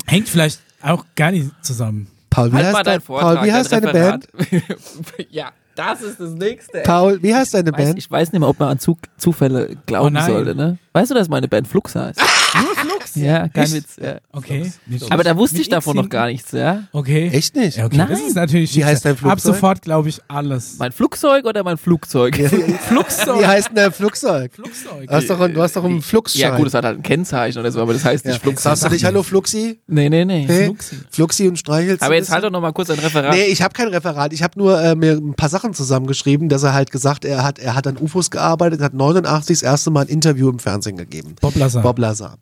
hängt 0.07 0.29
vielleicht 0.29 0.61
auch 0.83 1.05
gar 1.15 1.31
nicht 1.31 1.51
zusammen. 1.63 2.09
Paul, 2.31 2.51
wie 2.53 2.57
Halt 2.57 2.65
mal 2.67 2.75
heißt, 2.79 2.87
dein, 2.87 3.01
Vortrag, 3.01 3.37
Paul, 3.37 3.47
wie 3.47 3.53
heißt 3.53 3.73
dein 3.73 3.83
deine 3.83 3.93
Band? 3.93 4.29
Ja, 5.31 5.53
das 5.75 6.03
ist 6.03 6.19
das 6.21 6.31
Nächste. 6.33 6.79
ey. 6.79 6.85
Paul, 6.85 7.23
wie 7.23 7.35
heißt 7.35 7.55
deine 7.55 7.73
Band? 7.73 7.97
ich 7.97 8.11
weiß 8.11 8.33
nicht 8.33 8.41
mehr, 8.41 8.49
ob 8.49 8.59
man 8.59 8.71
an 8.71 8.79
Zu 8.81 8.99
Zufälle 9.17 9.71
Oh 9.73 9.77
glauben 9.87 10.15
nein. 10.15 10.27
sollte, 10.27 10.55
ne? 10.55 10.79
Weißt 10.93 11.11
du, 11.11 11.15
dass 11.15 11.29
meine 11.29 11.49
Band 11.49 11.69
Flux 11.69 11.95
heißt? 11.95 12.19
Nur 12.19 12.75
Flux? 12.77 13.15
Ja, 13.15 13.49
kein 13.49 13.65
Echt? 13.65 13.75
Witz. 13.75 13.97
Ja. 14.03 14.19
Okay. 14.33 14.73
Nicht 14.87 15.11
Aber 15.13 15.23
da 15.23 15.37
wusste 15.37 15.61
ich 15.61 15.69
davon 15.69 15.97
noch 15.97 16.09
gar 16.09 16.27
nichts, 16.27 16.53
ja? 16.53 16.85
Okay. 16.93 17.29
Echt 17.33 17.55
nicht? 17.57 17.77
Ja, 17.77 17.87
okay. 17.87 17.97
Nein. 17.99 18.09
Das 18.11 18.21
ist 18.21 18.35
natürlich. 18.35 18.75
Wie 18.75 18.85
heißt 18.85 19.05
dein 19.05 19.13
Ab 19.13 19.19
Flugzeug? 19.19 19.55
sofort 19.55 19.83
glaube 19.83 20.09
ich 20.09 20.21
alles. 20.29 20.77
Mein 20.79 20.93
Flugzeug 20.93 21.45
oder 21.45 21.63
mein 21.63 21.77
Flugzeug? 21.77 22.35
Flugzeug. 22.37 23.39
Wie 23.41 23.47
heißt 23.47 23.69
denn 23.69 23.75
der 23.77 23.93
Flugzeug? 23.93 24.53
Flugzeug. 24.55 25.07
Du 25.09 25.13
hast 25.15 25.29
doch, 25.31 25.41
ein- 25.41 25.55
du 25.55 25.63
hast 25.63 25.77
doch 25.77 25.85
einen 25.85 26.01
Fluxschein. 26.03 26.41
Ja, 26.41 26.57
gut, 26.57 26.67
es 26.69 26.75
hat 26.75 26.85
halt 26.85 26.99
ein 26.99 27.03
Kennzeichen 27.03 27.59
oder 27.59 27.71
so, 27.71 27.81
aber 27.83 27.93
das 27.93 28.05
heißt 28.05 28.25
nicht 28.25 28.35
ja. 28.35 28.41
Flugzeug. 28.41 28.63
Sagst 28.63 28.85
du 28.85 28.89
nicht 28.89 29.05
Hallo 29.05 29.23
Fluxi? 29.23 29.79
Nee, 29.87 30.09
nee, 30.09 30.25
nee. 30.25 30.47
Hey? 30.47 30.65
Fluxi. 30.67 30.97
Fluxi 31.11 31.49
und 31.49 31.59
streichelst 31.59 32.03
Aber 32.03 32.15
jetzt 32.15 32.31
halt 32.31 32.39
doch 32.45 32.49
bisschen? 32.49 32.53
noch 32.55 32.61
mal 32.63 32.73
kurz 32.73 32.91
ein 32.91 32.99
Referat. 32.99 33.35
Nee, 33.35 33.45
ich 33.45 33.63
habe 33.63 33.75
kein 33.75 33.89
Referat. 33.89 34.33
Ich 34.33 34.43
habe 34.43 34.59
nur 34.59 34.81
äh, 34.81 34.95
mir 34.95 35.13
ein 35.13 35.35
paar 35.35 35.49
Sachen 35.51 35.75
zusammengeschrieben, 35.75 36.49
dass 36.49 36.63
er 36.63 36.73
halt 36.73 36.91
gesagt, 36.91 37.25
er 37.27 37.45
hat, 37.45 37.59
er 37.59 37.75
hat 37.75 37.87
an 37.87 37.99
UFOs 38.01 38.31
gearbeitet, 38.31 38.81
hat 38.81 38.95
89 38.95 39.59
das 39.59 39.63
erste 39.63 39.91
Mal 39.91 40.03
ein 40.03 40.09
Interview 40.09 40.49
im 40.49 40.59
Fernsehen 40.59 40.78
gegeben. 40.83 41.35
Bob 41.41 41.55
Lazar. 41.57 41.83
Bob 41.83 41.99
Lazar. 41.99 42.37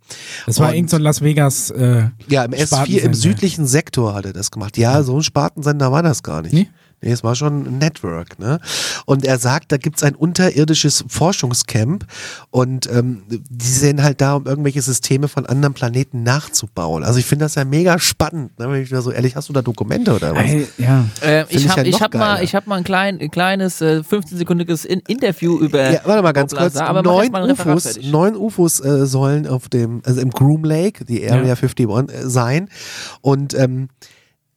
Das 0.47 0.59
war 0.61 0.75
irgend 0.75 0.91
so 0.91 0.97
ein 0.97 1.03
Las 1.03 1.23
Vegas. 1.23 1.71
Äh, 1.71 2.09
Ja, 2.29 2.45
im 2.45 2.53
S4 2.53 2.67
Spartensender. 2.67 3.05
im 3.05 3.15
südlichen 3.15 3.67
Sektor 3.67 4.15
hat 4.15 4.25
er 4.27 4.33
das 4.33 4.51
gemacht. 4.51 4.77
Ja, 4.77 5.03
so 5.03 5.17
ein 5.17 5.23
Spartensender 5.23 5.91
war 5.93 6.03
das 6.03 6.23
gar 6.23 6.43
nicht. 6.43 6.53
Nee? 6.53 6.69
Nee, 7.03 7.13
es 7.13 7.23
war 7.23 7.35
schon 7.35 7.67
ein 7.67 7.79
Network, 7.79 8.39
ne? 8.39 8.59
Und 9.05 9.25
er 9.25 9.39
sagt, 9.39 9.71
da 9.71 9.77
gibt's 9.77 10.03
ein 10.03 10.15
unterirdisches 10.15 11.05
Forschungscamp 11.09 12.07
und 12.51 12.91
ähm, 12.91 13.23
die 13.29 13.67
sind 13.67 14.03
halt 14.03 14.21
da, 14.23 14.35
um 14.35 14.47
irgendwelche 14.47 14.81
Systeme 14.81 15.29
von 15.29 15.45
anderen 15.45 15.75
Planeten 15.75 16.23
nachzubauen. 16.23 17.05
Also 17.05 17.19
ich 17.19 17.27
finde 17.27 17.45
das 17.45 17.55
ja 17.55 17.65
mega 17.65 17.99
spannend, 17.99 18.59
ne? 18.59 18.71
Wenn 18.71 18.83
ich 18.83 18.89
da 18.89 19.03
so 19.03 19.11
ehrlich, 19.11 19.37
hast 19.37 19.49
du 19.49 19.53
da 19.53 19.61
Dokumente 19.61 20.15
oder 20.15 20.35
was? 20.35 20.45
Ey, 20.45 20.67
ja. 20.79 21.05
Äh, 21.21 21.45
ich 21.51 21.67
ich 21.67 21.69
habe 21.69 21.83
ja 21.83 21.87
ich 21.87 21.93
noch 21.93 22.01
hab 22.01 22.15
mal, 22.15 22.43
ich 22.43 22.55
hab 22.55 22.67
mal 22.67 22.77
ein, 22.77 22.85
klein, 22.85 23.21
ein 23.21 23.31
kleines 23.31 23.81
äh, 23.83 24.03
15-sekündiges 24.09 24.87
In 24.87 25.01
Interview 25.01 25.59
über. 25.59 25.91
Ja, 25.91 26.01
warte 26.05 26.23
mal 26.23 26.33
ganz 26.33 26.55
kurz. 26.55 26.77
Aber 26.77 27.03
neun 27.03 27.31
mal 27.31 27.43
ein 27.43 27.51
Referat 27.51 27.77
UFOs, 27.77 27.99
neun 28.03 28.37
UFOs 28.37 28.81
äh, 28.81 29.07
sollen 29.07 29.47
auf 29.47 29.69
dem, 29.69 30.01
also 30.05 30.21
im 30.21 30.31
Groom 30.31 30.65
Lake, 30.65 31.05
die 31.05 31.29
Area 31.29 31.49
Ja. 31.49 31.55
51 31.55 31.89
äh, 31.89 32.29
sein. 32.29 32.69
Und 33.21 33.55
ähm, 33.55 33.89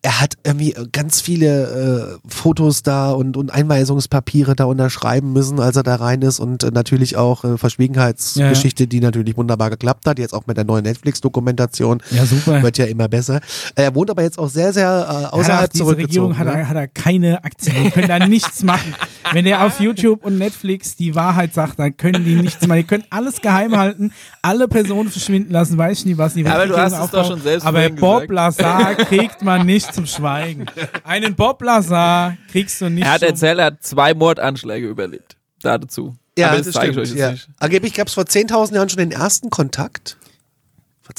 er 0.01 0.21
hat 0.21 0.35
irgendwie 0.45 0.73
ganz 0.93 1.19
viele 1.19 2.19
äh, 2.23 2.29
Fotos 2.29 2.83
da 2.83 3.11
und, 3.11 3.35
und 3.35 3.53
Einweisungspapiere 3.53 4.55
da 4.55 4.63
unterschreiben 4.63 5.33
müssen, 5.33 5.59
als 5.59 5.75
er 5.75 5.83
da 5.83 5.95
rein 5.95 6.21
ist 6.21 6.39
und 6.39 6.63
äh, 6.63 6.71
natürlich 6.71 7.17
auch 7.17 7.43
äh, 7.43 7.57
Verschwiegenheitsgeschichte, 7.57 8.87
die 8.87 9.01
natürlich 9.01 9.35
wunderbar 9.35 9.69
geklappt 9.69 10.05
hat, 10.05 10.17
jetzt 10.17 10.33
auch 10.33 10.47
mit 10.47 10.55
der 10.55 10.63
neuen 10.63 10.83
Netflix-Dokumentation. 10.83 12.01
Ja, 12.11 12.25
super. 12.25 12.63
Wird 12.63 12.77
ja 12.77 12.85
immer 12.85 13.09
besser. 13.09 13.41
Er 13.75 13.93
wohnt 13.93 14.09
aber 14.09 14.23
jetzt 14.23 14.39
auch 14.39 14.47
sehr, 14.47 14.71
sehr 14.71 14.87
äh, 14.87 15.13
Hat 15.13 15.23
er 15.23 15.33
außerhalb 15.33 15.71
diese 15.71 15.83
zurückgezogen. 15.83 16.31
Regierung 16.31 16.37
hat 16.37 16.47
ne? 16.47 16.61
er, 16.61 16.69
hat 16.69 16.77
er 16.77 16.87
keine 16.87 17.43
Aktien. 17.43 17.83
Die 17.83 17.91
können 17.91 18.07
da 18.07 18.25
nichts 18.25 18.63
machen. 18.63 18.95
Wenn 19.33 19.45
er 19.45 19.65
auf 19.65 19.81
YouTube 19.81 20.23
und 20.23 20.37
Netflix 20.37 20.95
die 20.95 21.13
Wahrheit 21.13 21.53
sagt, 21.53 21.77
dann 21.77 21.97
können 21.97 22.23
die 22.23 22.35
nichts 22.35 22.65
machen. 22.65 22.79
Die 22.79 22.87
können 22.87 23.03
alles 23.09 23.41
geheim 23.41 23.77
halten, 23.77 24.13
alle 24.41 24.69
Personen 24.69 25.09
verschwinden 25.09 25.51
lassen, 25.51 25.77
weiß 25.77 25.99
ich 25.99 26.05
nie 26.05 26.17
was. 26.17 26.35
Die 26.35 26.45
Aber 26.45 26.67
du 26.67 26.77
hast 26.77 26.93
es 26.93 27.11
doch 27.11 27.27
schon 27.27 27.41
selbst 27.41 27.65
Aber 27.65 27.89
Bob 27.89 28.27
gesagt. 28.27 28.31
Lazar 28.31 28.95
kriegt 28.95 29.41
man 29.41 29.65
nicht 29.65 29.88
zum 29.91 30.05
Schweigen. 30.05 30.65
Einen 31.03 31.35
Bob 31.35 31.61
Lazar 31.61 32.37
kriegst 32.51 32.81
du 32.81 32.89
nicht 32.89 33.05
Er 33.05 33.13
hat 33.13 33.23
erzählt, 33.23 33.59
er 33.59 33.65
hat 33.65 33.83
zwei 33.83 34.13
Mordanschläge 34.13 34.87
überlebt. 34.87 35.35
Dazu. 35.61 36.15
Ja, 36.37 36.47
aber 36.47 36.57
das, 36.57 36.67
das, 36.67 36.75
zeige 36.75 36.87
ich 36.87 36.93
stimmt. 36.93 37.07
euch 37.07 37.09
jetzt 37.09 37.19
ja. 37.19 37.31
nicht. 37.31 37.49
Angeblich 37.59 37.93
gab 37.93 38.07
es 38.07 38.13
vor 38.13 38.23
10.000 38.23 38.75
Jahren 38.75 38.89
schon 38.89 38.99
den 38.99 39.11
ersten 39.11 39.49
Kontakt. 39.49 40.17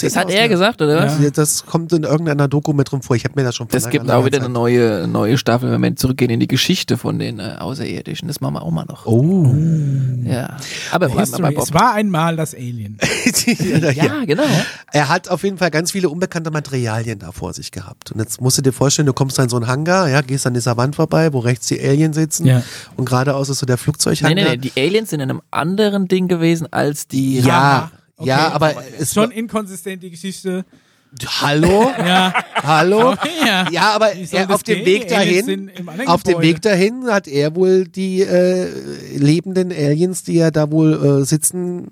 Das 0.01 0.17
hat 0.17 0.29
10.000 0.29 0.31
er 0.33 0.49
gesagt, 0.49 0.81
oder 0.83 0.97
was? 1.05 1.21
Ja. 1.21 1.31
Das 1.31 1.67
kommt 1.67 1.93
in 1.93 2.05
irgendeiner 2.05 2.49
Doku 2.49 2.73
mit 2.73 2.91
drin 2.91 3.03
vor. 3.03 3.17
Ich 3.17 3.25
habe 3.25 3.39
mir 3.39 3.45
das 3.45 3.57
schon 3.57 3.69
vor 3.69 3.77
Es 3.77 3.89
gibt 3.91 4.11
auch 4.11 4.25
wieder 4.25 4.39
Zeit- 4.39 4.45
eine 4.47 4.53
neue, 4.55 5.07
neue 5.09 5.37
Staffel, 5.37 5.71
wenn 5.71 5.83
wir 5.83 5.97
zurückgehen 5.97 6.31
in 6.31 6.41
die 6.41 6.47
Geschichte 6.49 6.97
von 6.97 7.19
den 7.19 7.39
äh, 7.39 7.57
Außerirdischen. 7.59 8.29
Das 8.29 8.41
machen 8.41 8.55
wir 8.55 8.63
auch 8.63 8.71
mal 8.71 8.85
noch. 8.87 9.07
Oh. 9.07 9.53
Ja. 10.25 10.57
Aber 10.93 11.09
History. 11.09 11.43
bei 11.43 11.51
Bob. 11.53 11.65
Es 11.65 11.75
war 11.75 11.95
einmal 11.95 12.37
das 12.37 12.55
Alien. 12.55 12.99
ja, 13.47 13.91
Ja, 13.91 14.25
genau. 14.25 14.45
Er 14.93 15.09
hat 15.09 15.29
auf 15.29 15.43
jeden 15.43 15.59
Fall 15.59 15.71
ganz 15.71 15.93
viele 15.93 16.09
unbekannte 16.09 16.51
Materialien 16.51 17.19
da 17.19 17.33
vor 17.33 17.53
sich 17.53 17.71
gehabt. 17.71 18.13
Und 18.13 18.21
jetzt 18.21 18.41
musst 18.41 18.59
du 18.59 18.63
dir 18.63 18.73
vorstellen, 18.73 19.07
du 19.07 19.13
kommst 19.13 19.39
da 19.39 19.43
in 19.43 19.49
so 19.49 19.57
einen 19.57 19.67
Hangar, 19.67 20.09
ja, 20.09 20.21
gehst 20.21 20.47
an 20.47 20.55
dieser 20.55 20.77
Wand 20.77 20.97
vorbei, 20.97 21.33
wo 21.33 21.41
rechts 21.41 21.67
die 21.67 21.81
Aliens 21.81 22.17
sitzen 22.17 22.47
Ja. 22.47 22.63
und 22.97 23.07
geradeaus 23.07 23.49
ist 23.49 23.59
so 23.59 23.67
der 23.67 23.77
Flugzeughangar. 23.79 24.35
nee, 24.35 24.51
nee. 24.51 24.57
Die 24.57 24.73
Aliens 24.81 25.11
sind 25.11 25.21
in 25.21 25.31
einem 25.31 25.43
anderen 25.51 26.09
Ding 26.09 26.29
gewesen 26.29 26.73
als 26.73 27.07
die. 27.09 27.41
Ja, 27.41 27.91
Okay. 28.21 28.29
ja, 28.29 28.53
aber 28.53 28.75
es 28.99 29.15
Schon 29.15 29.31
inkonsistent 29.31 30.03
die 30.03 30.11
Geschichte. 30.11 30.67
Hallo? 31.41 31.91
Ja. 31.99 32.35
Hallo? 32.63 33.15
Ja. 33.45 33.71
Ja, 33.71 33.91
aber 33.95 34.13
er, 34.13 34.47
das 34.47 34.51
auf 34.51 34.63
dem? 34.63 34.85
Weg 34.85 35.09
dahin, 35.09 35.71
auf 36.07 36.23
dem. 36.23 36.41
Weg 36.41 36.61
dahin 36.61 37.07
hat 37.07 37.27
er 37.27 37.57
wohl 37.57 37.89
die 37.89 38.21
äh, 38.21 38.69
lebenden 39.17 39.73
Aliens, 39.73 40.23
die 40.23 40.35
ja 40.35 40.51
da 40.51 40.71
wohl 40.71 41.23
äh, 41.23 41.25
sitzen, 41.25 41.89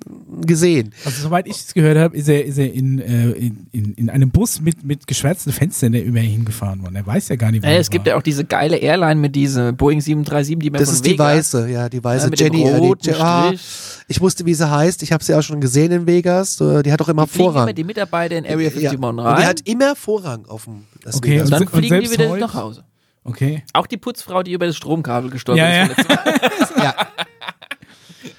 gesehen. 0.46 0.92
Also 1.04 1.22
soweit 1.22 1.46
ich 1.46 1.56
es 1.56 1.74
gehört 1.74 1.98
habe, 1.98 2.16
ist 2.16 2.28
er, 2.28 2.44
ist 2.44 2.58
er 2.58 2.72
in, 2.72 2.98
äh, 2.98 3.30
in, 3.30 3.66
in, 3.72 3.94
in 3.94 4.10
einem 4.10 4.30
Bus 4.30 4.60
mit, 4.60 4.84
mit 4.84 5.06
geschwärzten 5.06 5.52
Fenstern 5.52 5.92
der 5.92 6.04
über 6.04 6.20
ihn 6.20 6.30
hingefahren 6.30 6.82
worden. 6.82 6.96
Er 6.96 7.06
weiß 7.06 7.28
ja 7.28 7.36
gar 7.36 7.50
nicht, 7.50 7.62
wo 7.62 7.66
Äh, 7.68 7.74
er 7.74 7.80
es 7.80 7.90
gibt 7.90 8.06
war. 8.06 8.12
ja 8.12 8.18
auch 8.18 8.22
diese 8.22 8.44
geile 8.44 8.76
Airline 8.76 9.20
mit 9.20 9.34
dieser 9.36 9.72
Boeing 9.72 10.00
737, 10.00 10.58
die 10.58 10.70
man 10.70 10.78
Das 10.80 10.88
von 10.88 10.94
ist 10.96 11.06
die 11.06 11.10
Vegas- 11.12 11.54
weiße, 11.54 11.70
ja, 11.70 11.88
die 11.88 12.02
weiße 12.02 12.28
Ja, 12.28 12.34
Jenny. 12.36 12.62
äh, 12.64 12.94
die 13.02 13.12
ah, 13.14 13.46
Strich. 13.48 13.60
ich 14.08 14.20
wusste, 14.20 14.46
wie 14.46 14.54
sie 14.54 14.70
heißt. 14.70 15.02
Ich 15.02 15.12
habe 15.12 15.22
sie 15.24 15.34
auch 15.34 15.42
schon 15.42 15.60
gesehen 15.60 15.92
in 15.92 16.06
Vegas. 16.06 16.60
Äh, 16.60 16.82
Die 16.82 16.92
hat 16.92 17.00
auch 17.02 17.08
immer 17.08 17.24
Die 17.26 17.36
Vorrang. 17.38 17.64
immer 17.64 17.72
die 17.72 17.84
Mitarbeiter 17.84 18.36
in 18.36 18.44
Area 18.44 18.68
51 18.70 18.82
ja. 18.82 18.90
rein. 19.10 19.18
Und 19.18 19.38
die 19.38 19.46
hat 19.46 19.60
immer 19.68 19.96
Vorrang 19.96 20.46
auf 20.46 20.64
dem 20.64 20.84
Las 21.04 21.16
Okay, 21.16 21.30
Vegas. 21.32 21.44
und 21.46 21.50
dann 21.52 21.60
se- 21.68 21.68
fliegen 21.76 22.00
die 22.02 22.10
wieder 22.10 22.28
heute? 22.28 22.40
nach 22.40 22.54
Hause. 22.54 22.84
Okay. 23.24 23.62
Auch 23.74 23.86
die 23.86 23.98
Putzfrau, 23.98 24.42
die 24.42 24.52
über 24.52 24.64
das 24.66 24.76
Stromkabel 24.76 25.28
gestorben 25.30 25.58
Ja, 25.58 25.84
ist. 25.84 25.96
ja. 25.98 26.82
ja. 26.82 26.94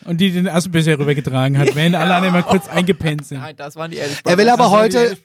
Und 0.10 0.20
die 0.20 0.32
den 0.32 0.48
Aschenbecher 0.48 0.98
rübergetragen 0.98 1.60
hat, 1.60 1.76
während 1.76 1.96
alle 1.96 2.16
anderen 2.16 2.34
mal 2.34 2.42
kurz 2.42 2.68
eingepennt 2.68 3.28
sind. 3.28 3.42
Nein, 3.42 3.56
das 3.56 3.76
waren 3.76 3.92
die 3.92 3.98
Ehrlich 3.98 4.18
Er 4.26 4.40
will 4.40 4.50
aber 4.50 4.72
heute, 4.72 5.16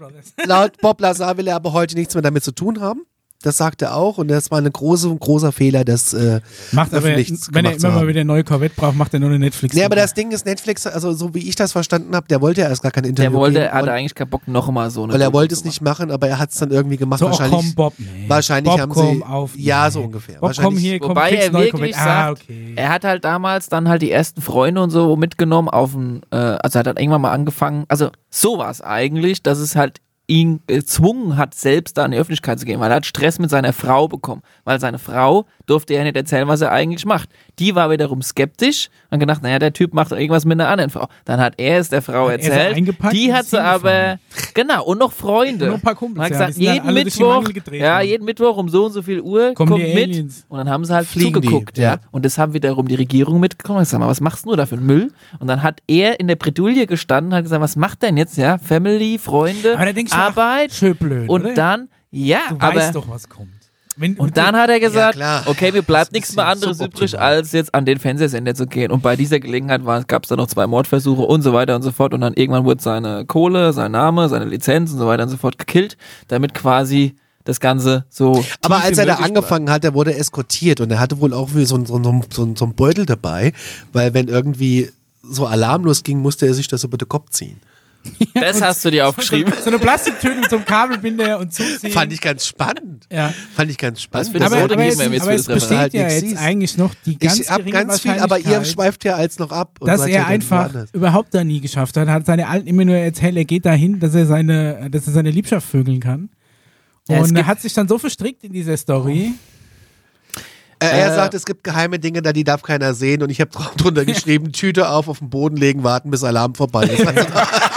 laut 0.45 0.77
Bob 0.83 1.01
Lazar 1.01 1.39
will 1.39 1.49
er 1.49 1.57
aber 1.57 1.73
heute 1.73 1.95
nichts 1.95 2.15
mehr 2.15 2.21
damit 2.21 2.45
zu 2.45 2.53
tun 2.53 2.83
haben. 2.83 3.07
Das 3.45 3.59
sagt 3.59 3.83
er 3.83 3.95
auch 3.95 4.17
und 4.17 4.29
das 4.29 4.51
war 4.51 4.59
ein 4.59 4.73
große, 4.73 5.15
großer 5.15 5.53
Fehler, 5.53 5.85
das 5.85 6.15
äh, 6.15 6.41
Macht 6.73 6.95
aber, 6.95 7.09
öffentlich 7.09 7.31
wenn 7.51 7.67
er 7.67 7.77
immer 7.77 7.91
mal 7.91 8.09
wieder 8.09 8.21
eine 8.21 8.27
neue 8.27 8.43
Corvette 8.43 8.75
braucht, 8.75 8.97
macht 8.97 9.13
er 9.13 9.21
nur 9.21 9.29
eine 9.29 9.39
netflix 9.39 9.75
Nee, 9.75 9.85
aber 9.85 9.97
das 9.97 10.15
Ding 10.15 10.31
ist 10.31 10.47
Netflix, 10.47 10.87
also 10.87 11.13
so 11.13 11.35
wie 11.35 11.47
ich 11.47 11.55
das 11.55 11.73
verstanden 11.73 12.17
habe, 12.17 12.27
der 12.27 12.41
wollte 12.41 12.63
ja 12.63 12.69
erst 12.69 12.83
gar 12.83 12.91
kein 12.91 13.05
Interview 13.05 13.31
Der 13.31 13.39
wollte, 13.39 13.59
geben 13.59 13.67
er 13.67 13.75
hatte 13.75 13.93
eigentlich 13.93 14.15
keinen 14.15 14.31
Bock, 14.31 14.49
noch 14.49 14.71
mal 14.71 14.89
so 14.91 15.03
eine 15.03 15.13
weil 15.13 15.21
er 15.21 15.35
wollte 15.35 15.55
es 15.55 15.63
nicht 15.63 15.83
machen, 15.83 16.11
aber 16.11 16.27
er 16.27 16.39
hat 16.39 16.53
es 16.53 16.59
dann 16.59 16.71
irgendwie 16.71 16.97
gemacht. 16.97 17.21
So, 17.21 17.27
oh, 17.27 17.29
wahrscheinlich 17.31 17.61
komm, 17.61 17.75
Bob, 17.75 17.95
nee. 17.99 18.07
wahrscheinlich 18.29 18.71
Bob, 18.73 18.81
haben 18.81 18.93
komm, 18.93 19.17
sie 19.17 19.23
auf, 19.25 19.51
ja 19.59 19.85
nee. 19.85 19.91
so 19.91 20.01
ungefähr. 20.01 20.35
Bob, 20.37 20.41
komm 20.41 20.49
wahrscheinlich 20.49 20.83
hier, 20.83 20.99
komm, 20.99 21.11
Wobei 21.11 21.33
er 21.33 21.51
neue 21.51 21.65
wirklich 21.65 21.93
Corvette. 21.93 21.99
Ah, 21.99 22.27
sagt, 22.29 22.43
okay. 22.45 22.73
er 22.77 22.89
hat 22.89 23.05
halt 23.05 23.25
damals 23.27 23.69
dann 23.69 23.91
halt 23.91 24.01
die 24.01 24.11
ersten 24.11 24.41
Freunde 24.41 24.83
und 24.83 24.89
so 24.89 25.17
mitgenommen 25.17 25.69
auf 25.69 25.95
ein, 25.95 26.23
äh, 26.31 26.37
also 26.37 26.79
er 26.79 26.81
hat 26.81 26.87
dann 26.87 26.97
irgendwann 26.97 27.21
mal 27.21 27.33
angefangen, 27.33 27.85
also 27.89 28.11
so 28.31 28.57
war 28.57 28.71
es 28.71 28.81
eigentlich, 28.81 29.43
dass 29.43 29.59
es 29.59 29.77
halt 29.77 30.01
ihn 30.27 30.61
gezwungen 30.67 31.37
hat, 31.37 31.55
selbst 31.55 31.99
da 31.99 32.05
in 32.07 32.13
die 32.13 32.17
Öffentlichkeit 32.17 32.59
zu 32.59 32.65
gehen, 32.65 32.81
weil 32.81 32.91
er 32.91 32.97
hat 32.97 33.07
Stress 33.07 33.39
mit 33.39 33.51
seiner 33.51 33.75
Frau 33.75 34.09
bekommen, 34.09 34.43
weil 34.65 34.81
seine 34.81 34.99
Frau 34.99 35.45
durfte 35.67 35.95
er 35.95 36.05
nicht 36.05 36.17
erzählen, 36.17 36.49
was 36.49 36.63
er 36.63 36.73
eigentlich 36.73 37.05
macht. 37.05 37.29
Die 37.59 37.75
war 37.75 37.91
wiederum 37.91 38.23
skeptisch 38.23 38.89
und 39.11 39.19
gedacht, 39.19 39.43
naja, 39.43 39.59
der 39.59 39.73
Typ 39.73 39.93
macht 39.93 40.13
irgendwas 40.13 40.47
mit 40.47 40.59
einer 40.59 40.71
anderen 40.71 40.91
Frau. 40.91 41.09
Dann 41.27 41.41
hat 41.41 41.55
er 41.59 41.79
es 41.79 41.91
der 41.91 42.01
Frau 42.01 42.31
Hat 42.31 42.41
er 42.41 42.53
erzählt, 42.53 42.97
die 43.13 43.29
und 43.29 43.35
hat 43.35 43.47
sie 43.47 43.63
aber, 43.63 44.19
genau, 44.55 44.85
und 44.85 44.99
noch 44.99 45.13
Freunde. 45.13 45.67
Und 45.67 45.71
noch 45.71 45.79
ein 45.79 45.83
paar 45.83 45.95
Kumpels, 45.95 46.25
hat 46.25 46.31
ja, 46.31 46.39
gesagt, 46.39 46.57
die 46.59 46.65
jeden 46.65 46.89
die 46.89 46.95
Mittwoch, 46.95 47.45
ja, 47.73 48.01
jeden 48.01 48.25
Mittwoch 48.25 48.57
um 48.57 48.69
so 48.71 48.87
und 48.87 48.93
so 48.93 49.03
viel 49.03 49.21
Uhr 49.21 49.53
Kommen 49.53 49.71
kommt 49.73 49.85
die 49.85 49.95
mit 49.95 50.05
Aliens. 50.05 50.47
und 50.49 50.59
dann 50.59 50.71
haben 50.71 50.85
sie 50.87 50.95
halt 50.95 51.07
Fliegen 51.07 51.43
die, 51.43 51.49
zugeguckt, 51.49 51.77
ja. 51.77 51.95
ja. 51.95 51.99
Und 52.13 52.25
das 52.25 52.39
haben 52.39 52.55
wiederum 52.55 52.89
die 52.89 52.95
Regierung 52.95 53.41
mitbekommen. 53.41 53.83
Ich 53.83 53.89
sag 53.89 54.01
mal, 54.01 54.09
was 54.09 54.23
machst 54.23 54.45
du 54.45 54.49
nur 54.49 54.57
da 54.57 54.65
für 54.65 54.77
einen 54.77 54.87
Müll? 54.87 55.13
Und 55.39 55.49
dann 55.49 55.63
hat 55.63 55.83
er 55.87 56.19
in 56.19 56.29
der 56.29 56.37
Bredouille 56.37 56.87
gestanden, 56.87 57.35
hat 57.35 57.43
gesagt, 57.43 57.61
was 57.61 57.77
macht 57.77 58.03
denn 58.03 58.17
jetzt, 58.17 58.39
ja? 58.39 58.57
Family, 58.59 59.19
Freunde, 59.19 59.77
Arbeit. 60.15 60.73
schön 60.73 60.97
blöd, 60.97 61.29
und 61.29 61.45
oder? 61.45 61.55
dann, 61.55 61.89
ja, 62.11 62.41
Du 62.49 62.57
aber 62.59 62.77
weißt 62.77 62.95
doch, 62.95 63.09
was 63.09 63.29
kommt. 63.29 63.49
Wenn, 63.97 64.17
und 64.17 64.37
dann 64.37 64.57
hat 64.57 64.71
er 64.71 64.81
gesagt, 64.81 65.15
klar. 65.15 65.45
okay, 65.47 65.71
mir 65.71 65.83
bleibt 65.83 66.11
nichts 66.13 66.35
mehr 66.35 66.47
ja 66.47 66.51
anderes 66.51 66.81
übrig, 66.81 67.17
als 67.17 67.53
jetzt 67.53 67.73
an 67.77 67.85
den 67.85 68.01
Fernsehsender 68.01 68.53
zu 68.57 68.67
gehen. 68.67 68.91
Und 68.91 69.03
bei 69.05 69.15
dieser 69.15 69.39
Gelegenheit 69.39 69.83
gab 70.09 70.25
es 70.25 70.29
dann 70.31 70.39
noch 70.39 70.49
zwei 70.49 70.67
Mordversuche 70.67 71.23
und 71.23 71.43
so 71.43 71.53
weiter 71.53 71.77
und 71.77 71.83
so 71.83 71.93
fort. 71.93 72.13
Und 72.13 72.21
dann 72.23 72.35
irgendwann 72.35 72.65
wurde 72.65 72.83
seine 72.83 73.25
Kohle, 73.25 73.73
sein 73.73 73.93
Name, 73.93 74.29
seine 74.29 74.47
Lizenz 74.47 74.91
und 74.91 74.99
so 74.99 75.07
weiter 75.07 75.23
und 75.23 75.29
so 75.29 75.37
fort 75.37 75.59
gekillt, 75.59 75.97
damit 76.27 76.55
quasi 76.55 77.15
das 77.45 77.61
Ganze 77.61 78.05
so. 78.09 78.45
Aber 78.63 78.83
als 78.83 78.99
er 78.99 79.07
da 79.07 79.15
angefangen 79.17 79.71
hat, 79.71 79.85
der 79.85 79.95
wurde 79.95 80.17
eskortiert 80.17 80.81
und 80.81 80.91
er 80.91 80.99
hatte 80.99 81.21
wohl 81.21 81.33
auch 81.33 81.51
wie 81.55 81.65
so, 81.65 81.77
so, 81.85 82.03
so, 82.03 82.11
ein- 82.43 82.57
so 82.57 82.65
ein 82.65 82.75
Beutel 82.75 83.07
dabei, 83.07 83.53
weil 83.93 84.13
wenn 84.13 84.27
irgendwie 84.27 84.91
so 85.23 85.47
alarmlos 85.47 86.03
ging, 86.03 86.19
musste 86.19 86.47
er 86.47 86.55
sich 86.55 86.67
das 86.67 86.83
über 86.83 86.97
den 86.99 87.09
Kopf 87.09 87.31
ziehen. 87.31 87.61
Das 88.35 88.61
hast 88.61 88.85
du 88.85 88.91
dir 88.91 89.07
aufgeschrieben. 89.07 89.53
So 89.63 89.71
eine 89.71 89.79
Plastiktüte 89.79 90.35
mit 90.41 90.51
so 90.51 90.57
einem 90.57 90.65
Kabelbinder 90.65 91.39
und 91.39 91.53
zuziehen. 91.55 91.93
Fand 91.93 92.13
ich 92.13 92.21
ganz 92.21 92.47
spannend. 92.47 93.07
ja. 93.11 93.33
Fand 93.55 93.71
ich 93.71 93.79
ganz 93.79 94.03
spannend. 94.03 94.35
Aber, 94.43 94.57
aber, 94.57 94.69
geben 94.77 94.83
es, 94.89 95.01
aber 95.01 95.11
für 95.11 95.33
es 95.33 95.45
das 95.45 95.55
besteht 95.55 95.71
Referat? 95.71 95.95
ja 95.95 96.09
jetzt 96.09 96.21
siehst. 96.21 96.37
eigentlich 96.39 96.77
noch 96.77 96.95
die 97.07 97.19
ganz 97.19 97.39
ich 97.39 97.47
geringe 97.47 97.71
ganz 97.71 98.01
viel, 98.01 98.19
aber 98.19 98.39
ihr 98.39 98.65
schweift 98.65 99.05
ja 99.05 99.15
als 99.15 99.39
noch 99.39 99.53
ab. 99.53 99.77
und 99.81 99.87
dass 99.89 100.07
er 100.07 100.27
einfach 100.27 100.71
überhaupt 100.93 101.33
da 101.33 101.45
nie 101.45 101.61
geschafft 101.61 101.97
hat. 101.97 102.09
Hat 102.09 102.27
seine 102.27 102.49
Alten 102.49 102.67
immer 102.67 102.85
nur 102.85 102.97
erzählt, 102.97 103.37
er 103.37 103.45
geht 103.45 103.65
dahin, 103.67 104.01
dass 104.01 104.15
er 104.15 104.27
seine, 104.27 104.89
dass 104.91 105.07
er 105.07 105.13
seine 105.13 105.31
Liebschaft 105.31 105.67
vögeln 105.69 106.01
kann. 106.01 106.29
Ja, 107.09 107.21
Und 107.21 107.37
er 107.37 107.47
hat 107.47 107.61
sich 107.61 107.73
dann 107.73 107.87
so 107.87 107.99
verstrickt 107.99 108.45
in 108.45 108.53
dieser 108.53 108.77
Story. 108.77 109.33
Äh, 110.81 110.87
er 110.87 111.13
Äh, 111.13 111.15
sagt, 111.15 111.35
es 111.35 111.45
gibt 111.47 111.65
geheime 111.65 111.99
Dinge, 111.99 112.21
da 112.23 112.33
die 112.33 112.45
darf 112.45 112.63
keiner 112.63 112.95
sehen 112.95 113.23
und 113.23 113.31
ich 113.31 113.41
habe 113.41 113.51
drunter 113.77 114.05
geschrieben, 114.07 114.53
Tüte 114.53 114.89
auf, 114.89 115.09
auf 115.09 115.19
den 115.21 115.31
Boden 115.31 115.57
legen, 115.57 115.85
warten, 115.85 116.11
bis 116.11 116.25
Alarm 116.25 116.55
vorbei 116.55 116.85
ist. 116.85 117.05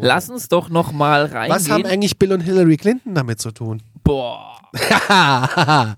Lass 0.00 0.28
uns 0.28 0.48
doch 0.48 0.68
noch 0.68 0.92
mal 0.92 1.26
reingehen. 1.26 1.54
was 1.54 1.70
haben 1.70 1.86
eigentlich 1.86 2.18
Bill 2.18 2.32
und 2.32 2.40
Hillary 2.40 2.76
Clinton 2.76 3.14
damit 3.14 3.40
zu 3.40 3.52
tun? 3.52 3.82
Boah. 4.02 4.56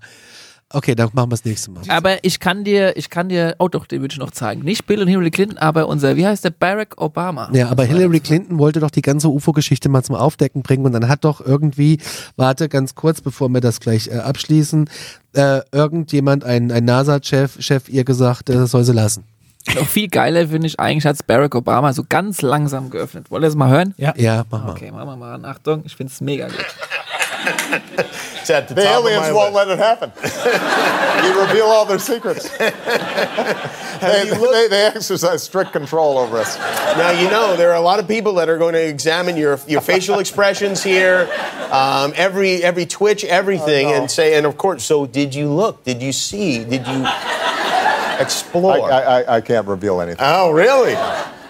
okay, 0.71 0.95
dann 0.95 1.09
machen 1.13 1.29
wir 1.29 1.35
das 1.35 1.45
nächste 1.45 1.71
Mal. 1.71 1.83
Aber 1.87 2.23
ich 2.23 2.39
kann 2.39 2.63
dir, 2.63 2.95
ich 2.97 3.09
kann 3.09 3.29
dir, 3.29 3.55
oh 3.59 3.67
doch, 3.67 3.85
den 3.85 4.01
würde 4.01 4.13
ich 4.13 4.19
noch 4.19 4.31
zeigen. 4.31 4.63
Nicht 4.63 4.85
Bill 4.85 5.01
und 5.01 5.07
Hillary 5.07 5.31
Clinton, 5.31 5.57
aber 5.57 5.87
unser, 5.87 6.15
wie 6.15 6.25
heißt 6.25 6.43
der, 6.43 6.51
Barack 6.51 7.01
Obama. 7.01 7.49
Ja, 7.53 7.69
aber 7.69 7.83
Hillary 7.83 8.19
Clinton 8.19 8.59
wollte 8.59 8.79
doch 8.79 8.91
die 8.91 9.01
ganze 9.01 9.29
UFO-Geschichte 9.29 9.89
mal 9.89 10.03
zum 10.03 10.15
Aufdecken 10.15 10.61
bringen 10.61 10.85
und 10.85 10.93
dann 10.93 11.07
hat 11.07 11.25
doch 11.25 11.41
irgendwie, 11.41 11.99
warte 12.35 12.69
ganz 12.69 12.95
kurz, 12.95 13.21
bevor 13.21 13.49
wir 13.49 13.61
das 13.61 13.79
gleich 13.79 14.07
äh, 14.07 14.17
abschließen, 14.17 14.89
äh, 15.33 15.61
irgendjemand, 15.71 16.43
ein, 16.43 16.71
ein 16.71 16.85
NASA-Chef, 16.85 17.61
Chef 17.61 17.89
ihr 17.89 18.03
gesagt, 18.03 18.49
äh, 18.49 18.67
soll 18.67 18.83
sie 18.83 18.93
lassen. 18.93 19.23
Noch 19.75 19.87
viel 19.87 20.07
geiler 20.07 20.47
finde 20.47 20.67
ich 20.67 20.79
eigentlich, 20.79 21.05
hat 21.05 21.25
Barack 21.27 21.53
Obama 21.53 21.93
so 21.93 22.03
ganz 22.07 22.41
langsam 22.41 22.89
geöffnet. 22.89 23.29
Wollt 23.29 23.43
ihr 23.43 23.47
das 23.47 23.55
mal 23.55 23.69
hören? 23.69 23.93
Ja. 23.97 24.13
Ja, 24.15 24.43
mach 24.49 24.63
mal. 24.63 24.71
Okay, 24.71 24.89
machen 24.91 25.07
wir 25.07 25.15
mal 25.17 25.33
an. 25.35 25.45
Achtung, 25.45 25.83
ich 25.85 25.95
finde 25.95 26.11
es 26.13 26.21
mega 26.21 26.47
gut. 26.47 26.55
At 28.49 28.67
the, 28.67 28.73
The 28.73 28.87
aliens 28.87 29.31
won't 29.31 29.53
list. 29.53 29.67
let 29.67 29.67
it 29.69 29.79
happen. 29.79 30.11
you 31.23 31.39
reveal 31.39 31.67
all 31.67 31.85
their 31.85 31.99
secrets. 31.99 32.49
they, 32.57 34.23
they, 34.29 34.67
they 34.69 34.85
exercise 34.87 35.43
strict 35.43 35.71
control 35.71 36.17
over 36.17 36.37
us. 36.39 36.57
Now 36.97 37.11
you 37.11 37.29
know 37.29 37.55
there 37.55 37.69
are 37.69 37.75
a 37.75 37.81
lot 37.81 37.99
of 37.99 38.07
people 38.07 38.33
that 38.35 38.49
are 38.49 38.57
going 38.57 38.73
to 38.73 38.83
examine 38.83 39.37
your 39.37 39.59
your 39.67 39.81
facial 39.81 40.17
expressions 40.19 40.81
here, 40.83 41.29
um, 41.71 42.11
every 42.15 42.63
every 42.63 42.87
twitch, 42.87 43.23
everything, 43.23 43.87
Oh, 43.87 43.91
no. 43.91 43.97
and 44.01 44.11
say. 44.11 44.35
And 44.35 44.45
of 44.47 44.57
course, 44.57 44.83
so 44.83 45.05
did 45.05 45.35
you 45.35 45.49
look? 45.49 45.83
Did 45.83 46.01
you 46.01 46.11
see? 46.11 46.63
Did 46.63 46.87
you 46.87 47.03
I, 47.05 47.38
explore? 48.19 48.91
I, 48.91 49.21
I, 49.21 49.35
I 49.37 49.41
can't 49.41 49.67
reveal 49.67 50.01
anything. 50.01 50.21
oh, 50.21 50.51
really? 50.51 50.95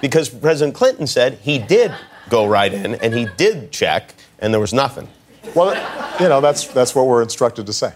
Because 0.02 0.30
President 0.30 0.76
Clinton 0.76 1.08
said 1.08 1.34
he 1.42 1.60
did 1.60 1.92
go 2.30 2.46
right 2.48 2.74
in 2.74 2.96
and 2.96 3.14
he 3.14 3.28
did 3.38 3.72
check, 3.72 4.14
and 4.40 4.54
there 4.54 4.62
was 4.62 4.74
nothing. 4.74 5.08
Well, 5.56 5.74
you 6.20 6.28
know, 6.30 6.42
that's, 6.42 6.68
that's 6.68 6.94
what 6.94 7.08
we're 7.08 7.24
instructed 7.24 7.66
to 7.66 7.74
say. 7.74 7.92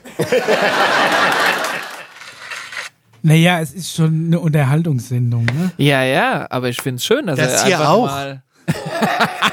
Naja, 3.26 3.62
es 3.62 3.72
ist 3.74 3.96
schon 3.96 4.26
eine 4.28 4.40
Unterhaltungssendung, 4.42 5.46
ne? 5.46 5.72
Ja, 5.78 6.04
ja, 6.04 6.46
aber 6.50 6.68
ich 6.68 6.82
finde 6.82 6.98
es 6.98 7.06
schön, 7.06 7.26
dass 7.28 7.38
Das 7.38 7.62
er 7.62 7.66
hier 7.68 7.80
einfach 7.80 7.90
auch? 7.92 8.06
mal. 8.08 8.44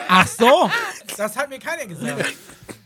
Ach 0.09 0.27
so, 0.27 0.71
das 1.17 1.37
hat 1.37 1.49
mir 1.51 1.59
keiner 1.59 1.87
gesagt. 1.87 2.25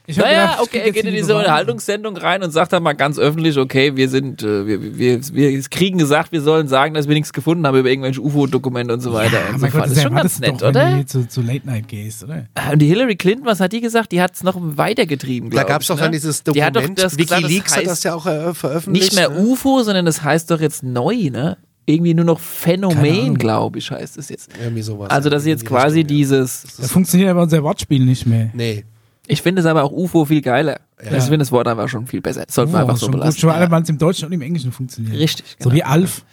Ich 0.07 0.19
Naja, 0.19 0.43
gedacht, 0.49 0.61
okay, 0.61 0.81
er 0.85 0.91
geht 0.93 1.07
in 1.07 1.13
die 1.13 1.17
diese. 1.21 1.35
Unterhaltungssendung 1.35 2.15
rein 2.19 2.43
und 2.43 2.51
sagt 2.51 2.75
dann 2.75 2.83
mal 2.83 2.93
ganz 2.93 3.19
öffentlich, 3.19 3.57
okay, 3.57 3.97
wir 3.97 4.11
sind, 4.11 4.43
äh, 4.43 4.67
wir, 4.67 4.99
wir, 4.99 5.21
wir 5.33 5.63
kriegen 5.63 5.97
gesagt, 5.97 6.31
wir 6.31 6.43
sollen 6.43 6.69
sagen, 6.69 6.93
dass 6.93 7.09
wir 7.09 7.15
nichts 7.15 7.33
gefunden 7.33 7.67
haben 7.67 7.79
über 7.79 7.89
irgendwelche 7.89 8.21
UFO-Dokumente 8.21 8.93
und 8.93 9.01
so 9.01 9.15
weiter. 9.15 9.39
Ja, 9.49 9.55
und 9.55 9.61
so 9.61 9.67
Gott, 9.69 9.75
das 9.77 9.89
das 9.89 9.93
ist 9.97 10.03
schon 10.03 10.15
ganz 10.15 10.41
nett, 10.41 10.61
doch, 10.61 10.69
oder? 10.69 10.89
Wenn 10.91 10.99
du 10.99 11.07
zu, 11.07 11.27
zu 11.27 11.41
Late 11.41 11.67
Night 11.67 11.89
gehst, 11.89 12.23
oder? 12.23 12.45
Und 12.71 12.81
die 12.81 12.87
Hillary 12.87 13.17
Clinton, 13.17 13.47
was 13.47 13.61
hat 13.61 13.73
die 13.73 13.81
gesagt? 13.81 14.13
Die 14.13 14.21
hat 14.21 14.35
es 14.35 14.43
noch 14.43 14.57
weitergetrieben, 14.59 15.49
Da 15.49 15.63
glaube 15.63 15.65
ich. 15.65 15.69
gab 15.73 15.81
es 15.81 15.89
doch 15.89 15.97
ne? 15.97 16.03
dann 16.03 16.13
dieses 16.13 16.43
Die 16.45 16.63
hat 16.63 16.77
Dokument. 16.77 16.99
doch 16.99 17.05
das 17.05 17.17
gesagt, 17.17 17.43
Wikileaks 17.43 17.65
das 17.71 17.73
hat 17.73 17.79
heißt 17.81 17.91
das 17.93 18.03
ja 18.03 18.15
auch 18.15 18.27
äh, 18.27 18.53
veröffentlicht. 18.53 19.13
Nicht 19.13 19.15
mehr 19.15 19.31
ne? 19.31 19.39
UFO, 19.47 19.83
sondern 19.85 20.05
das 20.05 20.23
heißt 20.23 20.51
doch 20.51 20.61
jetzt 20.61 20.83
neu, 20.83 21.31
ne? 21.31 21.57
Irgendwie 21.87 22.15
nur 22.15 22.25
noch 22.25 22.41
Phänomen, 22.41 23.37
glaube 23.37 23.79
ich, 23.79 23.91
heißt 23.91 24.17
es 24.17 24.29
jetzt. 24.31 24.51
Irgendwie 24.61 24.83
sowas. 24.83 25.11
Also, 25.11 25.29
dass 25.29 25.45
jetzt 25.45 25.67
quasi 25.67 26.05
dieses. 26.05 26.65
Da 26.81 26.87
funktioniert 26.89 27.31
aber 27.31 27.43
unser 27.43 27.63
Wortspiel 27.63 28.05
nicht 28.05 28.27
mehr. 28.27 28.51
Nee. 28.55 28.85
Ich 29.27 29.41
finde 29.43 29.61
es 29.61 29.67
aber 29.67 29.83
auch 29.85 29.93
UFO 29.93 30.25
viel 30.27 30.43
geiler. 30.43 30.81
Ich 31.01 31.09
finde 31.25 31.39
das 31.39 31.51
Wort 31.53 31.67
einfach 31.67 31.89
schon 31.89 32.07
viel 32.07 32.21
besser. 32.21 32.45
Das 32.47 32.55
sollten 32.55 32.73
wir 32.73 32.79
Oh, 32.79 32.83
einfach 32.83 32.97
so 32.97 33.07
gut, 33.07 33.17
belassen. 33.17 33.41
schon 33.41 33.51
Ja. 33.51 33.71
weil 33.71 33.83
es 33.83 33.89
im 33.89 33.99
Deutschen 33.99 34.27
und 34.27 34.33
im 34.33 34.43
Englischen 34.43 34.71
funktioniert. 34.73 35.17
Richtig, 35.17 35.45
So 35.59 35.71
genau. 35.71 35.75
wie 35.77 35.83
Alf. 35.85 36.25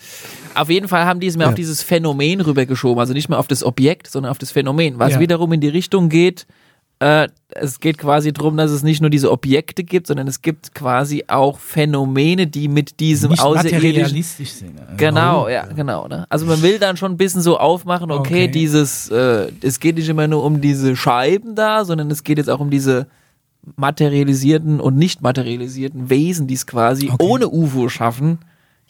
Auf 0.55 0.69
jeden 0.69 0.87
Fall 0.89 1.05
haben 1.05 1.19
die 1.21 1.27
es 1.27 1.37
mir 1.37 1.47
auf 1.47 1.55
dieses 1.55 1.81
Phänomen 1.83 2.41
rübergeschoben. 2.41 2.99
Also 2.99 3.13
nicht 3.13 3.29
mehr 3.29 3.39
auf 3.39 3.47
das 3.47 3.63
Objekt, 3.63 4.07
sondern 4.07 4.29
auf 4.31 4.37
das 4.37 4.51
Phänomen. 4.51 4.99
Was 4.99 5.13
Ja. 5.13 5.19
wiederum 5.21 5.51
in 5.53 5.61
die 5.61 5.69
Richtung 5.69 6.09
geht, 6.09 6.45
äh, 7.01 7.27
es 7.49 7.79
geht 7.79 7.97
quasi 7.97 8.31
darum, 8.31 8.55
dass 8.57 8.69
es 8.69 8.83
nicht 8.83 9.01
nur 9.01 9.09
diese 9.09 9.31
Objekte 9.31 9.83
gibt, 9.83 10.05
sondern 10.07 10.27
es 10.27 10.41
gibt 10.43 10.75
quasi 10.75 11.25
auch 11.27 11.57
Phänomene, 11.57 12.45
die 12.45 12.67
mit 12.67 12.99
diesem 12.99 13.31
Nicht 13.31 13.43
materialistisch 13.43 14.51
sind. 14.51 14.79
Also 14.79 14.93
Genau, 14.97 15.49
ja, 15.49 15.65
genau. 15.65 16.07
Ne? 16.07 16.25
Also 16.29 16.45
man 16.45 16.61
will 16.61 16.77
dann 16.77 16.97
schon 16.97 17.11
ein 17.13 17.17
bisschen 17.17 17.41
so 17.41 17.57
aufmachen, 17.57 18.11
okay, 18.11 18.43
Okay. 18.43 18.47
dieses, 18.49 19.09
äh, 19.09 19.51
es 19.61 19.79
geht 19.79 19.95
nicht 19.95 20.07
immer 20.09 20.27
nur 20.27 20.43
um 20.43 20.61
diese 20.61 20.95
Scheiben 20.95 21.55
da, 21.55 21.85
sondern 21.85 22.11
es 22.11 22.23
geht 22.23 22.37
jetzt 22.37 22.49
auch 22.51 22.59
um 22.59 22.69
diese 22.69 23.07
materialisierten 23.75 24.79
und 24.79 24.95
nicht 24.97 25.21
materialisierten 25.21 26.09
Wesen, 26.09 26.47
die 26.47 26.53
es 26.53 26.67
quasi 26.67 27.09
Okay. 27.11 27.25
ohne 27.25 27.49
UFO 27.49 27.89
schaffen, 27.89 28.37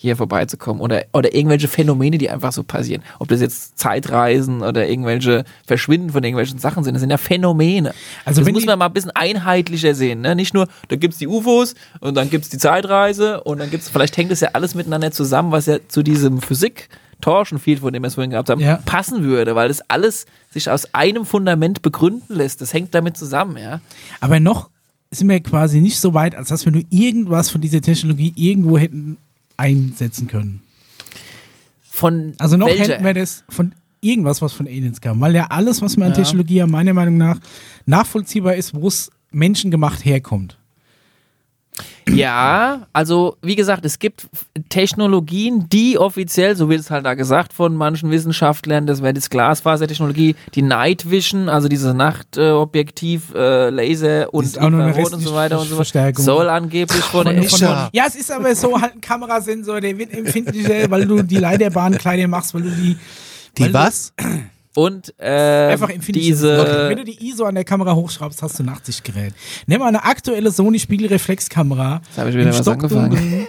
hier 0.01 0.15
vorbeizukommen. 0.15 0.81
Oder, 0.81 1.05
oder 1.13 1.33
irgendwelche 1.35 1.67
Phänomene, 1.67 2.17
die 2.17 2.29
einfach 2.29 2.51
so 2.51 2.63
passieren. 2.63 3.03
Ob 3.19 3.27
das 3.27 3.39
jetzt 3.39 3.77
Zeitreisen 3.77 4.61
oder 4.63 4.87
irgendwelche 4.89 5.45
Verschwinden 5.65 6.09
von 6.09 6.23
irgendwelchen 6.23 6.57
Sachen 6.57 6.83
sind, 6.83 6.95
das 6.95 7.01
sind 7.01 7.11
ja 7.11 7.17
Phänomene. 7.17 7.93
Also 8.25 8.41
das 8.43 8.51
muss 8.51 8.65
man 8.65 8.79
mal 8.79 8.87
ein 8.87 8.93
bisschen 8.93 9.11
einheitlicher 9.11 9.93
sehen. 9.93 10.21
Ne? 10.21 10.35
Nicht 10.35 10.53
nur, 10.55 10.67
da 10.87 10.95
gibt's 10.95 11.19
die 11.19 11.27
UFOs 11.27 11.75
und 11.99 12.15
dann 12.15 12.31
gibt's 12.31 12.49
die 12.49 12.57
Zeitreise 12.57 13.41
und 13.43 13.59
dann 13.59 13.69
gibt's, 13.69 13.89
vielleicht 13.89 14.17
hängt 14.17 14.31
das 14.31 14.39
ja 14.39 14.49
alles 14.53 14.73
miteinander 14.73 15.11
zusammen, 15.11 15.51
was 15.51 15.67
ja 15.67 15.77
zu 15.87 16.01
diesem 16.01 16.41
Physik 16.41 16.89
Torsion-Field, 17.21 17.81
von 17.81 17.93
dem 17.93 18.01
wir 18.01 18.07
es 18.07 18.15
vorhin 18.15 18.31
gehabt 18.31 18.49
haben, 18.49 18.59
Ja. 18.59 18.77
passen 18.85 19.23
würde, 19.23 19.53
weil 19.55 19.67
das 19.67 19.87
alles 19.87 20.25
sich 20.49 20.67
aus 20.71 20.91
einem 20.95 21.25
Fundament 21.25 21.83
begründen 21.83 22.33
lässt. 22.35 22.61
Das 22.61 22.73
hängt 22.73 22.95
damit 22.95 23.15
zusammen, 23.17 23.57
ja. 23.57 23.79
Aber 24.19 24.39
noch 24.39 24.71
sind 25.11 25.29
wir 25.29 25.39
quasi 25.41 25.79
nicht 25.81 25.99
so 25.99 26.15
weit, 26.15 26.33
als 26.35 26.49
dass 26.49 26.65
wir 26.65 26.71
nur 26.71 26.81
irgendwas 26.89 27.51
von 27.51 27.61
dieser 27.61 27.81
Technologie 27.81 28.33
irgendwo 28.35 28.79
hätten 28.79 29.17
einsetzen 29.61 30.27
können. 30.27 30.61
Von 31.81 32.33
Also 32.39 32.57
noch 32.57 32.67
welcher? 32.67 32.93
hätten 32.93 33.05
wir 33.05 33.13
das 33.13 33.43
von 33.49 33.73
irgendwas, 34.01 34.41
was 34.41 34.53
von 34.53 34.65
Aliens 34.67 34.99
kam. 35.01 35.21
Weil 35.21 35.35
ja 35.35 35.47
alles, 35.47 35.81
was 35.81 35.95
wir 35.97 36.05
an 36.05 36.11
Ja. 36.11 36.17
Technologie 36.17 36.61
haben, 36.61 36.71
meiner 36.71 36.93
Meinung 36.93 37.17
nach 37.17 37.39
nachvollziehbar 37.85 38.55
ist, 38.55 38.73
wo 38.73 38.87
es 38.87 39.11
menschengemacht 39.31 40.03
herkommt. 40.03 40.57
Ja, 42.09 42.87
also 42.93 43.37
wie 43.41 43.55
gesagt, 43.55 43.85
es 43.85 43.99
gibt 43.99 44.27
Technologien, 44.69 45.67
die 45.69 45.97
offiziell, 45.97 46.55
so 46.55 46.69
wird 46.69 46.81
es 46.81 46.91
halt 46.91 47.05
da 47.05 47.13
gesagt 47.13 47.53
von 47.53 47.75
manchen 47.75 48.11
Wissenschaftlern, 48.11 48.85
das 48.85 49.01
wäre 49.01 49.13
das 49.13 49.29
Glasfasertechnologie, 49.29 50.35
die 50.53 50.61
Night 50.61 51.09
Vision, 51.09 51.47
also 51.47 51.67
diese 51.67 51.93
Nachtobjektiv, 51.93 53.33
äh, 53.33 53.69
Laser 53.69 54.33
und 54.33 54.57
Infrarot 54.57 55.13
und 55.13 55.21
so 55.21 55.33
weiter 55.33 55.59
und 55.59 55.67
so 55.67 55.75
Verstärkung. 55.75 56.25
soll 56.25 56.49
angeblich 56.49 57.03
von, 57.03 57.25
Von, 57.25 57.43
von, 57.43 57.59
von, 57.59 57.89
ja, 57.93 58.05
es 58.07 58.15
ist 58.15 58.31
aber 58.31 58.53
so 58.55 58.79
halt 58.79 58.95
ein 58.95 59.01
Kamerasensor, 59.01 59.79
der 59.79 59.97
wird 59.97 60.13
empfindlicher, 60.13 60.89
weil 60.89 61.05
du 61.05 61.21
die 61.21 61.37
Leiterbahn 61.37 61.97
kleiner 61.97 62.27
machst, 62.27 62.53
weil 62.53 62.63
du 62.63 62.71
die. 62.71 62.97
Die 63.57 63.73
was? 63.73 64.13
und 64.75 65.13
äh, 65.19 65.69
Einfach 65.71 65.89
diese 66.07 66.87
Wenn 66.89 66.97
du 66.97 67.03
die 67.03 67.27
ISO 67.29 67.43
an 67.45 67.55
der 67.55 67.63
Kamera 67.65 67.93
hochschraubst, 67.93 68.41
hast 68.41 68.59
du 68.59 68.63
ein 68.63 68.69
80-Gerät. 68.69 69.33
Nimm 69.67 69.79
mal 69.79 69.87
eine 69.87 70.03
aktuelle 70.03 70.51
Sony 70.51 70.79
Spiegelreflexkamera. 70.79 72.01
Jetzt 72.07 72.17
hab 72.17 72.27
ich 72.27 72.35
wieder 72.35 72.51
im 72.51 72.57
was 72.57 72.67
angefangen. 72.67 73.47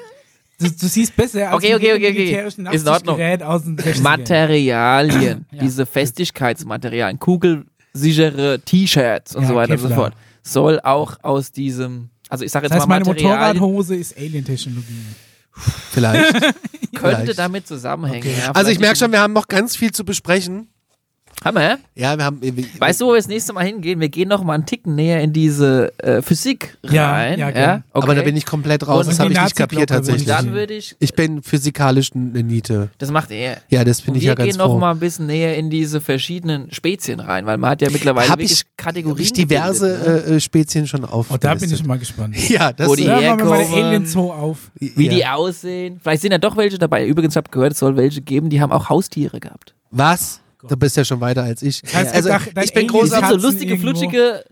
Du, 0.58 0.68
du 0.70 0.86
siehst 0.86 1.16
besser 1.16 1.48
als 1.50 1.56
Okay, 1.56 1.74
okay, 1.74 1.94
okay, 1.94 2.10
okay. 2.10 2.46
Ist 2.46 2.58
in 2.58 2.88
Ordnung. 2.88 3.16
80-Gerät 3.16 3.42
aus 3.42 3.64
den 3.64 3.76
60ern. 3.76 4.00
Materialien, 4.02 5.46
diese 5.60 5.86
Festigkeitsmaterialien, 5.86 7.18
kugelsichere 7.18 8.60
T-Shirts 8.64 9.34
und 9.34 9.42
Ja, 9.42 9.48
so 9.48 9.54
weiter 9.54 9.72
und 9.72 9.78
so 9.78 9.88
Kevlar. 9.88 10.10
fort, 10.10 10.14
soll 10.42 10.80
auch 10.80 11.16
aus 11.22 11.52
diesem, 11.52 12.10
also 12.28 12.44
ich 12.44 12.50
sage 12.52 12.66
jetzt 12.66 12.72
Das 12.72 12.80
heißt, 12.80 12.88
mal 12.88 12.96
meine 12.96 13.04
Materialien, 13.06 13.58
Motorradhose 13.60 13.96
ist 13.96 14.16
Alien-Technologie. 14.16 15.06
Vielleicht. 15.90 16.32
könnte 16.94 17.16
Vielleicht. 17.22 17.38
damit 17.38 17.66
zusammenhängen. 17.66 18.26
Ja, 18.38 18.52
Also 18.52 18.70
ich 18.70 18.78
merke 18.78 18.96
schon, 18.96 19.10
wir 19.12 19.20
haben 19.20 19.32
noch 19.32 19.48
ganz 19.48 19.76
viel 19.76 19.90
zu 19.92 20.04
besprechen. 20.04 20.68
Haben 21.44 21.56
wir? 21.56 21.78
Ja, 21.94 22.16
wir 22.16 22.24
haben. 22.24 22.40
Weißt 22.78 23.00
du, 23.00 23.06
wo 23.06 23.10
wir 23.12 23.16
das 23.16 23.28
nächste 23.28 23.52
Mal 23.52 23.64
hingehen? 23.64 23.98
Wir 24.00 24.08
gehen 24.08 24.28
noch 24.28 24.42
mal 24.44 24.54
einen 24.54 24.66
Ticken 24.66 24.94
näher 24.94 25.20
in 25.22 25.32
diese 25.32 25.92
äh, 25.98 26.22
Physik 26.22 26.78
Ja, 26.88 27.10
rein. 27.10 27.38
ja, 27.38 27.50
Ja, 27.50 27.74
okay. 27.92 28.04
Aber 28.04 28.14
da 28.14 28.22
bin 28.22 28.36
ich 28.36 28.46
komplett 28.46 28.86
raus. 28.86 29.06
Und 29.06 29.12
das 29.12 29.18
habe 29.20 29.32
ich 29.32 29.40
nicht 29.40 29.56
kapiert 29.56 29.90
tatsächlich. 29.90 30.22
ich 30.22 30.28
Dann 30.28 30.52
würde 30.52 30.74
ich, 30.74 30.94
Ich 31.00 31.14
bin 31.14 31.42
physikalisch 31.42 32.10
eine 32.14 32.42
Niete. 32.42 32.90
das 32.98 33.10
macht 33.10 33.30
er. 33.30 33.58
Ja, 33.68 33.84
das 33.84 34.00
finde 34.00 34.12
Und 34.12 34.16
ich 34.18 34.22
wir 34.22 34.28
ja 34.30 34.34
ganz 34.34 34.50
gehen 34.50 34.58
noch 34.58 34.66
froh. 34.66 34.78
mal 34.78 34.90
ein 34.92 34.98
bisschen 35.00 35.26
näher 35.26 35.56
in 35.56 35.68
diese 35.70 36.00
verschiedenen 36.00 36.70
Spezien 36.72 37.20
rein, 37.20 37.46
weil 37.46 37.58
man 37.58 37.70
hat 37.70 37.82
ja 37.82 37.90
mittlerweile 37.90 38.28
Hab 38.28 38.38
wirklich 38.38 38.52
ich, 38.62 38.76
Kategorien 38.76 39.16
hab 39.16 39.20
ich 39.24 39.32
diverse 39.32 39.88
gebildet, 39.98 40.26
ne? 40.26 40.32
äh, 40.32 40.36
äh, 40.36 40.40
Spezien 40.40 40.86
schon 40.86 41.04
auf. 41.04 41.26
Oh, 41.30 41.36
da 41.38 41.54
bin 41.54 41.72
ich 41.72 41.84
mal 41.84 41.98
gespannt. 41.98 42.36
Ja, 42.48 42.72
das 42.72 42.88
Wo 42.88 42.94
die 42.94 43.04
wir 43.06 43.16
herkommen. 43.18 44.06
Zoo 44.06 44.30
auf. 44.32 44.70
wie 44.78 45.06
ja. 45.06 45.12
die 45.12 45.26
aussehen. 45.26 45.98
Vielleicht 46.02 46.22
sind 46.22 46.32
ja 46.32 46.38
doch 46.38 46.56
welche 46.56 46.78
dabei. 46.78 47.06
Übrigens, 47.06 47.32
ich 47.34 47.36
habe 47.36 47.50
gehört, 47.50 47.72
es 47.72 47.78
soll 47.78 47.96
welche 47.96 48.20
geben, 48.20 48.50
die 48.50 48.60
haben 48.60 48.72
auch 48.72 48.88
Haustiere 48.88 49.40
gehabt. 49.40 49.74
Was? 49.90 50.40
Du 50.68 50.76
bist 50.76 50.96
ja 50.96 51.04
schon 51.04 51.20
weiter 51.20 51.42
als 51.42 51.62
ich. 51.62 51.82
heißt, 51.92 52.14
also, 52.14 52.28
dein- 52.28 52.40
dein 52.54 52.64
ich 52.64 52.72
bin 52.72 52.86
großer, 52.88 53.18
sind 53.18 53.28
so 53.28 53.36
lustige, 53.48 53.72
irgendwo. 53.74 53.90
flutschige. 53.90 54.44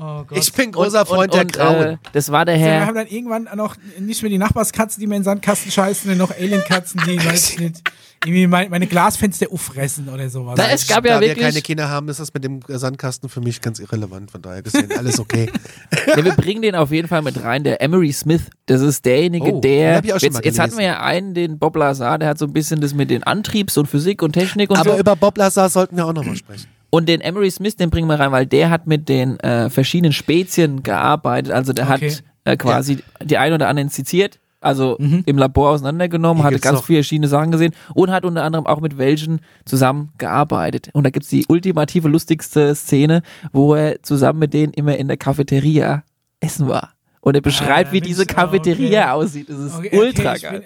Oh 0.00 0.22
Gott. 0.28 0.38
ich 0.38 0.52
bin 0.52 0.70
großer 0.70 1.04
Freund 1.04 1.34
der 1.34 1.40
und, 1.42 1.52
Grauen. 1.52 1.86
Äh, 1.86 1.96
das 2.12 2.30
war 2.30 2.44
der 2.44 2.54
Also, 2.54 2.64
wir 2.66 2.72
Herr. 2.72 2.86
haben 2.86 2.94
dann 2.94 3.08
irgendwann 3.08 3.48
noch 3.56 3.74
nicht 3.98 4.22
mehr 4.22 4.30
die 4.30 4.38
Nachbarskatzen, 4.38 5.00
die 5.00 5.06
mir 5.08 5.16
in 5.16 5.20
den 5.22 5.24
Sandkasten 5.24 5.72
scheißen, 5.72 6.08
sondern 6.08 6.18
noch 6.28 6.36
Alien-Katzen, 6.36 7.02
die, 7.04 7.18
weiß 7.24 7.50
ich 7.50 7.58
nicht, 7.58 7.82
irgendwie 8.24 8.46
mein, 8.46 8.70
meine 8.70 8.86
Glasfenster 8.86 9.46
auffressen 9.52 10.08
oder 10.08 10.28
sowas. 10.28 10.56
Da 10.56 10.68
es 10.70 10.86
gab 10.86 11.04
ja 11.06 11.14
da 11.14 11.20
wir 11.20 11.28
wirklich- 11.28 11.44
keine 11.46 11.60
Kinder 11.62 11.88
haben, 11.88 12.08
ist 12.08 12.18
das 12.20 12.32
mit 12.34 12.42
dem 12.44 12.60
Sandkasten 12.66 13.28
für 13.28 13.40
mich 13.40 13.60
ganz 13.60 13.78
irrelevant. 13.78 14.30
Von 14.30 14.42
daher 14.42 14.62
gesehen, 14.62 14.88
alles 14.96 15.18
okay. 15.20 15.50
Ja, 16.06 16.24
wir 16.24 16.32
bringen 16.32 16.62
den 16.62 16.74
auf 16.74 16.90
jeden 16.90 17.06
Fall 17.08 17.22
mit 17.22 17.42
rein. 17.42 17.64
Der 17.64 17.80
Emery 17.82 18.12
Smith, 18.12 18.42
das 18.66 18.80
ist 18.80 19.04
derjenige, 19.04 19.52
Oh, 19.54 19.60
der. 19.60 20.02
jetzt, 20.04 20.44
jetzt 20.44 20.58
hatten 20.58 20.76
wir 20.78 20.84
ja 20.84 21.00
einen, 21.02 21.34
den 21.34 21.58
Bob 21.58 21.76
Lazar, 21.76 22.18
der 22.18 22.28
hat 22.30 22.38
so 22.38 22.46
ein 22.46 22.52
bisschen 22.52 22.80
das 22.80 22.94
mit 22.94 23.10
den 23.10 23.22
Antriebs 23.22 23.76
und 23.76 23.86
Physik 23.86 24.22
und 24.22 24.32
Technik 24.32 24.70
und 24.70 24.76
Aber 24.78 24.94
so. 24.94 24.98
über 24.98 25.14
Bob 25.16 25.36
Lazar 25.38 25.68
sollten 25.68 25.96
wir 25.96 26.06
auch 26.06 26.12
nochmal 26.12 26.36
sprechen. 26.36 26.66
Und 26.90 27.08
den 27.08 27.20
Emery 27.20 27.50
Smith, 27.50 27.76
den 27.76 27.90
bringen 27.90 28.08
wir 28.08 28.18
rein, 28.18 28.32
weil 28.32 28.46
der 28.46 28.70
hat 28.70 28.86
mit 28.86 29.08
den 29.10 29.38
äh, 29.40 29.68
verschiedenen 29.68 30.12
Spezien 30.14 30.82
gearbeitet. 30.82 31.52
Also 31.52 31.72
der 31.74 31.84
Okay. 31.90 32.10
hat 32.10 32.24
äh, 32.44 32.56
quasi 32.56 32.98
die 33.22 33.36
ein 33.36 33.52
oder 33.52 33.68
anderen 33.68 33.90
seziert, 33.90 34.38
also 34.60 34.96
im 34.96 35.38
Labor 35.38 35.70
auseinandergenommen, 35.70 36.42
Hier 36.42 36.46
hatte 36.50 36.60
ganz 36.60 36.80
viele 36.82 36.98
verschiedene 36.98 37.28
Sachen 37.28 37.52
gesehen 37.52 37.72
und 37.94 38.10
hat 38.10 38.24
unter 38.24 38.42
anderem 38.42 38.66
auch 38.66 38.80
mit 38.80 38.98
welchen 38.98 39.40
zusammen 39.64 40.10
gearbeitet. 40.18 40.90
Und 40.92 41.04
da 41.04 41.10
gibt's 41.10 41.28
die 41.28 41.46
ultimative, 41.48 42.08
lustigste 42.08 42.74
Szene, 42.74 43.22
wo 43.52 43.74
er 43.74 44.02
zusammen 44.02 44.40
mit 44.40 44.54
denen 44.54 44.72
immer 44.72 44.96
in 44.96 45.08
der 45.08 45.16
Cafeteria 45.16 46.02
essen 46.40 46.68
war. 46.68 46.92
Und 47.20 47.34
er 47.34 47.40
beschreibt, 47.40 47.88
da 47.90 47.92
wie 47.92 48.00
diese 48.00 48.22
ah, 48.22 48.26
Cafeteria 48.26 49.14
okay. 49.14 49.24
aussieht. 49.24 49.48
Das 49.48 49.58
ist 49.58 49.74
Okay, 49.74 49.88
okay, 49.88 49.98
ultra 49.98 50.36
ich 50.36 50.42
bin- 50.42 50.50
geil. 50.50 50.64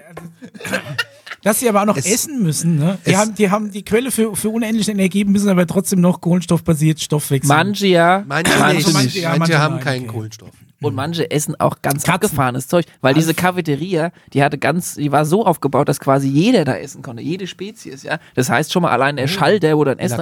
Dass 1.43 1.61
sie 1.61 1.69
aber 1.69 1.83
auch 1.83 1.87
noch 1.87 1.97
Es- 1.97 2.07
essen 2.07 2.43
müssen, 2.43 2.77
ne? 2.77 2.99
Die 3.07 3.11
es- 3.11 3.17
haben, 3.17 3.35
die 3.35 3.51
haben 3.51 3.71
die 3.71 3.85
Quelle 3.85 4.11
für, 4.11 4.35
für 4.37 4.49
unendliche 4.51 4.93
Energie, 4.93 5.25
müssen 5.25 5.49
aber 5.49 5.67
trotzdem 5.67 6.01
noch 6.01 6.21
kohlenstoffbasiert 6.21 7.01
Stoffwechsel. 7.01 7.49
Manche 7.49 7.87
ja, 7.89 8.25
Manche, 8.27 8.59
manche 8.59 8.77
nicht. 8.87 8.93
Manche, 8.95 9.19
ja, 9.21 9.37
manche 9.37 9.59
haben 9.59 9.75
nein, 9.77 9.85
keinen 9.85 10.03
okay. 10.05 10.13
Kohlenstoff. 10.13 10.51
Und 10.81 10.97
manche 10.97 11.31
essen 11.31 11.55
auch 11.61 11.77
ganz 11.81 12.09
abgefahrenes 12.09 12.67
Zeug, 12.67 12.87
weil 13.03 13.15
diese 13.15 13.35
Cafeteria, 13.35 14.11
die 14.33 14.43
hatte 14.43 14.59
ganz, 14.59 14.97
die 14.97 15.13
war 15.13 15.25
so 15.25 15.47
aufgebaut, 15.47 15.89
dass 15.89 16.01
quasi 16.01 16.27
jeder 16.29 16.65
da 16.65 16.75
essen 16.77 17.03
konnte, 17.03 17.23
jede 17.23 17.47
Spezies, 17.47 18.03
ja. 18.03 18.19
Das 18.35 18.51
heißt 18.51 18.73
schon 18.73 18.83
mal 18.83 18.91
allein 18.91 19.15
der 19.17 19.29
Schall, 19.29 19.61
der 19.61 19.77
wo 19.79 19.85
dann 19.85 20.01
Essen 20.01 20.21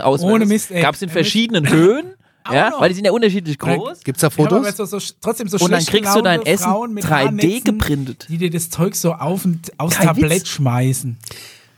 ey. 0.71 0.83
gab 0.83 0.95
es 0.97 1.03
in 1.03 1.09
Er 1.09 1.13
verschiedenen 1.13 1.71
Höhen, 1.71 2.13
ja, 2.51 2.71
noch. 2.71 2.81
weil 2.81 2.89
die 2.91 2.95
sind 2.95 3.05
ja 3.05 3.12
unterschiedlich 3.12 3.59
groß. 3.59 4.01
Gibt's 4.05 4.21
da 4.21 4.29
Ja, 4.29 4.47
aber 4.47 4.65
Fotos? 4.65 4.77
so, 4.77 4.99
so, 4.99 5.15
trotzdem 5.21 5.49
so 5.49 5.59
Und 5.65 5.71
dann 5.71 5.85
kriegst 5.85 6.15
du 6.15 6.23
dein 6.23 6.45
Essen 6.47 6.65
Frauen 6.65 6.95
mit 6.95 7.05
3D 7.05 7.09
Haarnetzen, 7.09 7.65
geprintet. 7.65 8.27
Die 8.29 8.39
dir 8.39 8.51
das 8.51 8.71
Zeug 8.71 8.95
so 8.95 9.12
auf 9.15 9.45
und 9.45 9.73
aus 9.79 9.95
Kein 9.95 10.07
Tablett 10.09 10.31
Witz. 10.43 10.49
schmeißen. 10.49 11.19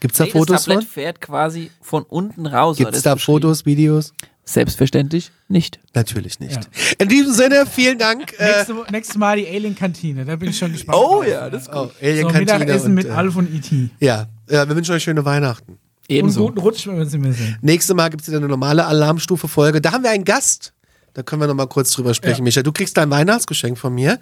Gibt's 0.01 0.19
da 0.19 0.25
Nee, 0.25 0.31
Fotos 0.31 0.57
das 0.57 0.65
Tablett 0.65 0.85
von? 0.85 0.93
fährt 0.93 1.21
quasi 1.21 1.71
von 1.81 2.03
unten 2.05 2.47
raus. 2.47 2.77
Gibt's 2.77 3.03
da. 3.03 3.17
Fotos, 3.17 3.67
Videos? 3.67 4.13
Selbstverständlich 4.45 5.31
nicht. 5.49 5.79
Natürlich 5.95 6.41
nicht. 6.41 6.55
Ja. 6.57 6.61
In 6.99 7.09
diesem 7.09 7.33
Sinne, 7.33 7.65
vielen 7.65 7.99
Dank. 7.99 8.33
Äh, 8.39 8.57
Nächste, 8.57 8.75
nächstes 8.91 9.17
Mal 9.17 9.37
die 9.37 9.47
Alien-Kantine, 9.47 10.25
da 10.25 10.35
bin 10.35 10.51
ich 10.51 10.59
schon 10.59 10.73
gespannt. 10.73 10.99
Oh 11.01 11.23
drauf. 11.23 11.27
ja, 11.29 11.49
das 11.49 11.63
ist 11.63 11.69
oh, 11.69 11.85
So, 11.85 11.91
Alien-Kantine 12.01 12.59
Mittagessen 12.59 12.87
und, 12.89 12.95
mit 12.95 13.07
äh, 13.07 13.11
Alf 13.11 13.37
und 13.37 13.55
E.T. 13.55 13.91
Ja, 14.01 14.27
ja, 14.51 14.69
wir 14.69 14.75
wünschen 14.75 14.95
euch 14.97 15.03
schöne 15.05 15.25
Weihnachten. 15.25 15.79
Und 16.13 16.19
Ebenso. 16.19 16.47
guten 16.47 16.59
Rutsch, 16.61 16.87
wenn 16.87 16.97
wir 16.99 17.05
nicht 17.05 17.19
mehr 17.19 17.33
sehen. 17.33 17.59
Nächstes 17.63 17.95
Mal 17.97 18.09
gibt 18.11 18.23
es 18.23 18.29
wieder 18.29 18.39
eine 18.39 18.49
normale 18.49 18.85
Alarmstufe-Folge. 18.87 19.81
Da 19.81 19.93
haben 19.93 20.05
wir 20.05 20.11
einen 20.11 20.25
Gast. 20.25 20.73
Da 21.15 21.23
können 21.23 21.43
wir 21.43 21.47
noch 21.47 21.55
mal 21.55 21.67
kurz 21.67 21.91
drüber 21.93 22.15
sprechen, 22.15 22.39
Ja. 22.39 22.45
Micha. 22.45 22.63
Du 22.63 22.73
kriegst 22.73 22.97
dein 22.97 23.11
Weihnachtsgeschenk 23.11 23.77
von 23.77 23.95
mir. 23.95 24.19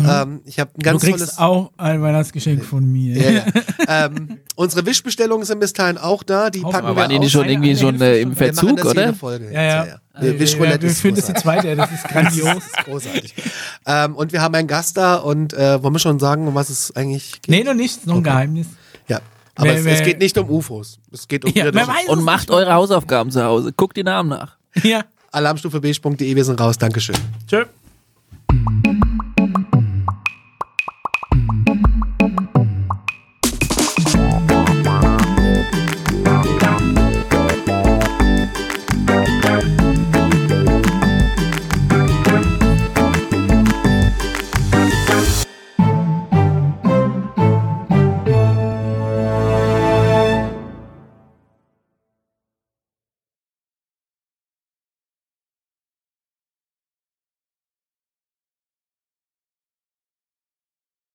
Ähm, 0.00 0.40
ich 0.46 0.58
habe 0.58 0.70
ein 0.78 0.82
ganz 0.82 1.02
du 1.02 1.06
kriegst 1.08 1.18
tolles. 1.36 1.38
auch 1.38 1.72
ein 1.76 2.00
Weihnachtsgeschenk 2.00 2.64
von 2.64 2.90
mir. 2.90 3.16
Ja, 3.18 3.30
ja. 3.30 3.44
ähm, 4.06 4.38
unsere 4.54 4.86
Wischbestellungen 4.86 5.44
sind 5.44 5.60
bis 5.60 5.74
dahin 5.74 5.98
auch 5.98 6.22
da. 6.22 6.48
Die 6.48 6.60
packen 6.60 6.86
wir 6.86 6.96
waren 6.96 7.10
die 7.10 7.18
nicht 7.18 7.32
schon 7.32 7.46
irgendwie 7.46 7.76
schon 7.76 8.00
äh, 8.00 8.20
im 8.20 8.34
Verzug, 8.34 8.82
oder? 8.82 9.12
Folge. 9.12 9.52
Ja, 9.52 9.62
ja. 9.62 9.84
jetzt, 9.84 9.98
Wir, 10.20 10.32
wir, 10.32 10.40
Wischroulette 10.40 10.82
wir 10.84 10.90
ist 10.90 11.00
führen 11.02 11.16
das 11.16 11.26
die 11.26 11.34
zweite, 11.34 11.76
das 11.76 11.92
ist 11.92 12.04
grandios. 12.08 12.46
Das 12.54 12.64
ist 12.64 12.84
großartig. 12.84 13.34
ähm, 13.84 14.16
und 14.16 14.32
wir 14.32 14.40
haben 14.40 14.54
einen 14.54 14.68
Gast 14.68 14.96
da 14.96 15.16
und 15.16 15.52
äh, 15.52 15.82
wollen 15.82 15.94
wir 15.94 15.98
schon 15.98 16.18
sagen, 16.18 16.48
um 16.48 16.54
was 16.54 16.70
es 16.70 16.96
eigentlich 16.96 17.42
geht? 17.42 17.50
nee, 17.50 17.62
noch 17.62 17.74
nicht, 17.74 17.98
ist 17.98 18.06
noch 18.06 18.16
ein 18.16 18.22
Geheimnis. 18.22 18.68
Aber 19.56 19.72
mehr, 19.72 19.78
es, 19.78 20.00
es, 20.00 20.02
geht 20.02 20.18
nicht 20.18 20.36
um 20.38 20.50
UFOs. 20.50 20.98
Es 21.12 21.26
geht 21.26 21.44
um 21.44 21.52
ja, 21.54 21.70
Und 22.08 22.22
macht 22.22 22.50
eure 22.50 22.72
Hausaufgaben 22.74 23.30
zu 23.30 23.42
Hause. 23.42 23.72
Guckt 23.72 23.96
die 23.96 24.04
Namen 24.04 24.28
nach. 24.28 24.56
Ja. 24.82 25.04
Alarmstufe 25.32 25.82
wir 26.36 26.44
sind 26.44 26.60
raus. 26.60 26.78
Dankeschön. 26.78 27.16
Tschö. 27.48 27.64